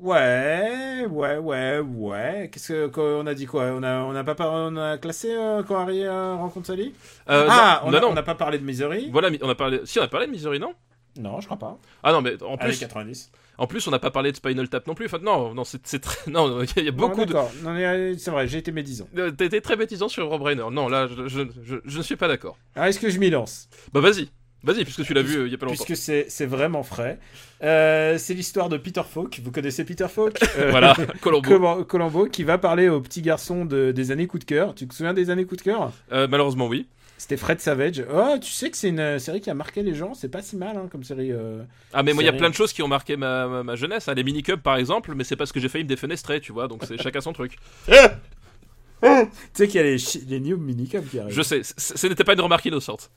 Ouais, 0.00 1.04
ouais, 1.10 1.36
ouais, 1.38 1.78
ouais. 1.80 2.50
Qu'est-ce 2.52 2.68
que 2.72 2.86
qu'on 2.88 3.26
a 3.26 3.34
dit 3.34 3.46
quoi? 3.46 3.64
On 3.66 3.82
a 3.82 4.00
on 4.00 4.14
a 4.16 4.24
pas 4.24 4.50
on 4.50 4.76
a 4.76 4.96
classé 4.98 5.28
euh, 5.32 5.62
quand 5.62 5.78
Harry 5.78 6.04
euh, 6.04 6.36
rencontre 6.36 6.68
Sally? 6.68 6.94
Euh, 7.28 7.46
Ah, 7.50 7.82
non, 7.84 7.90
on 7.90 7.94
a- 7.94 8.00
non. 8.00 8.08
on 8.08 8.14
n'a 8.14 8.22
pas 8.22 8.34
parlé 8.34 8.58
de 8.58 8.64
Misery 8.64 9.10
Voilà, 9.12 9.28
on 9.42 9.48
a 9.48 9.54
parlé. 9.54 9.80
Si, 9.84 9.98
on 10.00 10.02
a 10.02 10.08
parlé 10.08 10.26
de 10.26 10.32
Misery, 10.32 10.58
non? 10.58 10.72
Non, 11.18 11.40
je 11.40 11.46
crois 11.46 11.58
pas. 11.58 11.76
Ah 12.02 12.12
non, 12.12 12.22
mais 12.22 12.40
en 12.42 12.54
Allez, 12.54 12.70
plus, 12.70 12.78
90. 12.80 13.30
en 13.58 13.66
plus, 13.66 13.86
on 13.88 13.90
n'a 13.90 13.98
pas 13.98 14.10
parlé 14.12 14.30
de 14.30 14.36
Spinal 14.36 14.68
Tap 14.68 14.86
non 14.86 14.94
plus. 14.94 15.06
Enfin, 15.06 15.18
non, 15.22 15.52
non, 15.54 15.64
c'est 15.64 15.98
très. 16.00 16.30
Non, 16.30 16.62
il 16.76 16.84
y 16.84 16.88
a 16.88 16.92
beaucoup 16.92 17.24
de. 17.26 17.32
Non, 17.34 17.48
euh, 17.66 18.14
c'est 18.16 18.30
vrai, 18.30 18.46
j'ai 18.48 18.58
été 18.58 18.72
médisant. 18.72 19.06
Euh, 19.18 19.30
T'as 19.32 19.44
été 19.44 19.60
très 19.60 19.76
bêtisant 19.76 20.08
sur 20.08 20.28
Rob 20.30 20.40
Reiner. 20.42 20.64
Non, 20.72 20.88
là, 20.88 21.08
je, 21.08 21.26
je, 21.28 21.40
je, 21.62 21.76
je 21.84 21.98
ne 21.98 22.02
suis 22.02 22.16
pas 22.16 22.28
d'accord. 22.28 22.56
Alors, 22.74 22.86
est-ce 22.88 23.00
que 23.00 23.10
je 23.10 23.18
m'y 23.18 23.28
lance? 23.28 23.68
Bah 23.92 24.00
vas-y, 24.00 24.30
vas-y, 24.62 24.84
puisque 24.84 25.04
tu 25.04 25.14
l'as 25.14 25.22
vu 25.22 25.36
euh, 25.38 25.46
il 25.46 25.52
y 25.52 25.54
a 25.54 25.58
pas 25.58 25.66
longtemps. 25.66 25.84
Puisque 25.84 26.00
c'est 26.00 26.26
c'est 26.28 26.46
vraiment 26.46 26.82
frais. 26.82 27.18
Euh, 27.62 28.16
c'est 28.18 28.34
l'histoire 28.34 28.68
de 28.68 28.76
Peter 28.76 29.02
Falk. 29.08 29.40
Vous 29.42 29.50
connaissez 29.52 29.84
Peter 29.84 30.06
Falk 30.08 30.38
Euh, 30.58 30.68
Voilà, 30.70 30.96
Colombo. 31.20 31.84
Colombo, 31.84 32.26
qui 32.26 32.42
va 32.44 32.58
parler 32.58 32.88
au 32.88 33.00
petit 33.00 33.22
garçon 33.22 33.64
de- 33.64 33.92
des 33.92 34.10
années 34.10 34.26
coup 34.26 34.38
de 34.38 34.44
cœur. 34.44 34.74
Tu 34.74 34.86
te 34.86 34.94
souviens 34.94 35.14
des 35.14 35.30
années 35.30 35.44
coup 35.44 35.56
de 35.56 35.62
cœur? 35.62 35.92
Euh, 36.12 36.26
malheureusement, 36.30 36.66
oui. 36.66 36.86
C'était 37.18 37.36
Fred 37.36 37.60
Savage. 37.60 38.02
Oh, 38.10 38.36
tu 38.40 38.50
sais 38.50 38.70
que 38.70 38.78
c'est 38.78 38.88
une 38.88 39.18
série 39.18 39.42
qui 39.42 39.50
a 39.50 39.54
marqué 39.54 39.82
les 39.82 39.94
gens. 39.94 40.14
C'est 40.14 40.30
pas 40.30 40.40
si 40.40 40.56
mal 40.56 40.74
hein, 40.78 40.88
comme 40.90 41.04
série. 41.04 41.32
euh. 41.32 41.62
Ah, 41.92 42.02
mais 42.02 42.14
moi, 42.14 42.22
il 42.22 42.26
y 42.26 42.30
a 42.30 42.32
plein 42.32 42.48
de 42.48 42.54
choses 42.54 42.72
qui 42.72 42.82
ont 42.82 42.88
marqué 42.88 43.18
ma, 43.18 43.46
ma, 43.46 43.62
ma 43.62 43.76
jeunesse. 43.76 44.08
hein. 44.08 44.14
Les 44.14 44.24
mini-cups, 44.24 44.62
par 44.62 44.76
exemple, 44.76 45.12
mais 45.14 45.24
c'est 45.24 45.36
parce 45.36 45.52
que 45.52 45.60
j'ai 45.60 45.68
failli 45.68 45.84
me 45.84 45.88
défenestrer, 45.90 46.40
tu 46.40 46.50
vois. 46.52 46.66
Donc, 46.66 46.82
c'est 46.88 46.96
chacun 47.02 47.20
son 47.20 47.34
truc. 47.34 47.58
Tu 49.02 49.08
sais 49.54 49.68
qu'il 49.68 49.76
y 49.76 49.84
a 49.84 49.86
les, 49.86 49.96
les 50.28 50.40
new 50.40 50.56
minicums 50.56 51.04
qui 51.04 51.18
arrivent. 51.18 51.34
Je 51.34 51.42
sais, 51.42 51.62
ce 51.62 52.06
n'était 52.06 52.24
pas 52.24 52.34
une 52.34 52.40
remarque 52.40 52.64
innocente. 52.66 53.10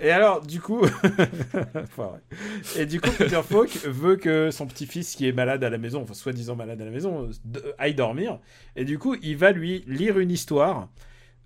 Et 0.00 0.10
alors, 0.10 0.42
du 0.42 0.60
coup, 0.60 0.82
et 2.76 2.86
du 2.86 3.00
coup, 3.00 3.10
Peter 3.16 3.40
Falk 3.42 3.70
veut 3.84 4.16
que 4.16 4.50
son 4.50 4.66
petit-fils 4.66 5.14
qui 5.16 5.26
est 5.26 5.32
malade 5.32 5.64
à 5.64 5.70
la 5.70 5.78
maison, 5.78 6.02
enfin 6.02 6.14
soi-disant 6.14 6.56
malade 6.56 6.80
à 6.80 6.84
la 6.84 6.90
maison, 6.90 7.30
aille 7.78 7.94
dormir. 7.94 8.38
Et 8.76 8.84
du 8.84 8.98
coup, 8.98 9.16
il 9.22 9.36
va 9.36 9.52
lui 9.52 9.84
lire 9.86 10.18
une 10.18 10.30
histoire. 10.30 10.88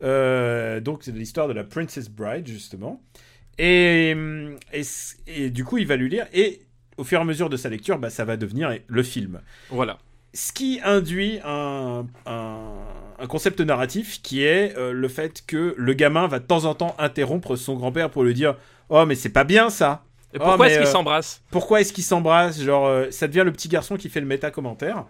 Euh, 0.03 0.81
donc, 0.81 1.05
c'est 1.05 1.13
l'histoire 1.13 1.49
de 1.49 1.53
la 1.53 1.65
Princess 1.65 2.09
Bride 2.09 2.47
justement. 2.47 3.03
Et, 3.59 4.17
et, 4.73 4.83
et 5.27 5.51
du 5.51 5.65
coup, 5.65 5.79
il 5.79 5.87
va 5.87 5.97
lui 5.97 6.09
lire. 6.09 6.27
Et 6.33 6.63
au 6.97 7.05
fur 7.05 7.19
et 7.19 7.23
à 7.23 7.25
mesure 7.25 7.49
de 7.49 7.57
sa 7.57 7.69
lecture, 7.69 7.99
bah, 7.99 8.11
ça 8.11 8.25
va 8.25 8.37
devenir 8.37 8.77
le 8.87 9.03
film. 9.03 9.41
Voilà. 9.71 9.99
Ce 10.35 10.53
qui 10.53 10.81
induit 10.85 11.39
un, 11.45 12.07
un, 12.27 12.57
un 13.19 13.27
concept 13.27 13.61
narratif 13.61 14.21
qui 14.23 14.43
est 14.43 14.77
euh, 14.77 14.93
le 14.93 15.09
fait 15.09 15.45
que 15.47 15.75
le 15.79 15.93
gamin 15.95 16.27
va 16.27 16.41
de 16.41 16.45
temps 16.45 16.65
en 16.65 16.75
temps 16.75 16.95
interrompre 16.99 17.57
son 17.57 17.75
grand-père 17.77 18.11
pour 18.11 18.25
lui 18.25 18.35
dire 18.35 18.57
Oh, 18.89 19.07
mais 19.07 19.15
c'est 19.15 19.29
pas 19.31 19.45
bien 19.45 19.71
ça 19.71 20.03
Et 20.33 20.39
Oh, 20.41 20.45
pourquoi 20.45 20.67
mais, 20.67 20.73
est-ce 20.73 20.79
qu'ils 20.81 20.89
euh, 20.89 20.93
s'embrassent 20.93 21.43
Pourquoi 21.51 21.81
est-ce 21.81 21.93
qu'ils 21.93 22.05
s'embrassent 22.05 22.61
Genre, 22.61 22.87
euh, 22.87 23.11
ça 23.11 23.29
devient 23.29 23.43
le 23.45 23.53
petit 23.53 23.69
garçon 23.69 23.97
qui 23.97 24.09
fait 24.09 24.21
le 24.21 24.27
méta-commentaire. 24.27 25.05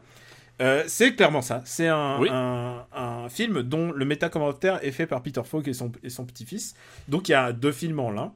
Euh, 0.62 0.84
c'est 0.86 1.14
clairement 1.16 1.42
ça. 1.42 1.62
C'est 1.64 1.88
un, 1.88 2.18
Oui. 2.20 2.28
un, 2.30 2.84
un 2.94 3.28
film 3.28 3.62
dont 3.62 3.90
le 3.92 4.04
méta-commentaire 4.04 4.78
est 4.84 4.92
fait 4.92 5.06
par 5.06 5.22
Peter 5.22 5.40
Falk 5.42 5.66
et 5.66 5.72
son, 5.72 5.90
et 6.02 6.10
son 6.10 6.24
petit-fils. 6.26 6.74
Donc 7.08 7.28
il 7.28 7.32
y 7.32 7.34
a 7.34 7.52
deux 7.52 7.72
films 7.72 7.98
en 7.98 8.10
l'un. 8.10 8.32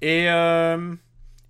Et, 0.00 0.30
euh, 0.30 0.94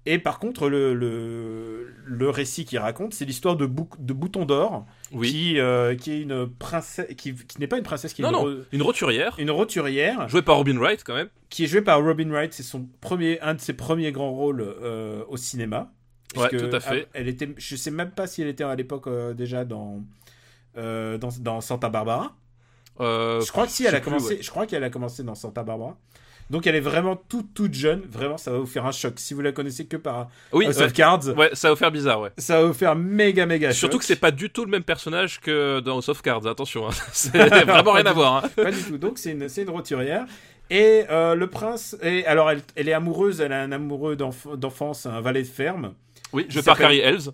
et 0.05 0.19
par 0.19 0.39
contre, 0.41 0.69
le, 0.69 0.95
le, 0.95 1.95
le 2.05 2.31
récit 2.31 2.65
qu'il 2.65 2.79
raconte, 2.79 3.15
c'est 3.15 3.25
l'histoire 3.25 3.57
de, 3.57 3.67
Bou- 3.67 3.89
de 3.99 4.13
Bouton 4.13 4.45
d'Or, 4.45 4.85
Oui. 5.13 5.31
qui, 5.31 5.61
euh, 5.61 5.95
qui 5.95 6.13
est 6.13 6.21
une 6.23 6.49
princesse, 6.49 7.07
qui, 7.17 7.35
qui 7.35 7.61
n'est 7.61 7.69
pas 7.69 7.79
une 7.79 7.85
princesse, 7.85 8.13
qui 8.13 8.23
est 8.23 8.25
Non, 8.31 8.49
une, 8.49 8.57
non, 8.59 8.65
une 8.73 8.83
roturière, 8.83 9.37
une 9.39 9.51
roturière, 9.53 10.29
jouée 10.29 10.43
par 10.43 10.57
Robin 10.57 10.77
Wright 10.79 11.05
quand 11.05 11.15
même. 11.15 11.29
qui 11.51 11.65
est 11.65 11.67
jouée 11.69 11.83
par 11.83 12.03
Robin 12.03 12.29
Wright. 12.31 12.53
C'est 12.53 12.63
son 12.65 12.89
premier, 13.01 13.41
un 13.43 13.55
de 13.55 13.61
ses 13.61 13.75
premiers 13.75 14.11
grands 14.11 14.33
rôles 14.33 14.61
euh, 14.63 15.23
au 15.29 15.37
cinéma. 15.37 15.93
Ouais, 16.37 16.49
tout 16.49 16.75
à 16.75 16.81
fait. 16.81 17.05
ah, 17.07 17.11
Elle 17.15 17.29
était, 17.29 17.49
je 17.57 17.77
sais 17.77 17.91
même 17.91 18.11
pas 18.11 18.27
si 18.27 18.43
elle 18.43 18.49
était 18.49 18.65
à 18.65 18.75
l'époque 18.75 19.07
euh, 19.07 19.35
déjà 19.35 19.65
dans, 19.65 20.03
dans, 20.75 21.19
dans 21.41 21.61
Santa 21.61 21.89
Barbara. 21.91 22.35
Je 22.99 23.51
crois 23.53 23.67
que 23.67 23.73
si, 23.73 23.85
elle 23.85 23.95
a 23.95 24.01
plus, 24.01 24.13
ouais. 24.27 24.39
Je 24.41 24.51
crois 24.51 24.67
qu'elle 24.67 24.85
a 24.85 24.91
commencé 24.91 25.23
dans 25.23 25.35
Santa 25.35 25.63
Barbara. 25.63 25.97
Donc 26.53 26.67
elle 26.69 26.77
est 26.77 26.81
vraiment 26.81 27.17
toute 27.17 27.53
toute 27.55 27.75
jeune. 27.75 28.03
Vraiment, 28.09 28.37
ça 28.37 28.53
va 28.53 28.59
vous 28.59 28.67
faire 28.67 28.87
un 28.87 28.93
choc. 28.93 29.15
Si 29.17 29.35
vous 29.35 29.41
la 29.41 29.51
connaissez 29.51 29.87
que 29.87 29.97
par 29.97 30.29
Oui, 30.53 30.67
House 30.67 30.77
ouais. 30.77 30.85
of 30.85 30.93
Cards, 30.93 31.27
Ouais, 31.37 31.51
ça 31.55 31.69
va 31.69 31.75
vous 31.75 31.79
faire 31.79 31.91
bizarre, 31.91 32.21
ouais. 32.21 32.31
ça 32.39 32.61
va 32.61 32.67
vous 32.69 32.75
faire 32.75 32.95
méga 32.95 33.45
méga 33.47 33.73
Surtout 33.73 33.95
choc. 33.95 34.01
que 34.03 34.07
c'est 34.07 34.17
pas 34.21 34.31
du 34.31 34.51
tout 34.51 34.65
le 34.65 34.71
même 34.71 34.85
personnage 34.85 35.41
que 35.41 35.81
dans 35.81 35.97
House 35.97 36.09
of 36.11 36.23
Cards, 36.23 36.47
attention. 36.47 36.87
hein. 36.89 36.93
C'est 37.13 37.37
vraiment 37.65 37.93
rien 37.93 38.07
à 38.07 38.13
voir. 38.13 38.45
hein. 38.45 38.51
Pas 38.55 38.71
du 38.71 38.83
tout. 38.83 38.99
Donc 38.99 39.19
c'est 39.19 39.33
une, 39.33 39.49
c'est 39.49 39.63
une 39.63 39.71
roturière. 39.71 40.27
Et 40.71 41.05
euh, 41.11 41.35
le 41.35 41.47
prince. 41.49 41.97
Et 42.03 42.25
alors 42.27 42.51
elle, 42.51 42.61
elle 42.77 42.89
est 42.89 42.93
amoureuse. 42.93 43.41
Elle 43.41 43.53
a 43.53 43.63
un 43.63 43.73
amoureux 43.73 44.15
d'enf- 44.15 44.57
d'enfance, 44.57 45.07
un 45.07 45.21
valet 45.21 45.43
de 45.43 45.49
ferme. 45.49 45.95
Oui, 46.33 46.47
je 46.49 46.61
Il 46.61 46.65
par 46.65 46.79
Carrie 46.79 47.01
Ells. 47.01 47.31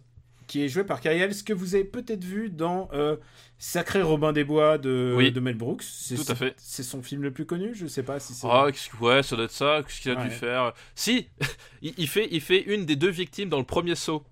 qui 0.47 0.64
est 0.64 0.69
joué 0.69 0.83
par 0.85 1.01
Carrie 1.01 1.19
Ells, 1.21 1.45
que 1.45 1.53
vous 1.53 1.75
avez 1.75 1.85
peut-être 1.85 2.25
vu 2.25 2.51
dans 2.51 2.89
euh, 2.95 3.16
Sacré 3.61 4.03
Robin 4.03 4.33
des 4.33 4.45
Bois 4.45 4.79
de, 4.79 5.15
Oui. 5.17 5.33
de 5.33 5.41
Mel 5.41 5.57
Brooks. 5.57 5.83
C'est- 5.83 6.15
Tout 6.15 6.31
à 6.31 6.35
fait. 6.37 6.55
C'est 6.59 6.83
son 6.85 7.03
film 7.03 7.23
le 7.23 7.33
plus 7.33 7.45
connu, 7.45 7.75
je 7.75 7.87
sais 7.87 8.05
pas 8.05 8.21
si 8.21 8.33
c'est. 8.33 8.47
Ah, 8.49 8.67
ouais, 9.01 9.23
ça 9.23 9.35
doit 9.37 9.45
être 9.47 9.51
ça. 9.51 9.81
Qu'est-ce 9.85 10.01
qu'il 10.01 10.11
a 10.13 10.17
Ouais. 10.17 10.25
dû 10.29 10.31
faire 10.31 10.73
Si 10.95 11.29
il, 11.83 12.07
fait, 12.09 12.29
il 12.31 12.41
fait 12.41 12.61
une 12.63 12.87
des 12.87 12.95
deux 12.97 13.11
victimes 13.11 13.49
dans 13.49 13.59
le 13.59 13.65
premier 13.65 13.95
saut. 13.97 14.25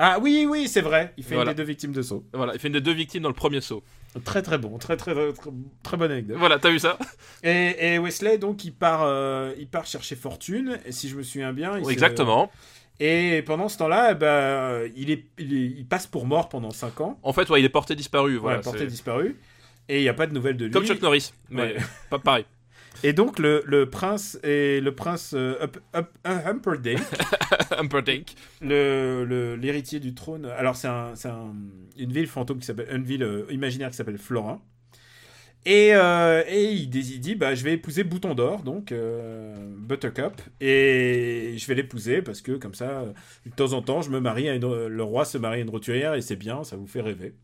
Ah 0.00 0.18
oui, 0.20 0.46
oui, 0.48 0.68
c'est 0.68 0.80
vrai. 0.80 1.12
Il 1.16 1.24
fait 1.24 1.34
Voilà. 1.34 1.50
une 1.50 1.56
des 1.56 1.62
deux 1.62 1.66
victimes 1.66 1.92
de 1.92 2.02
saut. 2.02 2.24
Voilà, 2.32 2.54
il 2.54 2.60
fait 2.60 2.68
une 2.68 2.74
des 2.74 2.80
deux 2.80 2.92
victimes 2.92 3.22
dans 3.24 3.28
le 3.28 3.34
premier 3.34 3.60
saut. 3.60 3.82
Très 4.24 4.42
très 4.42 4.56
bon, 4.56 4.78
très 4.78 4.96
très 4.96 5.12
très, 5.82 5.96
bonne 5.96 6.10
anecdote. 6.12 6.36
Voilà, 6.38 6.58
t'as 6.58 6.70
vu 6.70 6.78
ça? 6.78 6.96
Et, 7.42 7.94
et 7.94 7.98
Wesley, 7.98 8.38
donc, 8.38 8.64
il 8.64 8.72
part, 8.72 9.02
euh, 9.02 9.52
il 9.58 9.66
part 9.68 9.86
chercher 9.86 10.14
fortune. 10.16 10.78
Et 10.86 10.92
si 10.92 11.08
je 11.08 11.16
me 11.16 11.22
souviens 11.22 11.52
bien, 11.52 11.76
il 11.78 11.84
se- 11.84 11.90
Exactement. 11.90 12.50
Et 13.00 13.42
pendant 13.46 13.68
ce 13.68 13.78
temps-là, 13.78 14.14
ben, 14.14 14.90
il, 14.96 15.10
est, 15.10 15.24
il 15.38 15.54
est- 15.54 15.66
il 15.78 15.86
passe 15.86 16.06
pour 16.06 16.26
mort 16.26 16.48
pendant 16.48 16.70
5 16.70 17.00
ans. 17.00 17.18
En 17.22 17.32
fait, 17.32 17.48
ouais, 17.48 17.60
il 17.60 17.64
est 17.64 17.68
porté 17.68 17.94
disparu. 17.94 18.36
Voilà, 18.36 18.56
Voilà, 18.58 18.62
porté 18.62 18.86
disparu. 18.86 19.36
Et 19.88 19.98
il 20.00 20.02
n'y 20.02 20.08
a 20.08 20.14
pas 20.14 20.26
de 20.26 20.34
nouvelles 20.34 20.56
de 20.56 20.64
lui. 20.66 20.72
Comme 20.72 20.84
Chuck 20.84 21.00
Norris, 21.00 21.32
mais 21.50 21.62
Ouais. 21.62 21.76
pas 22.10 22.18
pareil. 22.18 22.44
Et 23.04 23.12
donc 23.12 23.38
le, 23.38 23.62
le 23.64 23.88
prince 23.88 24.40
et 24.42 24.80
le 24.80 24.92
prince 24.92 25.32
euh, 25.32 25.54
Up- 25.62 25.78
Up- 25.94 26.10
Humperdinck, 26.24 26.98
Humperdinck. 27.78 28.34
le 28.60 29.24
le- 29.24 29.54
l'héritier 29.54 30.00
du 30.00 30.14
trône. 30.14 30.46
Alors 30.46 30.74
c'est 30.74 30.88
un, 30.88 31.12
un- 31.24 31.54
une 31.96 32.12
ville 32.12 32.26
fantôme 32.26 32.58
qui 32.58 32.66
s'appelle 32.66 32.88
une 32.92 33.04
ville 33.04 33.22
euh, 33.22 33.46
imaginaire 33.50 33.90
qui 33.90 33.96
s'appelle 33.96 34.18
Florin. 34.18 34.60
Et, 35.66 35.90
euh, 35.92 36.42
et 36.48 36.64
il, 36.72 36.88
dit 36.88 37.34
bah, 37.34 37.54
Je 37.54 37.62
vais 37.64 37.72
épouser 37.74 38.04
Bouton 38.04 38.34
d'Or, 38.34 38.62
donc 38.62 38.90
euh, 38.92 39.54
Buttercup, 39.76 40.40
et 40.60 41.54
je 41.58 41.66
vais 41.66 41.74
l'épouser 41.74 42.22
parce 42.22 42.40
que 42.40 42.52
comme 42.52 42.74
ça, 42.74 43.04
de 43.44 43.50
temps 43.54 43.72
en 43.74 43.82
temps, 43.82 44.00
je 44.00 44.10
me 44.10 44.20
marie 44.20 44.48
à 44.48 44.54
une- 44.54 44.86
le 44.86 45.02
roi 45.02 45.24
se 45.24 45.36
marie 45.36 45.58
à 45.58 45.62
une 45.62 45.70
roturière 45.70 46.14
et 46.14 46.22
c'est 46.22 46.36
bien, 46.36 46.64
ça 46.64 46.76
vous 46.76 46.86
fait 46.86 47.02
rêver. 47.02 47.34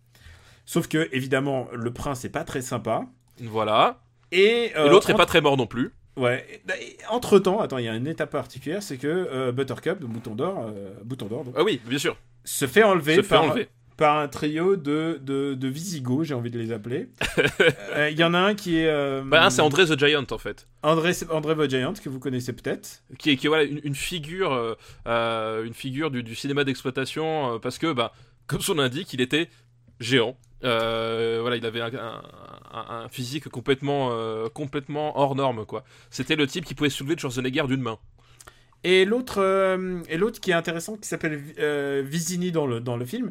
Sauf 0.65 0.89
que, 0.89 1.09
évidemment, 1.13 1.69
le 1.75 1.93
prince 1.93 2.25
est 2.25 2.31
pas 2.31 2.45
très 2.45 2.63
sympa. 2.63 3.05
Voilà. 3.43 4.01
Et, 4.33 4.73
Et 4.75 4.89
l'autre 4.89 5.11
est 5.11 5.15
pas 5.15 5.27
très 5.27 5.43
mort 5.43 5.57
non 5.59 5.67
plus. 5.67 5.93
Ouais. 6.17 6.63
Entre 7.11 7.39
temps, 7.41 7.61
attends, 7.61 7.79
il 7.79 7.85
y 7.85 7.89
a 7.89 7.95
une 7.97 8.07
étape 8.07 8.31
particulière, 8.31 8.83
c'est 8.83 8.97
que 8.97 9.07
euh, 9.09 9.53
Buttercup, 9.53 9.99
Bouton 10.01 10.35
d'Or, 10.35 10.71
euh, 10.75 10.95
Bouton 11.05 11.27
d'Or, 11.27 11.45
Ah 11.57 11.63
oui, 11.65 11.81
bien 11.85 11.99
sûr. 11.99 12.17
se 12.45 12.67
fait 12.67 12.85
enlever, 12.85 13.17
Se 13.17 13.23
fait 13.23 13.29
par, 13.29 13.43
enlever. 13.45 13.69
Par 13.97 14.19
un 14.19 14.29
trio 14.29 14.77
de, 14.77 15.21
de, 15.23 15.55
de 15.55 15.69
Visigoths, 15.69 16.25
j'ai 16.25 16.35
envie 16.35 16.51
de 16.51 16.59
les 16.59 16.73
appeler. 16.73 17.09
Euh, 17.97 18.11
Il 18.11 18.19
y 18.19 18.25
en 18.25 18.35
a 18.35 18.39
un 18.39 18.55
qui 18.55 18.79
est. 18.79 18.89
euh, 18.89 19.23
Bah, 19.25 19.45
un, 19.45 19.51
c'est 19.51 19.61
André 19.63 19.87
the 19.87 19.97
Giant 19.99 20.25
en 20.31 20.39
fait. 20.39 20.67
André, 20.83 21.13
André 21.31 21.55
the 21.55 21.71
Giant, 21.71 21.93
que 21.95 22.09
vous 22.09 22.19
connaissez 22.19 22.53
peut-être. 22.53 23.03
qui 23.19 23.31
est, 23.31 23.37
qui 23.37 23.47
voilà, 23.47 23.63
une, 23.65 23.81
une 23.85 23.95
figure, 23.95 24.53
euh, 24.53 24.75
euh, 25.07 25.65
une 25.65 25.75
figure 25.75 26.11
du, 26.11 26.23
du 26.25 26.35
cinéma 26.35 26.65
d'exploitation, 26.65 27.59
parce 27.61 27.79
que, 27.79 27.93
bah, 27.93 28.13
comme 28.49 28.61
son 28.61 28.75
nom 28.75 28.83
l'indique, 28.83 29.13
il 29.13 29.21
était 29.21 29.49
géant. 30.01 30.37
Euh, 30.65 31.39
voilà, 31.43 31.57
il 31.57 31.65
avait 31.67 31.81
un, 31.83 31.87
un- 31.95 32.23
un- 32.73 33.05
un 33.05 33.09
physique 33.09 33.49
complètement, 33.49 34.09
euh, 34.13 34.49
complètement 34.49 35.17
hors 35.19 35.35
norme, 35.37 35.65
quoi. 35.67 35.85
C'était 36.11 36.37
le 36.37 36.47
type 36.49 36.65
qui 36.65 36.75
pouvait 36.75 36.91
soulever 36.91 37.17
Schwarzenegger 37.19 37.65
d'une 37.69 37.83
main. 37.83 37.99
Et 38.83 39.05
l'autre, 39.05 39.41
euh, 39.41 40.01
et 40.09 40.17
l'autre 40.19 40.41
qui 40.41 40.51
est 40.51 40.55
intéressant, 40.55 40.97
qui 40.97 41.09
s'appelle 41.09 41.41
Visini 42.05 42.51
dans 42.53 42.67
le, 42.67 42.81
dans 42.81 42.97
le 42.97 43.05
film. 43.07 43.31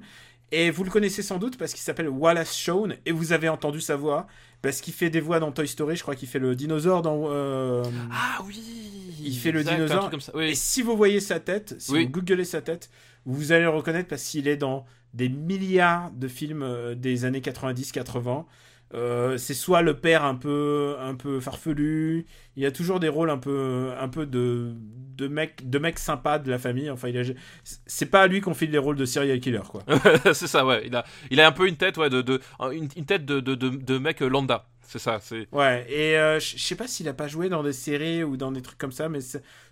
Et 0.55 0.69
vous 0.69 0.83
le 0.83 0.91
connaissez 0.91 1.23
sans 1.23 1.39
doute 1.39 1.57
parce 1.57 1.71
qu'il 1.73 1.81
s'appelle 1.81 2.07
Wallace 2.09 2.55
Shawn. 2.55 2.95
Et 3.07 3.11
vous 3.11 3.33
avez 3.33 3.49
entendu 3.49 3.81
sa 3.81 3.95
voix. 3.95 4.27
Parce 4.61 4.79
qu'il 4.81 4.93
fait 4.93 5.09
des 5.09 5.19
voix 5.19 5.39
dans 5.39 5.51
Toy 5.51 5.67
Story. 5.67 5.95
Je 5.95 6.03
crois 6.03 6.15
qu'il 6.15 6.27
fait 6.29 6.37
le 6.39 6.55
dinosaure 6.55 7.01
dans. 7.01 7.23
euh, 7.27 7.83
Ah 8.11 8.41
oui 8.45 8.61
Il 9.23 9.35
fait 9.37 9.51
le 9.51 9.61
Exact, 9.61 9.75
dinosaure. 9.75 10.09
comme 10.09 10.21
ça. 10.21 10.31
Et 10.41 10.53
si 10.55 10.81
vous 10.83 10.95
voyez 10.95 11.19
sa 11.19 11.39
tête, 11.39 11.75
si 11.79 11.91
Oui. 11.91 12.03
vous 12.05 12.11
googlez 12.11 12.45
sa 12.45 12.61
tête, 12.61 12.89
vous 13.25 13.51
allez 13.51 13.63
le 13.63 13.69
reconnaître 13.69 14.07
parce 14.07 14.23
qu'il 14.23 14.47
est 14.47 14.55
dans 14.57 14.85
des 15.13 15.27
milliards 15.29 16.11
de 16.11 16.27
films 16.27 16.61
euh, 16.63 16.93
des 16.95 17.25
années 17.25 17.41
90-80. 17.41 18.45
Euh, 18.93 19.37
c'est 19.37 19.53
soit 19.55 19.81
le 19.81 19.95
père 19.95 20.23
un 20.23 20.35
peu, 20.35 20.95
un 20.99 21.15
peu 21.15 21.39
farfelu. 21.39 22.25
Il 22.55 22.63
y 22.63 22.65
a 22.65 22.71
toujours 22.71 22.99
des 22.99 23.09
rôles 23.09 23.31
un 23.31 23.37
peu, 23.39 23.91
un 23.99 24.07
peu 24.07 24.25
de, 24.25 24.73
de 25.17 25.27
mec, 25.27 25.67
de 25.67 25.79
mec 25.79 25.97
sympa 25.97 26.37
de 26.37 26.49
la 26.51 26.59
famille. 26.59 26.89
Enfin, 26.91 27.09
il 27.09 27.17
a, 27.17 27.23
c'est 27.63 28.05
pas 28.05 28.21
à 28.21 28.27
lui 28.27 28.41
qu'on 28.41 28.53
file 28.53 28.69
les 28.69 28.77
rôles 28.77 28.95
de 28.95 29.05
serial 29.05 29.39
killer, 29.39 29.61
quoi. 29.67 29.83
c'est 30.33 30.47
ça, 30.47 30.65
ouais. 30.65 30.83
Il 30.85 30.95
a, 30.95 31.03
il 31.31 31.41
a 31.41 31.47
un 31.47 31.51
peu 31.51 31.67
une 31.67 31.77
tête, 31.77 31.97
ouais, 31.97 32.09
de, 32.09 32.21
de 32.21 32.39
une, 32.71 32.87
une 32.95 33.05
tête 33.05 33.25
de, 33.25 33.39
de, 33.39 33.55
de, 33.55 33.97
mec 33.97 34.19
lambda. 34.19 34.67
C'est 34.85 34.99
ça, 34.99 35.17
c'est. 35.19 35.47
Ouais. 35.51 35.85
Et 35.89 36.17
euh, 36.17 36.39
je 36.39 36.57
sais 36.57 36.75
pas 36.75 36.87
s'il 36.87 37.07
a 37.07 37.13
pas 37.13 37.27
joué 37.27 37.49
dans 37.49 37.63
des 37.63 37.73
séries 37.73 38.23
ou 38.23 38.37
dans 38.37 38.51
des 38.51 38.61
trucs 38.61 38.77
comme 38.77 38.91
ça, 38.91 39.09
mais 39.09 39.19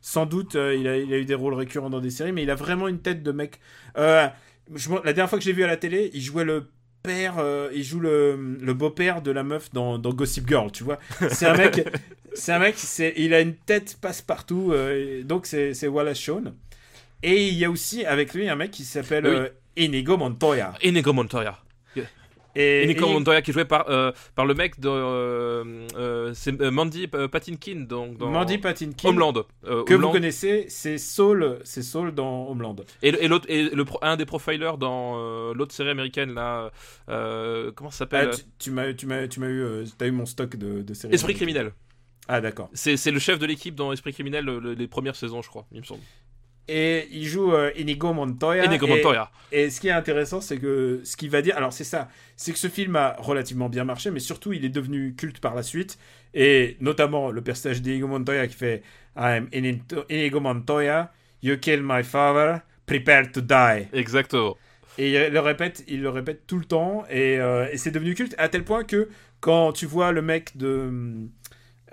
sans 0.02 0.26
doute 0.26 0.56
euh, 0.56 0.74
il, 0.74 0.88
a, 0.88 0.98
il 0.98 1.14
a 1.14 1.18
eu 1.20 1.26
des 1.26 1.36
rôles 1.36 1.54
récurrents 1.54 1.92
dans 1.92 2.00
des 2.00 2.10
séries, 2.10 2.32
mais 2.32 2.42
il 2.42 2.50
a 2.50 2.56
vraiment 2.56 2.88
une 2.88 3.00
tête 3.00 3.22
de 3.22 3.32
mec. 3.32 3.60
Euh, 3.98 4.28
je 4.74 4.90
la 4.90 5.14
dernière 5.14 5.30
fois 5.30 5.38
que 5.38 5.46
j'ai 5.46 5.54
vu 5.54 5.64
à 5.64 5.68
la 5.68 5.78
télé, 5.78 6.10
il 6.14 6.22
jouait 6.22 6.46
le 6.46 6.72
père, 7.04 7.36
euh, 7.40 7.70
il 7.74 7.84
joue 7.84 8.00
le, 8.00 8.58
le 8.60 8.74
beau-père 8.74 9.22
de 9.22 9.32
la 9.32 9.44
meuf 9.44 9.72
dans, 9.74 9.98
dans 9.98 10.14
Gossip 10.14 10.48
Girl, 10.48 10.72
tu 10.72 10.84
vois. 10.84 11.00
C'est 11.30 11.46
un 11.46 11.56
mec, 11.56 11.88
c'est 12.34 12.52
un 12.54 12.60
mec, 12.60 12.76
il 13.18 13.34
a 13.34 13.42
une 13.42 13.56
tête 13.56 13.98
passe-partout, 14.02 14.72
euh, 14.72 15.24
donc 15.24 15.46
c'est, 15.46 15.74
c'est 15.74 15.88
Wallace 15.88 16.20
Shawn. 16.20 16.54
Et 17.24 17.48
il 17.48 17.54
y 17.56 17.66
a 17.66 17.70
aussi 17.70 18.06
avec 18.06 18.34
lui 18.34 18.50
un 18.50 18.56
mec 18.56 18.72
qui 18.72 18.84
s'appelle 18.84 19.26
Oui. 19.26 19.32
euh, 19.36 19.50
Inigo 19.78 20.18
Montoya. 20.18 20.74
Inigo 20.84 21.14
Montoya. 21.14 21.58
Et, 22.56 22.90
et- 22.92 23.00
Montoya 23.00 23.42
qui 23.42 23.52
est 23.52 23.54
joué 23.54 23.66
par, 23.66 23.90
euh, 23.90 24.12
par 24.36 24.46
le 24.46 24.54
mec 24.54 24.80
de. 24.80 24.90
euh, 24.90 25.88
euh, 25.96 26.32
c'est 26.34 26.60
Mandy 26.60 27.08
Patinkin 27.08 27.86
donc, 27.88 28.18
dans 28.18 28.30
Mandy 28.30 28.58
Patinkin. 28.58 29.08
Homeland. 29.10 29.34
que 29.64 29.94
Homeland. 29.94 30.08
vous 30.08 30.14
connaissez, 30.14 30.66
c'est 30.68 30.98
Saul, 30.98 31.60
c'est 31.64 31.82
Saul 31.84 32.14
dans 32.14 32.48
Homeland. 32.50 32.76
Et, 33.02 33.10
et 33.10 33.28
l'autre, 33.28 33.46
et 33.50 33.70
le, 33.70 33.86
un 34.02 34.18
des 34.18 34.26
profilers 34.26 34.78
dans 34.78 35.54
l'autre 35.54 35.74
série 35.74 35.90
américaine 35.90 36.34
là, 36.34 36.72
comment 37.08 37.90
ça 37.92 38.06
Ah, 38.06 38.10
s'appelle 38.10 38.32
tu, 38.36 38.44
tu 38.60 38.72
m'as, 38.72 38.94
tu 38.94 39.06
m'as, 39.06 39.28
tu 39.28 39.40
m'as 39.40 39.48
eu, 39.50 39.86
t'as 39.98 40.08
eu 40.08 40.12
mon 40.12 40.26
stock 40.26 40.56
de, 40.56 40.82
de 40.82 40.94
séries. 40.94 41.14
Esprit 41.14 41.36
criminel. 41.36 41.72
Ah 42.28 42.40
d'accord. 42.42 42.70
C'est, 42.74 42.98
c'est 42.98 43.12
le 43.12 43.20
chef 43.20 43.40
de 43.40 43.46
l'équipe 43.46 43.76
dans 43.76 43.92
Esprit 43.92 44.14
criminel 44.14 44.46
le- 44.46 44.60
le- 44.60 44.74
les 44.74 44.88
premières 44.88 45.16
saisons, 45.16 45.42
je 45.42 45.50
crois, 45.50 45.66
il 45.72 45.80
me 45.82 45.86
semble. 45.86 46.02
Et 46.68 47.08
il 47.12 47.26
joue 47.26 47.54
euh, 47.54 47.72
Inigo 47.78 48.14
Montoya. 48.14 48.66
Inigo 48.66 48.86
et, 48.88 48.90
Montoya. 48.90 49.32
Et 49.52 49.70
ce 49.70 49.82
qui 49.82 49.88
est 49.88 49.92
intéressant, 49.92 50.42
c'est 50.42 50.58
que 50.58 51.02
ce 51.04 51.18
qu'il 51.18 51.30
va 51.30 51.42
dire, 51.42 51.58
alors 51.58 51.74
c'est 51.74 51.84
ça, 51.84 52.08
c'est 52.38 52.54
que 52.54 52.60
ce 52.60 52.68
film 52.68 52.96
a 52.96 53.16
relativement 53.20 53.68
bien 53.68 53.84
marché, 53.84 54.12
mais 54.12 54.20
surtout 54.20 54.54
il 54.54 54.64
est 54.64 54.70
devenu 54.70 55.14
culte 55.16 55.40
par 55.40 55.56
la 55.56 55.64
suite, 55.64 55.98
et 56.34 56.78
notamment 56.80 57.32
le 57.32 57.42
personnage 57.42 57.82
d'Inigo 57.82 58.08
Montoya 58.08 58.48
qui 58.48 58.56
fait 58.56 58.84
I'm 59.18 59.50
Inigo 59.52 60.40
Montoya, 60.40 61.12
you 61.42 61.58
kill 61.58 61.82
my 61.84 62.04
father, 62.04 62.62
prepare 62.86 63.32
to 63.32 63.42
die. 63.42 63.88
Exactement. 63.92 64.56
Et 64.98 65.12
il 65.12 65.34
le 65.34 65.40
répète, 65.40 65.84
il 65.88 66.02
le 66.02 66.10
répète 66.10 66.46
tout 66.48 66.60
le 66.60 66.66
temps, 66.66 67.04
et, 67.10 67.38
euh, 67.40 67.68
et 67.72 67.78
c'est 67.78 67.92
devenu 67.92 68.14
culte 68.14 68.36
à 68.38 68.50
tel 68.50 68.64
point 68.64 68.84
que 68.84 69.10
quand 69.40 69.74
tu 69.74 69.86
vois 69.86 70.12
le 70.12 70.22
mec 70.22 70.56
de 70.56 70.92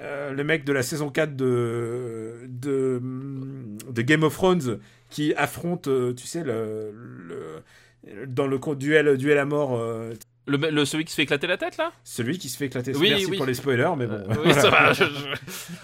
euh, 0.00 0.32
le 0.32 0.44
mec 0.44 0.64
de 0.64 0.72
la 0.72 0.82
saison 0.82 1.10
4 1.10 1.34
de 1.34 2.46
de, 2.48 4.02
Game 4.02 4.22
of 4.22 4.34
Thrones 4.34 4.78
qui 5.10 5.34
affronte, 5.34 5.88
euh, 5.88 6.14
tu 6.14 6.26
sais, 6.26 6.44
le, 6.44 6.92
dans 8.26 8.46
le 8.46 8.58
duel 8.76 9.16
duel 9.16 9.38
à 9.38 9.44
mort, 9.44 9.76
euh, 9.76 10.14
Le, 10.48 10.84
celui 10.84 11.04
qui 11.04 11.10
se 11.10 11.16
fait 11.16 11.22
éclater 11.24 11.46
la 11.46 11.56
tête 11.58 11.76
là? 11.76 11.92
Celui 12.04 12.38
qui 12.38 12.48
se 12.48 12.56
fait 12.56 12.66
éclater. 12.66 12.92
Oui, 12.96 13.10
Merci 13.10 13.26
oui. 13.26 13.36
pour 13.36 13.46
les 13.46 13.54
spoilers, 13.54 13.90
mais 13.96 14.06
bon. 14.06 14.14
Euh, 14.14 14.34
Oui, 14.46 14.54
ça 14.54 14.70
va. 14.70 14.92
je- 14.92 15.04
je- 15.04 15.10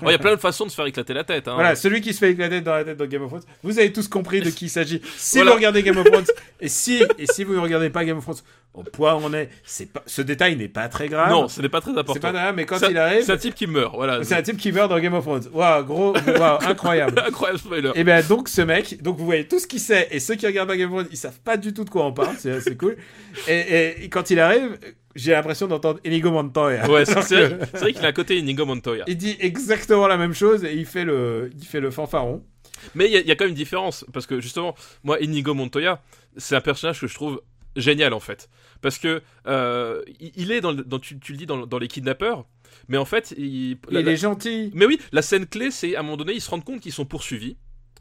Oh, 0.00 0.06
Il 0.06 0.10
y 0.10 0.14
a 0.14 0.18
plein 0.18 0.34
de 0.34 0.40
façons 0.40 0.64
de 0.64 0.70
se 0.70 0.74
faire 0.74 0.86
éclater 0.86 1.12
la 1.14 1.24
tête. 1.24 1.46
Hein. 1.48 1.54
Voilà, 1.54 1.74
celui 1.76 2.00
qui 2.00 2.12
se 2.14 2.18
fait 2.18 2.30
éclater 2.32 2.60
dans 2.62 2.74
la 2.74 2.84
tête 2.84 2.96
dans 2.96 3.06
Game 3.06 3.22
of 3.22 3.28
Thrones. 3.28 3.42
Vous 3.62 3.78
avez 3.78 3.92
tous 3.92 4.08
compris 4.08 4.40
de 4.40 4.50
qui 4.50 4.66
il 4.66 4.70
s'agit. 4.70 5.00
Si 5.16 5.36
Voilà. 5.36 5.50
vous 5.52 5.56
regardez 5.58 5.82
Game 5.82 5.96
of 5.98 6.04
Thrones, 6.10 6.24
et 6.60 6.68
si, 6.68 7.02
et 7.18 7.26
si 7.26 7.44
vous 7.44 7.54
ne 7.54 7.58
regardez 7.60 7.90
pas 7.90 8.04
Game 8.04 8.18
of 8.18 8.24
Thrones, 8.24 8.38
au 8.74 8.82
point 8.82 9.14
où 9.14 9.20
on 9.22 9.32
est, 9.34 9.50
c'est 9.64 9.86
pas, 9.92 10.02
ce 10.06 10.20
détail 10.22 10.56
n'est 10.56 10.68
pas 10.68 10.88
très 10.88 11.08
grave. 11.08 11.30
Non, 11.30 11.46
ce 11.48 11.60
n'est 11.62 11.68
pas 11.68 11.80
très 11.80 11.92
c'est 11.92 11.98
important. 12.00 12.20
pas 12.20 12.32
grave, 12.32 12.54
mais 12.56 12.64
quand 12.66 12.78
C'est- 12.78 12.90
il 12.90 12.98
arrive, 12.98 13.22
C'est 13.22 13.32
un 13.32 13.36
type 13.36 13.54
qui 13.54 13.66
meurt, 13.68 13.94
voilà. 13.94 14.24
c'est 14.24 14.34
un 14.34 14.42
type 14.42 14.56
qui 14.56 14.72
meurt 14.72 14.90
dans 14.90 14.98
Game 14.98 15.14
of 15.14 15.24
Thrones. 15.24 15.44
Waouh, 15.52 15.84
gros, 15.84 16.12
waouh, 16.26 16.58
incroyable. 16.66 17.22
Incroyable 17.24 17.58
spoiler. 17.60 17.90
Et 17.94 18.02
bien 18.02 18.20
donc 18.22 18.48
ce 18.48 18.62
mec, 18.62 19.00
donc 19.02 19.16
vous 19.18 19.24
voyez 19.24 19.46
tout 19.46 19.58
ce 19.60 19.66
qu'il 19.68 19.78
sait, 19.80 20.08
et 20.10 20.18
ceux 20.18 20.34
qui 20.34 20.46
regardent 20.46 20.72
Game 20.72 20.88
of 20.92 20.96
Thrones, 20.98 21.08
ils 21.12 21.16
savent 21.16 21.38
pas 21.44 21.56
du 21.56 21.72
tout 21.72 21.84
de 21.84 21.90
quoi 21.90 22.04
on 22.06 22.12
parle, 22.12 22.34
c'est 22.38 22.76
cool. 22.76 22.96
Et, 23.48 24.04
et 24.04 24.08
quand 24.08 24.30
il 24.30 24.40
arrive, 24.40 24.53
j'ai 25.14 25.32
l'impression 25.32 25.66
d'entendre 25.66 26.00
Inigo 26.04 26.30
Montoya. 26.30 26.90
Ouais, 26.90 27.04
c'est 27.04 27.14
vrai, 27.14 27.22
que- 27.58 27.64
c'est 27.72 27.78
vrai 27.80 27.92
qu'il 27.92 28.04
a 28.04 28.08
un 28.08 28.12
côté 28.12 28.38
Inigo 28.38 28.66
Montoya. 28.66 29.04
Il 29.06 29.16
dit 29.16 29.36
exactement 29.40 30.06
la 30.06 30.16
même 30.16 30.34
chose 30.34 30.64
et 30.64 30.74
il 30.74 30.86
fait 30.86 31.04
le, 31.04 31.50
il 31.56 31.64
fait 31.66 31.80
le 31.80 31.90
fanfaron. 31.90 32.44
Mais 32.94 33.06
il 33.06 33.12
y, 33.12 33.16
a- 33.16 33.20
il 33.20 33.26
y 33.26 33.30
a 33.30 33.36
quand 33.36 33.44
même 33.44 33.50
une 33.50 33.56
différence, 33.56 34.04
parce 34.12 34.26
que 34.26 34.40
justement, 34.40 34.74
moi, 35.04 35.18
Inigo 35.20 35.54
Montoya, 35.54 36.02
c'est 36.36 36.54
un 36.56 36.60
personnage 36.60 37.00
que 37.00 37.06
je 37.06 37.14
trouve 37.14 37.40
génial 37.76 38.12
en 38.12 38.20
fait. 38.20 38.48
Parce 38.82 38.98
que 38.98 39.22
euh, 39.46 40.02
il 40.36 40.52
est 40.52 40.60
dans, 40.60 40.72
le- 40.72 40.84
dans- 40.84 40.98
tu, 40.98 41.18
tu 41.18 41.32
le 41.32 41.38
dis 41.38 41.46
dans, 41.46 41.66
dans 41.66 41.78
les 41.78 41.88
kidnappeurs, 41.88 42.44
mais 42.88 42.98
en 42.98 43.04
fait, 43.06 43.32
il, 43.38 43.78
la- 43.88 44.00
il 44.00 44.06
la- 44.06 44.12
est 44.12 44.16
gentil. 44.16 44.70
mais 44.74 44.84
oui, 44.84 45.00
la 45.12 45.22
scène 45.22 45.46
clé, 45.46 45.70
c'est 45.70 45.96
à 45.96 46.00
un 46.00 46.02
moment 46.02 46.16
donné, 46.18 46.34
ils 46.34 46.40
se 46.42 46.50
rendent 46.50 46.64
compte 46.64 46.80
qu'ils 46.80 46.92
sont 46.92 47.06
poursuivis. 47.06 47.56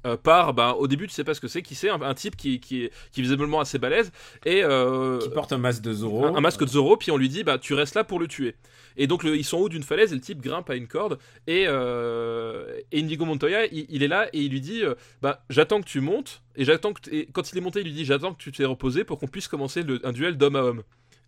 Euh, 0.05 0.17
par, 0.17 0.53
bah, 0.53 0.75
au 0.77 0.87
début, 0.87 1.07
tu 1.07 1.13
sais 1.13 1.23
pas 1.23 1.33
ce 1.33 1.41
que 1.41 1.47
c'est, 1.47 1.61
qui 1.61 1.75
c'est, 1.75 1.89
un, 1.89 2.01
un 2.01 2.13
type 2.13 2.35
qui, 2.35 2.59
qui, 2.59 2.83
est, 2.85 2.91
qui 3.11 3.21
est 3.21 3.23
visiblement 3.23 3.59
assez 3.59 3.79
balèze, 3.79 4.11
et 4.45 4.63
euh, 4.63 5.19
Qui 5.19 5.29
porte 5.29 5.53
un 5.53 5.57
masque 5.57 5.81
de 5.81 5.93
Zoro. 5.93 6.25
un, 6.25 6.35
un 6.35 6.41
masque 6.41 6.61
de 6.61 6.67
Zoro, 6.69 6.97
puis 6.97 7.11
on 7.11 7.17
lui 7.17 7.29
dit 7.29 7.43
bah 7.43 7.57
tu 7.57 7.73
restes 7.73 7.95
là 7.95 8.03
pour 8.03 8.19
le 8.19 8.27
tuer. 8.27 8.55
Et 8.95 9.07
donc 9.07 9.23
le- 9.23 9.35
ils 9.35 9.43
sont 9.43 9.57
en 9.57 9.61
haut 9.61 9.69
d'une 9.69 9.81
falaise 9.83 10.11
et 10.11 10.15
le 10.15 10.21
type 10.21 10.39
grimpe 10.41 10.69
à 10.69 10.75
une 10.75 10.87
corde 10.87 11.17
et, 11.47 11.65
euh, 11.67 12.79
et 12.91 12.99
Indigo 13.01 13.25
Montoya 13.25 13.65
il, 13.71 13.87
il 13.89 14.03
est 14.03 14.07
là 14.07 14.27
et 14.33 14.39
il 14.41 14.51
lui 14.51 14.61
dit 14.61 14.83
euh, 14.83 14.93
bah 15.21 15.43
j'attends 15.49 15.81
que 15.81 15.87
tu 15.87 15.99
montes 15.99 16.43
et 16.55 16.63
j'attends 16.63 16.93
que 16.93 17.09
et 17.09 17.27
quand 17.33 17.51
il 17.51 17.57
est 17.57 17.61
monté 17.61 17.79
il 17.79 17.85
lui 17.85 17.91
dit 17.93 18.05
j'attends 18.05 18.33
que 18.35 18.37
tu 18.43 18.51
t'es 18.51 18.65
reposé 18.65 19.03
pour 19.03 19.17
qu'on 19.17 19.27
puisse 19.27 19.47
commencer 19.47 19.81
le- 19.81 19.99
un 20.05 20.11
duel 20.11 20.37
d'homme 20.37 20.55
à 20.55 20.61
homme. 20.63 20.83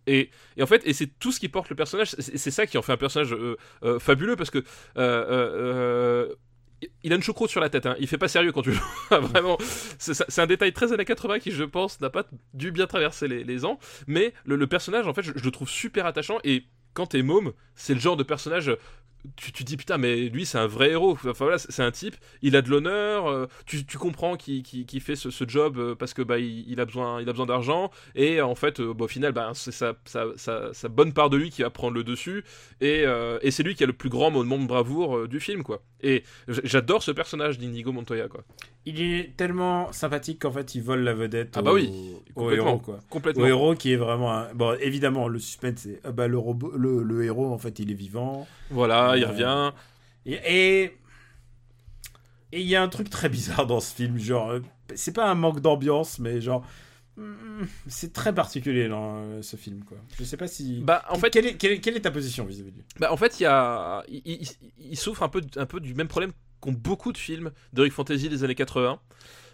Et, 0.08 0.30
et 0.56 0.62
en 0.62 0.66
fait, 0.66 0.82
et 0.86 0.92
c'est 0.92 1.08
tout 1.18 1.32
ce 1.32 1.40
qui 1.40 1.48
porte 1.48 1.68
le 1.68 1.74
personnage, 1.74 2.10
c'est 2.20 2.52
ça 2.52 2.64
qui 2.68 2.78
en 2.78 2.82
fait 2.82 2.92
un 2.92 2.96
personnage 2.96 3.32
euh, 3.34 3.56
euh, 3.82 3.98
fabuleux 3.98 4.36
parce 4.36 4.50
que 4.50 4.62
euh, 4.98 6.28
il 7.02 7.12
a 7.12 7.16
une 7.16 7.22
choucroute 7.22 7.50
sur 7.50 7.60
la 7.60 7.70
tête, 7.70 7.86
hein. 7.86 7.96
il 7.98 8.06
fait 8.06 8.18
pas 8.18 8.28
sérieux 8.28 8.52
quand 8.52 8.62
tu 8.62 8.72
vois, 9.10 9.20
vraiment. 9.20 9.56
C'est 9.98 10.40
un 10.40 10.46
détail 10.46 10.72
très 10.72 10.92
années 10.92 11.04
80 11.04 11.38
qui, 11.38 11.50
je 11.50 11.64
pense, 11.64 12.00
n'a 12.00 12.10
pas 12.10 12.24
dû 12.54 12.72
bien 12.72 12.86
traverser 12.86 13.28
les, 13.28 13.64
ans, 13.64 13.78
mais 14.06 14.34
le, 14.44 14.56
le 14.56 14.66
personnage, 14.66 15.06
en 15.06 15.14
fait, 15.14 15.22
je, 15.22 15.32
je 15.34 15.44
le 15.44 15.50
trouve 15.50 15.68
super 15.68 16.06
attachant 16.06 16.38
et 16.44 16.64
quand 16.94 17.06
t'es 17.06 17.22
môme, 17.22 17.52
c'est 17.74 17.94
le 17.94 18.00
genre 18.00 18.16
de 18.16 18.22
personnage 18.22 18.74
tu, 19.36 19.52
tu 19.52 19.64
dis 19.64 19.76
putain, 19.76 19.98
mais 19.98 20.28
lui 20.28 20.46
c'est 20.46 20.58
un 20.58 20.66
vrai 20.66 20.90
héros. 20.90 21.12
Enfin 21.12 21.32
voilà, 21.38 21.58
c'est 21.58 21.82
un 21.82 21.90
type, 21.90 22.14
il 22.42 22.54
a 22.56 22.62
de 22.62 22.70
l'honneur. 22.70 23.26
euh, 23.28 23.46
tu, 23.66 23.84
tu 23.84 23.98
comprends 23.98 24.36
qu'il 24.36 24.62
qu'il- 24.62 24.86
qu'il 24.86 25.00
fait 25.00 25.16
ce, 25.16 25.30
ce 25.30 25.44
job 25.48 25.78
euh, 25.78 25.94
parce 25.94 26.14
que 26.14 26.22
bah 26.22 26.38
il, 26.38 26.64
il 26.70 26.80
a 26.80 26.84
besoin, 26.84 27.20
il 27.20 27.28
a 27.28 27.32
besoin 27.32 27.46
d'argent. 27.46 27.90
Et 28.14 28.40
en 28.40 28.54
fait, 28.54 28.80
euh, 28.80 28.94
bah, 28.94 29.04
au 29.06 29.08
final, 29.08 29.32
bah, 29.32 29.50
c'est 29.54 29.72
sa, 29.72 29.94
sa, 30.04 30.24
sa, 30.36 30.72
sa 30.72 30.88
bonne 30.88 31.12
part 31.12 31.30
de 31.30 31.36
lui 31.36 31.50
qui 31.50 31.62
va 31.62 31.70
prendre 31.70 31.94
le 31.94 32.04
dessus. 32.04 32.44
Et, 32.80 33.02
euh, 33.06 33.38
et 33.42 33.50
c'est 33.50 33.62
lui 33.62 33.74
qui 33.74 33.82
a 33.84 33.86
le 33.86 33.92
plus 33.92 34.08
grand 34.10 34.30
moment 34.30 34.58
de 34.58 34.66
bravoure 34.66 35.16
euh, 35.16 35.28
du 35.28 35.40
film, 35.40 35.62
quoi. 35.62 35.82
Et 36.02 36.22
j'adore 36.48 37.02
ce 37.02 37.10
personnage 37.10 37.58
d'Inigo 37.58 37.90
Montoya, 37.90 38.28
quoi. 38.28 38.44
Il 38.84 39.00
est 39.02 39.36
tellement 39.36 39.90
sympathique 39.92 40.42
qu'en 40.42 40.52
fait, 40.52 40.74
il 40.76 40.82
vole 40.82 41.00
la 41.00 41.14
vedette 41.14 41.54
Ah 41.56 41.60
au, 41.60 41.62
bah 41.64 41.72
oui, 41.72 41.90
au 42.36 42.42
complètement. 42.42 42.66
héros, 42.68 42.78
quoi. 42.78 42.98
Complètement. 43.10 43.42
Au 43.42 43.46
héros 43.46 43.74
qui 43.74 43.92
est 43.92 43.96
vraiment 43.96 44.32
un... 44.32 44.54
Bon, 44.54 44.76
évidemment, 44.80 45.26
le 45.26 45.40
suspense, 45.40 45.78
c'est... 45.80 46.00
ah 46.04 46.12
bah, 46.12 46.28
le, 46.28 46.38
robot, 46.38 46.72
le, 46.76 47.02
le 47.02 47.24
héros, 47.24 47.52
en 47.52 47.58
fait, 47.58 47.80
il 47.80 47.90
est 47.90 47.94
vivant. 47.94 48.46
Voilà, 48.70 49.15
il 49.18 49.24
revient. 49.24 49.72
Et... 50.26 50.92
Et 52.52 52.60
il 52.60 52.66
y 52.66 52.76
a 52.76 52.82
un 52.82 52.88
truc 52.88 53.10
très 53.10 53.28
bizarre 53.28 53.66
dans 53.66 53.80
ce 53.80 53.94
film, 53.94 54.18
genre... 54.18 54.50
euh, 54.50 54.60
C'est 54.94 55.12
pas 55.12 55.28
un 55.30 55.34
manque 55.34 55.60
d'ambiance, 55.60 56.18
mais 56.18 56.40
genre... 56.40 56.64
hmm, 57.16 57.64
C'est 57.88 58.12
très 58.12 58.34
particulier, 58.34 58.88
dans 58.88 59.16
euh, 59.16 59.42
ce 59.42 59.56
film, 59.56 59.84
quoi. 59.84 59.98
Je 60.18 60.24
sais 60.24 60.36
pas 60.36 60.46
si... 60.46 60.80
Bah, 60.82 61.04
en 61.10 61.16
fait, 61.18 61.30
quelle, 61.30 61.46
est, 61.46 61.54
quelle, 61.56 61.72
est, 61.72 61.80
quelle 61.80 61.96
est 61.96 62.00
ta 62.02 62.10
position 62.12 62.44
vis-à-vis 62.44 62.70
de 62.70 62.76
lui? 62.76 62.84
Bah, 63.00 63.12
en 63.12 63.16
fait, 63.16 63.40
il 63.40 63.44
y 63.44 63.46
a, 63.46 64.04
il, 64.08 64.22
il- 64.24 64.48
il 64.78 64.96
souffre 64.96 65.22
un 65.22 65.28
peu, 65.28 65.40
un 65.56 65.66
peu 65.66 65.80
du 65.80 65.94
même 65.94 66.08
problème 66.08 66.32
qu'ont 66.60 66.72
beaucoup 66.72 67.12
de 67.12 67.18
films 67.18 67.50
d'Heroic 67.72 67.90
Fantasy 67.90 68.28
des 68.28 68.44
années 68.44 68.54
80. 68.54 69.00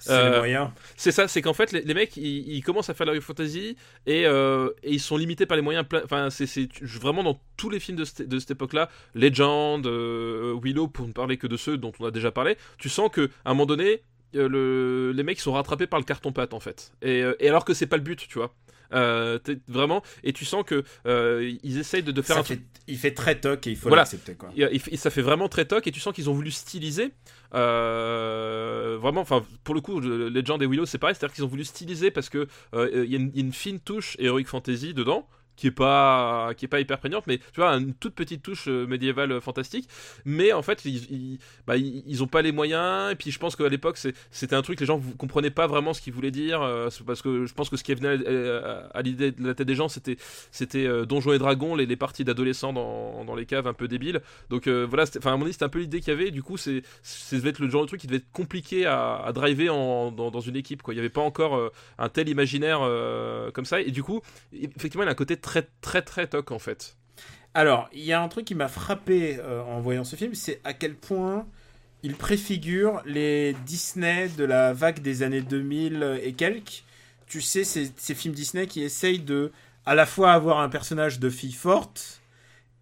C'est 0.04 0.12
Euh, 0.12 0.30
les 0.30 0.38
moyens. 0.38 0.70
C'est 0.96 1.12
ça, 1.12 1.28
c'est 1.28 1.40
qu'en 1.42 1.52
fait, 1.54 1.70
les, 1.72 1.82
les 1.82 1.94
mecs, 1.94 2.16
ils, 2.16 2.56
ils 2.56 2.62
commencent 2.62 2.90
à 2.90 2.94
faire 2.94 3.06
l'Heroic 3.06 3.20
Fantasy 3.22 3.76
et, 4.06 4.26
euh, 4.26 4.70
et 4.82 4.92
ils 4.92 5.00
sont 5.00 5.16
limités 5.16 5.46
par 5.46 5.56
les 5.56 5.62
moyens. 5.62 5.86
Enfin, 6.04 6.28
c'est 6.30 6.68
vraiment 7.00 7.22
dans 7.22 7.40
tous 7.56 7.70
les 7.70 7.78
films 7.80 7.98
de, 7.98 8.04
cette- 8.04 8.28
de 8.28 8.38
cette 8.38 8.50
époque-là, 8.52 8.88
Legend, 9.14 9.86
euh, 9.86 10.58
Willow, 10.62 10.88
pour 10.88 11.06
ne 11.06 11.12
parler 11.12 11.36
que 11.36 11.46
de 11.46 11.56
ceux 11.56 11.76
dont 11.78 11.92
on 12.00 12.06
a 12.06 12.10
déjà 12.10 12.30
parlé, 12.32 12.56
tu 12.78 12.88
sens 12.88 13.10
que 13.12 13.30
à 13.44 13.50
un 13.50 13.54
moment 13.54 13.66
donné, 13.66 14.02
euh, 14.34 14.48
le, 14.48 15.12
les 15.14 15.22
mecs 15.22 15.40
sont 15.40 15.52
rattrapés 15.52 15.86
par 15.86 16.00
le 16.00 16.04
carton-pâte 16.04 16.54
en 16.54 16.60
fait. 16.60 16.92
Et, 17.02 17.22
et 17.38 17.48
alors 17.48 17.64
que 17.64 17.74
c'est 17.74 17.86
pas 17.86 17.96
le 17.98 18.02
but, 18.02 18.26
tu 18.28 18.38
vois. 18.38 18.54
Euh, 18.92 19.38
vraiment, 19.68 20.02
et 20.24 20.32
tu 20.32 20.44
sens 20.44 20.64
que 20.64 20.82
euh, 21.06 21.52
ils 21.62 21.78
essayent 21.78 22.02
de, 22.02 22.12
de 22.12 22.22
faire 22.22 22.36
Ça 22.36 22.40
un 22.40 22.44
truc. 22.44 22.58
fait- 22.60 22.64
il 22.88 22.96
fait 22.98 23.12
très 23.12 23.38
toc 23.38 23.66
et 23.66 23.70
il 23.70 23.76
faut 23.76 23.88
Voilà. 23.88 24.02
l'accepter, 24.02 24.34
quoi. 24.34 24.50
Il- 24.56 24.98
ça 24.98 25.10
fait 25.10 25.22
vraiment 25.22 25.48
très 25.48 25.64
toc 25.64 25.86
et 25.86 25.92
tu 25.92 26.00
sens 26.00 26.12
qu'ils 26.14 26.28
ont 26.28 26.34
voulu 26.34 26.50
styliser 26.50 27.10
euh, 27.54 28.98
vraiment 29.00 29.20
enfin 29.20 29.44
pour 29.64 29.74
le 29.74 29.80
coup 29.80 30.00
le- 30.00 30.28
Legend 30.28 30.60
et 30.62 30.66
Willow 30.66 30.86
c'est 30.86 30.98
pareil 30.98 31.14
c'est 31.18 31.24
à 31.24 31.28
dire 31.28 31.34
qu'ils 31.34 31.44
ont 31.44 31.48
voulu 31.48 31.64
styliser 31.64 32.10
parce 32.10 32.28
que 32.28 32.46
il 32.74 33.04
y, 33.04 33.12
y 33.12 33.16
a 33.16 33.40
une 33.40 33.52
fine 33.52 33.78
touche 33.80 34.16
heroic 34.18 34.44
fantasy 34.46 34.94
dedans 34.94 35.28
qui 35.56 35.66
est 35.68 35.70
pas 35.72 36.52
qui 36.56 36.64
est 36.64 36.68
pas 36.68 36.80
hyper 36.80 36.98
prégnante 36.98 37.26
mais 37.26 37.38
tu 37.38 37.56
vois 37.60 37.70
une 37.76 37.94
toute 37.94 38.14
petite 38.14 38.42
touche 38.42 38.68
euh, 38.68 38.86
médiévale 38.86 39.32
euh, 39.32 39.40
fantastique 39.40 39.88
mais 40.24 40.52
en 40.52 40.62
fait 40.62 40.84
ils, 40.84 41.38
bah, 41.66 41.76
ils, 41.76 42.02
ils 42.06 42.22
ont 42.22 42.26
pas 42.26 42.42
les 42.42 42.52
moyens 42.52 43.12
et 43.12 43.16
puis 43.16 43.30
je 43.30 43.38
pense 43.38 43.56
qu'à 43.56 43.68
l'époque 43.68 43.98
c'était 44.30 44.56
un 44.56 44.62
truc 44.62 44.80
les 44.80 44.86
gens 44.86 45.00
comprenaient 45.18 45.50
pas 45.50 45.66
vraiment 45.66 45.94
ce 45.94 46.00
qu'ils 46.00 46.12
voulaient 46.12 46.30
dire 46.30 46.62
euh, 46.62 46.88
parce 47.06 47.22
que 47.22 47.46
je 47.46 47.54
pense 47.54 47.68
que 47.70 47.76
ce 47.76 47.84
qui 47.84 47.94
venait 47.94 48.26
à, 48.26 48.88
à- 48.94 49.02
l'idée 49.02 49.32
de 49.32 49.46
la 49.46 49.54
tête 49.54 49.66
des 49.66 49.74
gens 49.74 49.88
c'était 49.88 50.16
c'était 50.50 51.06
Donjons 51.06 51.32
et 51.32 51.38
Dragons 51.38 51.76
les, 51.76 51.86
les 51.86 51.96
parties 51.96 52.24
d'adolescents 52.24 52.72
dans, 52.72 53.24
dans 53.24 53.34
les 53.34 53.46
caves 53.46 53.66
un 53.66 53.74
peu 53.74 53.88
débiles 53.88 54.20
donc 54.50 54.68
voilà, 54.68 55.04
enfin 55.18 55.32
à 55.32 55.36
mon 55.36 55.44
avis 55.44 55.52
c'était 55.52 55.64
un 55.64 55.68
peu 55.68 55.78
l'idée 55.80 56.00
qu'il 56.00 56.12
y 56.12 56.16
avait. 56.16 56.30
Du 56.30 56.42
coup, 56.42 56.56
c'est, 56.56 56.82
devait 57.32 57.50
être 57.50 57.58
le 57.58 57.68
genre 57.68 57.82
de 57.82 57.86
truc 57.86 58.00
qui 58.00 58.06
devait 58.06 58.18
être 58.18 58.30
compliqué 58.32 58.86
à, 58.86 59.16
à 59.16 59.32
driver 59.32 59.74
en, 59.74 60.10
dans, 60.12 60.30
dans 60.30 60.40
une 60.40 60.56
équipe. 60.56 60.82
Quoi. 60.82 60.94
Il 60.94 60.96
n'y 60.96 61.00
avait 61.00 61.08
pas 61.08 61.20
encore 61.20 61.70
un 61.98 62.08
tel 62.08 62.28
imaginaire 62.28 62.80
comme 63.52 63.64
ça. 63.64 63.80
Et 63.80 63.90
du 63.90 64.02
coup, 64.02 64.20
effectivement, 64.52 65.02
il 65.04 65.08
a 65.08 65.12
un 65.12 65.14
côté 65.14 65.36
très 65.42 65.68
très 65.82 66.02
très 66.02 66.26
toc 66.26 66.50
en 66.50 66.58
fait. 66.58 66.96
Alors, 67.54 67.90
il 67.92 68.02
y 68.02 68.14
a 68.14 68.22
un 68.22 68.28
truc 68.28 68.46
qui 68.46 68.54
m'a 68.54 68.68
frappé 68.68 69.38
euh, 69.38 69.62
en 69.62 69.80
voyant 69.80 70.04
ce 70.04 70.16
film, 70.16 70.34
c'est 70.34 70.60
à 70.64 70.72
quel 70.72 70.94
point 70.94 71.46
il 72.02 72.16
préfigure 72.16 73.02
les 73.04 73.54
Disney 73.66 74.28
de 74.28 74.44
la 74.44 74.72
vague 74.72 75.00
des 75.00 75.22
années 75.22 75.42
2000 75.42 76.20
et 76.22 76.32
quelques. 76.32 76.84
Tu 77.26 77.42
sais, 77.42 77.64
ces, 77.64 77.92
ces 77.96 78.14
films 78.14 78.34
Disney 78.34 78.66
qui 78.66 78.82
essayent 78.82 79.20
de 79.20 79.52
à 79.84 79.94
la 79.94 80.06
fois 80.06 80.32
avoir 80.32 80.60
un 80.60 80.68
personnage 80.68 81.18
de 81.20 81.28
fille 81.28 81.52
forte 81.52 82.22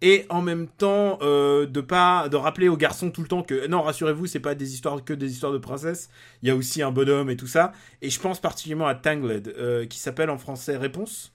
et 0.01 0.25
en 0.29 0.41
même 0.41 0.67
temps 0.67 1.19
euh, 1.21 1.65
de 1.65 1.81
pas 1.81 2.27
de 2.29 2.35
rappeler 2.35 2.69
aux 2.69 2.77
garçons 2.77 3.11
tout 3.11 3.21
le 3.21 3.27
temps 3.27 3.43
que 3.43 3.67
non 3.67 3.81
rassurez-vous 3.81 4.25
c'est 4.27 4.39
pas 4.39 4.55
des 4.55 4.73
histoires 4.73 5.03
que 5.03 5.13
des 5.13 5.31
histoires 5.31 5.51
de 5.51 5.57
princesses 5.57 6.09
il 6.41 6.49
y 6.49 6.51
a 6.51 6.55
aussi 6.55 6.81
un 6.81 6.91
bonhomme 6.91 7.29
et 7.29 7.37
tout 7.37 7.47
ça 7.47 7.71
et 8.01 8.09
je 8.09 8.19
pense 8.19 8.39
particulièrement 8.39 8.87
à 8.87 8.95
Tangled 8.95 9.53
euh, 9.57 9.85
qui 9.85 9.99
s'appelle 9.99 10.29
en 10.29 10.37
français 10.37 10.77
Réponse 10.77 11.33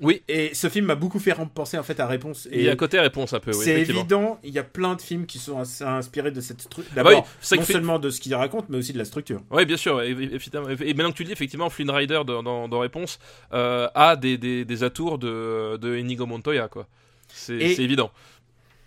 Oui. 0.00 0.22
et 0.28 0.54
ce 0.54 0.68
film 0.68 0.86
m'a 0.86 0.94
beaucoup 0.94 1.18
fait 1.18 1.34
penser 1.54 1.76
en 1.76 1.82
fait 1.82 1.98
à 1.98 2.06
Réponse 2.06 2.46
Et 2.52 2.58
il 2.60 2.64
y 2.64 2.68
a 2.68 2.72
un 2.72 2.76
côté 2.76 3.00
réponse 3.00 3.32
un 3.32 3.40
peu. 3.40 3.50
Oui, 3.50 3.64
c'est 3.64 3.80
évident, 3.80 4.38
il 4.44 4.52
y 4.52 4.58
a 4.58 4.62
plein 4.64 4.94
de 4.94 5.00
films 5.02 5.26
qui 5.26 5.38
sont 5.38 5.58
ins- 5.58 5.82
inspirés 5.98 6.30
de 6.30 6.40
cette 6.40 6.60
structure. 6.60 6.92
Ah 6.96 7.02
bah 7.02 7.10
D'abord, 7.10 7.26
oui, 7.50 7.58
non 7.58 7.64
seulement 7.64 7.98
de 7.98 8.10
ce 8.10 8.20
qu'il 8.20 8.34
raconte, 8.34 8.68
mais 8.68 8.78
aussi 8.78 8.92
de 8.92 8.98
la 8.98 9.04
structure. 9.04 9.42
Oui, 9.50 9.66
bien 9.66 9.76
sûr. 9.76 10.00
Et, 10.02 10.10
et- 10.12 10.94
maintenant 10.94 11.10
que 11.10 11.16
tu 11.16 11.22
le 11.24 11.26
dis, 11.28 11.32
effectivement, 11.32 11.68
Flynn 11.68 11.90
Rider 11.90 12.20
dans, 12.26 12.42
dans, 12.42 12.68
dans 12.68 12.78
Réponse 12.78 13.18
euh, 13.52 13.88
a 13.94 14.14
des, 14.16 14.38
des, 14.38 14.64
des 14.64 14.82
atours 14.84 15.18
de, 15.18 15.76
de 15.78 15.96
Inigo 15.96 16.26
Montoya, 16.26 16.68
quoi. 16.68 16.86
C'est, 17.28 17.54
évident. 17.54 18.10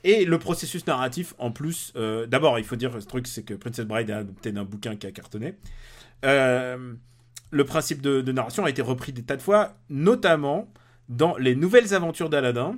Et 0.03 0.26
le 0.26 0.39
processus 0.39 0.88
narratif, 0.88 1.36
en 1.38 1.51
plus, 1.51 1.93
euh, 1.95 2.26
d'abord, 2.26 2.57
il 2.57 2.66
faut 2.66 2.76
dire 2.76 2.91
ce 2.99 3.05
truc, 3.05 3.28
c'est 3.28 3.43
que 3.43 3.53
Princess 3.53 3.86
Bride 3.86 4.09
est 4.09 4.14
adapté 4.14 4.51
d'un 4.51 4.64
bouquin 4.64 4.95
qui 4.95 5.05
a 5.05 5.12
cartonné. 5.12 5.55
Euh, 6.26 6.93
le 7.51 7.66
principe 7.66 8.01
de, 8.01 8.22
de 8.22 8.32
narration 8.32 8.66
a 8.66 8.70
été 8.70 8.82
repris 8.82 9.12
des 9.14 9.24
tas 9.24 9.36
de 9.36 9.41
fois, 9.41 9.74
notamment 9.89 10.72
dans 11.12 11.38
les 11.38 11.55
nouvelles 11.55 11.93
aventures 11.93 12.30
d'Aladin 12.30 12.76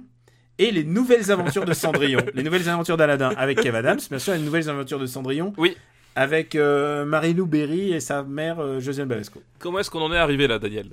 et 0.59 0.71
les 0.71 0.83
nouvelles 0.83 1.31
aventures 1.31 1.65
de 1.65 1.73
Cendrillon. 1.73 2.19
les 2.33 2.43
nouvelles 2.43 2.67
aventures 2.67 2.97
d'Aladin 2.97 3.31
avec 3.37 3.61
Kev 3.61 3.77
Adams, 3.77 3.99
bien 4.09 4.19
sûr, 4.19 4.33
les 4.33 4.39
nouvelles 4.39 4.69
aventures 4.69 4.99
de 4.99 5.05
Cendrillon. 5.05 5.53
Oui. 5.57 5.77
Avec 6.15 6.53
euh, 6.55 7.05
Marie-Lou 7.05 7.47
Berry 7.47 7.91
et 7.93 7.99
sa 7.99 8.21
mère 8.21 8.59
euh, 8.59 8.79
Josiane 8.79 9.07
Balasco. 9.07 9.41
Comment 9.57 9.79
est-ce 9.79 9.89
qu'on 9.89 10.01
en 10.01 10.13
est 10.13 10.17
arrivé 10.17 10.47
là, 10.47 10.59
Daniel? 10.59 10.89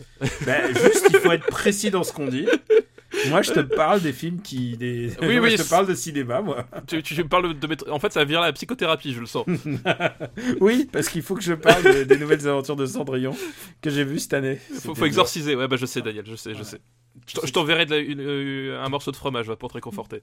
Ben, 0.47 0.69
juste, 0.69 1.09
il 1.11 1.17
faut 1.19 1.33
être 1.33 1.47
précis 1.47 1.91
dans 1.91 2.05
ce 2.05 2.13
qu'on 2.13 2.27
dit. 2.27 2.47
Moi, 3.29 3.43
je 3.43 3.53
te 3.53 3.61
parle 3.61 4.01
des 4.01 4.13
films 4.15 4.41
qui. 4.41 4.79
Des... 4.79 5.11
Oui, 5.21 5.35
moi, 5.39 5.49
oui, 5.49 5.57
je 5.59 5.63
te 5.63 5.69
parle 5.69 5.87
de 5.87 5.95
cinéma, 5.95 6.41
moi. 6.41 6.65
tu, 6.87 7.03
tu 7.03 7.15
me 7.23 7.29
parles 7.29 7.53
de. 7.59 7.91
En 7.91 7.99
fait, 7.99 8.13
ça 8.15 8.25
vient 8.25 8.41
à 8.41 8.47
la 8.47 8.53
psychothérapie, 8.55 9.13
je 9.13 9.21
le 9.21 9.27
sens. 9.27 9.45
Oui, 10.61 10.89
parce 10.91 11.09
qu'il 11.09 11.21
faut 11.23 11.35
que 11.35 11.43
je 11.43 11.53
parle 11.53 11.83
de- 11.83 12.05
des 12.05 12.17
nouvelles 12.17 12.47
aventures 12.49 12.77
de 12.77 12.87
Cendrillon 12.87 13.37
que 13.83 13.91
j'ai 13.91 14.05
vues 14.05 14.21
cette 14.21 14.35
année. 14.35 14.57
faut, 14.57 14.75
C'était 14.81 14.95
faut 14.95 15.05
exorciser. 15.07 15.55
Ouais, 15.55 15.69
bah 15.69 15.77
je 15.77 15.87
sais, 15.87 16.01
Daniel, 16.01 16.25
je 16.27 16.37
sais, 16.37 16.55
je 16.55 16.63
sais. 16.63 16.81
Je 17.27 17.35
t'en- 17.35 17.47
je 17.47 17.53
t'enverrai 17.53 17.87
euh, 17.91 18.83
un 18.83 18.89
morceau 18.89 19.11
de 19.13 19.17
fromage 19.17 19.47
va, 19.47 19.57
pour 19.57 19.69
te 19.69 19.75
réconforter. 19.75 20.23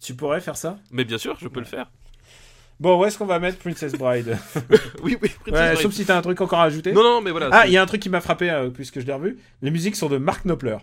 Tu 0.00 0.14
pourrais 0.14 0.40
faire 0.40 0.56
ça 0.56 0.78
Mais 0.90 1.04
bien 1.04 1.18
sûr, 1.18 1.36
je 1.40 1.48
peux 1.48 1.60
le 1.60 1.66
faire. 1.66 1.90
Bon, 2.80 2.98
où 3.00 3.04
est-ce 3.04 3.16
qu'on 3.16 3.26
va 3.26 3.38
mettre 3.38 3.58
Princess 3.58 3.92
Bride 3.92 4.36
Oui, 5.02 5.16
oui, 5.22 5.28
Princess 5.28 5.46
Ouais, 5.46 5.68
Bride. 5.74 5.78
Sauf 5.82 5.92
si 5.92 6.04
t'as 6.04 6.16
un 6.18 6.22
truc 6.22 6.40
encore 6.40 6.58
à 6.60 6.64
ajouter. 6.64 6.92
Non, 6.92 7.02
non, 7.02 7.20
mais 7.20 7.30
voilà. 7.30 7.48
ah, 7.52 7.66
il 7.66 7.72
y 7.72 7.76
a 7.76 7.82
un 7.82 7.86
truc 7.86 8.02
qui 8.02 8.08
m'a 8.08 8.20
frappé 8.20 8.50
euh, 8.50 8.70
puisque 8.70 8.98
je 9.00 9.06
l'ai 9.06 9.12
revu. 9.12 9.38
Les 9.62 9.70
musiques 9.70 9.94
sont 9.96 10.08
de 10.08 10.16
Mark 10.18 10.44
Knopfler. 10.44 10.78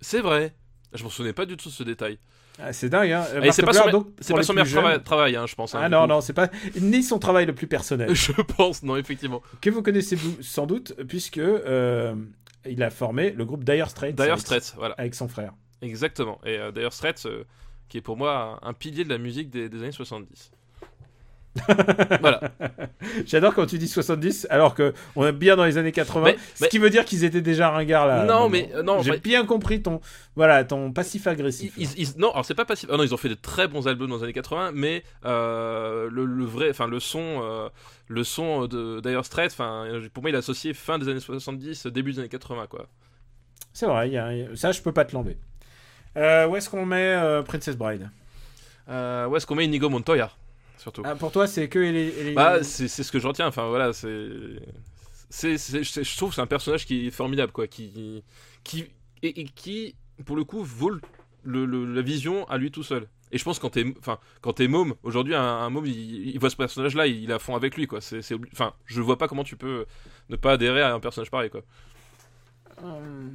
C'est 0.00 0.20
vrai. 0.20 0.54
Je 0.92 1.04
m'en 1.04 1.10
souvenais 1.10 1.32
pas 1.32 1.46
du 1.46 1.56
tout 1.56 1.68
de 1.68 1.74
ce 1.74 1.82
détail. 1.82 2.18
Ah, 2.58 2.72
c'est 2.72 2.88
dingue, 2.90 3.10
hein. 3.12 3.24
Et 3.34 3.38
Mark 3.40 3.52
c'est 3.54 3.62
pas 3.62 3.72
son, 3.72 3.88
donc, 3.90 4.08
c'est 4.20 4.28
pour 4.28 4.36
pas 4.36 4.40
les 4.42 4.46
son 4.46 4.52
plus 4.54 4.74
meilleur 4.74 5.02
travail, 5.02 5.36
hein, 5.36 5.46
je 5.46 5.54
pense. 5.54 5.74
hein, 5.74 5.80
Ah 5.82 5.88
non, 5.88 6.02
coup. 6.02 6.06
non, 6.08 6.20
c'est 6.20 6.34
pas 6.34 6.50
ni 6.80 7.02
son 7.02 7.18
travail 7.18 7.46
le 7.46 7.54
plus 7.54 7.66
personnel. 7.66 8.14
Je 8.14 8.32
pense, 8.32 8.82
non, 8.82 8.96
effectivement. 8.96 9.40
que 9.62 9.70
vous 9.70 9.82
connaissez 9.82 10.18
sans 10.42 10.66
doute, 10.66 10.94
puisque 11.08 11.38
euh, 11.38 12.14
il 12.68 12.82
a 12.82 12.90
formé 12.90 13.30
le 13.30 13.44
groupe 13.44 13.64
Dire 13.64 13.88
Straits. 13.90 14.14
Dire 14.14 14.24
avec- 14.26 14.38
Straits, 14.40 14.74
voilà. 14.76 14.94
Avec 14.98 15.14
son 15.14 15.28
frère. 15.28 15.52
Exactement. 15.80 16.40
Et 16.44 16.58
euh, 16.58 16.70
Dire 16.72 16.92
Straits, 16.92 17.26
euh, 17.26 17.44
qui 17.88 17.98
est 17.98 18.02
pour 18.02 18.16
moi 18.16 18.60
un, 18.62 18.68
un 18.68 18.72
pilier 18.72 19.04
de 19.04 19.08
la 19.08 19.18
musique 19.18 19.50
des, 19.50 19.68
des 19.68 19.82
années 19.82 19.92
70. 19.92 20.50
voilà. 22.20 22.40
J'adore 23.26 23.54
quand 23.54 23.66
tu 23.66 23.76
dis 23.78 23.88
70, 23.88 24.46
alors 24.48 24.74
que 24.74 24.94
on 25.16 25.26
est 25.26 25.32
bien 25.32 25.54
dans 25.56 25.64
les 25.66 25.76
années 25.76 25.92
80, 25.92 26.24
Mais- 26.24 26.36
ce 26.54 26.62
mais- 26.64 26.68
qui 26.68 26.78
veut 26.78 26.88
dire 26.88 27.04
qu'ils 27.04 27.24
étaient 27.24 27.42
déjà 27.42 27.68
ringards 27.70 28.06
là. 28.06 28.24
Non, 28.24 28.48
mais, 28.48 28.70
euh, 28.74 28.82
non, 28.82 29.02
j'ai 29.02 29.18
bien 29.18 29.44
compris 29.44 29.82
ton, 29.82 30.00
voilà, 30.34 30.64
ton 30.64 30.92
passif 30.92 31.26
agressif. 31.26 31.74
ils- 31.76 31.98
ils- 31.98 32.18
non, 32.18 32.30
alors 32.32 32.44
c'est 32.46 32.54
pas 32.54 32.64
passif. 32.64 32.88
Ah 32.90 32.96
non, 32.96 33.02
ils 33.04 33.12
ont 33.12 33.18
fait 33.18 33.28
de 33.28 33.34
très 33.34 33.68
bons 33.68 33.86
albums 33.86 34.08
dans 34.08 34.16
les 34.16 34.22
années 34.24 34.32
80, 34.32 34.70
mais 34.74 35.02
euh, 35.26 36.08
le, 36.10 36.24
le 36.24 36.44
vrai, 36.44 36.70
enfin 36.70 36.86
le 36.86 37.00
son, 37.00 37.40
euh, 37.42 37.68
le 38.08 38.24
son 38.24 38.66
de 38.66 39.00
Dire 39.00 39.24
Straits, 39.24 39.52
enfin 39.52 39.86
pour 40.14 40.22
moi 40.22 40.30
il 40.30 40.34
est 40.34 40.38
associé 40.38 40.72
fin 40.72 40.98
des 40.98 41.08
années 41.08 41.20
70, 41.20 41.86
début 41.88 42.12
des 42.12 42.20
années 42.20 42.28
80, 42.30 42.66
quoi. 42.66 42.86
C'est 43.74 43.86
vrai, 43.86 44.08
il 44.08 44.14
y 44.14 44.18
a- 44.18 44.30
ça 44.56 44.72
je 44.72 44.80
peux 44.80 44.92
pas 44.92 45.04
te 45.04 45.12
l'enlever. 45.14 45.36
Euh, 46.16 46.46
où 46.46 46.56
est-ce 46.56 46.70
qu'on 46.70 46.86
met 46.86 47.14
Princess 47.46 47.76
Bride? 47.76 48.08
Où 48.88 49.36
est-ce 49.36 49.46
qu'on 49.46 49.54
met 49.54 49.64
Inigo 49.66 49.88
Montoya, 49.88 50.30
surtout 50.82 51.02
ah, 51.04 51.14
Pour 51.14 51.32
toi, 51.32 51.46
c'est 51.46 51.68
que 51.68 51.78
les, 51.78 52.34
Bah, 52.34 52.62
c'est 52.62 52.88
ce 52.88 53.10
que 53.12 53.18
je 53.18 53.26
retiens. 53.26 53.46
Enfin, 53.46 53.68
voilà, 53.68 53.92
c'est. 53.92 54.08
Je 55.30 56.16
trouve 56.16 56.30
que 56.30 56.34
c'est 56.34 56.40
un 56.40 56.46
personnage 56.46 56.86
qui 56.86 57.06
est 57.06 57.10
formidable, 57.10 57.52
quoi. 57.52 57.66
Qui. 57.66 58.22
qui 58.64 58.84
et, 59.22 59.40
et 59.40 59.44
qui, 59.44 59.94
pour 60.24 60.36
le 60.36 60.44
coup, 60.44 60.62
vaut 60.64 60.90
le- 60.90 61.00
le- 61.44 61.64
le- 61.66 61.94
la 61.94 62.02
vision 62.02 62.48
à 62.48 62.58
lui 62.58 62.70
tout 62.70 62.82
seul. 62.82 63.08
Et 63.30 63.38
je 63.38 63.44
pense 63.44 63.58
que 63.58 63.62
quand 63.62 63.70
t'es, 63.70 63.84
enfin, 63.98 64.18
quand 64.42 64.52
t'es 64.54 64.68
môme, 64.68 64.94
aujourd'hui, 65.02 65.34
un, 65.34 65.42
un 65.42 65.70
môme, 65.70 65.86
il, 65.86 66.28
il 66.28 66.38
voit 66.38 66.50
ce 66.50 66.56
personnage-là, 66.56 67.06
il, 67.06 67.22
il 67.22 67.32
à 67.32 67.38
fond 67.38 67.56
avec 67.56 67.76
lui, 67.76 67.86
quoi. 67.86 68.00
C'est, 68.00 68.20
enfin, 68.52 68.74
je 68.84 69.00
vois 69.00 69.16
pas 69.16 69.28
comment 69.28 69.44
tu 69.44 69.56
peux 69.56 69.86
ne 70.28 70.36
pas 70.36 70.52
adhérer 70.52 70.82
à 70.82 70.92
un 70.94 71.00
personnage 71.00 71.30
pareil, 71.30 71.48
quoi. 71.50 71.62
Euh, 72.82 73.28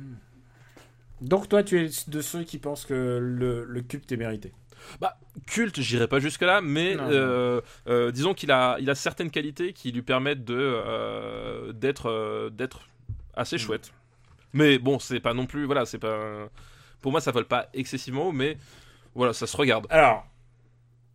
Donc 1.22 1.50
toi, 1.50 1.64
tu 1.64 1.80
es 1.80 1.90
de 2.08 2.22
ceux 2.22 2.44
qui 2.44 2.60
pensent 2.60 2.86
que 2.86 3.18
le, 3.22 3.64
le 3.66 3.82
culte 3.82 4.12
est 4.12 4.18
mérité. 4.18 4.54
Bah, 5.02 5.18
culte, 5.46 5.80
j'irai 5.82 6.08
pas 6.08 6.20
jusque-là, 6.20 6.62
mais 6.62 6.96
euh, 7.00 7.62
euh, 7.88 8.12
disons 8.12 8.34
qu'il 8.34 8.52
a, 8.52 8.78
il 8.80 8.90
a 8.90 8.96
certaines 8.96 9.32
qualités 9.32 9.74
qui 9.74 9.92
lui 9.92 10.02
permettent 10.02 10.44
de 10.44 10.56
euh, 10.58 11.72
d'être 11.74 12.50
d'être 12.52 12.88
assez 13.34 13.56
Mm. 13.58 13.60
chouette. 13.60 13.94
Mais 14.54 14.80
bon, 14.80 14.98
c'est 15.00 15.20
pas 15.20 15.34
non 15.34 15.46
plus, 15.46 15.66
voilà, 15.66 15.86
c'est 15.86 16.00
pas. 16.00 16.50
Pour 17.02 17.12
moi, 17.12 17.22
ça 17.22 17.32
vole 17.32 17.46
pas 17.46 17.70
excessivement 17.74 18.30
haut, 18.30 18.32
mais 18.32 18.58
voilà, 19.14 19.34
ça 19.34 19.46
se 19.46 19.56
regarde. 19.58 19.86
Alors, 19.90 20.26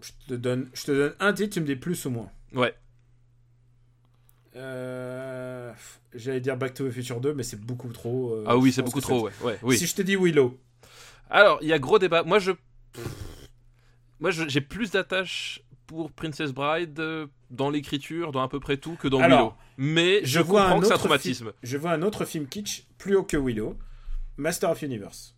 je 0.01 0.11
te 0.29 0.35
donne, 0.35 0.69
je 0.75 0.85
te 0.85 0.93
donne 0.93 1.15
un 1.19 1.33
titre, 1.33 1.55
tu 1.55 1.61
me 1.61 1.67
dis 1.67 1.77
plus 1.77 2.05
ou 2.07 2.11
moins. 2.11 2.31
Ouais. 2.53 2.75
J'allais 6.15 6.41
dire 6.41 6.57
Back 6.57 6.75
to 6.75 6.87
the 6.89 6.93
Future 6.93 7.21
2, 7.21 7.33
mais 7.35 7.43
c'est 7.43 7.61
beaucoup 7.61 7.89
trop. 7.89 8.45
Ah 8.47 8.57
oui, 8.57 8.73
c'est 8.73 8.83
beaucoup 8.83 9.01
trop, 9.01 9.25
ouais. 9.25 9.33
ouais 9.43 9.59
oui. 9.63 9.79
Si 9.79 9.87
je 9.87 9.95
te 9.95 10.03
dis 10.03 10.15
Willow. 10.17 10.59
Alors, 11.31 11.59
il 11.63 11.69
y 11.69 11.73
a 11.73 11.79
gros 11.79 11.99
débat. 11.99 12.23
Moi, 12.23 12.39
je. 12.39 12.53
Moi, 14.23 14.31
j'ai 14.31 14.61
plus 14.63 14.91
d'attache 14.93 15.61
pour 15.87 16.11
Princess 16.13 16.53
Bride 16.53 16.99
euh, 17.01 17.27
dans 17.51 17.69
l'écriture, 17.69 18.33
dans 18.33 18.41
à 18.43 18.49
peu 18.49 18.61
près 18.61 18.77
tout, 18.79 18.95
que 18.97 19.09
dans 19.09 19.21
Alors, 19.21 19.39
Willow. 19.41 19.55
Mais 19.79 20.21
je, 20.23 20.39
Je 20.39 20.41
vois 20.41 20.63
comprends 20.63 20.77
un 20.77 20.81
que 20.81 20.87
c'est 20.87 20.93
un 20.93 20.99
traumatisme. 20.99 21.53
Je 21.63 21.77
vois 21.77 21.91
un 21.91 22.03
autre 22.03 22.25
film 22.25 22.47
kitsch 22.47 22.85
plus 22.99 23.17
haut 23.17 23.25
que 23.25 23.37
Willow, 23.37 23.77
Master 24.37 24.71
of 24.71 24.81
Universe. 24.83 25.35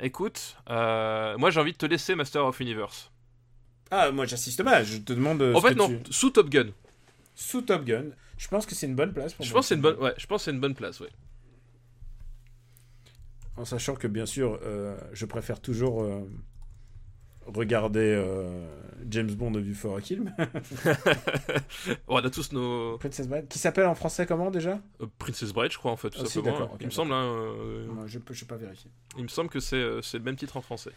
Écoute, 0.00 0.56
euh, 0.70 1.36
moi, 1.38 1.50
j'ai 1.50 1.58
envie 1.60 1.72
de 1.72 1.76
te 1.76 1.86
laisser 1.86 2.14
Master 2.14 2.44
of 2.46 2.58
Universe. 2.60 3.10
Ah, 3.90 4.10
moi 4.10 4.26
j'assiste 4.26 4.62
pas, 4.64 4.82
je 4.82 4.98
te 4.98 5.12
demande. 5.12 5.40
euh, 5.42 5.54
en 5.54 5.60
ce 5.60 5.66
fait, 5.68 5.74
que 5.74 5.78
non, 5.78 5.88
tu- 5.88 6.12
sous 6.12 6.30
Top 6.30 6.48
Gun. 6.50 6.68
Sous 7.36 7.62
Top 7.62 7.84
Gun, 7.84 8.06
je 8.36 8.48
pense 8.48 8.66
que 8.66 8.74
c'est 8.74 8.86
une 8.86 8.96
bonne 8.96 9.12
place 9.12 9.32
pour 9.34 9.44
Je 9.44 9.50
moi. 9.52 9.60
pense 9.60 9.70
une 9.70 9.80
bonne, 9.80 9.96
ouais, 9.98 10.12
je 10.18 10.26
pense 10.26 10.40
que 10.40 10.44
c'est 10.46 10.50
une 10.50 10.60
bonne 10.60 10.74
place, 10.74 10.98
ouais. 11.00 11.10
En 13.56 13.64
sachant 13.64 13.94
que 13.94 14.06
bien 14.08 14.26
sûr, 14.26 14.58
euh, 14.62 14.96
je 15.12 15.24
préfère 15.24 15.60
toujours 15.60 16.02
euh, 16.02 16.20
regarder 17.46 18.00
euh, 18.16 18.48
James 19.08 19.30
Bond 19.30 19.52
de 19.52 19.60
Vue 19.60 19.74
for 19.74 19.96
a 19.96 20.00
Kill. 20.00 20.32
on 22.08 22.16
a 22.16 22.30
tous 22.30 22.52
nos 22.52 22.98
Princess 22.98 23.28
Bride, 23.28 23.48
qui 23.48 23.58
s'appelle 23.58 23.86
en 23.86 23.94
français 23.94 24.26
comment 24.26 24.50
déjà? 24.50 24.78
Euh, 25.00 25.06
Princess 25.18 25.52
Bride, 25.52 25.72
je 25.72 25.78
crois 25.78 25.92
en 25.92 25.96
fait, 25.96 26.10
tout 26.10 26.24
si, 26.26 26.32
simplement. 26.34 26.76
il 26.80 26.86
me 26.86 26.90
semble, 26.90 27.12
hein, 27.12 27.24
euh, 27.24 27.86
Je 28.06 28.18
peux, 28.18 28.34
je 28.34 28.44
peux 28.44 28.54
pas 28.54 28.60
vérifier. 28.60 28.90
il 29.16 29.24
me 29.24 29.28
semble 29.28 29.48
que 29.48 29.60
c'est 29.60 29.76
euh, 29.76 30.02
c'est 30.02 30.18
le 30.18 30.24
même 30.24 30.36
titre 30.36 30.56
en 30.56 30.60
français. 30.62 30.90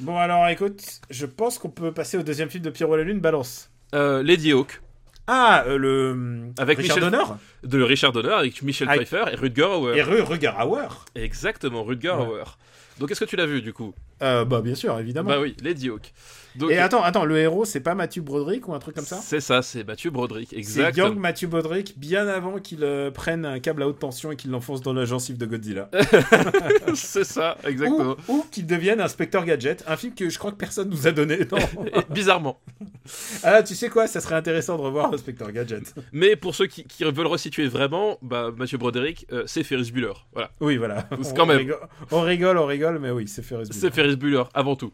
Bon 0.00 0.16
alors 0.16 0.46
écoute, 0.48 1.00
je 1.10 1.26
pense 1.26 1.58
qu'on 1.58 1.70
peut 1.70 1.92
passer 1.92 2.16
au 2.18 2.22
deuxième 2.22 2.50
film 2.50 2.62
de 2.64 2.70
Pierrot 2.70 2.96
la 2.96 3.02
Lune, 3.04 3.20
Balance. 3.20 3.70
Euh, 3.94 4.22
Lady 4.22 4.52
Hawk 4.52 4.80
Ah, 5.26 5.64
euh, 5.66 5.76
le 5.78 6.52
Avec 6.58 6.78
Richard 6.78 6.98
Michel- 6.98 7.10
Donner? 7.10 7.24
de 7.64 7.82
Richard 7.82 8.12
Donner 8.12 8.32
avec 8.32 8.62
Michel. 8.62 8.86
Pfeiffer 8.88 9.24
et 9.32 9.34
Rutger 9.36 9.62
Hauer. 9.64 9.96
et 9.96 10.02
Ru 10.02 10.20
Rutger 10.22 10.52
Hauer. 10.60 10.88
Exactement, 11.14 11.82
Rutger 11.82 12.10
Ouais. 12.10 12.26
Hauer. 12.26 12.58
Donc 12.98 13.10
est-ce 13.10 13.20
que 13.20 13.24
tu 13.24 13.36
l'as 13.36 13.46
vu 13.46 13.62
du 13.62 13.72
coup? 13.72 13.94
Euh, 14.22 14.44
bah 14.44 14.60
bien 14.60 14.74
sûr, 14.74 14.98
évidemment. 14.98 15.30
Bah 15.30 15.40
oui, 15.40 15.56
Lady 15.62 15.88
Hawk. 15.88 16.12
Donc, 16.58 16.70
Et 16.70 16.78
attends, 16.78 17.02
attends, 17.02 17.24
le 17.24 17.38
héros, 17.38 17.64
c'est 17.64 17.80
pas 17.80 17.94
Matthew 17.94 18.20
Broderick 18.20 18.68
ou 18.68 18.74
un 18.74 18.78
truc 18.78 18.94
comme 18.96 19.04
ça 19.04 19.18
C'est 19.22 19.40
ça, 19.40 19.62
c'est 19.62 19.84
Mathieu 19.84 20.10
Broderick, 20.10 20.48
C'est 20.50 20.56
exactement. 20.56 21.06
Young 21.08 21.18
Matthew 21.18 21.46
Broderick 21.46 21.98
bien 21.98 22.26
avant 22.28 22.58
qu'il 22.58 22.82
euh, 22.82 23.10
prenne 23.10 23.44
un 23.44 23.60
câble 23.60 23.82
à 23.82 23.88
haute 23.88 23.98
tension 23.98 24.32
et 24.32 24.36
qu'il 24.36 24.50
l'enfonce 24.50 24.80
dans 24.82 24.92
la 24.92 25.04
gencive 25.04 25.38
de 25.38 25.46
Godzilla. 25.46 25.88
c'est 26.94 27.24
ça, 27.24 27.56
exactement. 27.64 28.16
ou 28.28 28.38
ou 28.38 28.46
qu'il 28.50 28.66
devienne 28.66 29.00
Inspecteur 29.00 29.44
Gadget, 29.44 29.84
un 29.86 29.96
film 29.96 30.14
que 30.14 30.28
je 30.28 30.38
crois 30.38 30.50
que 30.52 30.56
personne 30.56 30.88
nous 30.90 31.06
a 31.06 31.12
donné. 31.12 31.38
bizarrement. 32.10 32.60
ah, 33.42 33.62
tu 33.62 33.74
sais 33.74 33.88
quoi, 33.88 34.06
ça 34.06 34.20
serait 34.20 34.34
intéressant 34.34 34.76
de 34.76 34.82
revoir 34.82 35.12
Inspecteur 35.12 35.50
Gadget. 35.52 35.94
Mais 36.12 36.36
pour 36.36 36.54
ceux 36.54 36.66
qui, 36.66 36.84
qui 36.84 37.04
veulent 37.04 37.26
resituer 37.26 37.66
vraiment, 37.68 38.18
bah, 38.22 38.50
Mathieu 38.56 38.78
Broderick, 38.78 39.26
euh, 39.32 39.44
c'est 39.46 39.62
Ferris 39.64 39.90
Bueller. 39.92 40.12
Voilà. 40.32 40.50
Oui, 40.60 40.76
voilà. 40.76 41.08
C'est 41.22 41.32
On 41.32 41.34
quand 41.34 41.46
même. 41.46 41.58
rigole- 41.58 41.88
on 42.10 42.20
rigole, 42.22 42.58
on 42.58 42.66
rigole, 42.66 42.98
mais 42.98 43.10
oui, 43.10 43.26
c'est 43.28 43.42
Ferris 43.42 43.64
Bueller. 43.64 43.78
C'est 43.80 43.94
Ferris 43.94 44.16
Bueller, 44.16 44.44
avant 44.54 44.76
tout. 44.76 44.92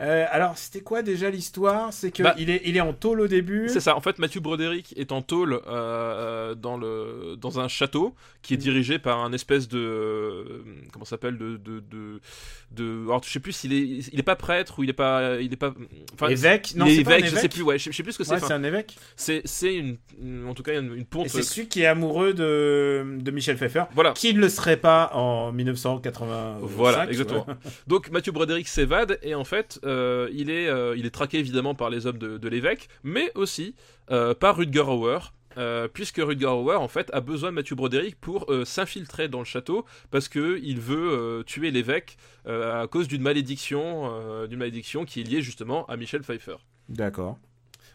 Euh, 0.00 0.24
alors, 0.30 0.56
c'était 0.56 0.80
quoi 0.80 1.02
déjà 1.02 1.28
l'histoire? 1.30 1.92
C'est 1.92 2.10
que 2.10 2.22
Bah, 2.22 2.34
il 2.38 2.48
est, 2.50 2.62
il 2.64 2.76
est 2.76 2.80
en 2.80 2.92
tôle 2.92 3.20
au 3.20 3.28
début. 3.28 3.68
C'est 3.68 3.80
ça. 3.80 3.96
En 3.96 4.00
fait, 4.00 4.18
Mathieu 4.18 4.40
Broderick 4.40 4.94
est 4.96 5.12
en 5.12 5.20
tôle 5.22 5.60
euh, 5.66 6.54
dans, 6.54 6.76
le, 6.78 7.36
dans 7.36 7.60
un 7.60 7.68
château 7.68 8.14
qui 8.42 8.54
est 8.54 8.56
Mm. 8.56 8.60
dirigé 8.60 8.98
par 8.98 9.18
un 9.22 9.32
espèce 9.32 9.68
de. 9.68 9.78
euh, 9.78 10.44
comment 10.92 11.04
ça 11.04 11.10
s'appelle 11.10 11.36
de, 11.36 11.56
de, 11.58 11.80
de, 11.80 12.20
de- 12.72 13.04
Alors, 13.06 13.22
je 13.24 13.30
sais 13.30 13.40
plus 13.40 13.52
s'il 13.52 13.72
est. 13.72 14.08
Il 14.12 14.18
est 14.18 14.22
pas 14.22 14.36
prêtre 14.36 14.78
ou 14.78 14.84
il 14.84 14.90
est 14.90 14.94
pas. 14.94 15.36
Il 15.40 15.52
est 15.52 15.56
pas. 15.56 15.74
Enfin, 16.14 16.28
évêque? 16.28 16.72
Non, 16.76 16.86
c'est 16.86 17.02
pas 17.04 17.12
un 17.12 17.18
évêque, 17.18 17.30
je 17.30 17.36
sais 17.36 17.48
plus. 17.48 17.62
Ouais, 17.62 17.78
je, 17.78 17.90
je 17.90 17.96
sais 17.96 18.02
plus 18.02 18.12
ce 18.12 18.18
que 18.18 18.24
c'est. 18.24 18.34
Ouais, 18.34 18.40
c'est 18.40 18.52
un 18.52 18.64
évêque. 18.64 18.96
c'est 19.16 19.42
c'est 19.44 19.74
une, 19.74 19.98
une- 20.22 20.46
En 20.48 20.54
tout 20.54 20.62
cas, 20.62 20.80
une, 20.80 20.94
une 20.94 21.04
ponte. 21.04 21.28
C'est 21.28 21.42
celui 21.42 21.68
qui 21.68 21.82
est 21.82 21.86
amoureux 21.86 22.32
de, 22.32 23.04
de 23.20 23.30
Michel 23.30 23.56
Pfeiffer. 23.56 23.84
Voilà. 23.94 24.12
Qui 24.12 24.32
ne 24.32 24.40
le 24.40 24.48
serait 24.48 24.78
pas 24.78 25.10
en 25.14 25.52
1980 25.52 26.58
Voilà, 26.62 27.06
exactement. 27.08 27.46
Donc 27.86 28.10
Mathieu 28.10 28.32
Broderick 28.32 28.66
s'évade 28.68 29.18
et 29.22 29.34
en 29.34 29.44
fait 29.44 29.78
euh, 29.84 29.89
il, 30.32 30.50
est, 30.50 30.68
euh, 30.68 30.94
il 30.96 31.06
est 31.06 31.10
traqué 31.10 31.38
évidemment 31.38 31.74
par 31.74 31.90
les 31.90 32.06
hommes 32.06 32.18
de, 32.18 32.48
l'évêque, 32.48 32.88
mais 33.02 33.30
aussi 33.34 33.74
euh, 34.10 34.34
par 34.34 34.56
Rutger 34.56 34.80
Hauer. 34.80 35.18
euh, 35.56 35.88
puisque 35.92 36.18
Rutger 36.18 36.46
Hauer 36.46 36.76
en 36.76 36.86
fait 36.88 37.10
a 37.12 37.20
besoin 37.20 37.50
de 37.50 37.56
Mathieu 37.56 37.74
Broderick 37.76 38.16
pour 38.20 38.50
euh, 38.52 38.64
s'infiltrer 38.64 39.28
dans 39.28 39.40
le 39.40 39.44
château 39.44 39.84
parce 40.10 40.28
que 40.28 40.60
il 40.62 40.78
veut 40.80 41.10
euh, 41.10 41.42
tuer 41.42 41.70
l'évêque 41.72 42.16
euh, 42.46 42.82
à 42.82 42.86
cause 42.86 43.08
d'une 43.08 43.22
malédiction, 43.22 44.10
euh, 44.12 44.46
d'une 44.46 44.58
malédiction 44.60 45.04
qui 45.04 45.20
est 45.20 45.24
liée 45.24 45.42
justement 45.42 45.86
à 45.86 45.96
Michel 45.96 46.22
Pfeiffer. 46.22 46.56
D'accord. 46.88 47.36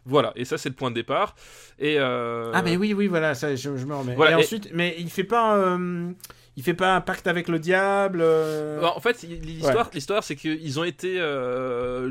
Voilà, 0.05 0.31
et 0.35 0.45
ça 0.45 0.57
c'est 0.57 0.69
le 0.69 0.75
point 0.75 0.89
de 0.91 0.95
départ. 0.95 1.35
Et 1.79 1.95
euh, 1.99 2.51
Ah, 2.53 2.61
mais 2.61 2.77
oui, 2.77 2.93
oui, 2.93 3.07
voilà, 3.07 3.33
ça, 3.35 3.55
je, 3.55 3.75
je 3.75 3.85
me 3.85 3.95
remets. 3.95 4.15
Voilà, 4.15 4.37
et, 4.37 4.39
et- 4.41 4.43
ensuite, 4.43 4.69
mais 4.73 4.95
il 4.99 5.09
fait 5.09 5.23
pas, 5.23 5.57
euh, 5.57 6.11
il 6.57 6.63
fait 6.63 6.73
pas 6.75 6.95
un 6.95 7.01
pacte 7.01 7.27
avec 7.27 7.47
le 7.47 7.59
diable. 7.59 8.19
euh, 8.21 8.79
Bah, 8.81 8.93
en 8.95 8.99
fait, 9.01 9.23
l'histoire, 9.23 9.89
l'histoire, 9.93 10.23
c'est 10.23 10.35
qu'ils 10.35 10.79
ont 10.79 10.83
été, 10.83 11.17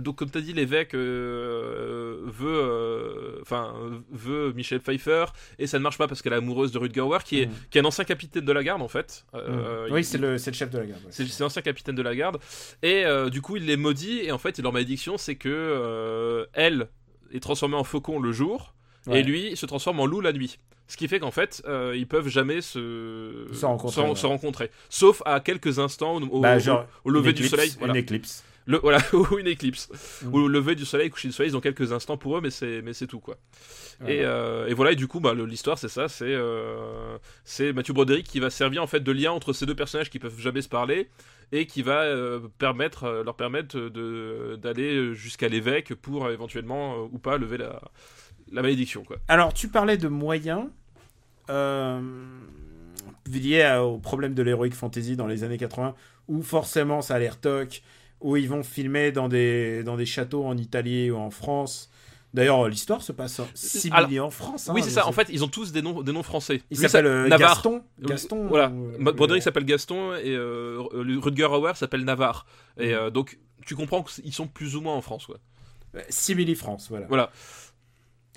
donc 0.01 0.17
comme 0.17 0.31
tu 0.31 0.39
as 0.39 0.41
dit, 0.43 0.53
l'évêque 0.53 0.95
veut, 2.39 3.39
enfin, 3.43 3.75
veut 4.11 4.53
Michel 4.53 4.81
Pfeiffer 4.81 5.27
et 5.59 5.67
ça 5.67 5.79
ne 5.79 5.83
marche 5.83 5.99
pas 5.99 6.07
parce 6.09 6.23
qu'elle 6.23 6.33
est 6.33 6.37
amoureuse 6.37 6.73
de 6.73 6.79
Rutger 6.79 7.01
Hauer, 7.01 7.19
qui 7.25 7.41
est, 7.43 7.47
Mm. 7.47 7.51
qui 7.71 7.79
est 7.79 7.81
un 7.81 7.85
ancien 7.85 8.05
capitaine 8.05 8.45
de 8.45 8.53
la 8.53 8.63
garde 8.63 8.83
en 8.83 8.89
fait. 8.89 9.25
Euh, 9.35 9.89
oui, 9.91 10.05
c'est 10.05 10.19
le, 10.19 10.39
c'est 10.39 10.51
le 10.51 10.57
chef 10.57 10.71
de 10.71 10.79
la 10.79 10.87
garde. 10.87 11.01
ouais. 11.05 11.11
c'est 11.11 11.41
l'ancien 11.41 11.63
capitaine 11.63 11.95
de 11.95 12.03
la 12.03 12.15
garde 12.15 12.39
et 12.83 13.05
du 13.31 13.41
coup 13.43 13.57
il 13.57 13.67
les 13.67 13.77
maudit 13.77 14.21
et 14.21 14.33
en 14.33 14.39
fait 14.39 14.59
leur 14.59 14.73
malédiction 14.73 15.17
c'est 15.19 15.35
que 15.37 16.47
elle 16.53 16.89
est 17.35 17.41
transformée 17.41 17.77
en 17.77 17.85
faucon 17.85 18.19
le 18.21 18.33
jour 18.33 18.75
Ouais. 19.07 19.21
et 19.21 19.23
lui 19.23 19.55
se 19.57 19.67
transforme 19.67 20.01
en 20.01 20.07
loup 20.07 20.21
la 20.23 20.33
nuit. 20.33 20.59
Ce 20.89 20.97
qui 20.97 21.09
fait 21.09 21.19
qu'en 21.19 21.31
fait, 21.31 21.63
euh, 21.67 21.95
ils 21.97 22.07
peuvent 22.07 22.29
jamais 22.29 22.61
se, 22.61 23.47
Se 23.53 23.65
rencontrer, 23.67 24.03
se- 24.03 24.07
ouais. 24.09 24.15
se 24.17 24.27
rencontrer. 24.27 24.71
Sauf 24.91 25.23
à 25.27 25.41
quelques 25.41 25.79
instants 25.79 26.17
au, 26.21 26.41
Bah, 26.41 26.57
au- 26.57 26.59
genre, 26.61 26.87
au 27.05 27.11
lever 27.11 27.33
du 27.33 27.47
soleil. 27.49 27.73
Voilà. 27.79 27.93
Une 27.95 28.01
éclipse. 28.01 28.45
Le, 28.67 28.79
voilà, 28.79 28.99
ou 29.13 29.39
une 29.39 29.47
éclipse. 29.47 29.89
Mm. 30.23 30.35
Ou 30.35 30.39
au 30.39 30.49
lever 30.49 30.75
du 30.75 30.85
soleil, 30.85 31.11
coucher 31.11 31.29
du 31.29 31.35
soleil, 31.35 31.53
ils 31.53 31.57
ont 31.57 31.61
quelques 31.61 31.93
instants 31.93 32.17
pour 32.17 32.39
eux, 32.39 32.41
mais 32.41 32.51
c'est, 32.51 32.81
mais 32.83 32.93
c'est 32.95 33.07
tout, 33.07 33.21
quoi. 33.21 33.37
Et, 34.09 34.17
Voilà. 34.17 34.29
euh, 34.31 34.67
et 34.69 34.75
voilà, 34.75 34.93
et 34.93 34.97
du 34.97 35.07
coup, 35.07 35.21
bah, 35.21 35.35
le- 35.35 35.45
l'histoire, 35.47 35.79
c'est 35.79 35.89
ça, 35.89 36.09
c'est, 36.09 36.25
euh, 36.27 37.19
c'est 37.45 37.73
Mathieu 37.73 37.93
Broderick 37.93 38.27
qui 38.27 38.41
va 38.41 38.49
servir, 38.51 38.83
en 38.83 38.87
fait, 38.87 39.01
de 39.01 39.13
lien 39.13 39.33
entre 39.33 39.53
ces 39.53 39.67
deux 39.67 39.75
personnages 39.75 40.09
qui 40.11 40.19
peuvent 40.19 40.39
jamais 40.41 40.63
se 40.63 40.69
parler, 40.69 41.11
et 41.53 41.67
qui 41.67 41.83
va 41.83 42.03
euh, 42.03 42.41
permettre, 42.59 43.23
leur 43.25 43.37
permettre 43.37 43.79
de, 43.79 44.57
d'aller 44.61 45.15
jusqu'à 45.15 45.49
l'évêque 45.49 45.95
pour 45.95 46.31
éventuellement, 46.31 47.03
ou 47.13 47.19
pas, 47.19 47.37
lever 47.37 47.59
la, 47.59 47.81
la 48.51 48.63
malédiction, 48.63 49.05
quoi. 49.05 49.19
Alors, 49.29 49.53
tu 49.53 49.69
parlais 49.69 49.99
de 49.99 50.09
moyens 50.09 50.69
liés 53.27 53.79
au 53.83 53.99
problème 53.99 54.35
de 54.35 54.43
l'heroic 54.43 54.71
fantasy 54.73 55.17
dans 55.17 55.27
les 55.27 55.45
années 55.45 55.59
80, 55.59 55.95
où 56.29 56.43
forcément 56.43 57.03
ça 57.03 57.15
a 57.17 57.19
l'air 57.19 57.39
toc, 57.41 57.83
où 58.25 58.37
ils 58.37 58.49
vont 58.49 58.63
filmer 58.65 59.13
dans 59.13 59.29
des, 59.29 59.85
dans 59.85 59.97
des 59.97 60.07
châteaux 60.07 60.45
en 60.45 60.57
Italie 60.57 61.11
ou 61.11 61.17
en 61.17 61.31
France. 61.31 61.91
D'ailleurs, 62.33 62.69
l'histoire 62.69 63.01
se 63.03 63.13
passe 63.13 63.39
en 63.39 63.47
Sibili 63.55 64.19
en 64.19 64.31
France. 64.31 64.69
oui, 64.73 64.81
hein, 64.81 64.85
c'est 64.85 64.91
ça, 64.91 65.07
en 65.07 65.13
fait, 65.13 65.29
ils 65.31 65.45
ont 65.45 65.49
tous 65.49 65.71
des 65.71 65.83
noms, 65.83 66.03
des 66.03 66.11
noms 66.11 66.25
français. 66.25 66.63
Il 66.71 66.77
s'appelle 66.79 67.07
euh, 67.07 67.29
Navarre. 67.29 67.55
Gaston. 67.57 67.83
Gaston. 68.01 68.47
Voilà. 68.49 68.73
euh, 68.75 69.13
Broderick 69.13 69.41
euh, 69.43 69.45
s'appelle 69.45 69.65
Gaston 69.65 70.15
et 70.17 70.31
euh, 70.35 70.83
euh, 70.95 71.19
Rutger 71.21 71.45
Hauer 71.45 71.75
s'appelle 71.77 72.03
Navarre. 72.05 72.45
Et 72.77 72.89
Mhm. 72.89 72.95
euh, 72.95 73.11
donc, 73.11 73.39
tu 73.67 73.77
comprends 73.77 74.03
qu'ils 74.03 74.33
sont 74.33 74.49
plus 74.49 74.75
ou 74.75 74.81
moins 74.81 74.95
en 74.95 75.01
France, 75.01 75.27
quoi. 75.27 75.37
Sibili 76.09 76.57
France, 76.57 76.89
voilà. 76.91 77.07
Voilà. 77.07 77.31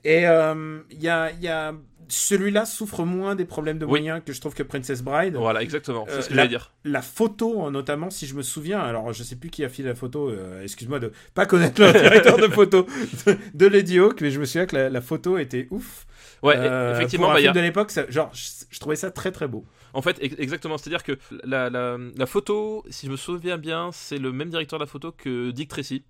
Et 0.03 0.27
euh, 0.27 0.79
il 0.91 1.01
y 1.01 1.09
a, 1.09 1.31
il 1.31 1.41
y 1.41 1.47
a... 1.47 1.73
celui-là 2.07 2.65
souffre 2.65 3.03
moins 3.03 3.35
des 3.35 3.43
problèmes 3.45 3.79
de 3.79 3.85
Oui. 3.85 3.99
moyens 3.99 4.21
que 4.25 4.31
je 4.31 4.39
trouve 4.39 4.53
que 4.53 4.63
Princess 4.63 5.01
Bride. 5.01 5.35
Voilà, 5.35 5.61
exactement. 5.61 6.05
C'est 6.07 6.13
Euh, 6.15 6.21
ce 6.21 6.29
que 6.29 6.33
la- 6.35 6.47
dire. 6.47 6.71
La 6.85 7.01
photo, 7.01 7.69
notamment, 7.71 8.09
si 8.09 8.25
je 8.27 8.35
me 8.35 8.41
souviens, 8.43 8.79
alors 8.79 9.11
je 9.11 9.23
sais 9.23 9.35
plus 9.35 9.49
qui 9.49 9.63
a 9.65 9.69
filé 9.69 9.89
la 9.89 9.95
photo, 9.95 10.29
euh, 10.29 10.63
excuse-moi 10.63 10.99
de 10.99 11.11
pas 11.33 11.45
connaître 11.45 11.81
le 11.81 11.91
directeur 11.99 12.37
de 12.37 12.47
photo 12.47 12.87
de, 13.25 13.37
de 13.53 13.65
Lady 13.67 13.99
Hawk, 13.99 14.21
mais 14.21 14.31
je 14.31 14.39
me 14.39 14.45
souviens 14.45 14.65
que 14.67 14.75
la, 14.75 14.89
la 14.89 15.01
photo 15.01 15.37
était 15.37 15.67
ouf. 15.71 16.05
Ouais, 16.43 16.53
Euh, 16.55 16.93
effectivement, 16.95 17.25
pour 17.25 17.31
un 17.31 17.35
bah, 17.35 17.39
film 17.41 17.51
a- 17.51 17.55
de 17.55 17.59
l'époque, 17.61 17.91
genre, 18.09 18.29
je, 18.33 18.43
je 18.69 18.79
trouvais 18.79 18.95
ça 18.95 19.09
très 19.11 19.31
très 19.31 19.47
beau. 19.47 19.65
en 19.93 20.01
fait, 20.03 20.17
ex- 20.21 20.35
exactement. 20.37 20.77
C'est-à-dire 20.77 21.03
que 21.03 21.17
la, 21.43 21.69
la, 21.71 21.97
la 22.15 22.25
photo, 22.27 22.85
si 22.91 23.07
je 23.07 23.11
me 23.11 23.17
souviens 23.17 23.57
bien, 23.57 23.89
c'est 23.91 24.19
le 24.19 24.31
même 24.31 24.49
directeur 24.49 24.77
de 24.79 24.83
la 24.83 24.87
photo 24.87 25.11
que 25.11 25.49
Dick 25.51 25.67
Tracy. 25.69 26.05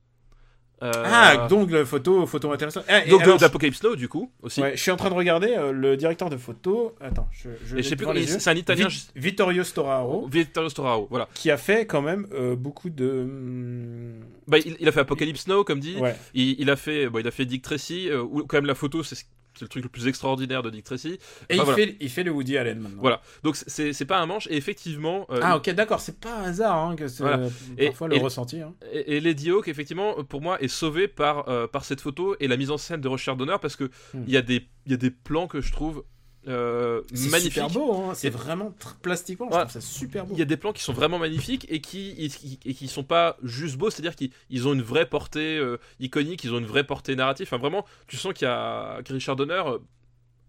Euh, 0.84 0.92
Ah, 1.06 1.48
donc 1.50 1.72
le 1.72 1.86
photo, 1.86 2.26
photo 2.28 2.52
intéressant. 2.52 2.82
Ah, 2.88 3.04
et 3.04 3.10
donc 3.10 3.22
de- 3.22 3.26
alors, 3.26 3.40
d'Apocalypse 3.40 3.82
Now, 3.84 3.96
du 3.96 4.08
coup, 4.08 4.32
aussi. 4.44 4.62
ouais, 4.62 4.74
je 4.76 4.82
suis 4.82 4.92
en 4.92 4.96
train 4.96 5.10
de 5.10 5.16
regarder 5.16 5.48
euh, 5.58 5.72
le 5.72 5.98
directeur 5.98 6.30
de 6.30 6.38
photo. 6.38 6.96
Attends, 7.02 7.28
je, 7.32 7.50
je, 7.66 7.82
sais 7.82 7.96
plus, 7.96 8.06
c'est 8.28 8.50
un 8.50 8.56
italien. 8.56 8.88
Vit- 8.88 9.10
Vittorio 9.16 9.64
Storaro, 9.64 10.28
Vittorio 10.28 10.70
Storaro, 10.70 11.08
voilà. 11.10 11.28
qui 11.34 11.50
a 11.50 11.58
fait 11.58 11.88
quand 11.88 12.04
même 12.04 12.28
euh, 12.32 12.56
beaucoup 12.56 12.92
de. 12.92 13.10
hum, 13.10 14.20
Bah, 14.48 14.60
il, 14.60 14.78
il 14.80 14.88
a 14.88 14.92
fait 14.92 15.00
Apocalypse 15.00 15.48
Now, 15.48 15.64
comme 15.64 15.80
dit. 15.80 15.96
Ouais. 15.98 16.16
Il, 16.36 16.60
il 16.60 16.70
a 16.70 16.76
fait, 16.76 17.10
bon, 17.10 17.20
il 17.20 17.28
a 17.28 17.32
fait 17.32 17.46
Dick 17.46 17.64
Tracy, 17.64 18.10
euh, 18.10 18.22
où 18.22 18.44
quand 18.46 18.58
même 18.58 18.66
la 18.68 18.76
photo, 18.76 19.02
c'est 19.04 19.18
c'est 19.58 19.66
le 19.66 19.70
truc 19.70 19.84
le 19.84 19.90
plus 19.90 20.08
extraordinaire 20.08 20.62
de 20.64 20.70
Dick 20.70 20.84
Tracy. 20.86 21.10
Et 21.10 21.16
Enfin, 21.16 21.20
il, 21.50 21.62
voilà. 21.62 21.76
fait, 21.76 21.98
il 22.00 22.10
fait 22.10 22.24
le 22.24 22.32
Woody 22.32 22.58
Allen 22.58 22.80
maintenant. 22.80 23.02
Voilà. 23.02 23.22
Donc 23.44 23.56
c'est 23.56 23.94
c'est 23.94 24.06
pas 24.06 24.20
un 24.20 24.26
manche, 24.26 24.48
et 24.48 24.56
effectivement. 24.58 25.26
euh, 25.32 25.40
Ah, 25.42 25.58
ok, 25.58 25.70
d'accord, 25.72 26.00
c'est 26.00 26.20
pas 26.20 26.34
un 26.40 26.44
hasard 26.50 26.76
hein, 26.78 26.96
que 26.96 27.08
c'est 27.08 27.24
Voilà. 27.24 27.40
euh, 27.40 27.50
Et- 27.78 27.88
parfois 27.88 28.08
le 28.08 28.16
et- 28.16 28.20
ressenti. 28.20 28.62
hein. 28.62 28.74
Et, 28.92 29.18
et 29.18 29.20
Lady 29.20 29.50
Hawk, 29.52 29.68
effectivement, 29.68 30.24
pour 30.24 30.42
moi, 30.42 30.62
est 30.62 30.68
sauvé 30.68 31.08
par, 31.08 31.50
euh, 31.50 31.68
par 31.68 31.84
cette 31.86 32.02
photo 32.02 32.36
et 32.40 32.48
la 32.48 32.58
mise 32.58 32.72
en 32.72 32.78
scène 32.78 33.02
de 33.02 33.08
Richard 33.08 33.36
Donner 33.38 33.56
parce 33.62 33.76
que 33.76 33.86
Hmm. 34.14 34.24
il 34.28 34.34
y, 34.34 34.38
a 34.38 34.42
des- 34.42 34.68
il 34.86 34.92
y 34.92 34.96
a 34.96 34.98
des 34.98 35.12
plans 35.12 35.48
que 35.48 35.60
je 35.62 35.72
trouve 35.72 36.04
euh, 36.48 37.02
C'est 37.14 37.40
super 37.40 37.70
beau, 37.70 37.94
hein, 37.94 38.14
c'est 38.16 38.30
vraiment 38.30 38.74
plastiquement, 39.02 39.48
je 39.48 39.52
Voilà. 39.52 39.66
trouve 39.66 39.82
ça 39.82 39.88
super 39.88 40.26
beau. 40.26 40.34
Il 40.36 40.40
y 40.40 40.42
a 40.42 40.46
des 40.46 40.58
plans 40.58 40.74
qui 40.74 40.84
sont 40.84 40.94
vraiment 40.94 41.20
magnifiques 41.20 41.66
et 41.70 41.82
qui, 41.82 42.12
et 42.18 42.30
qui, 42.30 42.60
et 42.66 42.74
qui 42.74 42.88
sont 42.88 43.04
pas 43.04 43.38
juste 43.44 43.78
beaux, 43.78 43.90
c'est-à-dire 43.90 44.16
qu'ils 44.16 44.32
ils 44.50 44.68
ont 44.68 44.74
une 44.74 44.82
vraie 44.82 45.06
portée 45.08 45.58
euh, 45.58 45.78
iconique, 46.00 46.44
ils 46.44 46.54
ont 46.54 46.60
une 46.60 46.66
vraie 46.66 46.84
portée 46.86 47.16
narrative. 47.16 47.48
Enfin, 47.48 47.58
vraiment, 47.58 47.86
tu 48.08 48.18
sens 48.18 48.34
qu'il 48.34 48.46
y 48.48 48.52
a 48.52 49.02
que 49.04 49.14
Richard 49.14 49.36
Donner, 49.36 49.62
euh, 49.66 49.78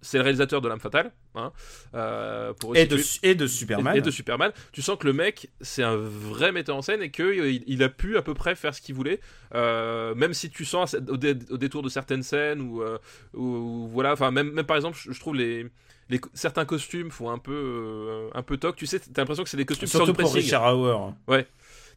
c'est 0.00 0.18
le 0.18 0.22
réalisateur 0.22 0.60
de 0.60 0.68
L'âme 0.68 0.80
fatale, 0.80 1.12
hein, 1.34 1.52
euh, 1.94 2.52
pour 2.54 2.76
Et 2.76 2.86
de, 2.86 2.96
situer- 2.98 3.30
et 3.30 3.34
de 3.34 3.46
Superman. 3.46 3.94
Et, 3.94 3.98
et 3.98 4.02
de 4.02 4.10
Superman. 4.10 4.52
Tu 4.72 4.82
sens 4.82 4.96
que 4.98 5.06
le 5.06 5.12
mec, 5.12 5.50
c'est 5.60 5.82
un 5.82 5.96
vrai 5.96 6.52
metteur 6.52 6.76
en 6.76 6.82
scène 6.82 7.02
et 7.02 7.10
qu'il 7.10 7.62
il 7.66 7.82
a 7.82 7.88
pu 7.88 8.16
à 8.16 8.22
peu 8.22 8.34
près 8.34 8.54
faire 8.54 8.74
ce 8.74 8.80
qu'il 8.80 8.94
voulait. 8.94 9.20
Euh, 9.54 10.14
même 10.14 10.34
si 10.34 10.50
tu 10.50 10.64
sens 10.64 10.94
au, 11.08 11.16
dé- 11.16 11.36
au 11.50 11.56
détour 11.58 11.82
de 11.82 11.88
certaines 11.88 12.22
scènes 12.22 12.60
ou, 12.60 12.82
euh, 12.82 12.98
voilà, 13.34 14.12
enfin 14.12 14.30
même, 14.30 14.52
même 14.52 14.66
par 14.66 14.76
exemple, 14.76 14.98
je, 15.00 15.12
je 15.12 15.20
trouve 15.20 15.34
les, 15.36 15.66
les 16.10 16.20
certains 16.34 16.64
costumes 16.64 17.10
font 17.10 17.30
un 17.30 17.38
peu 17.38 17.52
euh, 17.54 18.28
un 18.34 18.42
peu 18.42 18.56
toc. 18.56 18.76
Tu 18.76 18.86
sais, 18.86 19.00
t'as 19.00 19.22
l'impression 19.22 19.44
que 19.44 19.50
c'est 19.50 19.56
des 19.56 19.64
costumes 19.66 19.88
Surtout 19.88 20.12
du 20.12 20.22
pour. 20.22 20.32
Richard 20.34 20.76
Hauer. 20.78 21.12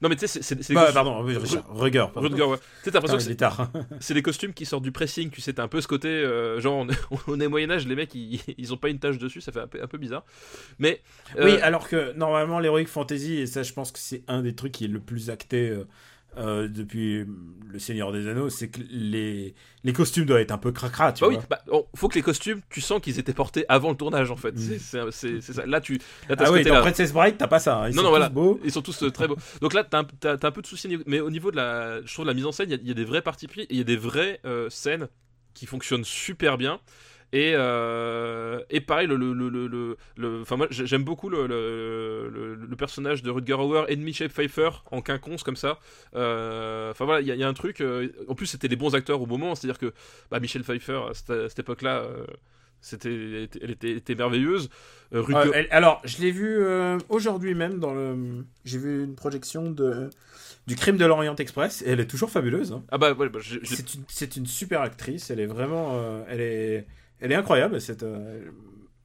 Non 0.02 0.10
mais 0.10 0.16
tu 0.16 0.28
sais, 0.28 0.42
c'est- 0.42 0.56
Bah, 0.74 0.82
costumes- 0.86 0.94
pardon, 0.96 1.24
oui, 1.24 1.38
Richard, 1.38 1.64
Ruger. 1.70 2.06
pardon. 2.14 2.22
Ouais. 2.52 2.58
Tu 2.84 2.90
l'impression 2.90 3.18
que 3.18 3.24
c'est- 3.24 3.30
c'est 4.00 4.14
des 4.16 4.22
costumes 4.24 4.54
qui 4.54 4.66
sortent 4.66 4.84
du 4.84 4.92
pressing. 4.92 5.30
Tu 5.30 5.42
sais, 5.42 5.54
t'as 5.54 5.64
un 5.64 5.68
peu 5.68 5.80
ce 5.82 5.88
côté 5.88 6.08
euh, 6.08 6.60
genre 6.60 6.78
on 6.78 6.90
est, 6.90 6.98
on 7.28 7.40
est 7.40 7.48
Moyen 7.48 7.70
Âge, 7.70 7.86
les 7.88 7.96
mecs 7.96 8.14
ils, 8.16 8.40
ils 8.58 8.74
ont 8.74 8.78
pas 8.78 8.90
une 8.90 8.98
tache 9.00 9.18
dessus, 9.20 9.42
ça 9.42 9.52
fait 9.52 9.60
un 9.62 9.68
peu, 9.68 9.82
un 9.82 9.88
peu 9.88 9.98
bizarre. 10.00 10.24
Mais 10.80 11.02
Oui, 11.40 11.52
euh, 11.52 11.60
alors 11.62 11.88
que 11.88 12.14
normalement, 12.14 12.60
l'Heroic 12.60 12.86
Fantasy, 12.88 13.36
et 13.38 13.46
ça, 13.46 13.62
je 13.64 13.74
pense 13.74 13.92
que 13.92 14.00
c'est 14.00 14.24
un 14.28 14.42
des 14.42 14.56
trucs 14.56 14.72
qui 14.72 14.86
est 14.86 14.90
le 14.90 15.00
plus 15.00 15.30
acté 15.30 15.70
euh, 16.38 16.68
depuis 16.68 17.26
Le 17.68 17.80
Seigneur 17.80 18.12
des 18.12 18.28
Anneaux, 18.28 18.50
c'est 18.50 18.70
que 18.70 18.80
les, 18.90 19.54
les 19.84 19.94
costumes 19.94 20.26
doivent 20.26 20.40
être 20.42 20.52
un 20.52 20.58
peu 20.58 20.72
cracra, 20.72 21.12
tu 21.14 21.22
Bah 21.22 21.28
oui, 21.28 21.36
vois. 21.36 21.44
bah, 21.50 21.60
bon, 21.68 21.86
faut 21.96 22.08
que 22.08 22.16
les 22.16 22.22
costumes, 22.22 22.62
tu 22.70 22.80
sens 22.82 23.02
qu'ils 23.02 23.20
étaient 23.20 23.34
portés 23.34 23.66
avant 23.70 23.90
le 23.92 23.98
tournage 23.98 24.32
en 24.32 24.36
fait. 24.38 24.52
Mm. 24.54 24.78
C'est- 25.12 25.42
ça. 25.42 25.66
Là, 25.66 25.82
tu 25.82 25.96
là, 26.30 26.36
Ah 26.40 26.52
oui, 26.52 26.64
dans 26.64 26.80
Princess 26.82 27.12
Bride, 27.14 27.36
t'as 27.38 27.48
pas 27.48 27.60
ça. 27.60 27.78
hein. 27.80 27.90
Ils 27.90 27.96
Non, 27.96 27.98
sont 27.98 28.02
non, 28.04 28.08
tous 28.10 28.10
voilà. 28.12 28.30
beaux. 28.30 28.60
Ils 28.64 28.72
sont 28.72 28.82
tous 28.82 29.04
euh, 29.04 29.12
très 29.12 29.28
beaux. 29.28 29.38
Donc 29.62 29.74
là, 29.74 29.84
t'as 29.84 30.00
un, 30.00 30.04
t'as 30.06 30.38
un 30.48 30.52
peu 30.52 30.62
de 30.62 30.68
soucis, 30.68 30.98
mais 31.06 31.20
au 31.20 31.30
niveau 31.30 31.52
de 31.52 31.56
la, 31.58 32.02
je 32.06 32.14
trouve 32.14 32.26
de 32.26 32.30
la 32.30 32.34
mise 32.36 32.46
en 32.46 32.52
scène, 32.52 32.70
il 32.70 32.72
y 32.72 32.76
a- 32.76 32.80
il 32.82 32.88
y, 32.88 32.92
a 32.92 32.96
des 32.96 33.06
vrais 33.06 33.22
partis 33.22 33.48
pris, 33.48 33.68
il 33.70 33.78
y 33.78 33.82
a 33.82 33.84
des 33.86 33.98
vraies 33.98 34.40
euh, 34.46 34.70
scènes 34.70 35.08
qui 35.54 35.66
fonctionnent 35.66 36.06
super 36.06 36.58
bien. 36.58 36.80
Et, 37.34 37.54
euh, 37.56 38.60
et 38.70 38.82
pareil, 38.82 39.08
le, 39.08 39.16
le, 39.16 40.46
moi 40.58 40.68
j'ai- 40.70 40.86
j'aime 40.86 41.04
beaucoup 41.04 41.30
le, 41.30 41.48
le, 41.48 42.30
le, 42.30 42.56
le 42.56 42.76
personnage 42.76 43.24
de 43.24 43.30
Rutger 43.30 43.54
Hauer 43.54 43.86
et 43.88 43.96
de 43.96 44.02
Michel 44.02 44.30
Pfeiffer 44.30 44.70
en 44.92 45.02
quinconce 45.02 45.44
comme 45.44 45.56
ça. 45.56 45.80
Euh, 46.16 46.92
Enfin 46.92 47.06
voilà, 47.06 47.22
il 47.22 47.28
y, 47.28 47.32
a- 47.32 47.36
il 47.36 47.40
y 47.40 47.44
a 47.44 47.48
un 47.48 47.54
truc. 47.54 47.80
euh, 47.80 48.10
en 48.28 48.36
plus, 48.36 48.48
c'était 48.48 48.68
les 48.68 48.76
bons 48.76 48.96
acteurs 48.96 49.22
au 49.22 49.26
moment, 49.26 49.56
c'est-à-dire 49.56 49.80
que 49.80 49.94
bah, 50.30 50.40
Michel 50.42 50.64
Pfeiffer 50.64 51.02
à 51.10 51.14
cette, 51.14 51.30
à 51.30 51.48
cette 51.50 51.60
époque-là, 51.60 52.00
euh, 52.00 52.26
c'était, 52.82 53.48
elle 53.62 53.72
était, 53.72 53.92
était, 53.92 54.16
merveilleuse. 54.16 54.70
Rutger- 55.14 55.52
elle- 55.54 55.68
alors, 55.72 56.02
je 56.04 56.18
l'ai 56.20 56.32
vu 56.32 56.66
aujourd'hui 57.10 57.54
même 57.54 57.80
dans 57.80 57.94
le. 57.94 58.44
J'ai 58.66 58.78
vu 58.80 59.04
une 59.06 59.16
projection 59.16 59.70
de 59.72 60.10
du 60.68 60.76
Crime 60.76 60.98
de 60.98 61.06
l'Orient 61.06 61.36
Express 61.36 61.82
et 61.82 61.92
elle 61.92 62.00
est 62.02 62.08
toujours 62.08 62.30
fabuleuse. 62.30 62.72
hein. 62.74 62.84
Ah 62.92 62.98
bah, 62.98 63.14
ouais, 63.14 63.30
bah, 63.30 63.40
C'est 64.10 64.36
une, 64.36 64.46
super 64.46 64.82
actrice. 64.82 65.30
Elle 65.30 65.40
est 65.40 65.46
vraiment. 65.46 65.92
euh, 65.94 66.24
elle 66.28 66.42
est. 66.42 66.88
Elle 67.22 67.32
est 67.32 67.36
incroyable. 67.36 67.80
Cette. 67.80 68.04
euh, 68.04 68.50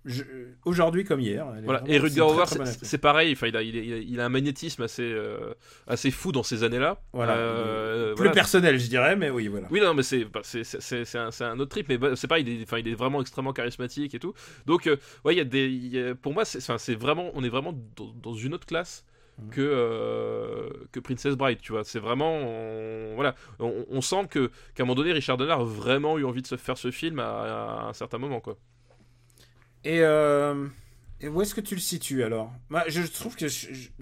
je- 0.04 0.22
Aujourd'hui 0.64 1.04
comme 1.04 1.20
hier. 1.20 1.44
Voilà. 1.64 1.80
vraiment- 1.80 1.86
Et 1.86 1.98
très, 2.10 2.20
Hauer, 2.20 2.44
c'est- 2.82 2.98
pareil. 2.98 3.32
Enfin, 3.32 3.46
il 3.48 3.56
a, 3.56 3.62
il, 3.62 3.92
a, 3.92 3.96
il 3.98 4.20
a 4.20 4.24
un 4.24 4.28
magnétisme 4.28 4.82
assez, 4.82 5.02
euh, 5.02 5.52
assez 5.86 6.10
fou 6.10 6.32
dans 6.32 6.42
ces 6.42 6.62
années-là. 6.64 7.00
Voilà. 7.12 7.36
Euh, 7.36 8.08
Plus 8.14 8.16
voilà. 8.18 8.30
personnel, 8.32 8.78
je 8.78 8.88
dirais, 8.88 9.14
mais 9.16 9.30
oui, 9.30 9.48
voilà. 9.48 9.68
Oui, 9.70 9.80
non, 9.80 9.94
mais 9.94 10.02
c'est 10.02 10.24
bah, 10.24 10.40
c'est- 10.42 11.16
un, 11.44 11.58
autre 11.60 11.70
trip, 11.70 11.88
mais 11.88 11.98
bah, 11.98 12.16
c'est 12.16 12.28
pas, 12.28 12.38
il 12.38 12.48
est, 12.48 12.62
enfin, 12.62 12.78
il 12.78 12.88
est 12.88 12.94
vraiment 12.94 13.20
extrêmement 13.20 13.52
charismatique 13.52 14.14
et 14.14 14.18
tout. 14.18 14.32
Donc, 14.64 14.86
euh, 14.86 14.96
ouais, 15.24 15.34
il 15.34 15.38
y 15.38 15.40
a 15.40 15.44
des, 15.44 15.66
il 15.66 15.94
y 15.94 16.00
a- 16.00 16.14
pour 16.14 16.32
moi, 16.32 16.44
c'est 16.44 16.58
enfin, 16.58 16.78
c'est 16.78 16.94
vraiment, 16.94 17.30
on 17.34 17.42
est 17.44 17.48
vraiment 17.48 17.72
dans, 17.96 18.12
dans 18.22 18.34
une 18.34 18.54
autre 18.54 18.66
classe 18.66 19.04
Mhm. 19.38 19.50
que 19.50 19.60
euh, 19.60 20.70
que 20.92 21.00
Princess 21.00 21.34
Bride, 21.36 21.60
tu 21.60 21.72
vois. 21.72 21.84
C'est 21.84 21.98
vraiment, 22.00 22.32
on- 22.36 23.14
voilà, 23.14 23.34
on, 23.58 23.84
on 23.90 24.00
sent 24.00 24.26
que 24.30 24.50
qu'à 24.74 24.82
un 24.82 24.86
moment 24.86 24.94
donné, 24.96 25.12
Richard 25.12 25.36
Donner 25.36 25.52
a 25.52 25.58
vraiment 25.64 26.18
eu 26.18 26.24
envie 26.24 26.42
de 26.42 26.46
se 26.46 26.56
faire 26.56 26.78
ce 26.78 26.90
film 26.90 27.18
à, 27.20 27.82
à 27.84 27.88
un 27.88 27.92
certain 27.92 28.18
moment, 28.18 28.40
quoi. 28.40 28.56
Et, 29.84 30.00
euh, 30.00 30.66
et 31.20 31.28
où 31.28 31.40
est-ce 31.42 31.54
que 31.54 31.60
tu 31.60 31.74
le 31.74 31.80
situes 31.80 32.24
alors? 32.24 32.52
Moi, 32.70 32.84
je 32.88 33.02
trouve 33.02 33.36
que 33.36 33.46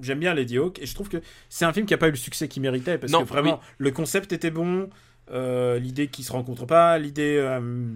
j'aime 0.01 0.21
bien 0.21 0.35
Lady 0.35 0.57
Hawk 0.59 0.79
et 0.81 0.87
je 0.87 0.95
trouve 0.95 1.09
que 1.09 1.21
c'est 1.49 1.65
un 1.65 1.73
film 1.73 1.87
qui 1.87 1.95
a 1.95 1.99
pas 1.99 2.09
eu 2.09 2.13
le 2.13 2.17
succès 2.17 2.49
qu'il 2.49 2.63
méritait 2.63 2.99
parce 2.99 3.13
Non, 3.13 3.23
que 3.23 3.29
vraiment 3.29 3.61
le 3.79 3.91
concept 3.91 4.33
était 4.33 4.51
bon, 4.51 4.89
euh, 5.31 5.79
l'idée 5.79 6.09
qu'ils 6.09 6.25
se 6.25 6.33
rencontrent 6.33 6.67
pas, 6.67 6.99
l'idée, 6.99 7.37
euh, 7.39 7.95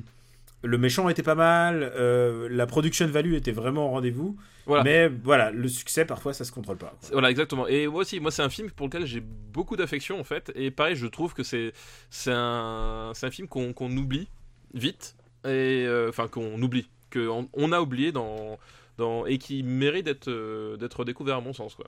le 0.62 0.76
méchant 0.76 1.08
était 1.08 1.22
pas 1.22 1.36
mal, 1.36 1.92
euh, 1.94 2.48
la 2.50 2.66
production 2.66 3.06
value 3.06 3.34
était 3.34 3.52
vraiment 3.52 3.86
au 3.86 3.90
rendez-vous. 3.90 4.36
Voilà. 4.66 4.82
Mais 4.82 5.08
voilà, 5.08 5.50
le 5.50 5.68
succès 5.68 6.04
parfois 6.04 6.34
ça 6.34 6.44
se 6.44 6.52
contrôle 6.52 6.78
pas. 6.78 6.94
quoi. 7.00 7.08
Voilà, 7.12 7.30
exactement. 7.30 7.66
Et 7.68 7.86
moi 7.86 8.00
aussi, 8.00 8.20
moi, 8.20 8.30
c'est 8.30 8.42
un 8.42 8.50
film 8.50 8.70
pour 8.70 8.86
lequel 8.86 9.06
j'ai 9.06 9.20
beaucoup 9.20 9.76
d'affection, 9.76 10.18
en 10.18 10.24
fait. 10.24 10.52
Et 10.56 10.70
pareil, 10.70 10.96
je 10.96 11.06
trouve 11.06 11.32
que 11.32 11.42
c'est 11.42 11.72
c'est 12.10 12.32
un, 12.32 13.12
un 13.20 13.30
film 13.30 13.48
qu'on 13.48 13.96
oublie 13.96 14.28
vite. 14.74 15.16
Et 15.44 15.84
euh, 15.86 16.08
enfin, 16.08 16.28
qu'on 16.28 16.60
oublie. 16.60 16.88
Qu'on 17.12 17.48
on 17.52 17.72
a 17.72 17.80
oublié 17.80 18.12
dans, 18.12 18.58
dans, 18.98 19.24
et 19.26 19.38
qui 19.38 19.62
mérite 19.62 20.06
d'être 20.06 20.28
euh, 20.28 20.76
d'être 20.76 21.04
découvert, 21.04 21.36
à 21.36 21.40
mon 21.40 21.52
sens, 21.52 21.74
quoi. 21.74 21.86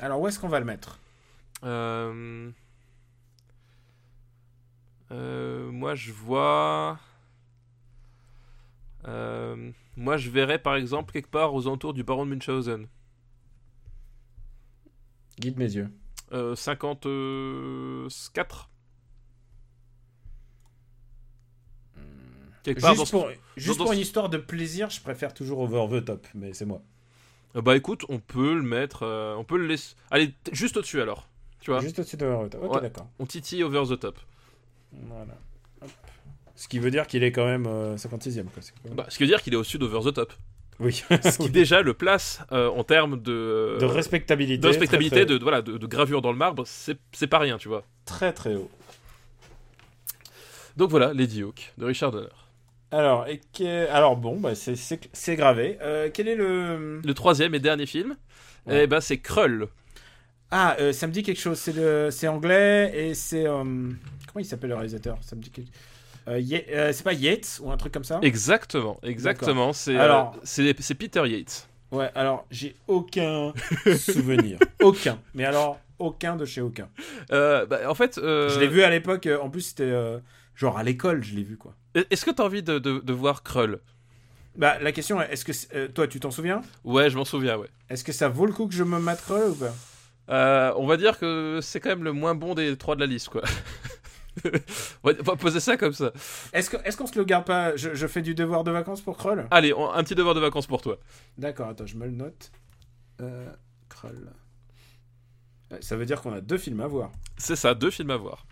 Alors 0.00 0.20
où 0.20 0.28
est-ce 0.28 0.40
qu'on 0.40 0.48
va 0.48 0.58
le 0.58 0.66
mettre? 0.66 0.98
Moi, 1.62 2.52
je 5.94 6.12
vois. 6.12 6.98
Euh, 9.06 9.70
moi, 9.96 10.16
je 10.16 10.30
verrais 10.30 10.58
par 10.58 10.74
exemple 10.76 11.12
quelque 11.12 11.30
part 11.30 11.54
aux 11.54 11.66
alentours 11.66 11.94
du 11.94 12.02
baron 12.02 12.24
de 12.26 12.30
Munchausen. 12.30 12.86
Guide 15.38 15.58
mes 15.58 15.72
yeux. 15.74 15.90
Euh, 16.32 16.56
54 16.56 18.70
Quelque 22.62 22.80
part 22.80 22.96
dans 22.96 23.04
Juste, 23.04 23.06
ce- 23.06 23.10
pour, 23.16 23.28
juste 23.56 23.78
dans 23.78 23.84
pour 23.84 23.92
ce- 23.92 23.96
une 23.96 24.02
histoire 24.02 24.28
de 24.28 24.38
plaisir, 24.38 24.90
je 24.90 25.00
préfère 25.00 25.32
toujours 25.34 25.60
Over 25.60 26.00
the 26.00 26.04
Top, 26.04 26.26
mais 26.34 26.52
c'est 26.52 26.64
moi. 26.66 26.82
Euh, 27.54 27.62
Bah 27.62 27.76
écoute, 27.76 28.04
on 28.08 28.18
peut 28.18 28.54
le 28.56 28.62
mettre, 28.62 29.04
euh, 29.04 29.36
on 29.36 29.44
peut 29.44 29.56
le 29.56 29.68
laisser. 29.68 29.94
Allez, 30.10 30.34
juste 30.50 30.76
au-dessus 30.76 31.00
alors. 31.00 31.28
Tu 31.60 31.70
vois, 31.70 31.80
Juste 31.80 32.00
au-dessus 32.00 32.16
de 32.16 32.26
Over 32.26 32.48
the 32.48 32.52
Top. 32.52 32.62
Ok, 32.64 32.74
Ouais. 32.74 32.80
d'accord. 32.80 33.06
on 33.20 33.26
titille 33.26 33.62
over 33.62 33.84
the 33.88 33.98
top. 34.00 34.18
Voilà. 34.92 35.34
Hop. 35.82 35.90
Ce 36.56 36.68
qui 36.68 36.78
veut 36.78 36.90
dire 36.90 37.06
qu'il 37.06 37.22
est 37.22 37.32
quand 37.32 37.44
même 37.46 37.66
euh, 37.66 37.96
56ème. 37.96 38.44
Quoi. 38.44 38.60
C'est 38.62 38.72
quand 38.72 38.88
même- 38.88 38.94
Bah, 38.94 39.06
ce 39.08 39.16
qui 39.18 39.22
veut 39.24 39.28
dire 39.28 39.42
qu'il 39.42 39.52
est 39.52 39.56
au-dessus 39.56 39.78
d'over 39.78 40.00
the 40.10 40.14
top. 40.14 40.32
oui. 40.80 41.04
Ce 41.22 41.38
qui 41.38 41.50
déjà 41.62 41.82
le 41.82 41.92
place 41.94 42.40
euh, 42.52 42.68
en 42.70 42.82
termes 42.82 43.20
de, 43.20 43.76
de 43.80 43.84
respectabilité. 43.84 44.58
de 44.58 44.66
respectabilité, 44.66 45.24
de, 45.26 45.38
voilà, 45.38 45.62
de, 45.62 45.76
de 45.78 45.86
gravure 45.86 46.22
dans 46.22 46.32
le 46.32 46.38
marbre, 46.38 46.64
c'est 46.66 47.26
pas 47.26 47.38
rien, 47.38 47.58
tu 47.58 47.68
vois. 47.68 47.84
Très 48.06 48.32
très 48.32 48.54
haut. 48.54 48.70
Donc 50.76 50.90
voilà, 50.90 51.12
Lady 51.14 51.42
Hawk 51.42 51.72
de 51.78 51.84
Richard 51.86 52.10
Donner. 52.12 52.28
Alors, 52.90 53.26
et 53.26 53.40
que- 53.56 53.88
Alors 53.90 54.16
bon, 54.16 54.38
bah, 54.38 54.54
c'est- 54.54 55.36
gravé. 55.36 55.78
Euh, 55.82 56.08
quel 56.12 56.28
est 56.28 56.36
le... 56.36 57.00
Le 57.04 57.14
troisième 57.14 57.54
et 57.54 57.58
dernier 57.58 57.86
film, 57.86 58.16
Ouais. 58.66 58.84
eh 58.84 58.86
ben 58.86 59.00
c'est 59.00 59.18
Krull. 59.18 59.68
Ah, 60.50 60.76
euh, 60.80 60.92
ça 60.92 61.06
me 61.06 61.12
dit 61.12 61.22
quelque 61.22 61.40
chose. 61.40 61.58
C'est 61.58 62.28
anglais 62.28 62.92
et 62.94 63.14
c'est... 63.14 63.46
euh, 63.46 63.62
Comment 63.64 64.40
il 64.40 64.44
s'appelle 64.44 64.70
le 64.70 64.76
réalisateur? 64.76 65.18
Ça 65.22 65.34
me 65.36 65.40
dit 65.42 65.50
quelque... 65.50 65.68
Euh, 65.68 65.70
Ye- 65.70 65.74
euh, 66.28 66.92
c'est 66.92 67.02
pas 67.02 67.12
Yates 67.12 67.60
ou 67.62 67.70
un 67.70 67.76
truc 67.76 67.92
comme 67.92 68.04
ça? 68.04 68.18
Exactement, 68.22 68.98
exactement. 69.02 69.72
C'est 69.72 69.96
euh, 69.96 70.00
Alors- 70.02 70.36
c'est 70.44 70.94
Peter 70.94 71.22
Yates. 71.26 71.68
Ouais, 71.92 72.10
alors 72.14 72.46
j'ai 72.50 72.74
aucun 72.88 73.52
souvenir. 73.96 74.58
aucun. 74.82 75.18
Mais 75.34 75.44
alors, 75.44 75.78
aucun 75.98 76.36
de 76.36 76.44
chez 76.44 76.60
aucun. 76.60 76.88
Euh, 77.32 77.64
bah, 77.66 77.80
en 77.88 77.94
fait, 77.94 78.18
euh, 78.18 78.48
Je 78.50 78.58
l'ai 78.60 78.66
vu 78.66 78.82
à 78.82 78.90
l'époque, 78.90 79.26
euh, 79.26 79.38
en 79.40 79.50
plus 79.50 79.60
c'était 79.62 79.84
euh, 79.84 80.18
genre 80.54 80.76
à 80.78 80.82
l'école, 80.82 81.22
je 81.22 81.34
l'ai 81.36 81.44
vu 81.44 81.56
quoi. 81.56 81.74
Est-ce 81.94 82.24
que 82.24 82.30
t'as 82.32 82.44
envie 82.44 82.62
de, 82.62 82.78
de, 82.78 82.98
de 82.98 83.12
voir 83.12 83.42
Krull? 83.42 83.78
Bah 84.56 84.78
la 84.80 84.90
question 84.92 85.20
est, 85.20 85.30
est-ce 85.32 85.44
que 85.44 85.52
euh, 85.76 85.88
toi 85.88 86.08
tu 86.08 86.18
t'en 86.18 86.30
souviens? 86.30 86.60
Ouais, 86.84 87.08
je 87.08 87.16
m'en 87.16 87.24
souviens, 87.24 87.56
ouais. 87.56 87.68
Est-ce 87.88 88.02
que 88.04 88.12
ça 88.12 88.28
vaut 88.28 88.46
le 88.46 88.52
coup 88.52 88.66
que 88.66 88.74
je 88.74 88.82
me 88.84 88.98
mette 88.98 89.22
Krull 89.22 89.50
ou 89.50 89.54
pas? 89.54 89.74
Euh, 90.28 90.72
on 90.76 90.86
va 90.86 90.96
dire 90.96 91.18
que 91.20 91.60
c'est 91.62 91.78
quand 91.78 91.90
même 91.90 92.02
le 92.04 92.12
moins 92.12 92.34
bon 92.34 92.54
des 92.54 92.76
trois 92.76 92.96
de 92.96 93.00
la 93.00 93.06
liste, 93.06 93.28
quoi. 93.28 93.42
on 95.04 95.12
va- 95.12 95.36
poser 95.36 95.60
ça 95.60 95.76
comme 95.76 95.92
ça. 95.92 96.12
Est-ce 96.52 96.96
qu'on 96.96 97.06
se 97.06 97.18
le 97.18 97.24
garde 97.24 97.44
pas? 97.46 97.76
Je, 97.76 97.94
je 97.94 98.06
fais 98.06 98.22
du 98.22 98.34
devoir 98.34 98.64
de 98.64 98.70
vacances 98.70 99.00
pour 99.00 99.16
Kroll 99.16 99.46
Allez, 99.50 99.72
on- 99.72 99.90
un 99.90 100.02
petit 100.04 100.14
devoir 100.14 100.34
de 100.34 100.40
vacances 100.40 100.66
pour 100.66 100.82
toi. 100.82 100.98
D'accord, 101.38 101.68
attends, 101.68 101.86
je 101.86 101.96
me 101.96 102.04
le 102.06 102.12
note. 102.12 102.50
Euh, 103.20 103.48
Kroll. 103.88 104.30
Ouais, 105.70 105.78
Ça 105.80 105.96
veut 105.96 106.06
dire 106.06 106.20
qu'on 106.22 106.32
a 106.32 106.40
deux 106.40 106.58
films 106.58 106.80
à 106.80 106.86
voir. 106.86 107.10
C'est 107.38 107.56
ça, 107.56 107.74
deux 107.74 107.90
films 107.90 108.10
à 108.10 108.16
voir. 108.16 108.46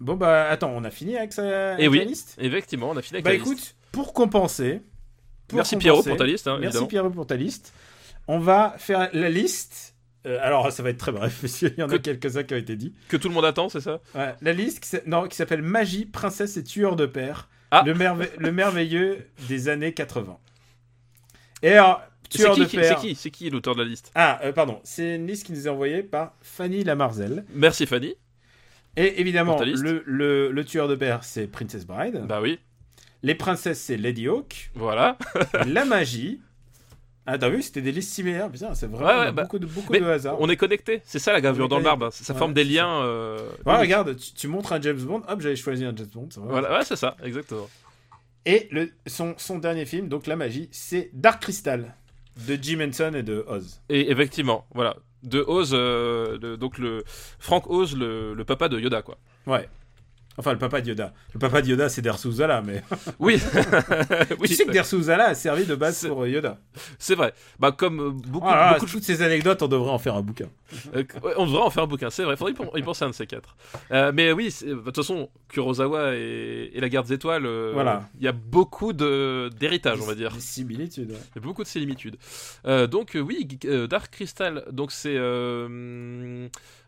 Bon 0.00 0.14
bah 0.14 0.48
attends, 0.50 0.70
on 0.74 0.84
a 0.84 0.90
fini 0.90 1.16
avec, 1.16 1.32
sa, 1.32 1.72
avec 1.72 1.84
Et 1.84 1.88
oui. 1.88 1.98
la 1.98 2.04
liste? 2.04 2.34
Effectivement, 2.38 2.90
on 2.90 2.96
a 2.96 3.02
fini 3.02 3.16
avec 3.16 3.24
Bah 3.24 3.30
la 3.30 3.36
écoute, 3.36 3.56
liste. 3.56 3.76
pour 3.92 4.12
compenser. 4.12 4.82
pour 5.48 5.56
Merci 5.56 5.76
Pierrot 5.76 5.98
compenser- 6.02 6.08
pour 6.10 6.18
ta 6.18 6.26
liste, 6.26 6.46
hein, 6.48 6.58
Merci 6.58 6.66
évidemment. 6.66 6.86
Pierrot 6.88 7.10
pour 7.10 7.26
ta 7.26 7.36
liste. 7.36 7.72
On 8.28 8.38
va 8.38 8.74
faire 8.78 9.08
la 9.14 9.30
liste. 9.30 9.94
Euh, 10.26 10.38
alors 10.42 10.72
ça 10.72 10.82
va 10.82 10.90
être 10.90 10.98
très 10.98 11.12
bref, 11.12 11.38
parce 11.40 11.56
qu'il 11.56 11.74
y 11.78 11.82
en 11.82 11.88
a 11.88 11.92
Que- 11.98 12.02
quelques-uns 12.02 12.42
qui 12.42 12.54
ont 12.54 12.58
été 12.58 12.74
dit. 12.76 12.92
Que 13.08 13.16
tout 13.16 13.28
le 13.28 13.34
monde 13.34 13.44
attend, 13.44 13.68
c'est 13.68 13.80
ça? 13.80 14.00
Ouais, 14.14 14.34
la 14.42 14.52
liste 14.52 14.80
qui 14.80 14.88
s'a- 14.88 15.00
non, 15.06 15.28
qui 15.28 15.36
s'appelle 15.36 15.62
Magie, 15.62 16.04
Princesse 16.06 16.56
et 16.56 16.64
Tueur 16.64 16.96
de 16.96 17.06
Père. 17.06 17.48
Ah. 17.70 17.82
Le, 17.86 17.94
merve- 17.94 18.28
le 18.38 18.52
merveilleux 18.52 19.26
des 19.48 19.68
années 19.68 19.92
80. 19.92 20.38
Et 21.62 21.72
alors, 21.72 22.02
C'est 22.30 22.38
Tueur 22.38 22.54
qui, 22.54 22.60
de 22.60 22.66
Père. 22.66 22.98
c'est 23.00 23.06
qui, 23.06 23.14
c'est 23.14 23.30
qui 23.30 23.50
l'auteur 23.50 23.74
de 23.74 23.82
la 23.82 23.88
liste? 23.88 24.10
Ah, 24.14 24.40
euh, 24.44 24.52
pardon, 24.52 24.80
c'est 24.84 25.16
une 25.16 25.26
liste 25.26 25.46
qui 25.46 25.52
nous 25.52 25.66
est 25.66 25.70
envoyée 25.70 26.02
par 26.02 26.34
Fanny 26.42 26.84
Lamarzel. 26.84 27.44
Merci 27.54 27.86
Fanny. 27.86 28.14
Et 28.96 29.20
évidemment, 29.20 29.58
le 29.60 30.62
tueur 30.64 30.88
de 30.88 30.94
père, 30.94 31.22
c'est 31.22 31.46
Princess 31.46 31.86
Bride. 31.86 32.22
Bah 32.26 32.40
oui, 32.40 32.58
Les 33.22 33.34
princesses, 33.34 33.80
c'est 33.80 33.96
Lady 33.96 34.26
Hawk. 34.28 34.70
voilà. 34.74 35.18
la 35.66 35.84
magie. 35.84 36.40
Ah, 37.26 37.38
t'as 37.38 37.48
vu, 37.48 37.60
c'était 37.62 37.82
des 37.82 37.92
listes 37.92 38.12
similaires. 38.12 38.50
Putain, 38.50 38.74
c'est 38.74 38.86
vraiment 38.86 39.06
Ouais, 39.22 39.32
bah, 39.32 39.42
beaucoup 39.42 39.58
de, 39.58 39.66
beaucoup 39.66 39.92
mais 39.92 40.00
de 40.00 40.04
hasard. 40.06 40.36
On 40.38 40.48
est 40.48 40.56
connecté, 40.56 41.02
c'est 41.04 41.18
ça 41.18 41.32
la 41.32 41.40
gravure 41.40 41.68
dans 41.68 41.80
marbre. 41.80 42.12
Ça, 42.12 42.32
Ouais, 42.32 42.38
forme 42.38 42.54
des 42.54 42.62
liens. 42.64 43.02
euh, 43.02 43.38
Ouais, 43.64 43.72
uniques. 43.74 43.80
regarde, 43.80 44.16
tu, 44.16 44.32
tu 44.32 44.48
montres 44.48 44.72
un 44.72 44.80
James 44.80 44.96
Bond. 45.00 45.22
Hop, 45.28 45.40
j'avais 45.40 45.56
choisi 45.56 45.84
un 45.84 45.92
James 45.96 46.06
Bond. 46.14 46.28
Voilà, 46.36 46.72
ouais, 46.78 46.84
c'est 46.84 46.96
ça, 46.96 47.16
exactement. 47.24 47.68
Et 48.44 48.68
le, 48.70 48.90
son, 49.08 49.34
son 49.38 49.58
dernier 49.58 49.84
film, 49.86 50.08
donc 50.08 50.26
la 50.28 50.36
magie, 50.36 50.68
c'est 50.70 51.10
Dark 51.12 51.42
Crystal 51.42 51.94
de 52.46 52.56
Jim 52.60 52.78
Henson 52.80 53.12
et 53.14 53.22
de 53.24 53.44
Oz. 53.48 53.80
Et 53.88 54.10
effectivement, 54.10 54.66
voilà. 54.74 54.96
De 55.24 55.40
Oz, 55.40 55.70
euh, 55.74 56.38
de- 56.38 56.54
donc 56.54 56.78
le 56.78 57.02
Frank 57.40 57.68
Oz, 57.68 57.96
le, 57.96 58.34
le 58.34 58.44
papa 58.44 58.68
de 58.68 58.78
Yoda, 58.78 59.02
quoi. 59.02 59.18
Ouais. 59.48 59.68
Enfin, 60.38 60.52
le 60.52 60.58
papa 60.58 60.80
de 60.80 60.88
Yoda. 60.88 61.12
Le 61.34 61.38
papa 61.38 61.62
de 61.62 61.68
Yoda, 61.68 61.88
c'est 61.88 62.02
Dersu 62.02 62.30
Zala, 62.32 62.60
mais. 62.62 62.82
Oui, 63.18 63.40
oui 64.40 64.48
tu 64.48 64.54
sais 64.54 64.64
que 64.66 64.70
Dersu 64.72 65.02
Zala 65.02 65.28
a 65.28 65.34
servi 65.34 65.64
de 65.64 65.74
base 65.74 66.06
pour 66.06 66.22
euh, 66.24 66.28
Yoda. 66.28 66.58
c'est 66.98 67.14
vrai. 67.14 67.32
Bah, 67.58 67.72
comme 67.72 68.00
euh, 68.00 68.10
beaucoup, 68.10 68.46
là, 68.48 68.74
beaucoup 68.74 68.86
de 68.86 68.90
toutes 68.90 69.02
ces 69.04 69.22
anecdotes, 69.22 69.62
on 69.62 69.68
devrait 69.68 69.90
en 69.90 69.98
faire 69.98 70.14
un 70.14 70.22
bouquin. 70.22 70.48
Euh, 70.96 71.04
on 71.36 71.46
devrait 71.46 71.62
en 71.62 71.70
faire 71.70 71.84
un 71.84 71.86
bouquin, 71.86 72.10
c'est 72.10 72.24
vrai, 72.24 72.36
faudrait 72.36 72.52
y 72.52 72.56
pen- 72.56 72.68
y 72.74 72.82
penser 72.82 73.04
à 73.04 73.06
un 73.06 73.10
de 73.10 73.14
ces 73.14 73.26
quatre. 73.26 73.56
Euh, 73.92 74.10
mais 74.12 74.32
oui, 74.32 74.50
c'est- 74.50 74.66
de 74.66 74.74
toute 74.74 74.96
façon, 74.96 75.28
Kurosawa 75.48 76.14
et, 76.16 76.70
et 76.74 76.80
la 76.80 76.88
Garde 76.88 77.06
des 77.06 77.14
Étoiles, 77.14 77.46
euh, 77.46 77.70
Voilà. 77.72 78.08
il 78.18 78.24
y 78.24 78.28
a 78.28 78.32
beaucoup 78.32 78.92
d'héritage, 78.92 80.00
on 80.02 80.06
va 80.06 80.14
dire. 80.16 80.32
Des 80.32 80.40
similitudes. 80.40 81.10
ouais. 81.12 81.18
Il 81.34 81.36
y 81.36 81.38
a 81.38 81.42
beaucoup 81.42 81.62
de 81.62 81.68
similitudes. 81.68 82.16
Donc 82.64 83.12
oui, 83.16 83.46
Dark 83.88 84.10
Crystal, 84.12 84.64
donc 84.72 84.90
c'est... 84.92 85.16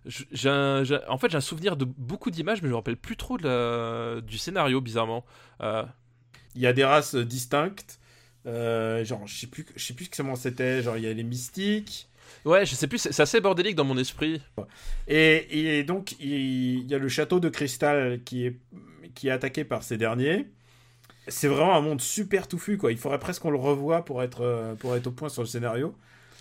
j- 0.09 0.49
un- 0.49 0.83
en 1.09 1.19
fait, 1.19 1.31
j'ai 1.31 1.37
un 1.37 1.41
souvenir 1.41 1.77
de 1.77 1.85
beaucoup 1.85 2.31
d'images, 2.31 2.61
mais 2.63 2.69
je 2.69 2.73
me 2.73 2.77
rappelle 2.77 2.97
plus 2.97 3.17
trop 3.17 3.39
de 3.39 3.47
la- 3.47 4.21
du 4.21 4.39
scénario, 4.39 4.81
bizarrement. 4.81 5.25
Euh, 5.63 5.85
Il 6.57 6.63
y 6.63 6.67
a 6.67 6.73
des 6.73 6.85
races 6.85 7.15
euh, 7.15 7.25
distinctes. 7.25 8.01
Euh, 8.47 9.05
genre, 9.05 9.27
je 9.27 9.39
sais 9.39 9.47
plus, 9.47 9.67
je 9.77 9.85
sais 9.85 9.95
plus 9.95 10.09
comment 10.09 10.35
c'était. 10.37 10.83
Genre, 10.83 10.97
il 10.97 11.05
y 11.05 11.07
a 11.09 11.13
les 11.13 11.23
mystiques. 11.25 12.09
ouais, 12.45 12.67
je 12.67 12.75
sais 12.75 12.87
plus, 12.87 12.99
c'est 12.99 13.21
assez 13.21 13.41
bordélique 13.41 13.77
dans 13.77 13.85
mon 13.85 13.99
esprit. 13.99 14.41
Et, 15.07 15.79
et 15.79 15.85
donc, 15.85 16.13
il, 16.21 16.31
il 16.81 16.91
y 16.91 16.95
a 16.95 16.99
le 16.99 17.09
château 17.09 17.41
de 17.41 17.49
cristal 17.49 18.21
qui 18.25 18.47
est, 18.47 18.57
qui 19.15 19.29
est 19.29 19.31
attaqué 19.31 19.65
par 19.65 19.83
ces 19.83 19.97
derniers. 19.99 20.47
C'est 21.29 21.49
vraiment 21.49 21.77
un 21.77 21.81
monde 21.83 22.01
super 22.01 22.49
touffu, 22.49 22.79
quoi. 22.79 22.91
Il 22.93 22.99
faudrait 22.99 23.19
presque 23.19 23.43
qu'on 23.43 23.51
le 23.51 23.59
revoie 23.59 24.05
pour 24.05 24.23
être, 24.23 24.75
pour 24.79 24.97
être 24.97 25.09
au 25.09 25.13
point 25.13 25.29
sur 25.29 25.43
le 25.43 25.49
scénario. 25.49 25.95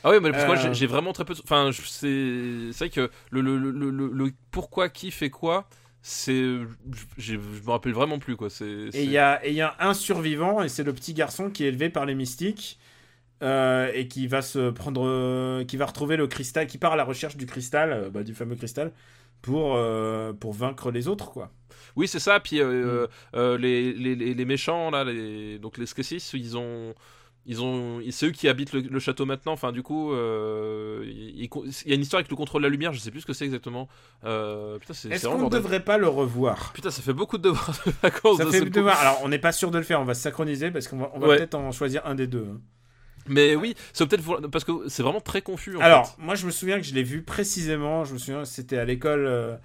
Ah 0.07 0.11
oui, 0.11 0.17
mais 0.21 0.31
parce 0.31 0.43
que 0.43 0.47
moi 0.47 0.55
Euh. 0.57 0.61
j'ai- 0.61 0.73
j'ai 0.73 0.87
vraiment 0.87 1.11
très 1.13 1.25
peu. 1.25 1.33
de- 1.33 1.41
Enfin, 1.43 1.71
c'est 1.73 2.71
vrai 2.77 2.89
que 2.89 3.09
le, 3.31 3.41
le, 3.41 3.57
le, 3.57 3.71
le, 3.71 3.89
le- 3.91 4.09
le 4.13 4.31
pourquoi, 4.51 4.89
qui 4.89 5.11
fait 5.11 5.29
quoi, 5.29 5.67
c'est. 6.01 6.59
Je, 7.17 7.35
me 7.35 7.69
rappelle 7.69 7.93
vraiment 7.93 8.19
plus 8.19 8.35
quoi. 8.37 8.49
C'est. 8.49 8.65
Et 8.93 9.03
il 9.03 9.11
y 9.11 9.17
a, 9.17 9.45
et 9.45 9.49
il 9.49 9.55
y 9.55 9.61
a 9.61 9.75
un 9.79 9.93
survivant, 9.93 10.63
et 10.63 10.69
c'est 10.69 10.83
le 10.83 10.93
petit 10.93 11.13
garçon 11.13 11.49
qui 11.49 11.63
est 11.65 11.67
élevé 11.69 11.89
par 11.89 12.05
les 12.05 12.15
mystiques. 12.15 12.79
euh, 13.43 13.91
et 13.93 14.07
qui 14.07 14.27
va 14.27 14.41
se 14.41 14.71
prendre. 14.71 15.03
euh, 15.07 15.63
qui 15.65 15.77
va 15.77 15.85
retrouver 15.87 16.17
le 16.17 16.27
cristal, 16.27 16.67
qui 16.67 16.77
part 16.79 16.93
à 16.93 16.95
la 16.95 17.03
recherche 17.03 17.37
du 17.37 17.45
cristal, 17.45 17.91
euh, 17.93 18.09
bah, 18.09 18.23
du 18.23 18.33
fameux 18.33 18.55
cristal, 18.55 18.91
pour, 19.43 19.75
euh, 19.75 20.33
pour 20.33 20.53
vaincre 20.53 20.91
les 20.91 21.07
autres, 21.07 21.31
quoi. 21.31 21.51
Oui, 21.95 22.07
c'est 22.07 22.19
ça. 22.19 22.39
Puis 22.39 22.59
euh, 22.61 23.05
Mm. 23.05 23.09
euh, 23.35 23.57
les, 23.59 23.93
les, 23.93 24.45
méchants 24.45 24.89
là, 24.91 25.03
les, 25.03 25.59
donc 25.59 25.77
les 25.77 25.85
Skeksis, 25.85 26.31
ils 26.33 26.57
ont. 26.57 26.95
Ils 27.49 27.61
ont, 27.63 28.01
c'est 28.11 28.25
eux 28.27 28.31
qui 28.31 28.49
habitent 28.49 28.73
le, 28.73 28.81
le 28.81 28.99
château 28.99 29.25
maintenant. 29.25 29.53
Enfin, 29.53 29.71
du 29.71 29.81
coup, 29.81 30.11
euh, 30.11 31.01
il, 31.05 31.43
il- 31.45 31.49
il 31.85 31.89
y 31.89 31.91
a 31.93 31.95
une 31.95 32.01
histoire 32.01 32.19
avec 32.19 32.29
le 32.29 32.35
contrôle 32.35 32.61
de 32.61 32.67
la 32.67 32.69
lumière. 32.71 32.91
Je 32.91 32.99
sais 32.99 33.09
plus 33.09 33.21
ce 33.21 33.25
que 33.25 33.31
c'est 33.33 33.45
exactement. 33.45 33.87
Euh, 34.25 34.77
Est-ce 35.09 35.27
qu'on 35.27 35.45
ne 35.45 35.49
devrait 35.49 35.79
pas 35.83 35.97
le 35.97 36.07
revoir? 36.09 36.73
Putain, 36.73 36.91
ça 36.91 37.01
fait 37.01 37.13
beaucoup 37.13 37.37
de 37.37 37.43
devoirs 37.43 37.71
de 37.85 37.91
vacances. 38.03 38.37
Ça 38.37 38.43
d'un 38.45 38.51
fait 38.51 38.59
seul 38.59 38.67
coup. 38.67 38.73
devoir. 38.75 38.99
Alors, 38.99 39.19
on 39.23 39.29
n'est 39.29 39.39
pas 39.39 39.53
sûr 39.53 39.71
de 39.71 39.77
le 39.77 39.83
faire, 39.85 40.01
on 40.01 40.05
va 40.05 40.13
se 40.13 40.21
synchroniser 40.21 40.71
parce 40.71 40.87
qu'on 40.89 40.97
va, 40.97 41.11
on 41.13 41.19
va 41.19 41.27
Ouais. 41.29 41.37
peut-être 41.37 41.55
en 41.55 41.71
choisir 41.71 42.05
un 42.05 42.15
des 42.15 42.27
deux. 42.27 42.47
hein. 42.51 42.59
Mais 43.29 43.55
oui, 43.55 43.75
c'est 43.93 44.05
peut-être 44.07 44.47
parce 44.47 44.63
que 44.63 44.87
c'est 44.87 45.03
vraiment 45.03 45.19
très 45.21 45.41
confus. 45.41 45.75
En 45.77 45.81
Alors, 45.81 46.07
fait. 46.15 46.21
moi, 46.21 46.35
je 46.35 46.45
me 46.45 46.51
souviens 46.51 46.77
que 46.77 46.85
je 46.85 46.93
l'ai 46.93 47.03
vu 47.03 47.23
précisément. 47.23 48.03
Je 48.05 48.13
me 48.13 48.17
souviens, 48.19 48.45
c'était 48.45 48.77
à 48.77 48.85
l'école. 48.85 49.25
euh, 49.25 49.55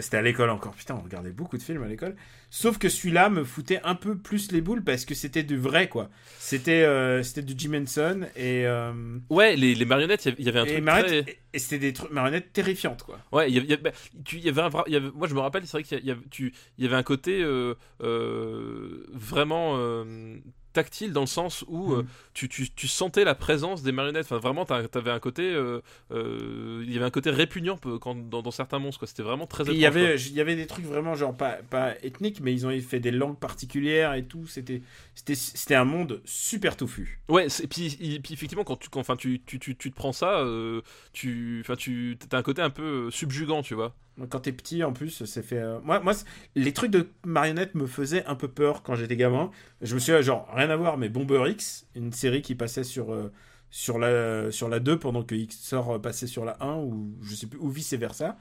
C'était 0.00 0.16
à 0.16 0.22
l'école 0.22 0.50
encore. 0.50 0.74
Putain, 0.74 0.94
on 0.94 1.02
regardait 1.02 1.30
beaucoup 1.32 1.56
de 1.58 1.62
films 1.62 1.82
à 1.82 1.88
l'école. 1.88 2.16
Sauf 2.50 2.78
que 2.78 2.88
celui-là 2.88 3.30
me 3.30 3.44
foutait 3.44 3.80
un 3.84 3.94
peu 3.94 4.16
plus 4.16 4.52
les 4.52 4.60
boules 4.60 4.82
parce 4.84 5.04
que 5.04 5.14
c'était 5.14 5.42
du 5.42 5.56
vrai, 5.58 5.88
quoi. 5.88 6.08
C'était 6.38 6.82
euh, 6.82 7.22
c'était 7.22 7.42
du 7.42 7.54
Jim 7.56 7.72
Henson 7.82 8.26
et, 8.36 8.66
euh, 8.66 8.92
Ouais, 9.30 9.56
les, 9.56 9.74
les 9.74 9.84
marionnettes, 9.84 10.26
il 10.26 10.44
y 10.44 10.48
avait- 10.48 10.58
un 10.60 10.64
et, 10.64 10.72
truc 10.74 10.84
marionnettes- 10.84 11.24
très. 11.24 11.38
et- 11.54 11.58
c'était 11.58 11.78
des 11.78 11.92
trucs 11.92 12.10
marionnettes 12.10 12.52
terrifiantes, 12.52 13.02
quoi. 13.04 13.18
Ouais, 13.32 13.50
il 13.50 13.56
y 13.56 13.76
bah, 13.76 13.90
y 14.32 14.48
avait 14.48 14.60
un 14.62 14.70
y 14.86 14.96
avait- 14.96 15.10
moi 15.14 15.28
je 15.28 15.34
me 15.34 15.40
rappelle, 15.40 15.62
c'est 15.66 15.72
vrai 15.72 15.82
qu'il 15.82 16.04
y, 16.04 16.10
avait, 16.10 16.20
tu- 16.30 16.52
y 16.78 16.84
avait 16.86 16.96
un 16.96 17.02
côté 17.02 17.42
euh, 17.42 17.74
euh, 18.02 19.06
vraiment 19.12 19.74
euh, 19.76 20.36
tactile 20.72 21.12
dans 21.12 21.20
le 21.22 21.26
sens 21.26 21.64
où 21.68 21.92
euh, 21.94 22.02
Mhm. 22.02 22.08
tu, 22.34 22.48
tu, 22.48 22.70
tu 22.70 22.88
sentais 22.88 23.24
la 23.24 23.34
présence 23.34 23.82
des 23.82 23.92
marionnettes. 23.92 24.24
Enfin, 24.26 24.38
vraiment, 24.38 24.64
t'as- 24.64 24.88
t'avais 24.88 25.10
un 25.10 25.18
côté, 25.20 25.42
euh, 25.52 25.80
euh, 26.10 26.82
il 26.86 26.92
y 26.92 26.96
avait 26.96 27.04
un 27.04 27.10
côté 27.10 27.30
répugnant 27.30 27.76
quand, 28.00 28.14
dans, 28.28 28.42
dans 28.42 28.50
certains 28.50 28.78
monstres. 28.78 29.06
C'était 29.06 29.22
vraiment 29.22 29.46
très 29.46 29.64
il 29.64 29.76
y 29.78 29.86
avait 29.86 30.16
il 30.16 30.32
y 30.32 30.40
avait 30.40 30.56
des 30.56 30.66
trucs 30.66 30.84
vraiment 30.84 31.14
genre 31.14 31.36
pas 31.36 31.58
pas 31.70 31.94
ethniques, 32.02 32.40
mais 32.40 32.52
ils 32.52 32.66
ont 32.66 32.80
fait 32.80 33.00
des 33.00 33.10
langues 33.10 33.38
particulières 33.38 34.14
et 34.14 34.24
tout. 34.24 34.46
C'était 34.46 34.82
c'était 35.14 35.34
c'était 35.34 35.74
un 35.74 35.84
monde 35.84 36.20
super 36.24 36.76
touffu. 36.76 37.20
Ouais, 37.28 37.48
c'est- 37.48 37.66
puis, 37.66 37.96
il- 38.00 38.20
puis 38.22 38.34
effectivement, 38.34 38.64
quand 38.64 38.76
tu, 38.76 38.88
quand, 38.88 39.00
enfin, 39.00 39.16
tu, 39.16 39.40
tu, 39.46 39.58
tu, 39.58 39.76
tu 39.76 39.90
te 39.90 39.96
prends 39.96 40.12
ça, 40.12 40.40
euh, 40.40 40.80
tu, 41.12 41.58
enfin, 41.62 41.76
tu 41.76 42.16
as 42.32 42.36
un 42.36 42.42
côté 42.42 42.62
un 42.62 42.70
peu 42.70 42.82
euh, 43.06 43.10
subjugant, 43.10 43.62
tu 43.62 43.74
vois. 43.74 43.94
Quand 44.28 44.40
t'es 44.40 44.52
petit, 44.52 44.84
en 44.84 44.92
plus, 44.92 45.24
c'est 45.24 45.42
fait. 45.42 45.56
euh, 45.58 45.78
Moi, 45.82 46.00
moi, 46.00 46.12
les 46.54 46.72
trucs 46.72 46.90
de 46.90 47.08
marionnettes 47.24 47.74
me 47.74 47.86
faisaient 47.86 48.24
un 48.26 48.34
peu 48.34 48.48
peur 48.48 48.82
quand 48.82 48.94
j'étais 48.94 49.16
gamin. 49.16 49.50
Je 49.80 49.94
me 49.94 50.00
suis 50.00 50.12
genre 50.22 50.48
rien 50.54 50.68
à 50.70 50.76
voir, 50.76 50.98
mais 50.98 51.08
Bomber 51.08 51.44
X, 51.50 51.86
une 51.94 52.12
série 52.12 52.42
qui 52.42 52.54
passait 52.54 52.84
sur 52.84 53.12
euh, 53.12 53.32
sur 53.70 53.98
la 53.98 54.50
sur 54.52 54.68
la 54.68 54.80
2 54.80 54.98
pendant 54.98 55.22
que 55.22 55.34
XOR 55.34 56.00
passait 56.00 56.26
sur 56.26 56.44
la 56.44 56.56
1 56.62 56.76
ou 56.76 57.16
je 57.22 57.34
sais 57.34 57.46
plus 57.46 57.58
ou 57.58 57.68
vice 57.70 57.94
versa. 57.94 58.36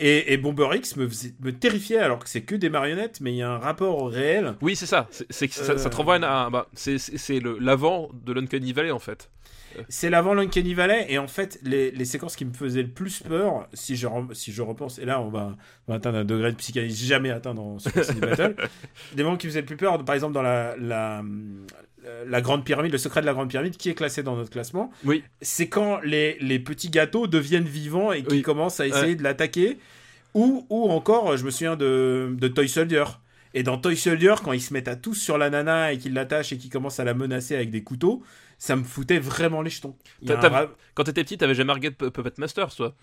Et, 0.00 0.32
et 0.32 0.36
Bomber 0.36 0.68
X 0.76 0.94
me, 0.94 1.08
faisait- 1.08 1.34
me 1.40 1.50
terrifiait 1.52 1.98
alors 1.98 2.20
que 2.20 2.28
c'est 2.28 2.42
que 2.42 2.54
des 2.54 2.70
marionnettes, 2.70 3.20
mais 3.20 3.32
il 3.32 3.36
y 3.38 3.42
a 3.42 3.50
un 3.50 3.58
rapport 3.58 4.00
au 4.00 4.04
réel. 4.06 4.54
Oui, 4.60 4.76
c'est 4.76 4.86
ça. 4.86 5.08
C'est, 5.10 5.50
ça, 5.50 5.76
ça 5.76 5.90
te 5.90 5.94
Euh. 5.94 5.98
renvoie 5.98 6.14
à 6.24 6.48
bah, 6.50 6.68
c'est, 6.74 6.98
l'avant 7.58 8.08
de 8.24 8.32
l'Uncanny 8.32 8.72
Valley 8.72 8.92
en 8.92 9.00
fait. 9.00 9.28
C'est 9.88 10.10
l'avant 10.10 10.34
l'Uncanny 10.34 10.74
Valley 10.74 11.06
et 11.08 11.18
en 11.18 11.28
fait 11.28 11.58
les, 11.62 11.90
les 11.90 12.04
séquences 12.04 12.36
qui 12.36 12.44
me 12.44 12.52
faisaient 12.52 12.82
le 12.82 12.88
plus 12.90 13.20
peur, 13.20 13.68
si 13.72 13.96
je, 13.96 14.06
si 14.32 14.52
je 14.52 14.62
repense, 14.62 14.98
et 14.98 15.04
là 15.04 15.20
on 15.20 15.28
va, 15.28 15.56
on 15.86 15.92
va 15.92 15.96
atteindre 15.96 16.18
un 16.18 16.24
degré 16.24 16.50
de 16.50 16.56
psychanalyse 16.56 17.04
jamais 17.04 17.30
atteint 17.30 17.54
dans 17.54 17.78
Super 17.78 18.04
City 18.04 18.20
Battle, 18.20 18.54
des 19.14 19.22
moments 19.22 19.36
qui 19.36 19.46
me 19.46 19.50
faisaient 19.50 19.60
le 19.60 19.66
plus 19.66 19.76
peur, 19.76 20.04
par 20.04 20.14
exemple 20.14 20.34
dans 20.34 20.42
la, 20.42 20.74
la, 20.78 21.22
la 22.26 22.40
Grande 22.40 22.64
Pyramide, 22.64 22.92
le 22.92 22.98
secret 22.98 23.20
de 23.20 23.26
la 23.26 23.32
Grande 23.34 23.48
Pyramide 23.50 23.76
qui 23.76 23.90
est 23.90 23.94
classé 23.94 24.22
dans 24.22 24.36
notre 24.36 24.50
classement, 24.50 24.90
Oui. 25.04 25.22
c'est 25.42 25.68
quand 25.68 26.00
les, 26.02 26.36
les 26.40 26.58
petits 26.58 26.90
gâteaux 26.90 27.26
deviennent 27.26 27.64
vivants 27.64 28.12
et 28.12 28.22
qui 28.22 28.36
Oui. 28.36 28.42
commencent 28.42 28.80
à 28.80 28.86
essayer 28.86 29.14
de 29.16 29.22
l'attaquer, 29.22 29.78
ou, 30.34 30.66
ou 30.70 30.90
encore 30.90 31.36
je 31.36 31.44
me 31.44 31.50
souviens 31.50 31.76
de, 31.76 32.34
de 32.38 32.48
Toy 32.48 32.68
Soldier. 32.68 33.04
Et 33.54 33.62
dans 33.62 33.78
Toy 33.78 33.96
Soldier, 33.96 34.34
quand 34.44 34.52
ils 34.52 34.60
se 34.60 34.72
mettent 34.74 34.88
à 34.88 34.96
tous 34.96 35.14
sur 35.14 35.38
la 35.38 35.48
nana 35.50 35.92
et 35.92 35.98
qu'ils 35.98 36.12
l'attachent 36.12 36.52
et 36.52 36.58
qu'ils 36.58 36.70
commencent 36.70 37.00
à 37.00 37.04
la 37.04 37.14
menacer 37.14 37.54
avec 37.56 37.70
des 37.70 37.82
couteaux, 37.82 38.22
ça 38.58 38.76
me 38.76 38.84
foutait 38.84 39.18
vraiment 39.18 39.62
les 39.62 39.70
jetons. 39.70 39.96
Un 40.28 40.68
Quand 40.94 41.04
t'étais 41.04 41.24
petit, 41.24 41.38
t'avais 41.38 41.54
jamais 41.54 41.72
regardé 41.72 41.96
Pu- 41.96 42.10
Puppet 42.10 42.32
Masters, 42.38 42.74
toi 42.74 42.94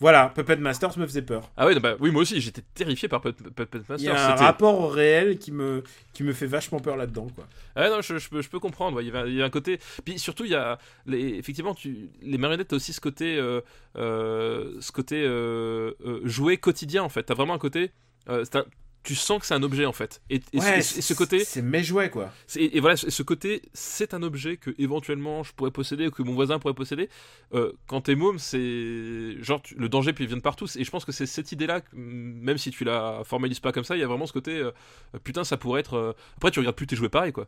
Voilà, 0.00 0.28
Puppet 0.34 0.56
Masters 0.56 0.96
me 0.98 1.06
faisait 1.06 1.22
peur. 1.22 1.50
Ah 1.56 1.66
oui, 1.66 1.78
bah, 1.80 1.94
oui, 2.00 2.10
moi 2.10 2.22
aussi, 2.22 2.40
j'étais 2.40 2.62
terrifié 2.74 3.08
par 3.08 3.20
Puppet 3.20 3.44
Puppet 3.50 3.78
Il 3.98 4.04
y 4.04 4.08
Masters. 4.08 4.16
a 4.16 4.32
un 4.32 4.34
rapport 4.36 4.80
au 4.80 4.88
réel 4.88 5.38
qui 5.38 5.52
me, 5.52 5.82
qui 6.12 6.22
me 6.24 6.32
fait 6.32 6.46
vachement 6.46 6.80
peur 6.80 6.96
là-dedans, 6.96 7.28
quoi. 7.34 7.46
Ah 7.76 7.88
non, 7.90 8.00
je, 8.02 8.18
je 8.18 8.28
peux, 8.28 8.42
je 8.42 8.48
peux 8.48 8.60
comprendre. 8.60 8.96
ouais, 8.96 9.04
Il 9.04 9.12
y, 9.12 9.16
avait, 9.16 9.30
il 9.30 9.36
y 9.36 9.42
a 9.42 9.44
un 9.44 9.50
côté. 9.50 9.78
Puis 10.04 10.18
surtout, 10.18 10.44
il 10.44 10.50
y 10.52 10.54
a 10.56 10.78
les, 11.06 11.34
effectivement, 11.38 11.74
tu, 11.74 12.08
les 12.22 12.38
marionnettes, 12.38 12.68
t'as 12.68 12.76
aussi 12.76 12.92
ce 12.92 13.00
côté, 13.00 13.36
euh, 13.36 13.60
euh, 13.96 14.76
ce 14.80 14.92
côté 14.92 15.22
euh, 15.24 15.92
euh, 16.06 16.20
jouet 16.24 16.56
quotidien 16.56 17.02
en 17.02 17.08
fait. 17.08 17.22
T'as 17.24 17.34
vraiment 17.34 17.54
un 17.54 17.58
côté. 17.58 17.90
euh, 18.28 18.44
tu 19.04 19.14
sens 19.14 19.38
que 19.38 19.46
c'est 19.46 19.54
un 19.54 19.62
objet 19.62 19.86
en 19.86 19.92
fait. 19.92 20.20
Et, 20.30 20.40
et 20.52 20.58
Ouais, 20.58 20.82
ce, 20.82 20.98
et 20.98 21.02
ce 21.02 21.14
côté, 21.14 21.44
C'est 21.44 21.62
mes 21.62 21.84
jouets, 21.84 22.10
quoi. 22.10 22.32
et 22.56 22.80
voilà, 22.80 22.96
ce 22.96 23.10
ce 23.10 23.22
côté, 23.22 23.62
c'est 23.72 24.14
un 24.14 24.22
objet 24.24 24.56
que 24.56 24.70
éventuellement 24.78 25.44
je 25.44 25.52
pourrais 25.52 25.70
posséder 25.70 26.08
ou 26.08 26.10
que 26.10 26.22
mon 26.22 26.34
voisin 26.34 26.58
pourrait 26.58 26.74
posséder. 26.74 27.08
Euh, 27.54 27.72
quand 27.86 28.00
t'es 28.00 28.14
môme, 28.16 28.38
c'est 28.38 29.36
genre 29.42 29.62
tu- 29.62 29.74
le 29.76 29.88
danger 29.88 30.12
puis 30.12 30.24
il 30.24 30.28
vient 30.28 30.36
de 30.38 30.42
partout. 30.42 30.66
Et 30.76 30.82
je 30.84 30.90
pense 30.90 31.04
que 31.04 31.12
c'est 31.12 31.26
cette 31.26 31.52
idée-là, 31.52 31.82
même 31.92 32.58
si 32.58 32.70
tu 32.70 32.84
la 32.84 33.22
formalises 33.24 33.60
pas 33.60 33.72
comme 33.72 33.84
ça, 33.84 33.96
il 33.96 34.00
y 34.00 34.02
a 34.02 34.06
vraiment 34.08 34.26
ce 34.26 34.32
côté, 34.32 34.52
euh, 34.58 34.70
putain, 35.22 35.44
ça 35.44 35.56
pourrait 35.56 35.80
être. 35.80 35.94
euh, 35.94 36.12
Après, 36.36 36.50
tu 36.50 36.58
regardes 36.58 36.76
plus 36.76 36.86
tes 36.86 36.96
jouets 36.96 37.08
pareil 37.10 37.32
quoi. 37.32 37.46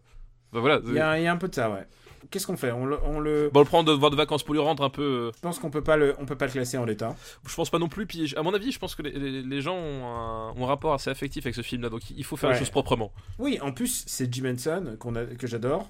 Enfin, 0.52 0.60
voilà. 0.60 0.80
Il 0.86 0.94
y, 0.94 0.98
a, 1.00 1.18
il 1.18 1.24
y 1.24 1.26
a 1.26 1.32
un 1.32 1.36
peu 1.36 1.48
de 1.48 1.54
ça, 1.54 1.70
ouais. 1.70 1.86
Qu'est-ce 2.31 2.47
qu'on 2.47 2.57
fait 2.57 2.73
on 2.73 2.86
le, 2.86 2.98
on 3.05 3.20
le... 3.20 3.51
Bon, 3.53 3.61
le 3.61 3.66
prendre 3.66 3.90
de 3.90 3.97
voir 3.97 4.11
de 4.11 4.16
vacances 4.16 4.43
pour 4.43 4.55
lui 4.55 4.61
rendre 4.61 4.82
un 4.85 4.90
peu. 4.90 5.03
euh, 5.03 5.31
Je 5.36 5.40
pense 5.40 5.59
qu'on 5.59 5.70
peut 5.70 5.82
pas 5.82 5.97
le, 5.97 6.15
on 6.19 6.27
peut 6.27 6.36
pas 6.36 6.47
le 6.47 6.53
classer 6.53 6.77
en 6.78 6.85
l'état. 6.85 7.15
Je 7.47 7.55
pense 7.55 7.70
pas 7.70 7.78
non 7.78 7.89
plus. 7.89 8.07
Puis, 8.07 8.35
à 8.36 8.43
mon 8.43 8.53
avis, 8.55 8.73
je 8.73 8.78
pense 8.78 8.94
que 8.94 9.03
les, 9.03 9.12
les- 9.12 9.43
les 9.43 9.61
gens 9.61 9.77
ont 9.77 10.05
un, 10.07 10.51
ont 10.53 10.65
un 10.65 10.66
rapport 10.66 10.93
assez 10.94 11.11
affectif 11.11 11.47
avec 11.47 11.55
ce 11.55 11.62
film-là. 11.62 11.89
Donc, 11.89 12.03
il 12.11 12.24
faut 12.24 12.36
faire 12.36 12.51
les 12.51 12.59
choses 12.59 12.70
proprement. 12.70 13.12
Oui, 13.39 13.59
en 13.61 13.73
plus, 13.73 14.05
c'est 14.07 14.32
Jim 14.32 14.53
Henson 14.55 14.97
qu'on 14.98 15.15
a, 15.16 15.24
que 15.27 15.47
j'adore. 15.47 15.89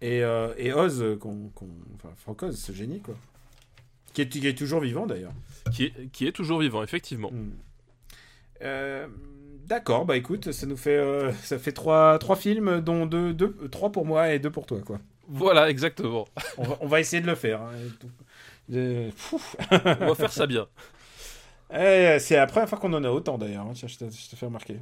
Et, 0.00 0.22
euh, 0.24 0.52
et 0.56 0.72
Oz, 0.72 1.04
qu'on, 1.20 1.50
qu'on- 1.50 1.68
enfin, 1.94 2.10
Frank 2.16 2.42
Oz, 2.42 2.58
ce 2.58 2.72
génie, 2.72 3.00
quoi. 3.00 3.14
Qui 4.14 4.22
est, 4.22 4.28
qui 4.28 4.46
est 4.46 4.58
toujours 4.58 4.80
vivant, 4.80 5.06
d'ailleurs. 5.06 5.32
Qui 5.72 5.84
est, 5.84 6.10
qui 6.12 6.26
est 6.26 6.32
toujours 6.32 6.58
vivant, 6.60 6.82
effectivement. 6.82 7.30
Hmm. 7.30 7.50
Euh, 8.62 9.06
D'accord, 9.64 10.04
bah 10.04 10.16
écoute, 10.16 10.50
ça 10.50 10.66
nous 10.66 10.76
fait, 10.76 10.96
euh, 10.98 11.32
ça 11.44 11.56
fait 11.58 11.70
trois, 11.72 12.18
trois 12.18 12.34
films, 12.36 12.80
dont 12.80 13.06
deux, 13.06 13.32
deux, 13.32 13.54
trois 13.70 13.90
pour 13.92 14.04
moi 14.04 14.32
et 14.34 14.38
deux 14.40 14.50
pour 14.50 14.66
toi, 14.66 14.80
quoi. 14.84 14.98
Voilà, 15.28 15.70
exactement. 15.70 16.26
On 16.58 16.62
va, 16.64 16.76
on 16.80 16.86
va 16.86 17.00
essayer 17.00 17.22
de 17.22 17.26
le 17.26 17.34
faire. 17.34 17.60
hein. 17.62 17.70
Euh. 18.72 19.10
On 20.00 20.06
va 20.06 20.14
faire 20.14 20.32
ça 20.32 20.46
bien. 20.46 20.66
Eh, 21.74 22.18
c'est 22.20 22.36
la 22.36 22.46
première 22.46 22.68
fois 22.68 22.76
qu'on 22.78 22.92
en 22.92 23.02
a 23.02 23.08
autant 23.08 23.38
d'ailleurs, 23.38 23.64
hein, 23.64 23.72
tiens, 23.74 23.88
je 23.88 23.96
te, 23.96 24.04
je 24.04 24.28
te 24.28 24.36
fais 24.36 24.44
remarquer. 24.44 24.76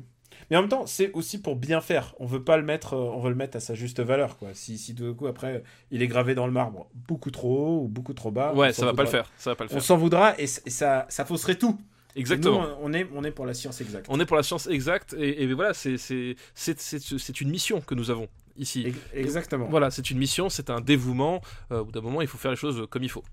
Mais 0.51 0.57
en 0.57 0.63
même 0.63 0.69
temps, 0.69 0.87
c'est 0.87 1.13
aussi 1.13 1.41
pour 1.41 1.55
bien 1.55 1.81
faire. 1.81 2.17
On 2.19 2.27
veut 2.27 2.43
pas 2.43 2.57
le 2.57 2.65
mettre, 2.65 2.95
euh, 2.95 3.13
on 3.15 3.21
veut 3.21 3.29
le 3.31 3.37
mettre 3.37 3.57
à 3.57 3.61
sa 3.61 3.77
juste 3.77 4.01
valeur, 4.01 4.37
quoi. 4.39 4.49
Si, 4.55 4.77
si 4.77 4.97
tout 4.97 5.05
d'un 5.05 5.15
coup 5.15 5.29
après 5.29 5.63
il 5.93 6.03
est 6.03 6.09
gravé 6.09 6.35
dans 6.35 6.47
le 6.47 6.53
marbre 6.53 6.89
beaucoup 7.07 7.31
trop 7.31 7.59
haut 7.59 7.85
ou 7.85 7.89
beaucoup 7.89 8.13
trop 8.13 8.33
bas, 8.33 8.53
Ouais, 8.55 8.71
on 8.71 8.73
ça 8.73 8.87
va 8.87 8.95
pas 8.95 9.05
le 9.05 9.09
faire. 9.09 9.31
Ça 9.37 9.51
va 9.51 9.55
pas 9.55 9.63
le 9.65 9.71
On 9.71 9.75
faire. 9.75 9.83
s'en 9.85 9.97
voudra 9.99 10.35
et, 10.41 10.49
ça, 10.49 11.07
ça 11.09 11.25
fausserait 11.25 11.55
tout. 11.55 11.79
Exactement. 12.17 12.63
Nous, 12.63 12.75
on 12.83 12.93
est, 12.93 13.07
on 13.15 13.23
est 13.23 13.31
pour 13.31 13.47
la 13.47 13.55
science 13.55 13.81
exacte. 13.81 14.07
On 14.09 14.19
est 14.19 14.27
pour 14.27 14.37
la 14.37 14.43
science 14.43 14.67
exacte 14.67 15.15
et, 15.17 15.45
et 15.45 15.55
voilà, 15.55 15.75
c'est 15.75 15.97
c'est- 15.97 16.35
c'est- 16.57 16.81
c'est- 16.81 17.19
c'est 17.19 17.41
une 17.41 17.51
mission 17.51 17.81
que 17.81 17.95
nous 17.95 18.11
avons 18.11 18.27
ici. 18.61 18.85
Ex- 18.87 18.99
Exactement. 19.15 19.67
Voilà, 19.69 19.91
c'est 19.91 20.11
une 20.11 20.19
mission, 20.19 20.49
c'est 20.49 20.71
un 20.71 20.81
dévouement. 20.81 21.41
Euh, 21.73 21.81
au 21.81 21.85
bout 21.87 21.93
d'un 21.93 22.01
moment, 22.01 22.21
il 22.21 22.29
faut 22.29 22.39
faire 22.39 22.53
les 22.53 22.57
choses 22.57 22.87
comme 22.91 23.03
il 23.03 23.11
faut. 23.11 23.25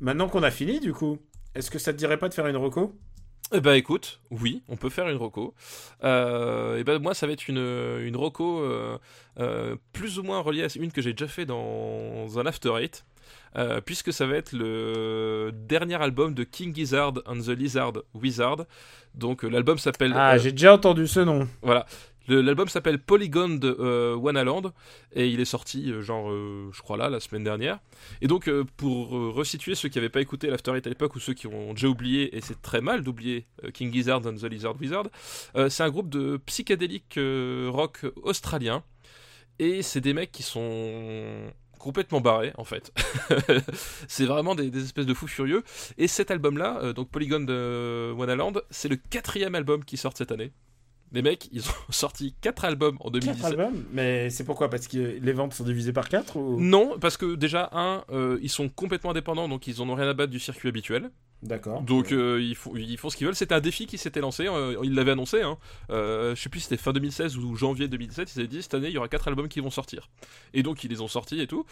Maintenant 0.00 0.28
qu'on 0.28 0.42
a 0.42 0.50
fini, 0.50 0.78
du 0.78 0.92
coup, 0.92 1.18
est-ce 1.54 1.70
que 1.70 1.78
ça 1.78 1.92
te 1.92 1.98
dirait 1.98 2.18
pas 2.18 2.28
de 2.28 2.34
faire 2.34 2.46
une 2.46 2.56
reco? 2.56 2.94
Eh 3.52 3.60
ben 3.60 3.74
écoute, 3.74 4.20
oui, 4.32 4.62
on 4.68 4.76
peut 4.76 4.88
faire 4.90 5.08
une 5.08 5.16
roco. 5.16 5.54
Euh, 6.02 6.78
et 6.78 6.84
ben 6.84 6.98
moi, 6.98 7.14
ça 7.14 7.26
va 7.28 7.32
être 7.32 7.46
une, 7.48 7.58
une 8.02 8.16
roco 8.16 8.60
euh, 8.60 8.98
euh, 9.38 9.76
plus 9.92 10.18
ou 10.18 10.24
moins 10.24 10.40
reliée 10.40 10.64
à 10.64 10.68
une 10.76 10.90
que 10.90 11.00
j'ai 11.00 11.12
déjà 11.12 11.28
fait 11.28 11.46
dans 11.46 12.26
un 12.38 12.46
After 12.46 12.72
Eight. 12.80 13.04
puisque 13.84 14.12
ça 14.12 14.26
va 14.26 14.34
être 14.36 14.52
le 14.52 15.52
dernier 15.54 15.94
album 15.94 16.34
de 16.34 16.42
King 16.44 16.74
Gizzard 16.74 17.14
and 17.24 17.38
the 17.40 17.50
Lizard 17.50 17.92
Wizard. 18.14 18.64
Donc 19.14 19.44
l'album 19.44 19.78
s'appelle 19.78 20.12
Ah, 20.16 20.36
j'ai 20.38 20.50
déjà 20.50 20.74
entendu 20.74 21.06
ce 21.06 21.20
nom. 21.20 21.48
Voilà. 21.62 21.86
L'album 22.28 22.68
s'appelle 22.68 22.98
Polygon 22.98 23.48
de 23.48 23.76
euh, 23.78 24.16
Wanaland 24.16 24.72
et 25.14 25.28
il 25.28 25.40
est 25.40 25.44
sorti 25.44 25.90
euh, 25.90 26.02
genre 26.02 26.30
euh, 26.30 26.70
je 26.72 26.82
crois 26.82 26.96
là 26.96 27.08
la 27.08 27.20
semaine 27.20 27.44
dernière. 27.44 27.78
Et 28.20 28.26
donc 28.26 28.48
euh, 28.48 28.64
pour 28.76 29.10
resituer 29.10 29.74
ceux 29.74 29.88
qui 29.88 29.98
n'avaient 29.98 30.08
pas 30.08 30.20
écouté 30.20 30.48
l'After 30.48 30.76
Eight 30.76 30.86
à 30.86 30.90
l'époque 30.90 31.14
ou 31.14 31.20
ceux 31.20 31.34
qui 31.34 31.46
ont 31.46 31.72
déjà 31.72 31.88
oublié 31.88 32.36
et 32.36 32.40
c'est 32.40 32.60
très 32.62 32.80
mal 32.80 33.02
d'oublier 33.02 33.46
King 33.74 33.92
Gizzard 33.92 34.26
and 34.26 34.34
the 34.34 34.44
Lizard 34.44 34.76
Wizard, 34.80 35.06
c'est 35.68 35.82
un 35.82 35.90
groupe 35.90 36.08
de 36.08 36.38
psychédélique 36.46 37.18
rock 37.68 38.06
australien 38.22 38.82
et 39.58 39.82
c'est 39.82 40.00
des 40.00 40.12
mecs 40.12 40.32
qui 40.32 40.42
sont 40.42 41.52
complètement 41.78 42.20
barrés 42.20 42.52
en 42.58 42.64
fait. 42.64 42.92
c'est 44.08 44.26
vraiment 44.26 44.54
des, 44.54 44.76
espèces 44.76 45.06
de 45.06 45.14
fous 45.14 45.28
furieux. 45.28 45.62
Et 45.98 46.08
cet 46.08 46.30
album-là, 46.30 46.92
donc 46.92 47.10
Polygon 47.10 47.40
de 47.40 48.12
Wanaland, 48.16 48.54
c'est 48.70 48.88
le 48.88 48.96
quatrième 48.96 49.54
album 49.54 49.84
qui 49.84 49.96
sort 49.96 50.12
cette 50.16 50.32
année. 50.32 50.52
Les 51.12 51.22
mecs, 51.22 51.48
ils 51.52 51.68
ont 51.68 51.72
sorti 51.90 52.34
quatre 52.40 52.64
albums 52.64 52.96
en 53.00 53.10
2017. 53.10 53.42
Quatre 53.42 53.60
albums 53.60 53.84
Mais 53.92 54.30
c'est 54.30 54.44
pourquoi? 54.44 54.68
Parce 54.68 54.88
que 54.88 55.18
les 55.20 55.32
ventes 55.32 55.54
sont 55.54 55.64
divisées 55.64 55.92
par 55.92 56.08
4 56.08 56.36
ou... 56.36 56.60
Non, 56.60 56.98
parce 56.98 57.16
que 57.16 57.34
déjà, 57.34 57.70
un, 57.72 58.04
euh, 58.10 58.38
ils 58.42 58.50
sont 58.50 58.68
complètement 58.68 59.10
indépendants, 59.10 59.48
donc 59.48 59.66
ils 59.66 59.80
en 59.80 59.88
ont 59.88 59.94
rien 59.94 60.08
à 60.08 60.14
battre 60.14 60.32
du 60.32 60.40
circuit 60.40 60.68
habituel. 60.68 61.10
D'accord. 61.42 61.82
Donc 61.82 62.12
euh, 62.12 62.40
ils, 62.42 62.56
font, 62.56 62.74
ils 62.74 62.96
font 62.96 63.10
ce 63.10 63.16
qu'ils 63.16 63.26
veulent. 63.26 63.36
C'était 63.36 63.54
un 63.54 63.60
défi 63.60 63.86
qui 63.86 63.98
s'était 63.98 64.20
lancé, 64.20 64.48
euh, 64.48 64.74
ils 64.82 64.94
l'avaient 64.94 65.12
annoncé. 65.12 65.42
Hein. 65.42 65.58
Je 65.90 66.34
sais 66.34 66.48
plus 66.48 66.60
si 66.60 66.68
c'était 66.68 66.82
fin 66.82 66.92
2016 66.92 67.36
ou 67.36 67.54
janvier 67.56 67.88
2017. 67.88 68.34
Ils 68.34 68.38
avaient 68.40 68.48
dit 68.48 68.62
cette 68.62 68.74
année 68.74 68.88
il 68.88 68.94
y 68.94 68.98
aura 68.98 69.08
quatre 69.08 69.28
albums 69.28 69.48
qui 69.48 69.60
vont 69.60 69.70
sortir. 69.70 70.08
Et 70.54 70.62
donc 70.62 70.82
ils 70.82 70.90
les 70.90 71.02
ont 71.02 71.08
sortis 71.08 71.40
et 71.40 71.46
tout. 71.46 71.66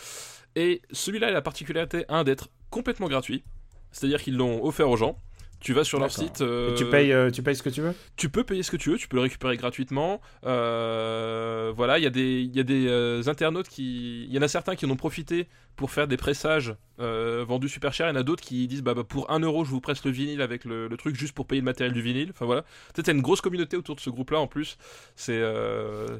Et 0.54 0.82
celui-là 0.92 1.28
a 1.28 1.30
la 1.30 1.42
particularité, 1.42 2.04
un, 2.08 2.24
d'être 2.24 2.50
complètement 2.70 3.08
gratuit. 3.08 3.42
C'est-à-dire 3.90 4.22
qu'ils 4.22 4.36
l'ont 4.36 4.64
offert 4.64 4.88
aux 4.90 4.96
gens. 4.96 5.18
Tu 5.64 5.72
vas 5.72 5.82
sur 5.82 5.98
leur 5.98 6.12
site. 6.12 6.42
euh, 6.42 6.72
Et 6.72 6.74
tu, 6.74 6.84
payes, 6.84 7.10
euh, 7.10 7.30
tu 7.30 7.42
payes 7.42 7.56
ce 7.56 7.62
que 7.62 7.70
tu 7.70 7.80
veux? 7.80 7.94
Tu 8.16 8.28
peux 8.28 8.44
payer 8.44 8.62
ce 8.62 8.70
que 8.70 8.76
tu 8.76 8.90
veux, 8.90 8.98
tu 8.98 9.08
peux 9.08 9.16
le 9.16 9.22
récupérer 9.22 9.56
gratuitement. 9.56 10.20
Euh, 10.44 11.72
voilà, 11.74 11.98
il 11.98 12.04
y 12.04 12.06
a 12.06 12.10
des, 12.10 12.42
y 12.42 12.60
a 12.60 12.62
des 12.62 12.86
euh, 12.86 13.22
internautes 13.28 13.68
qui. 13.68 14.24
Il 14.26 14.32
y 14.34 14.38
en 14.38 14.42
a 14.42 14.48
certains 14.48 14.76
qui 14.76 14.84
en 14.84 14.90
ont 14.90 14.96
profité 14.96 15.48
pour 15.74 15.90
faire 15.90 16.06
des 16.06 16.18
pressages 16.18 16.74
vendus 16.98 17.70
super 17.70 17.94
cher. 17.94 18.06
Il 18.08 18.10
y 18.10 18.12
en 18.12 18.20
a 18.20 18.22
d'autres 18.22 18.42
qui 18.44 18.66
disent 18.68 18.82
bah, 18.82 18.92
bah, 18.92 19.04
pour 19.04 19.30
1 19.30 19.40
euro, 19.40 19.64
je 19.64 19.70
vous 19.70 19.80
presse 19.80 20.04
le 20.04 20.10
vinyle 20.10 20.42
avec 20.42 20.66
le, 20.66 20.86
le 20.86 20.96
truc 20.98 21.16
juste 21.16 21.32
pour 21.34 21.46
payer 21.46 21.62
le 21.62 21.64
matériel 21.64 21.94
du 21.94 22.02
vinyle. 22.02 22.28
Enfin 22.30 22.44
voilà. 22.44 22.62
Peut-être 22.92 23.10
une 23.10 23.22
grosse 23.22 23.40
communauté 23.40 23.78
autour 23.78 23.96
de 23.96 24.00
ce 24.00 24.10
groupe-là 24.10 24.40
en 24.40 24.46
plus. 24.46 24.76
C'est. 25.16 25.32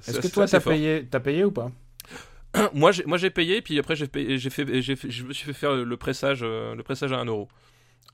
Est-ce 0.09 0.21
que 0.21 0.29
toi, 0.29 0.47
t'as 0.47 0.61
payé, 0.61 1.07
t'as 1.11 1.21
payé 1.21 1.45
ou 1.45 1.51
pas? 1.53 1.71
Moi, 2.73 2.93
j'ai, 2.93 3.31
payé, 3.31 3.61
puis 3.61 3.79
après 3.79 3.95
j'ai, 3.95 4.07
fait, 4.07 4.39
fait- 4.39 5.11
je 5.11 5.25
me 5.25 5.33
suis 5.35 5.45
fait 5.45 5.53
faire 5.53 5.75
le 5.75 5.97
pressage, 5.99 6.43
le 6.43 6.81
pressage 6.83 7.13
à 7.13 7.19
1 7.19 7.27
euro. 7.27 7.49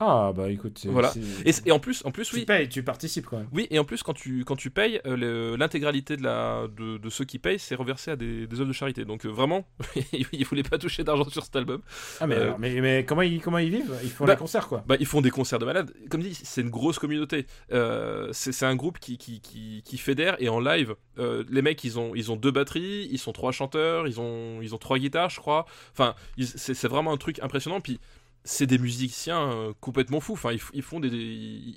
Ah, 0.03 0.33
bah 0.35 0.49
écoute. 0.49 0.79
c'est- 0.79 0.89
Voilà. 0.89 1.13
Et, 1.45 1.51
et 1.65 1.71
en 1.71 1.79
plus, 1.79 2.03
en 2.05 2.11
plus 2.11 2.27
tu 2.27 2.35
oui. 2.37 2.45
payes, 2.45 2.67
tu 2.67 2.81
participes 2.81 3.27
quand 3.27 3.37
même. 3.37 3.47
Oui, 3.53 3.67
et 3.69 3.77
en 3.77 3.83
plus, 3.85 4.01
quand 4.01 4.13
tu, 4.13 4.43
quand 4.45 4.55
tu 4.55 4.71
payes, 4.71 4.99
euh, 5.05 5.55
l'intégralité 5.57 6.17
de, 6.17 6.23
la, 6.23 6.67
de, 6.75 6.97
de 6.97 7.09
ceux 7.09 7.23
qui 7.23 7.37
payent, 7.37 7.59
c'est 7.59 7.75
reversé 7.75 8.09
à 8.11 8.15
des, 8.15 8.47
des 8.47 8.55
œuvres 8.59 8.67
de 8.69 8.73
charité. 8.73 9.05
Donc 9.05 9.25
euh, 9.25 9.29
vraiment, 9.29 9.67
ils 10.33 10.43
voulaient 10.45 10.63
pas 10.63 10.79
toucher 10.79 11.03
d'argent 11.03 11.29
sur 11.29 11.43
cet 11.45 11.55
album. 11.55 11.81
Ah, 12.19 12.25
mais, 12.25 12.35
Euh, 12.35 12.41
alors, 12.41 12.59
mais, 12.59 12.81
mais 12.81 13.05
comment, 13.05 13.21
ils, 13.21 13.39
comment 13.41 13.59
ils 13.59 13.69
vivent? 13.69 13.93
Ils 14.03 14.09
font 14.09 14.25
Bah, 14.25 14.33
des 14.33 14.39
concerts, 14.39 14.67
quoi. 14.67 14.83
Bah, 14.87 14.95
ils 14.99 15.05
font 15.05 15.21
des 15.21 15.29
concerts 15.29 15.59
de 15.59 15.65
malades. 15.65 15.93
Comme 16.09 16.21
dit, 16.21 16.33
c'est 16.33 16.61
une 16.61 16.71
grosse 16.71 16.97
communauté. 16.97 17.45
Euh, 17.71 18.29
c'est 18.31 18.51
c'est 18.51 18.65
un 18.65 18.75
groupe 18.75 18.97
qui, 18.97 19.17
qui, 19.19 19.39
qui, 19.39 19.83
qui 19.85 19.97
fédère 19.99 20.35
et 20.39 20.49
en 20.49 20.59
live, 20.59 20.95
euh, 21.19 21.43
les 21.49 21.61
mecs, 21.61 21.83
ils 21.83 21.99
ont, 21.99 22.13
ils 22.15 22.31
ont 22.31 22.35
deux 22.35 22.51
batteries, 22.51 23.07
ils 23.11 23.19
sont 23.19 23.33
trois 23.33 23.51
chanteurs, 23.51 24.07
ils 24.07 24.19
ont, 24.19 24.61
ils 24.61 24.73
ont 24.73 24.77
trois 24.79 24.97
guitares, 24.97 25.29
je 25.29 25.39
crois. 25.39 25.65
Enfin, 25.91 26.15
c'est 26.39 26.87
vraiment 26.87 27.11
un 27.13 27.17
truc 27.17 27.39
impressionnant. 27.43 27.81
Puis 27.81 27.99
c'est 28.43 28.67
des 28.67 28.77
musiciens 28.77 29.51
euh, 29.51 29.73
complètement 29.81 30.19
fous. 30.19 30.33
Enfin, 30.33 30.51
ils, 30.73 30.81
font 30.81 30.99
des, 30.99 31.09
des- 31.09 31.17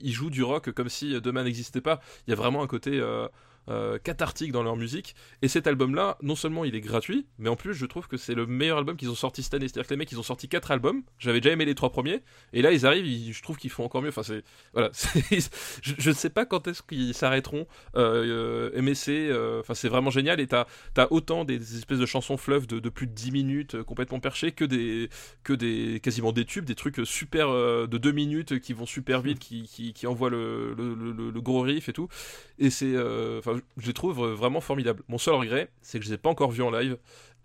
ils 0.03 0.13
jouent 0.13 0.31
du 0.31 0.43
rock 0.43 0.71
comme 0.73 0.89
si 0.89 1.21
demain 1.21 1.45
n'existait 1.45 1.81
pas. 1.81 2.01
Il 2.27 2.31
y 2.31 2.33
a 2.33 2.37
vraiment 2.37 2.63
un 2.63 2.67
côté 2.67 2.99
euh, 3.01 3.29
euh, 3.69 3.99
cathartique 3.99 4.53
dans 4.53 4.63
leur 4.63 4.77
musique. 4.77 5.15
Et 5.43 5.49
cet 5.49 5.67
album-là, 5.67 6.19
non 6.23 6.37
seulement 6.37 6.65
il 6.65 6.75
est 6.75 6.81
gratuit, 6.81 7.27
mais 7.39 7.49
en 7.49 7.57
plus, 7.57 7.75
je 7.75 7.87
trouve 7.87 8.09
que 8.09 8.17
c'est 8.17 8.35
le 8.35 8.47
meilleur 8.47 8.79
album 8.79 8.97
qu'ils 8.97 9.11
ont 9.11 9.15
sorti 9.15 9.43
cette 9.43 9.55
année. 9.55 9.69
C'est-à-dire 9.69 9.87
que 9.89 9.95
les 9.95 9.99
mecs, 9.99 10.13
ils 10.13 10.19
ont 10.19 10.23
sorti 10.25 10.49
quatre 10.49 10.71
albums. 10.71 11.03
J'avais 11.19 11.41
déjà 11.41 11.53
aimé 11.55 11.65
les 11.65 11.75
trois 11.75 11.91
premiers, 11.91 12.23
et 12.53 12.63
là, 12.63 12.73
ils 12.73 12.87
arrivent. 12.87 13.07
ils- 13.07 13.33
je 13.33 13.43
trouve 13.43 13.57
qu'ils 13.57 13.71
font 13.71 13.85
encore 13.85 14.03
mieux. 14.03 14.09
Enfin, 14.11 14.23
c'est 14.23 14.43
voilà. 14.73 14.91
je, 15.83 16.09
ne 16.11 16.15
sais 16.15 16.31
pas 16.31 16.47
quand 16.47 16.67
est-ce 16.69 16.83
qu'ils 16.83 17.15
s'arrêteront. 17.15 17.67
Euh, 17.97 18.71
euh, 18.75 18.81
MSC, 18.83 19.09
euh, 19.11 19.61
enfin, 19.61 19.75
c'est 19.75 19.89
vraiment 19.89 20.11
génial. 20.11 20.41
Et 20.41 20.47
t'as 20.47 20.67
as 20.97 21.13
autant 21.13 21.45
des, 21.45 21.59
des 21.59 21.77
espèces 21.79 21.99
de 21.99 22.07
chansons 22.07 22.37
fleuves 22.37 22.67
de, 22.67 22.79
de 22.81 22.89
plus 22.89 23.07
de 23.07 23.13
10 23.13 23.31
minutes, 23.33 23.75
euh, 23.77 23.85
complètement 23.85 24.21
perchées, 24.21 24.53
que 24.53 24.65
des 24.65 25.09
que 25.43 25.53
des 25.53 26.01
quasiment 26.03 26.33
des 26.33 26.45
tubes, 26.45 26.65
des 26.65 26.75
trucs 26.75 27.01
super 27.05 27.49
de 27.51 27.99
2 27.99 28.13
minutes 28.13 28.61
qui 28.61 28.73
vont 28.73 28.87
super 28.87 29.21
vite, 29.21 29.39
qui, 29.39 29.65
qui, 29.69 29.93
qui 29.93 30.07
envoient 30.07 30.31
le, 30.31 30.75
le, 30.75 30.95
le- 30.95 31.31
le 31.31 31.41
gros 31.41 31.61
riff 31.63 31.89
et 31.89 31.93
tout. 31.93 32.09
Et 32.59 32.71
c'est, 32.71 32.95
enfin, 33.39 33.54
je 33.77 33.87
les 33.87 33.93
trouve 33.93 34.25
vraiment 34.33 34.61
formidables. 34.61 35.03
Mon 35.09 35.19
seul 35.19 35.35
regret, 35.35 35.69
c'est 35.83 35.99
que 35.99 36.05
je 36.05 36.11
les 36.11 36.15
ai 36.15 36.19
pas 36.19 36.31
encore 36.31 36.51
vus 36.51 36.63
en 36.63 36.71
live. 36.71 36.97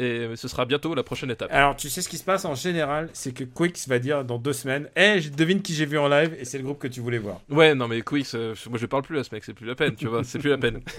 Et 0.02 0.27
ce 0.36 0.48
sera 0.48 0.65
bientôt 0.65 0.95
la 0.95 1.03
prochaine 1.03 1.30
étape. 1.30 1.49
Alors, 1.52 1.76
tu 1.76 1.90
sais 1.90 2.02
ce 2.02 2.07
qui 2.07 2.18
se 2.18 2.23
passe 2.23 2.45
en 2.45 2.56
général, 2.56 3.10
c'est 3.11 3.34
que 3.34 3.44
Quicks 3.44 3.86
va 3.90 3.99
dire 3.99 4.23
dans 4.23 4.38
deux 4.38 4.53
semaines 4.53 4.90
Eh, 4.95 5.19
je 5.19 5.30
devine 5.30 5.61
qui 5.61 5.73
j'ai 5.73 5.86
vu 5.86 5.98
en 5.98 6.07
live 6.07 6.36
et 6.40 6.45
c'est 6.45 6.57
le 6.57 6.64
groupe 6.64 6.80
que 6.80 6.88
tu 6.88 7.02
voulais 7.02 7.18
voir. 7.18 7.41
Ouais, 7.49 7.76
non 7.76 7.90
mais 7.90 8.02
Quicks, 8.02 8.34
euh, 8.34 8.56
moi 8.69 8.80
je 8.80 8.86
parle 8.86 9.03
plus 9.03 9.19
à 9.19 9.26
ce 9.26 9.36
mec, 9.36 9.44
c'est 9.44 9.53
plus 9.53 9.65
la 9.65 9.76
peine, 9.76 9.95
tu 9.95 10.07
vois, 10.07 10.23
c'est 10.23 10.40
plus 10.40 10.52
la 10.52 10.57
peine. 10.57 10.80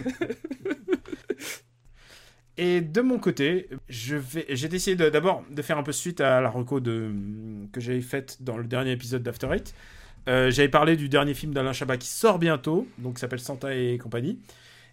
Et 2.56 2.80
de 2.82 3.00
mon 3.00 3.18
côté, 3.18 3.68
je 3.88 4.16
vais, 4.16 4.44
j'ai 4.50 4.68
décidé 4.68 5.04
de- 5.04 5.08
d'abord 5.08 5.44
de 5.50 5.62
faire 5.62 5.78
un 5.78 5.82
peu 5.82 5.92
suite 5.92 6.20
à 6.20 6.40
la 6.42 6.50
reco 6.50 6.78
de, 6.80 7.10
que 7.72 7.80
j'avais 7.80 8.02
faite 8.02 8.38
dans 8.42 8.58
le 8.58 8.64
dernier 8.64 8.90
épisode 8.92 9.22
d'After 9.22 9.48
Eight. 9.54 9.74
Euh, 10.28 10.50
j'avais 10.50 10.68
parlé 10.68 10.96
du 10.96 11.08
dernier 11.08 11.32
film 11.32 11.54
d'Alain 11.54 11.72
Chabat 11.72 11.96
qui 11.96 12.08
sort 12.08 12.38
bientôt, 12.38 12.86
donc 12.98 13.18
s'appelle 13.18 13.40
Santa 13.40 13.74
et 13.74 13.96
compagnie. 13.96 14.38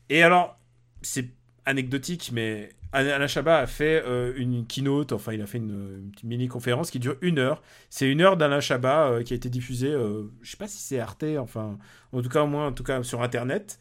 Et 0.09 0.23
alors, 0.23 0.57
c'est 1.01 1.29
anecdotique, 1.65 2.31
mais 2.33 2.69
Alain 2.93 3.27
Chabat 3.27 3.59
a 3.59 3.67
fait 3.67 4.01
euh, 4.05 4.33
une 4.37 4.65
keynote, 4.65 5.11
enfin 5.11 5.33
il 5.33 5.41
a 5.41 5.45
fait 5.45 5.57
une, 5.57 6.11
mini-conférence 6.23 6.89
qui 6.89 6.99
dure 6.99 7.17
une 7.21 7.39
heure. 7.39 7.61
C'est 7.89 8.09
une 8.09 8.21
heure 8.21 8.37
d'Alain 8.37 8.61
Chabat 8.61 9.09
euh, 9.09 9.23
qui 9.23 9.33
a 9.33 9.35
été 9.35 9.49
diffusée, 9.49 9.91
euh, 9.91 10.31
je 10.41 10.51
sais 10.51 10.57
pas 10.57 10.67
si 10.67 10.79
c'est 10.79 10.99
Arte, 10.99 11.25
enfin, 11.39 11.77
en 12.13 12.21
tout 12.21 12.29
cas 12.29 12.43
au 12.43 12.47
moins 12.47 12.73
sur 13.03 13.21
Internet. 13.21 13.79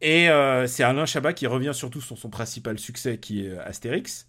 Et 0.00 0.28
euh, 0.28 0.66
c'est 0.66 0.82
Alain 0.82 1.06
Chabat 1.06 1.32
qui 1.32 1.46
revient 1.46 1.72
surtout 1.72 2.00
sur 2.00 2.18
son 2.18 2.28
principal 2.28 2.78
succès 2.78 3.18
qui 3.18 3.46
est 3.46 3.56
Astérix. 3.58 4.28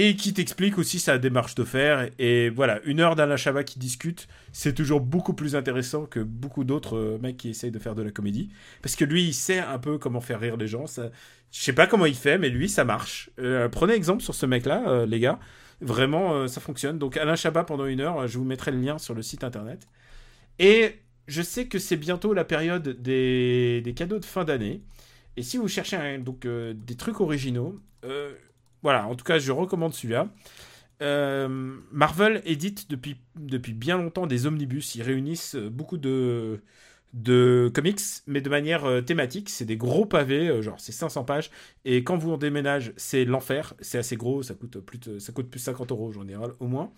Et 0.00 0.14
qui 0.14 0.32
t'explique 0.32 0.78
aussi 0.78 1.00
sa 1.00 1.18
démarche 1.18 1.56
de 1.56 1.64
faire. 1.64 2.08
Et 2.20 2.50
voilà, 2.50 2.80
une 2.84 3.00
heure 3.00 3.16
d'Alain 3.16 3.34
Chabat 3.34 3.64
qui 3.64 3.80
discute, 3.80 4.28
c'est 4.52 4.72
toujours 4.72 5.00
beaucoup 5.00 5.34
plus 5.34 5.56
intéressant 5.56 6.06
que 6.06 6.20
beaucoup 6.20 6.62
d'autres 6.62 6.96
euh, 6.96 7.18
mecs 7.20 7.36
qui 7.36 7.48
essayent 7.48 7.72
de 7.72 7.80
faire 7.80 7.96
de 7.96 8.02
la 8.02 8.12
comédie. 8.12 8.48
Parce 8.80 8.94
que 8.94 9.04
lui, 9.04 9.24
il 9.24 9.34
sait 9.34 9.58
un 9.58 9.80
peu 9.80 9.98
comment 9.98 10.20
faire 10.20 10.38
rire 10.38 10.56
les 10.56 10.68
gens. 10.68 10.86
Ça... 10.86 11.10
Je 11.50 11.58
sais 11.58 11.72
pas 11.72 11.88
comment 11.88 12.06
il 12.06 12.14
fait, 12.14 12.38
mais 12.38 12.48
lui, 12.48 12.68
ça 12.68 12.84
marche. 12.84 13.30
Euh, 13.40 13.68
prenez 13.68 13.94
exemple 13.94 14.22
sur 14.22 14.36
ce 14.36 14.46
mec-là, 14.46 14.88
euh, 14.88 15.04
les 15.04 15.18
gars. 15.18 15.40
Vraiment, 15.80 16.46
ça 16.46 16.60
fonctionne. 16.60 17.00
Donc 17.00 17.16
Alain 17.16 17.34
Chabat 17.34 17.64
pendant 17.64 17.86
une 17.86 18.00
heure, 18.00 18.28
je 18.28 18.38
vous 18.38 18.44
mettrai 18.44 18.70
le 18.70 18.78
lien 18.78 18.98
sur 18.98 19.14
le 19.14 19.22
site 19.22 19.42
internet. 19.42 19.88
Et 20.60 21.00
je 21.26 21.42
sais 21.42 21.66
que 21.66 21.80
c'est 21.80 21.96
bientôt 21.96 22.34
la 22.34 22.44
période 22.44 22.88
des, 23.02 23.94
cadeaux 23.96 24.20
de 24.20 24.24
fin 24.24 24.44
d'année. 24.44 24.80
Et 25.36 25.42
si 25.42 25.56
vous 25.56 25.66
cherchez 25.66 26.18
donc, 26.18 26.46
des 26.46 26.94
trucs 26.96 27.20
originaux, 27.20 27.80
voilà, 28.82 29.06
en 29.06 29.14
tout 29.14 29.24
cas, 29.24 29.38
je 29.38 29.52
recommande 29.52 29.94
celui-là. 29.94 30.28
Euh, 31.00 31.76
Marvel 31.92 32.42
édite 32.44 32.90
depuis, 32.90 33.20
depuis 33.36 33.72
bien 33.72 33.98
longtemps 33.98 34.26
des 34.26 34.46
omnibus. 34.46 34.94
Ils 34.94 35.02
réunissent 35.02 35.54
euh, 35.54 35.70
beaucoup 35.70 35.96
de, 35.96 36.60
de 37.14 37.70
comics, 37.72 38.00
mais 38.26 38.40
de 38.40 38.48
manière 38.50 38.84
euh, 38.84 39.00
thématique. 39.00 39.48
C'est 39.50 39.64
des 39.64 39.76
gros 39.76 40.06
pavés, 40.06 40.62
genre 40.62 40.80
c'est 40.80 40.92
500 40.92 41.24
pages. 41.24 41.50
Et 41.84 42.04
quand 42.04 42.16
vous 42.16 42.32
en 42.32 42.38
déménagez, 42.38 42.92
c'est 42.96 43.24
l'enfer. 43.24 43.74
C'est 43.80 43.98
assez 43.98 44.16
gros, 44.16 44.42
ça 44.42 44.54
coûte 44.54 44.78
plus 44.80 44.98
de, 44.98 45.18
ça 45.18 45.32
coûte 45.32 45.50
plus 45.50 45.58
de 45.60 45.64
50 45.64 45.92
euros 45.92 46.08
en 46.08 46.12
général, 46.12 46.52
au 46.60 46.66
moins. 46.66 46.92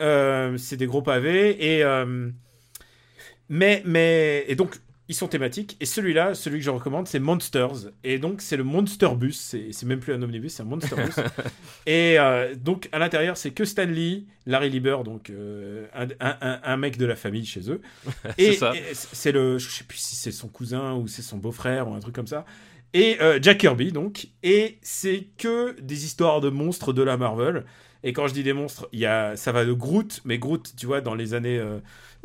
C'est 0.00 0.76
des 0.76 0.86
gros 0.86 1.02
pavés. 1.02 1.78
Et, 1.78 1.84
mais, 3.48 3.82
mais, 3.84 4.44
et 4.48 4.56
donc, 4.56 4.80
ils 5.12 5.14
sont 5.14 5.28
thématiques. 5.28 5.76
Et 5.80 5.84
celui-là, 5.86 6.34
celui 6.34 6.58
que 6.58 6.64
je 6.64 6.70
recommande, 6.70 7.06
c'est 7.06 7.18
Monsters. 7.18 7.90
Et 8.02 8.18
donc, 8.18 8.40
c'est 8.40 8.56
le 8.56 8.64
Monster 8.64 9.10
Bus. 9.16 9.54
C'est 9.70 9.82
même 9.84 10.00
plus 10.00 10.14
un 10.14 10.22
omnibus, 10.22 10.54
c'est 10.54 10.62
un 10.62 10.66
Monster 10.66 10.96
Bus. 10.96 11.16
et 11.86 12.18
euh, 12.18 12.54
donc, 12.56 12.88
à 12.92 12.98
l'intérieur, 12.98 13.36
c'est 13.36 13.50
que 13.50 13.64
Stan 13.64 13.84
Lee, 13.84 14.26
Larry 14.46 14.70
Lieber, 14.70 14.98
donc 15.04 15.28
euh, 15.30 15.86
un, 15.94 16.06
un- 16.20 16.36
un- 16.40 16.60
un 16.64 16.76
mec 16.76 16.96
de 16.96 17.04
la 17.06 17.14
famille 17.16 17.44
chez 17.44 17.70
eux. 17.70 17.80
Et, 18.38 18.58
C'est 18.94 19.32
le, 19.32 19.58
je 19.58 19.68
sais 19.68 19.84
plus 19.84 19.98
si 19.98 20.16
c'est 20.16 20.32
son 20.32 20.48
cousin 20.48 20.94
ou 20.94 21.06
c'est 21.08 21.22
son 21.22 21.36
beau-frère 21.36 21.88
ou 21.88 21.94
un 21.94 22.00
truc 22.00 22.14
comme 22.14 22.26
ça. 22.26 22.44
Et 22.94 23.18
euh, 23.20 23.38
Jack 23.40 23.58
Kirby, 23.58 23.92
donc. 23.92 24.28
Et 24.42 24.78
c'est 24.82 25.26
que 25.38 25.78
des 25.80 26.04
histoires 26.04 26.40
de 26.40 26.48
monstres 26.48 26.92
de 26.92 27.02
la 27.02 27.16
Marvel. 27.16 27.64
Et 28.04 28.12
quand 28.12 28.26
je 28.26 28.34
dis 28.34 28.42
des 28.42 28.52
monstres, 28.52 28.88
il 28.92 28.98
y 28.98 29.06
a, 29.06 29.36
ça 29.36 29.52
va 29.52 29.64
de 29.64 29.72
Groot, 29.72 30.22
mais 30.24 30.36
Groot, 30.38 30.72
tu 30.76 30.86
vois, 30.86 31.00
dans 31.00 31.14
les 31.14 31.34
années, 31.34 31.60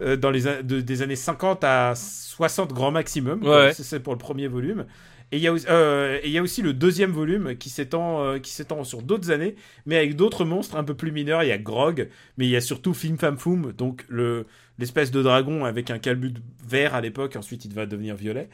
euh, 0.01 0.15
dans 0.15 0.29
les 0.31 0.43
de- 0.63 0.81
des 0.81 1.01
années 1.01 1.15
50 1.15 1.63
à 1.63 1.93
60 1.95 2.73
grand 2.73 2.91
maximum. 2.91 3.43
Ouais. 3.43 3.73
C'est- 3.73 3.99
pour 3.99 4.13
le 4.13 4.19
premier 4.19 4.47
volume. 4.47 4.85
Et 5.33 5.37
il 5.37 5.43
y, 5.43 5.47
a 5.47 5.51
aussi- 5.51 5.65
euh, 5.69 6.19
et 6.23 6.27
il 6.27 6.31
y 6.31 6.37
a 6.37 6.41
aussi 6.41 6.61
le 6.61 6.71
deuxième 6.71 7.11
volume 7.11 7.57
qui 7.57 7.69
s'étend 7.69 8.21
euh, 8.23 8.83
sur 8.83 9.01
d'autres 9.01 9.29
années, 9.29 9.55
mais 9.85 9.97
avec 9.97 10.15
d'autres 10.15 10.45
monstres 10.45 10.77
un 10.77 10.85
peu 10.85 10.93
plus 10.93 11.11
mineurs. 11.11 11.43
Il 11.43 11.49
y 11.49 11.51
a 11.51 11.57
Grog, 11.57 12.07
mais 12.37 12.45
il 12.45 12.49
y 12.49 12.55
a 12.55 12.61
surtout 12.61 12.93
Fim 12.93 13.17
Fam 13.19 13.37
Foum, 13.37 13.73
donc 13.73 14.05
le 14.07 14.45
l'espèce 14.79 15.11
de 15.11 15.21
dragon 15.21 15.65
avec 15.65 15.89
un 15.91 15.97
calbut 15.99 16.35
vert 16.65 16.95
à 16.95 17.01
l'époque. 17.01 17.35
Ensuite, 17.35 17.65
il 17.65 17.73
va 17.73 17.85
devenir 17.85 18.15
violet. 18.15 18.47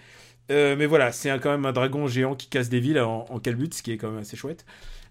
Euh, 0.52 0.76
mais 0.78 0.86
voilà, 0.88 1.12
c'est 1.12 1.30
quand 1.40 1.52
même 1.52 1.66
un 1.66 1.74
dragon 1.74 2.08
géant 2.08 2.34
qui 2.34 2.48
casse 2.48 2.70
des 2.70 2.80
villes 2.80 3.00
en, 3.00 3.26
en 3.30 3.40
calbut, 3.40 3.70
ce 3.74 3.84
qui 3.84 3.92
est 3.92 3.98
quand 3.98 4.10
même 4.10 4.22
assez 4.22 4.36
chouette. 4.38 4.66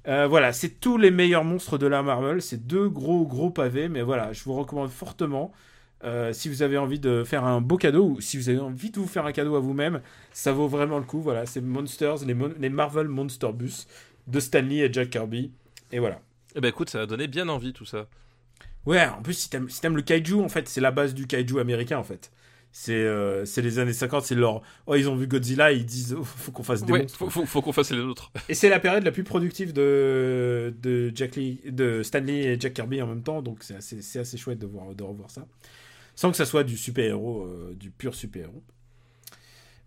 Voilà, 0.04 0.52
c'est 0.52 0.80
tous 0.80 0.98
les 0.98 1.10
meilleurs 1.12 1.44
monstres 1.44 1.78
de 1.78 1.86
la 1.86 2.02
Marvel. 2.02 2.42
C'est 2.42 2.66
deux 2.66 2.88
gros 2.88 3.24
gros 3.24 3.50
pavés, 3.50 3.88
mais 3.88 4.02
voilà, 4.02 4.32
je 4.32 4.42
vous 4.42 4.54
recommande 4.54 4.90
fortement. 4.90 5.52
Euh, 6.05 6.33
si 6.33 6.49
vous 6.49 6.62
avez 6.62 6.79
envie 6.79 6.99
de 6.99 7.24
faire 7.24 7.45
un 7.45 7.61
beau 7.61 7.77
cadeau 7.77 8.05
ou 8.16 8.20
si 8.20 8.37
vous 8.37 8.49
avez 8.49 8.59
envie 8.59 8.91
de 8.91 8.99
vous 8.99 9.07
faire 9.07 9.24
un 9.27 9.33
cadeau 9.33 9.55
à 9.57 9.61
vous-même, 9.61 10.01
ça 10.33 10.53
vaut 10.53 10.69
vraiment 10.69 10.99
le 10.99 11.05
coup. 11.05 11.20
Voilà, 11.20 11.47
c'est 11.47 11.61
Monsters, 11.61 12.24
les, 12.27 12.35
mon- 12.35 12.55
les 12.59 12.69
Marvel 12.70 13.09
Monster 13.09 13.51
Bus 13.53 13.87
de 14.27 14.41
Stanley 14.41 14.79
et 14.79 14.93
Jack 14.93 15.11
Kirby. 15.11 15.51
Et 15.93 15.99
voilà. 15.99 16.20
Eh 16.55 16.61
ben 16.61 16.69
écoute, 16.69 16.91
ça 16.91 17.03
a 17.03 17.07
donné 17.07 17.29
bien 17.29 17.49
envie 17.49 17.73
tout 17.73 17.85
ça. 17.87 18.07
Ouais, 18.85 19.07
en 19.07 19.23
plus, 19.23 19.35
si 19.35 19.49
t'aimes 19.51 19.69
si 19.69 19.87
le 19.87 20.03
kaiju, 20.03 20.41
en 20.41 20.49
fait, 20.49 20.69
c'est 20.69 20.81
la 20.81 20.91
base 20.91 21.15
du 21.15 21.27
kaiju 21.27 21.61
américain, 21.61 21.99
en 21.99 22.03
fait. 22.05 22.33
C'est 22.74 22.95
euh, 22.95 23.45
les 23.59 23.79
années 23.79 23.93
50, 23.93 24.24
c'est 24.24 24.35
leur. 24.35 24.62
Oh, 24.87 24.95
ils 24.95 25.07
ont 25.09 25.15
vu 25.15 25.27
Godzilla, 25.27 25.73
ils 25.73 25.85
disent, 25.85 26.16
oh, 26.19 26.24
faut 26.24 26.53
qu'on 26.53 26.62
fasse 26.62 26.83
des 26.83 26.93
Ouais, 26.93 27.03
monstres. 27.03 27.19
faut, 27.19 27.29
faut- 27.29 27.45
faut 27.47 27.61
qu'on 27.61 27.73
fasse 27.73 27.91
les 27.93 28.01
autres. 28.01 28.33
Et 28.49 28.55
c'est 28.55 28.70
la 28.70 28.81
période 28.81 29.05
la 29.05 29.12
plus 29.12 29.24
productive 29.24 29.74
de, 29.74 30.74
de, 30.83 31.12
Jack 31.15 31.37
Lee, 31.37 31.61
de 31.66 32.03
Stanley 32.03 32.55
et 32.55 32.59
Jack 32.59 32.73
Kirby 32.73 33.03
en 33.03 33.07
même 33.09 33.23
temps, 33.23 33.43
donc 33.43 33.59
c'est 33.62 33.74
assez, 33.77 34.19
assez 34.19 34.39
chouette 34.39 34.59
de, 34.59 34.66
voir, 34.66 34.95
de 34.95 35.03
revoir 35.05 35.31
ça. 35.31 35.47
Sans 36.14 36.30
que 36.30 36.36
ça 36.36 36.44
soit 36.47 36.64
du 36.64 36.76
super-héros, 36.76 37.43
euh, 37.44 37.74
du 37.74 37.90
pur 37.90 38.14
super-héros. 38.14 38.62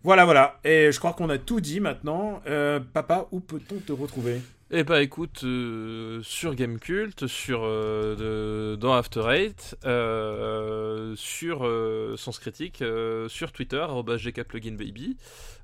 Voilà, 0.02 0.24
voilà. 0.24 0.60
Et 0.64 0.92
je 0.92 0.98
crois 0.98 1.12
qu'on 1.14 1.30
a 1.30 1.38
tout 1.38 1.60
dit 1.60 1.80
maintenant. 1.80 2.40
Euh, 2.46 2.78
papa, 2.80 3.26
où 3.32 3.40
peut-on 3.40 3.78
te 3.80 3.92
retrouver? 3.92 4.40
Eh 4.72 4.82
bah 4.82 5.00
écoute, 5.00 5.42
euh, 5.44 6.20
sur 6.24 6.56
Gamecult, 6.56 7.28
sur 7.28 7.60
euh, 7.62 8.74
de- 8.74 8.76
dans 8.76 8.94
After 8.94 9.22
Eight, 9.30 9.76
sur 11.16 12.18
Sens 12.18 12.38
Critique, 12.40 12.82
sur 13.28 13.52
Twitter 13.52 13.86
@gkpluginbaby. 14.18 15.16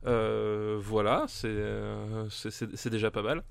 Voilà, 0.04 1.26
c'est 1.28 2.90
déjà 2.90 3.10
pas 3.10 3.22
mal. 3.22 3.42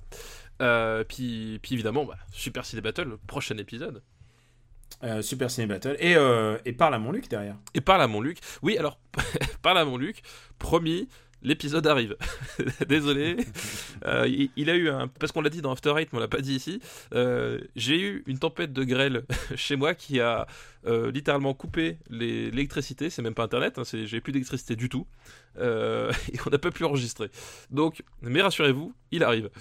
Puis, 1.08 1.60
puis 1.62 1.74
évidemment, 1.74 2.06
bah, 2.06 2.18
Super 2.32 2.66
Ciné 2.66 2.82
Battle, 2.82 3.18
prochain 3.28 3.58
épisode. 3.58 4.02
Euh, 5.04 5.22
Super 5.22 5.50
Ciné 5.50 5.68
Battle. 5.68 5.96
Et, 6.00 6.16
euh, 6.16 6.58
et 6.66 6.74
parle 6.74 6.94
à 6.94 7.00
mon 7.00 7.12
Luc 7.12 7.30
derrière. 7.30 7.56
Et 7.74 7.82
parle 7.82 8.02
à 8.02 8.08
mon 8.08 8.22
Luc. 8.22 8.38
Oui, 8.62 8.78
alors, 8.78 9.00
parle 9.62 9.78
à 9.80 9.86
mon 9.86 9.98
Luc. 9.98 10.22
Promis, 10.60 11.08
l'épisode 11.42 11.86
arrive. 11.88 12.16
Désolé. 12.88 13.38
Euh, 14.08 14.28
il, 14.28 14.50
il 14.56 14.68
a 14.72 14.76
eu 14.76 14.90
un. 14.90 15.08
Parce 15.08 15.32
qu'on 15.32 15.42
l'a 15.42 15.52
dit 15.52 15.62
dans 15.62 15.72
After 15.72 15.94
Eight, 15.96 16.12
mais 16.12 16.18
on 16.18 16.22
l'a 16.22 16.28
pas 16.28 16.42
dit 16.42 16.56
ici. 16.56 16.82
Euh, 17.14 17.60
J'ai 17.76 18.02
eu 18.02 18.24
une 18.26 18.40
tempête 18.40 18.74
de 18.74 18.84
grêle 18.84 19.26
chez 19.56 19.76
moi 19.76 19.94
qui 19.94 20.20
a 20.20 20.48
euh, 20.88 21.12
littéralement 21.12 21.54
coupé 21.54 22.00
l'électricité. 22.10 23.12
C'est 23.12 23.22
même 23.22 23.36
pas 23.36 23.44
internet, 23.44 23.78
hein, 23.78 23.84
j'ai 23.86 24.20
plus 24.20 24.32
d'électricité 24.32 24.76
du 24.76 24.90
tout. 24.90 25.06
Et 25.60 26.40
on 26.48 26.50
n'a 26.50 26.58
pas 26.58 26.72
pu 26.72 26.84
enregistrer. 26.84 27.30
Donc, 27.70 28.02
mais 28.24 28.42
rassurez-vous, 28.42 28.92
il 29.12 29.24
arrive. 29.24 29.52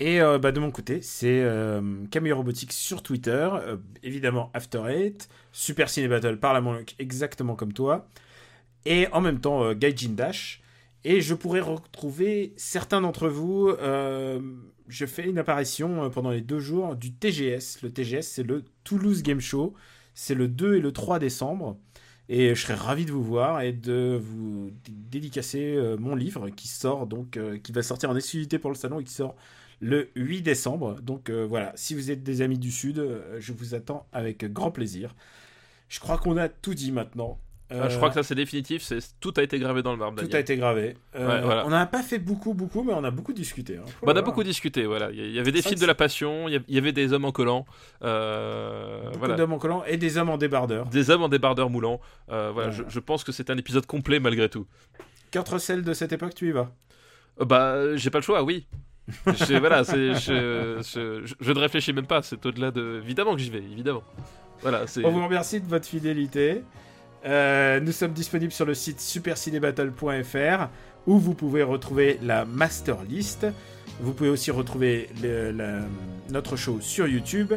Et 0.00 0.20
euh, 0.20 0.38
bah, 0.38 0.50
de 0.50 0.58
mon 0.58 0.70
côté, 0.72 1.00
c'est 1.02 1.40
euh, 1.42 2.04
Camille 2.10 2.32
Robotique 2.32 2.72
sur 2.72 3.02
Twitter, 3.02 3.48
euh, 3.52 3.76
évidemment 4.02 4.50
After 4.52 4.82
Eight, 4.88 5.28
Super 5.52 5.88
Ciné 5.88 6.08
Battle 6.08 6.38
par 6.38 6.52
la 6.52 6.60
Monk, 6.60 6.94
exactement 6.98 7.54
comme 7.54 7.72
toi, 7.72 8.08
et 8.86 9.06
en 9.12 9.20
même 9.20 9.40
temps 9.40 9.72
Gaijin 9.74 10.10
Dash. 10.14 10.62
Et 11.04 11.20
je 11.20 11.34
pourrais 11.34 11.60
retrouver 11.60 12.54
certains 12.56 13.00
d'entre 13.02 13.28
vous. 13.28 13.70
je 14.88 15.06
fais 15.06 15.28
une 15.28 15.38
apparition 15.38 16.10
pendant 16.10 16.30
les 16.30 16.40
deux 16.40 16.60
jours 16.60 16.96
du 16.96 17.12
TGS. 17.14 17.82
Le 17.82 17.90
TGS, 17.92 18.22
c'est 18.22 18.42
le 18.42 18.64
Toulouse 18.84 19.22
Game 19.22 19.40
Show. 19.40 19.74
C'est 20.14 20.34
le 20.34 20.48
2 20.48 20.76
et 20.76 20.80
le 20.80 20.92
3 20.92 21.18
décembre. 21.18 21.78
Et 22.30 22.54
je 22.54 22.60
serais 22.62 22.74
ravi 22.74 23.04
de 23.04 23.12
vous 23.12 23.22
voir 23.22 23.60
et 23.60 23.72
de 23.72 24.18
vous 24.22 24.70
dé- 24.84 24.92
dédicacer 24.92 25.78
mon 25.98 26.14
livre 26.14 26.48
qui 26.50 26.68
sort 26.68 27.06
donc, 27.06 27.38
qui 27.62 27.72
va 27.72 27.82
sortir 27.82 28.08
en 28.10 28.16
exclusivité 28.16 28.58
pour 28.58 28.70
le 28.70 28.76
salon 28.76 29.00
et 29.00 29.04
qui 29.04 29.12
sort 29.12 29.36
le 29.84 30.08
8 30.16 30.40
décembre. 30.42 30.96
Donc 31.02 31.28
euh, 31.28 31.44
voilà, 31.46 31.72
si 31.74 31.94
vous 31.94 32.10
êtes 32.10 32.22
des 32.22 32.40
amis 32.40 32.58
du 32.58 32.70
Sud, 32.70 32.98
euh, 32.98 33.36
je 33.38 33.52
vous 33.52 33.74
attends 33.74 34.06
avec 34.12 34.50
grand 34.52 34.70
plaisir. 34.70 35.14
Je 35.88 36.00
crois 36.00 36.16
qu'on 36.16 36.36
a 36.38 36.48
tout 36.48 36.72
dit 36.74 36.90
maintenant. 36.90 37.38
Ah, 37.70 37.88
je 37.88 37.96
crois 37.96 38.08
que 38.08 38.14
ça 38.14 38.22
c'est 38.22 38.34
définitif. 38.34 38.82
c'est 38.82 38.98
tout 39.20 39.32
a 39.36 39.42
été 39.42 39.58
gravé 39.58 39.82
dans 39.82 39.92
le 39.92 39.98
marbre. 39.98 40.22
tout 40.22 40.36
a 40.36 40.38
été 40.38 40.56
gravé. 40.56 40.96
Euh, 41.16 41.26
Ouais, 41.28 41.42
voilà. 41.42 41.66
On 41.66 41.70
n'a 41.70 41.86
pas 41.86 42.02
fait 42.02 42.18
beaucoup, 42.18 42.54
beaucoup, 42.54 42.82
mais 42.82 42.92
on 42.94 43.02
a 43.04 43.10
beaucoup 43.10 43.32
discuté. 43.32 43.78
hein. 43.78 43.84
Bah, 44.02 44.12
on 44.14 44.16
a 44.16 44.22
beaucoup 44.22 44.44
discuté, 44.44 44.84
voilà. 44.86 45.10
Il 45.10 45.30
y- 45.32 45.38
avait 45.38 45.50
des 45.52 45.62
films 45.62 45.80
de 45.80 45.86
la 45.86 45.94
passion, 45.94 46.48
il 46.48 46.62
y 46.68 46.78
avait 46.78 46.92
des 46.92 47.12
hommes 47.12 47.24
en 47.24 47.32
collant, 47.32 47.66
voilà. 48.00 49.34
d'hommes 49.36 49.52
en 49.54 49.58
collant 49.58 49.82
et 49.86 49.96
des 49.96 50.18
hommes 50.18 50.30
en 50.30 50.38
débardeur. 50.38 50.86
des 50.86 51.10
hommes 51.10 51.22
en 51.22 51.28
débardeur 51.28 51.68
moulant. 51.70 52.00
Voilà, 52.28 52.50
Voilà. 52.52 52.70
Je, 52.70 52.82
je 52.88 53.00
pense 53.00 53.24
que 53.24 53.32
c'est 53.32 53.50
un 53.50 53.56
épisode 53.58 53.86
complet 53.86 54.20
malgré 54.20 54.48
tout. 54.48 54.66
Quatre 55.30 55.58
celles 55.58 55.82
de 55.82 55.92
cette 55.94 56.12
époque, 56.12 56.34
tu 56.34 56.48
y 56.48 56.52
vas? 56.52 56.70
Bah, 57.40 57.96
j'ai 57.96 58.10
pas 58.10 58.18
le 58.18 58.22
choix, 58.24 58.42
oui. 58.44 58.66
Je- 59.26 59.58
voilà, 59.58 59.82
je, 59.82 61.52
ne 61.52 61.58
réfléchis 61.58 61.92
même 61.92 62.06
pas. 62.06 62.22
C'est 62.22 62.44
au-delà 62.46 62.70
de. 62.70 63.00
Évidemment 63.02 63.34
que 63.34 63.40
j'y 63.40 63.50
vais, 63.50 63.58
évidemment. 63.58 64.02
Voilà. 64.62 64.84
On 65.04 65.10
vous 65.10 65.24
remercie 65.24 65.60
de 65.60 65.66
votre 65.68 65.86
fidélité. 65.86 66.62
Euh, 67.26 67.80
nous 67.80 67.92
sommes 67.92 68.12
disponibles 68.12 68.52
sur 68.52 68.66
le 68.66 68.74
site 68.74 69.00
supercinébattle.fr 69.00 70.68
où 71.06 71.18
vous 71.18 71.34
pouvez 71.34 71.62
retrouver 71.62 72.18
la 72.22 72.44
master 72.44 73.02
list. 73.02 73.46
Vous 74.00 74.12
pouvez 74.12 74.28
aussi 74.30 74.50
retrouver 74.50 75.08
le- 75.22 75.50
la- 75.52 75.80
notre 76.30 76.56
show 76.56 76.78
sur 76.80 77.06
YouTube 77.06 77.52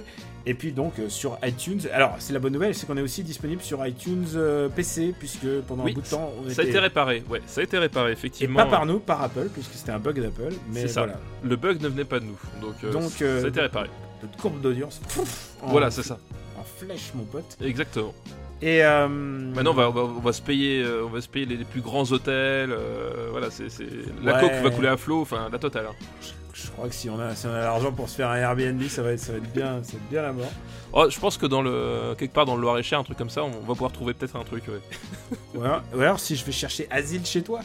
et 0.45 0.53
puis 0.53 0.71
donc 0.71 0.99
euh, 0.99 1.09
sur 1.09 1.37
iTunes. 1.43 1.81
Alors, 1.91 2.15
c'est 2.19 2.31
la 2.33 2.39
bonne 2.39 2.53
nouvelle, 2.53 2.75
c'est 2.75 2.85
qu'on 2.85 2.95
est 2.97 3.01
aussi 3.01 3.23
disponible 3.23 3.61
sur 3.61 3.85
iTunes 3.85 4.25
euh, 4.35 4.69
PC 4.69 5.13
puisque 5.17 5.47
pendant 5.67 5.83
Oui, 5.83 5.91
un 5.91 5.95
bout 5.95 6.01
de 6.01 6.07
temps, 6.07 6.31
on 6.45 6.49
Ça 6.49 6.61
a 6.61 6.65
été 6.65 6.79
réparé, 6.79 7.23
ouais, 7.29 7.41
ça 7.47 7.61
a 7.61 7.63
été 7.63 7.77
réparé, 7.77 8.09
et 8.11 8.13
effectivement. 8.13 8.57
pas 8.59 8.65
par 8.67 8.85
nous, 8.85 8.99
par 8.99 9.21
Apple, 9.23 9.49
puisque 9.53 9.73
c'était 9.73 9.91
un 9.91 9.99
bug 9.99 10.21
d'Apple. 10.21 10.53
Mais 10.71 10.81
C'est 10.81 10.87
ça. 10.89 11.01
voilà, 11.01 11.19
Le 11.43 11.55
bug 11.55 11.81
ne 11.81 11.87
venait 11.87 12.05
pas 12.05 12.19
de 12.19 12.25
nous, 12.25 12.37
donc, 12.61 12.75
euh, 12.83 12.91
Donc, 12.93 13.11
ça 13.11 13.25
a 13.45 13.47
été 13.47 13.61
réparé. 13.61 13.89
notre 14.21 14.37
courbe 14.37 14.61
d'audience, 14.61 15.01
Voilà, 15.63 15.89
c'est 15.91 16.03
ça, 16.03 16.17
en 16.57 16.63
flèche, 16.63 17.11
mon 17.15 17.23
pote. 17.23 17.57
exactement. 17.61 18.13
Et 18.61 18.83
euh, 18.83 19.07
Maintenant, 19.07 19.71
on 19.71 19.75
va, 19.75 19.89
on 19.89 19.91
va, 19.91 20.01
on 20.01 20.19
va 20.19 20.33
se 20.33 20.41
payer, 20.41 20.81
euh, 20.83 21.03
on 21.05 21.09
va 21.09 21.21
se 21.21 21.27
payer 21.27 21.45
les, 21.45 21.57
les 21.57 21.63
plus 21.65 21.81
grands 21.81 22.11
hôtels. 22.11 22.71
euh, 22.71 23.27
voilà, 23.31 23.49
c'est 23.51 23.67
la 24.23 24.35
Ouais. 24.35 24.41
coque 24.41 24.63
va 24.63 24.69
couler 24.71 24.87
à 24.87 24.97
flot, 24.97 25.21
enfin 25.21 25.47
la 25.51 25.59
totale. 25.59 25.85
hein. 25.89 25.95
je 26.53 26.67
crois 26.71 26.87
que 26.89 26.95
si 26.95 27.07
on 27.09 27.19
a, 27.19 27.35
si 27.35 27.45
on 27.45 27.53
a 27.53 27.59
l'argent 27.59 27.91
pour 27.91 28.09
se 28.09 28.15
faire 28.15 28.29
un 28.29 28.35
Airbnb, 28.37 28.81
ça 28.87 29.03
va 29.03 29.11
être, 29.11 29.19
ça 29.19 29.31
va 29.33 29.37
être 29.37 29.53
bien, 29.53 29.83
ça 29.83 29.93
va 29.93 29.97
être 29.99 30.09
bien 30.09 30.21
la 30.23 30.33
mort. 30.33 30.51
Oh, 30.93 31.05
je 31.07 31.19
pense 31.19 31.37
que 31.37 31.45
dans 31.45 31.61
le 31.61 32.15
quelque 32.17 32.33
part 32.33 32.45
dans 32.45 32.55
le 32.55 32.61
Loir-et-Cher, 32.61 32.97
un 32.97 33.03
truc 33.03 33.17
comme 33.17 33.29
ça, 33.29 33.43
on 33.43 33.51
va 33.51 33.73
pouvoir 33.73 33.91
trouver 33.91 34.13
peut-être 34.15 34.35
un 34.35 34.43
truc. 34.43 34.63
ouais. 34.69 35.37
Ou 35.55 35.61
alors, 35.63 35.81
ou 35.95 35.99
alors 36.01 36.19
si 36.19 36.35
je 36.35 36.43
vais 36.43 36.51
chercher 36.51 36.87
asile 36.89 37.25
chez 37.25 37.43
toi. 37.43 37.59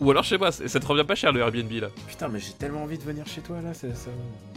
Ou 0.00 0.10
alors, 0.10 0.24
je 0.24 0.30
sais 0.30 0.38
pas, 0.38 0.50
ça 0.50 0.80
te 0.80 0.86
revient 0.86 1.04
pas 1.04 1.14
cher 1.14 1.30
le 1.30 1.38
Airbnb 1.40 1.70
là. 1.80 1.88
Putain, 2.08 2.26
mais 2.26 2.40
j'ai 2.40 2.52
tellement 2.54 2.82
envie 2.82 2.98
de 2.98 3.04
venir 3.04 3.24
chez 3.28 3.40
toi 3.40 3.60
là, 3.62 3.72
ça. 3.74 3.86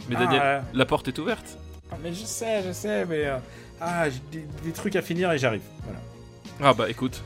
Mais 0.08 0.16
Ah, 0.18 0.24
Daniel, 0.24 0.40
ouais. 0.42 0.60
la 0.74 0.84
porte 0.84 1.06
est 1.06 1.18
ouverte. 1.20 1.56
Ah, 1.92 1.96
mais 2.02 2.12
je 2.12 2.24
sais, 2.24 2.62
je 2.66 2.72
sais, 2.72 3.06
mais 3.06 3.24
euh, 3.26 3.36
ah, 3.80 4.08
j'ai 4.10 4.20
des, 4.32 4.46
des 4.64 4.72
trucs 4.72 4.96
à 4.96 5.02
finir 5.02 5.30
et 5.32 5.38
j'arrive. 5.38 5.62
Voilà. 5.84 6.00
Ah 6.60 6.74
bah 6.74 6.90
écoute, 6.90 7.22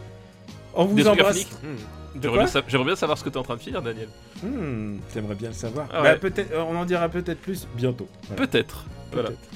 On 0.74 0.84
vous 0.84 0.96
des 0.96 1.08
embrasse. 1.08 1.44
Hmm. 1.62 1.76
J'aimerais 2.20 2.84
bien, 2.84 2.94
savoir 2.96 3.16
ce 3.16 3.24
que 3.24 3.30
t'es 3.30 3.38
en 3.38 3.42
train 3.42 3.56
de 3.56 3.60
finir, 3.60 3.80
Daniel. 3.80 4.08
Hmm, 4.42 4.98
T'aimerais 5.14 5.34
bien 5.34 5.48
le 5.48 5.54
savoir. 5.54 5.88
Ah 5.92 6.02
Bah, 6.02 6.16
peut-être, 6.16 6.52
euh, 6.52 6.62
on 6.68 6.76
en 6.76 6.84
dira 6.84 7.08
peut-être 7.08 7.40
plus 7.40 7.66
bientôt. 7.74 8.06
Voilà, 8.28 8.46
Peut-être. 8.46 8.84
Voilà. 9.12 9.28
peut-être. 9.30 9.48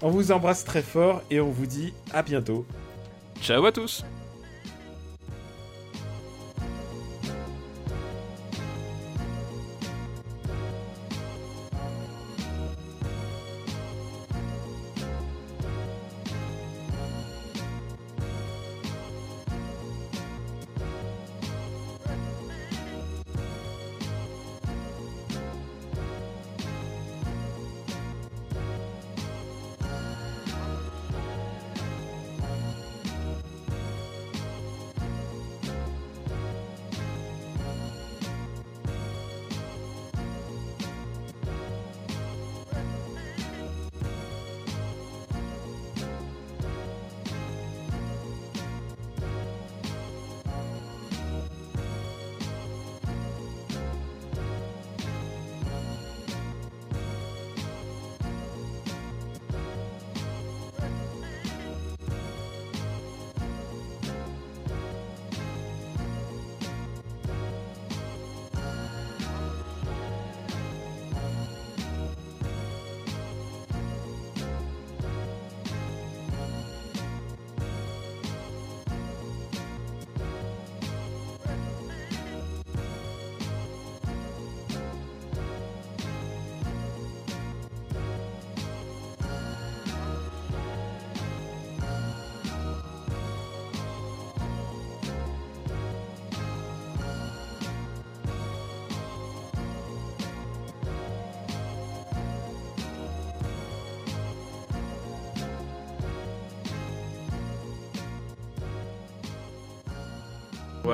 On 0.00 0.08
vous 0.10 0.32
embrasse 0.32 0.64
très 0.64 0.80
fort 0.82 1.22
et 1.30 1.40
on 1.40 1.50
vous 1.50 1.66
dit 1.66 1.92
à 2.12 2.22
bientôt. 2.22 2.64
Ciao 3.42 3.64
à 3.66 3.72
tous. 3.72 4.04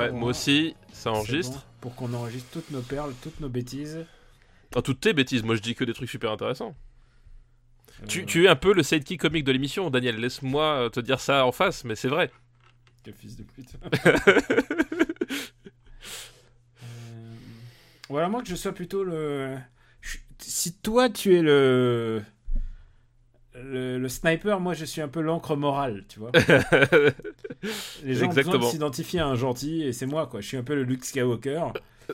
Ouais, 0.05 0.19
moi 0.19 0.29
aussi, 0.29 0.75
ça 0.93 1.11
enregistre. 1.11 1.59
bon, 1.59 1.61
pour 1.81 1.95
qu'on 1.95 2.13
enregistre 2.13 2.49
toutes 2.51 2.71
nos 2.71 2.81
perles, 2.81 3.13
toutes 3.21 3.39
nos 3.39 3.49
bêtises. 3.49 4.05
Ah, 4.75 4.81
toutes 4.81 4.99
tes 4.99 5.13
bêtises, 5.13 5.43
moi 5.43 5.55
je 5.55 5.61
dis 5.61 5.75
que 5.75 5.83
des 5.83 5.93
trucs 5.93 6.09
super 6.09 6.31
intéressants. 6.31 6.75
Euh, 8.01 8.05
Tu, 8.07 8.25
tu 8.25 8.45
es 8.45 8.47
un 8.47 8.55
peu 8.55 8.73
le 8.73 8.83
sidekick 8.83 9.21
comique 9.21 9.45
de 9.45 9.51
l'émission, 9.51 9.89
Daniel. 9.89 10.17
Laisse-moi 10.17 10.63
euh, 10.65 10.89
te 10.89 10.99
dire 10.99 11.19
ça 11.19 11.45
en 11.45 11.51
face, 11.51 11.83
mais 11.85 11.95
c'est 11.95 12.09
vrai. 12.09 12.29
Quel 13.03 13.13
fils 13.13 13.37
de 13.37 13.43
pute. 13.43 13.69
Euh, 16.83 17.35
Voilà, 18.09 18.29
moi 18.29 18.41
que 18.41 18.49
je 18.49 18.55
sois 18.55 18.73
plutôt 18.73 19.03
le. 19.03 19.55
Si 20.39 20.73
toi 20.73 21.09
tu 21.09 21.35
es 21.35 21.41
le. 21.41 22.21
Le, 23.75 23.97
le 23.97 24.07
sniper, 24.09 24.61
moi 24.61 24.73
je 24.73 24.85
suis 24.85 25.01
un 25.01 25.09
peu 25.09 25.19
l'encre 25.19 25.57
morale, 25.57 26.05
tu 26.07 26.19
vois. 26.19 26.31
Les 28.05 28.13
gens 28.13 28.25
ont 28.25 28.27
besoin 28.27 28.27
de 28.27 28.39
Exactement. 28.39 28.69
s'identifier 28.69 29.19
à 29.19 29.27
un 29.27 29.35
gentil 29.35 29.83
et 29.83 29.91
c'est 29.91 30.05
moi 30.05 30.27
quoi. 30.27 30.39
Je 30.39 30.47
suis 30.47 30.55
un 30.57 30.63
peu 30.63 30.75
le 30.75 30.83
Luke 30.83 31.03
Skywalker. 31.03 31.61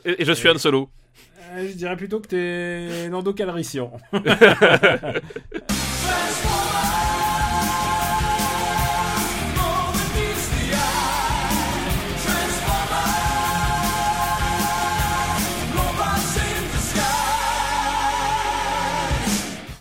et, 0.05 0.23
et 0.23 0.25
je 0.25 0.31
suis 0.31 0.49
Han 0.49 0.57
Solo. 0.57 0.89
Euh, 1.51 1.67
je 1.69 1.73
dirais 1.73 1.95
plutôt 1.97 2.19
que 2.19 2.27
t'es 2.29 3.09
Nando 3.09 3.31
Calrissian. 3.33 3.91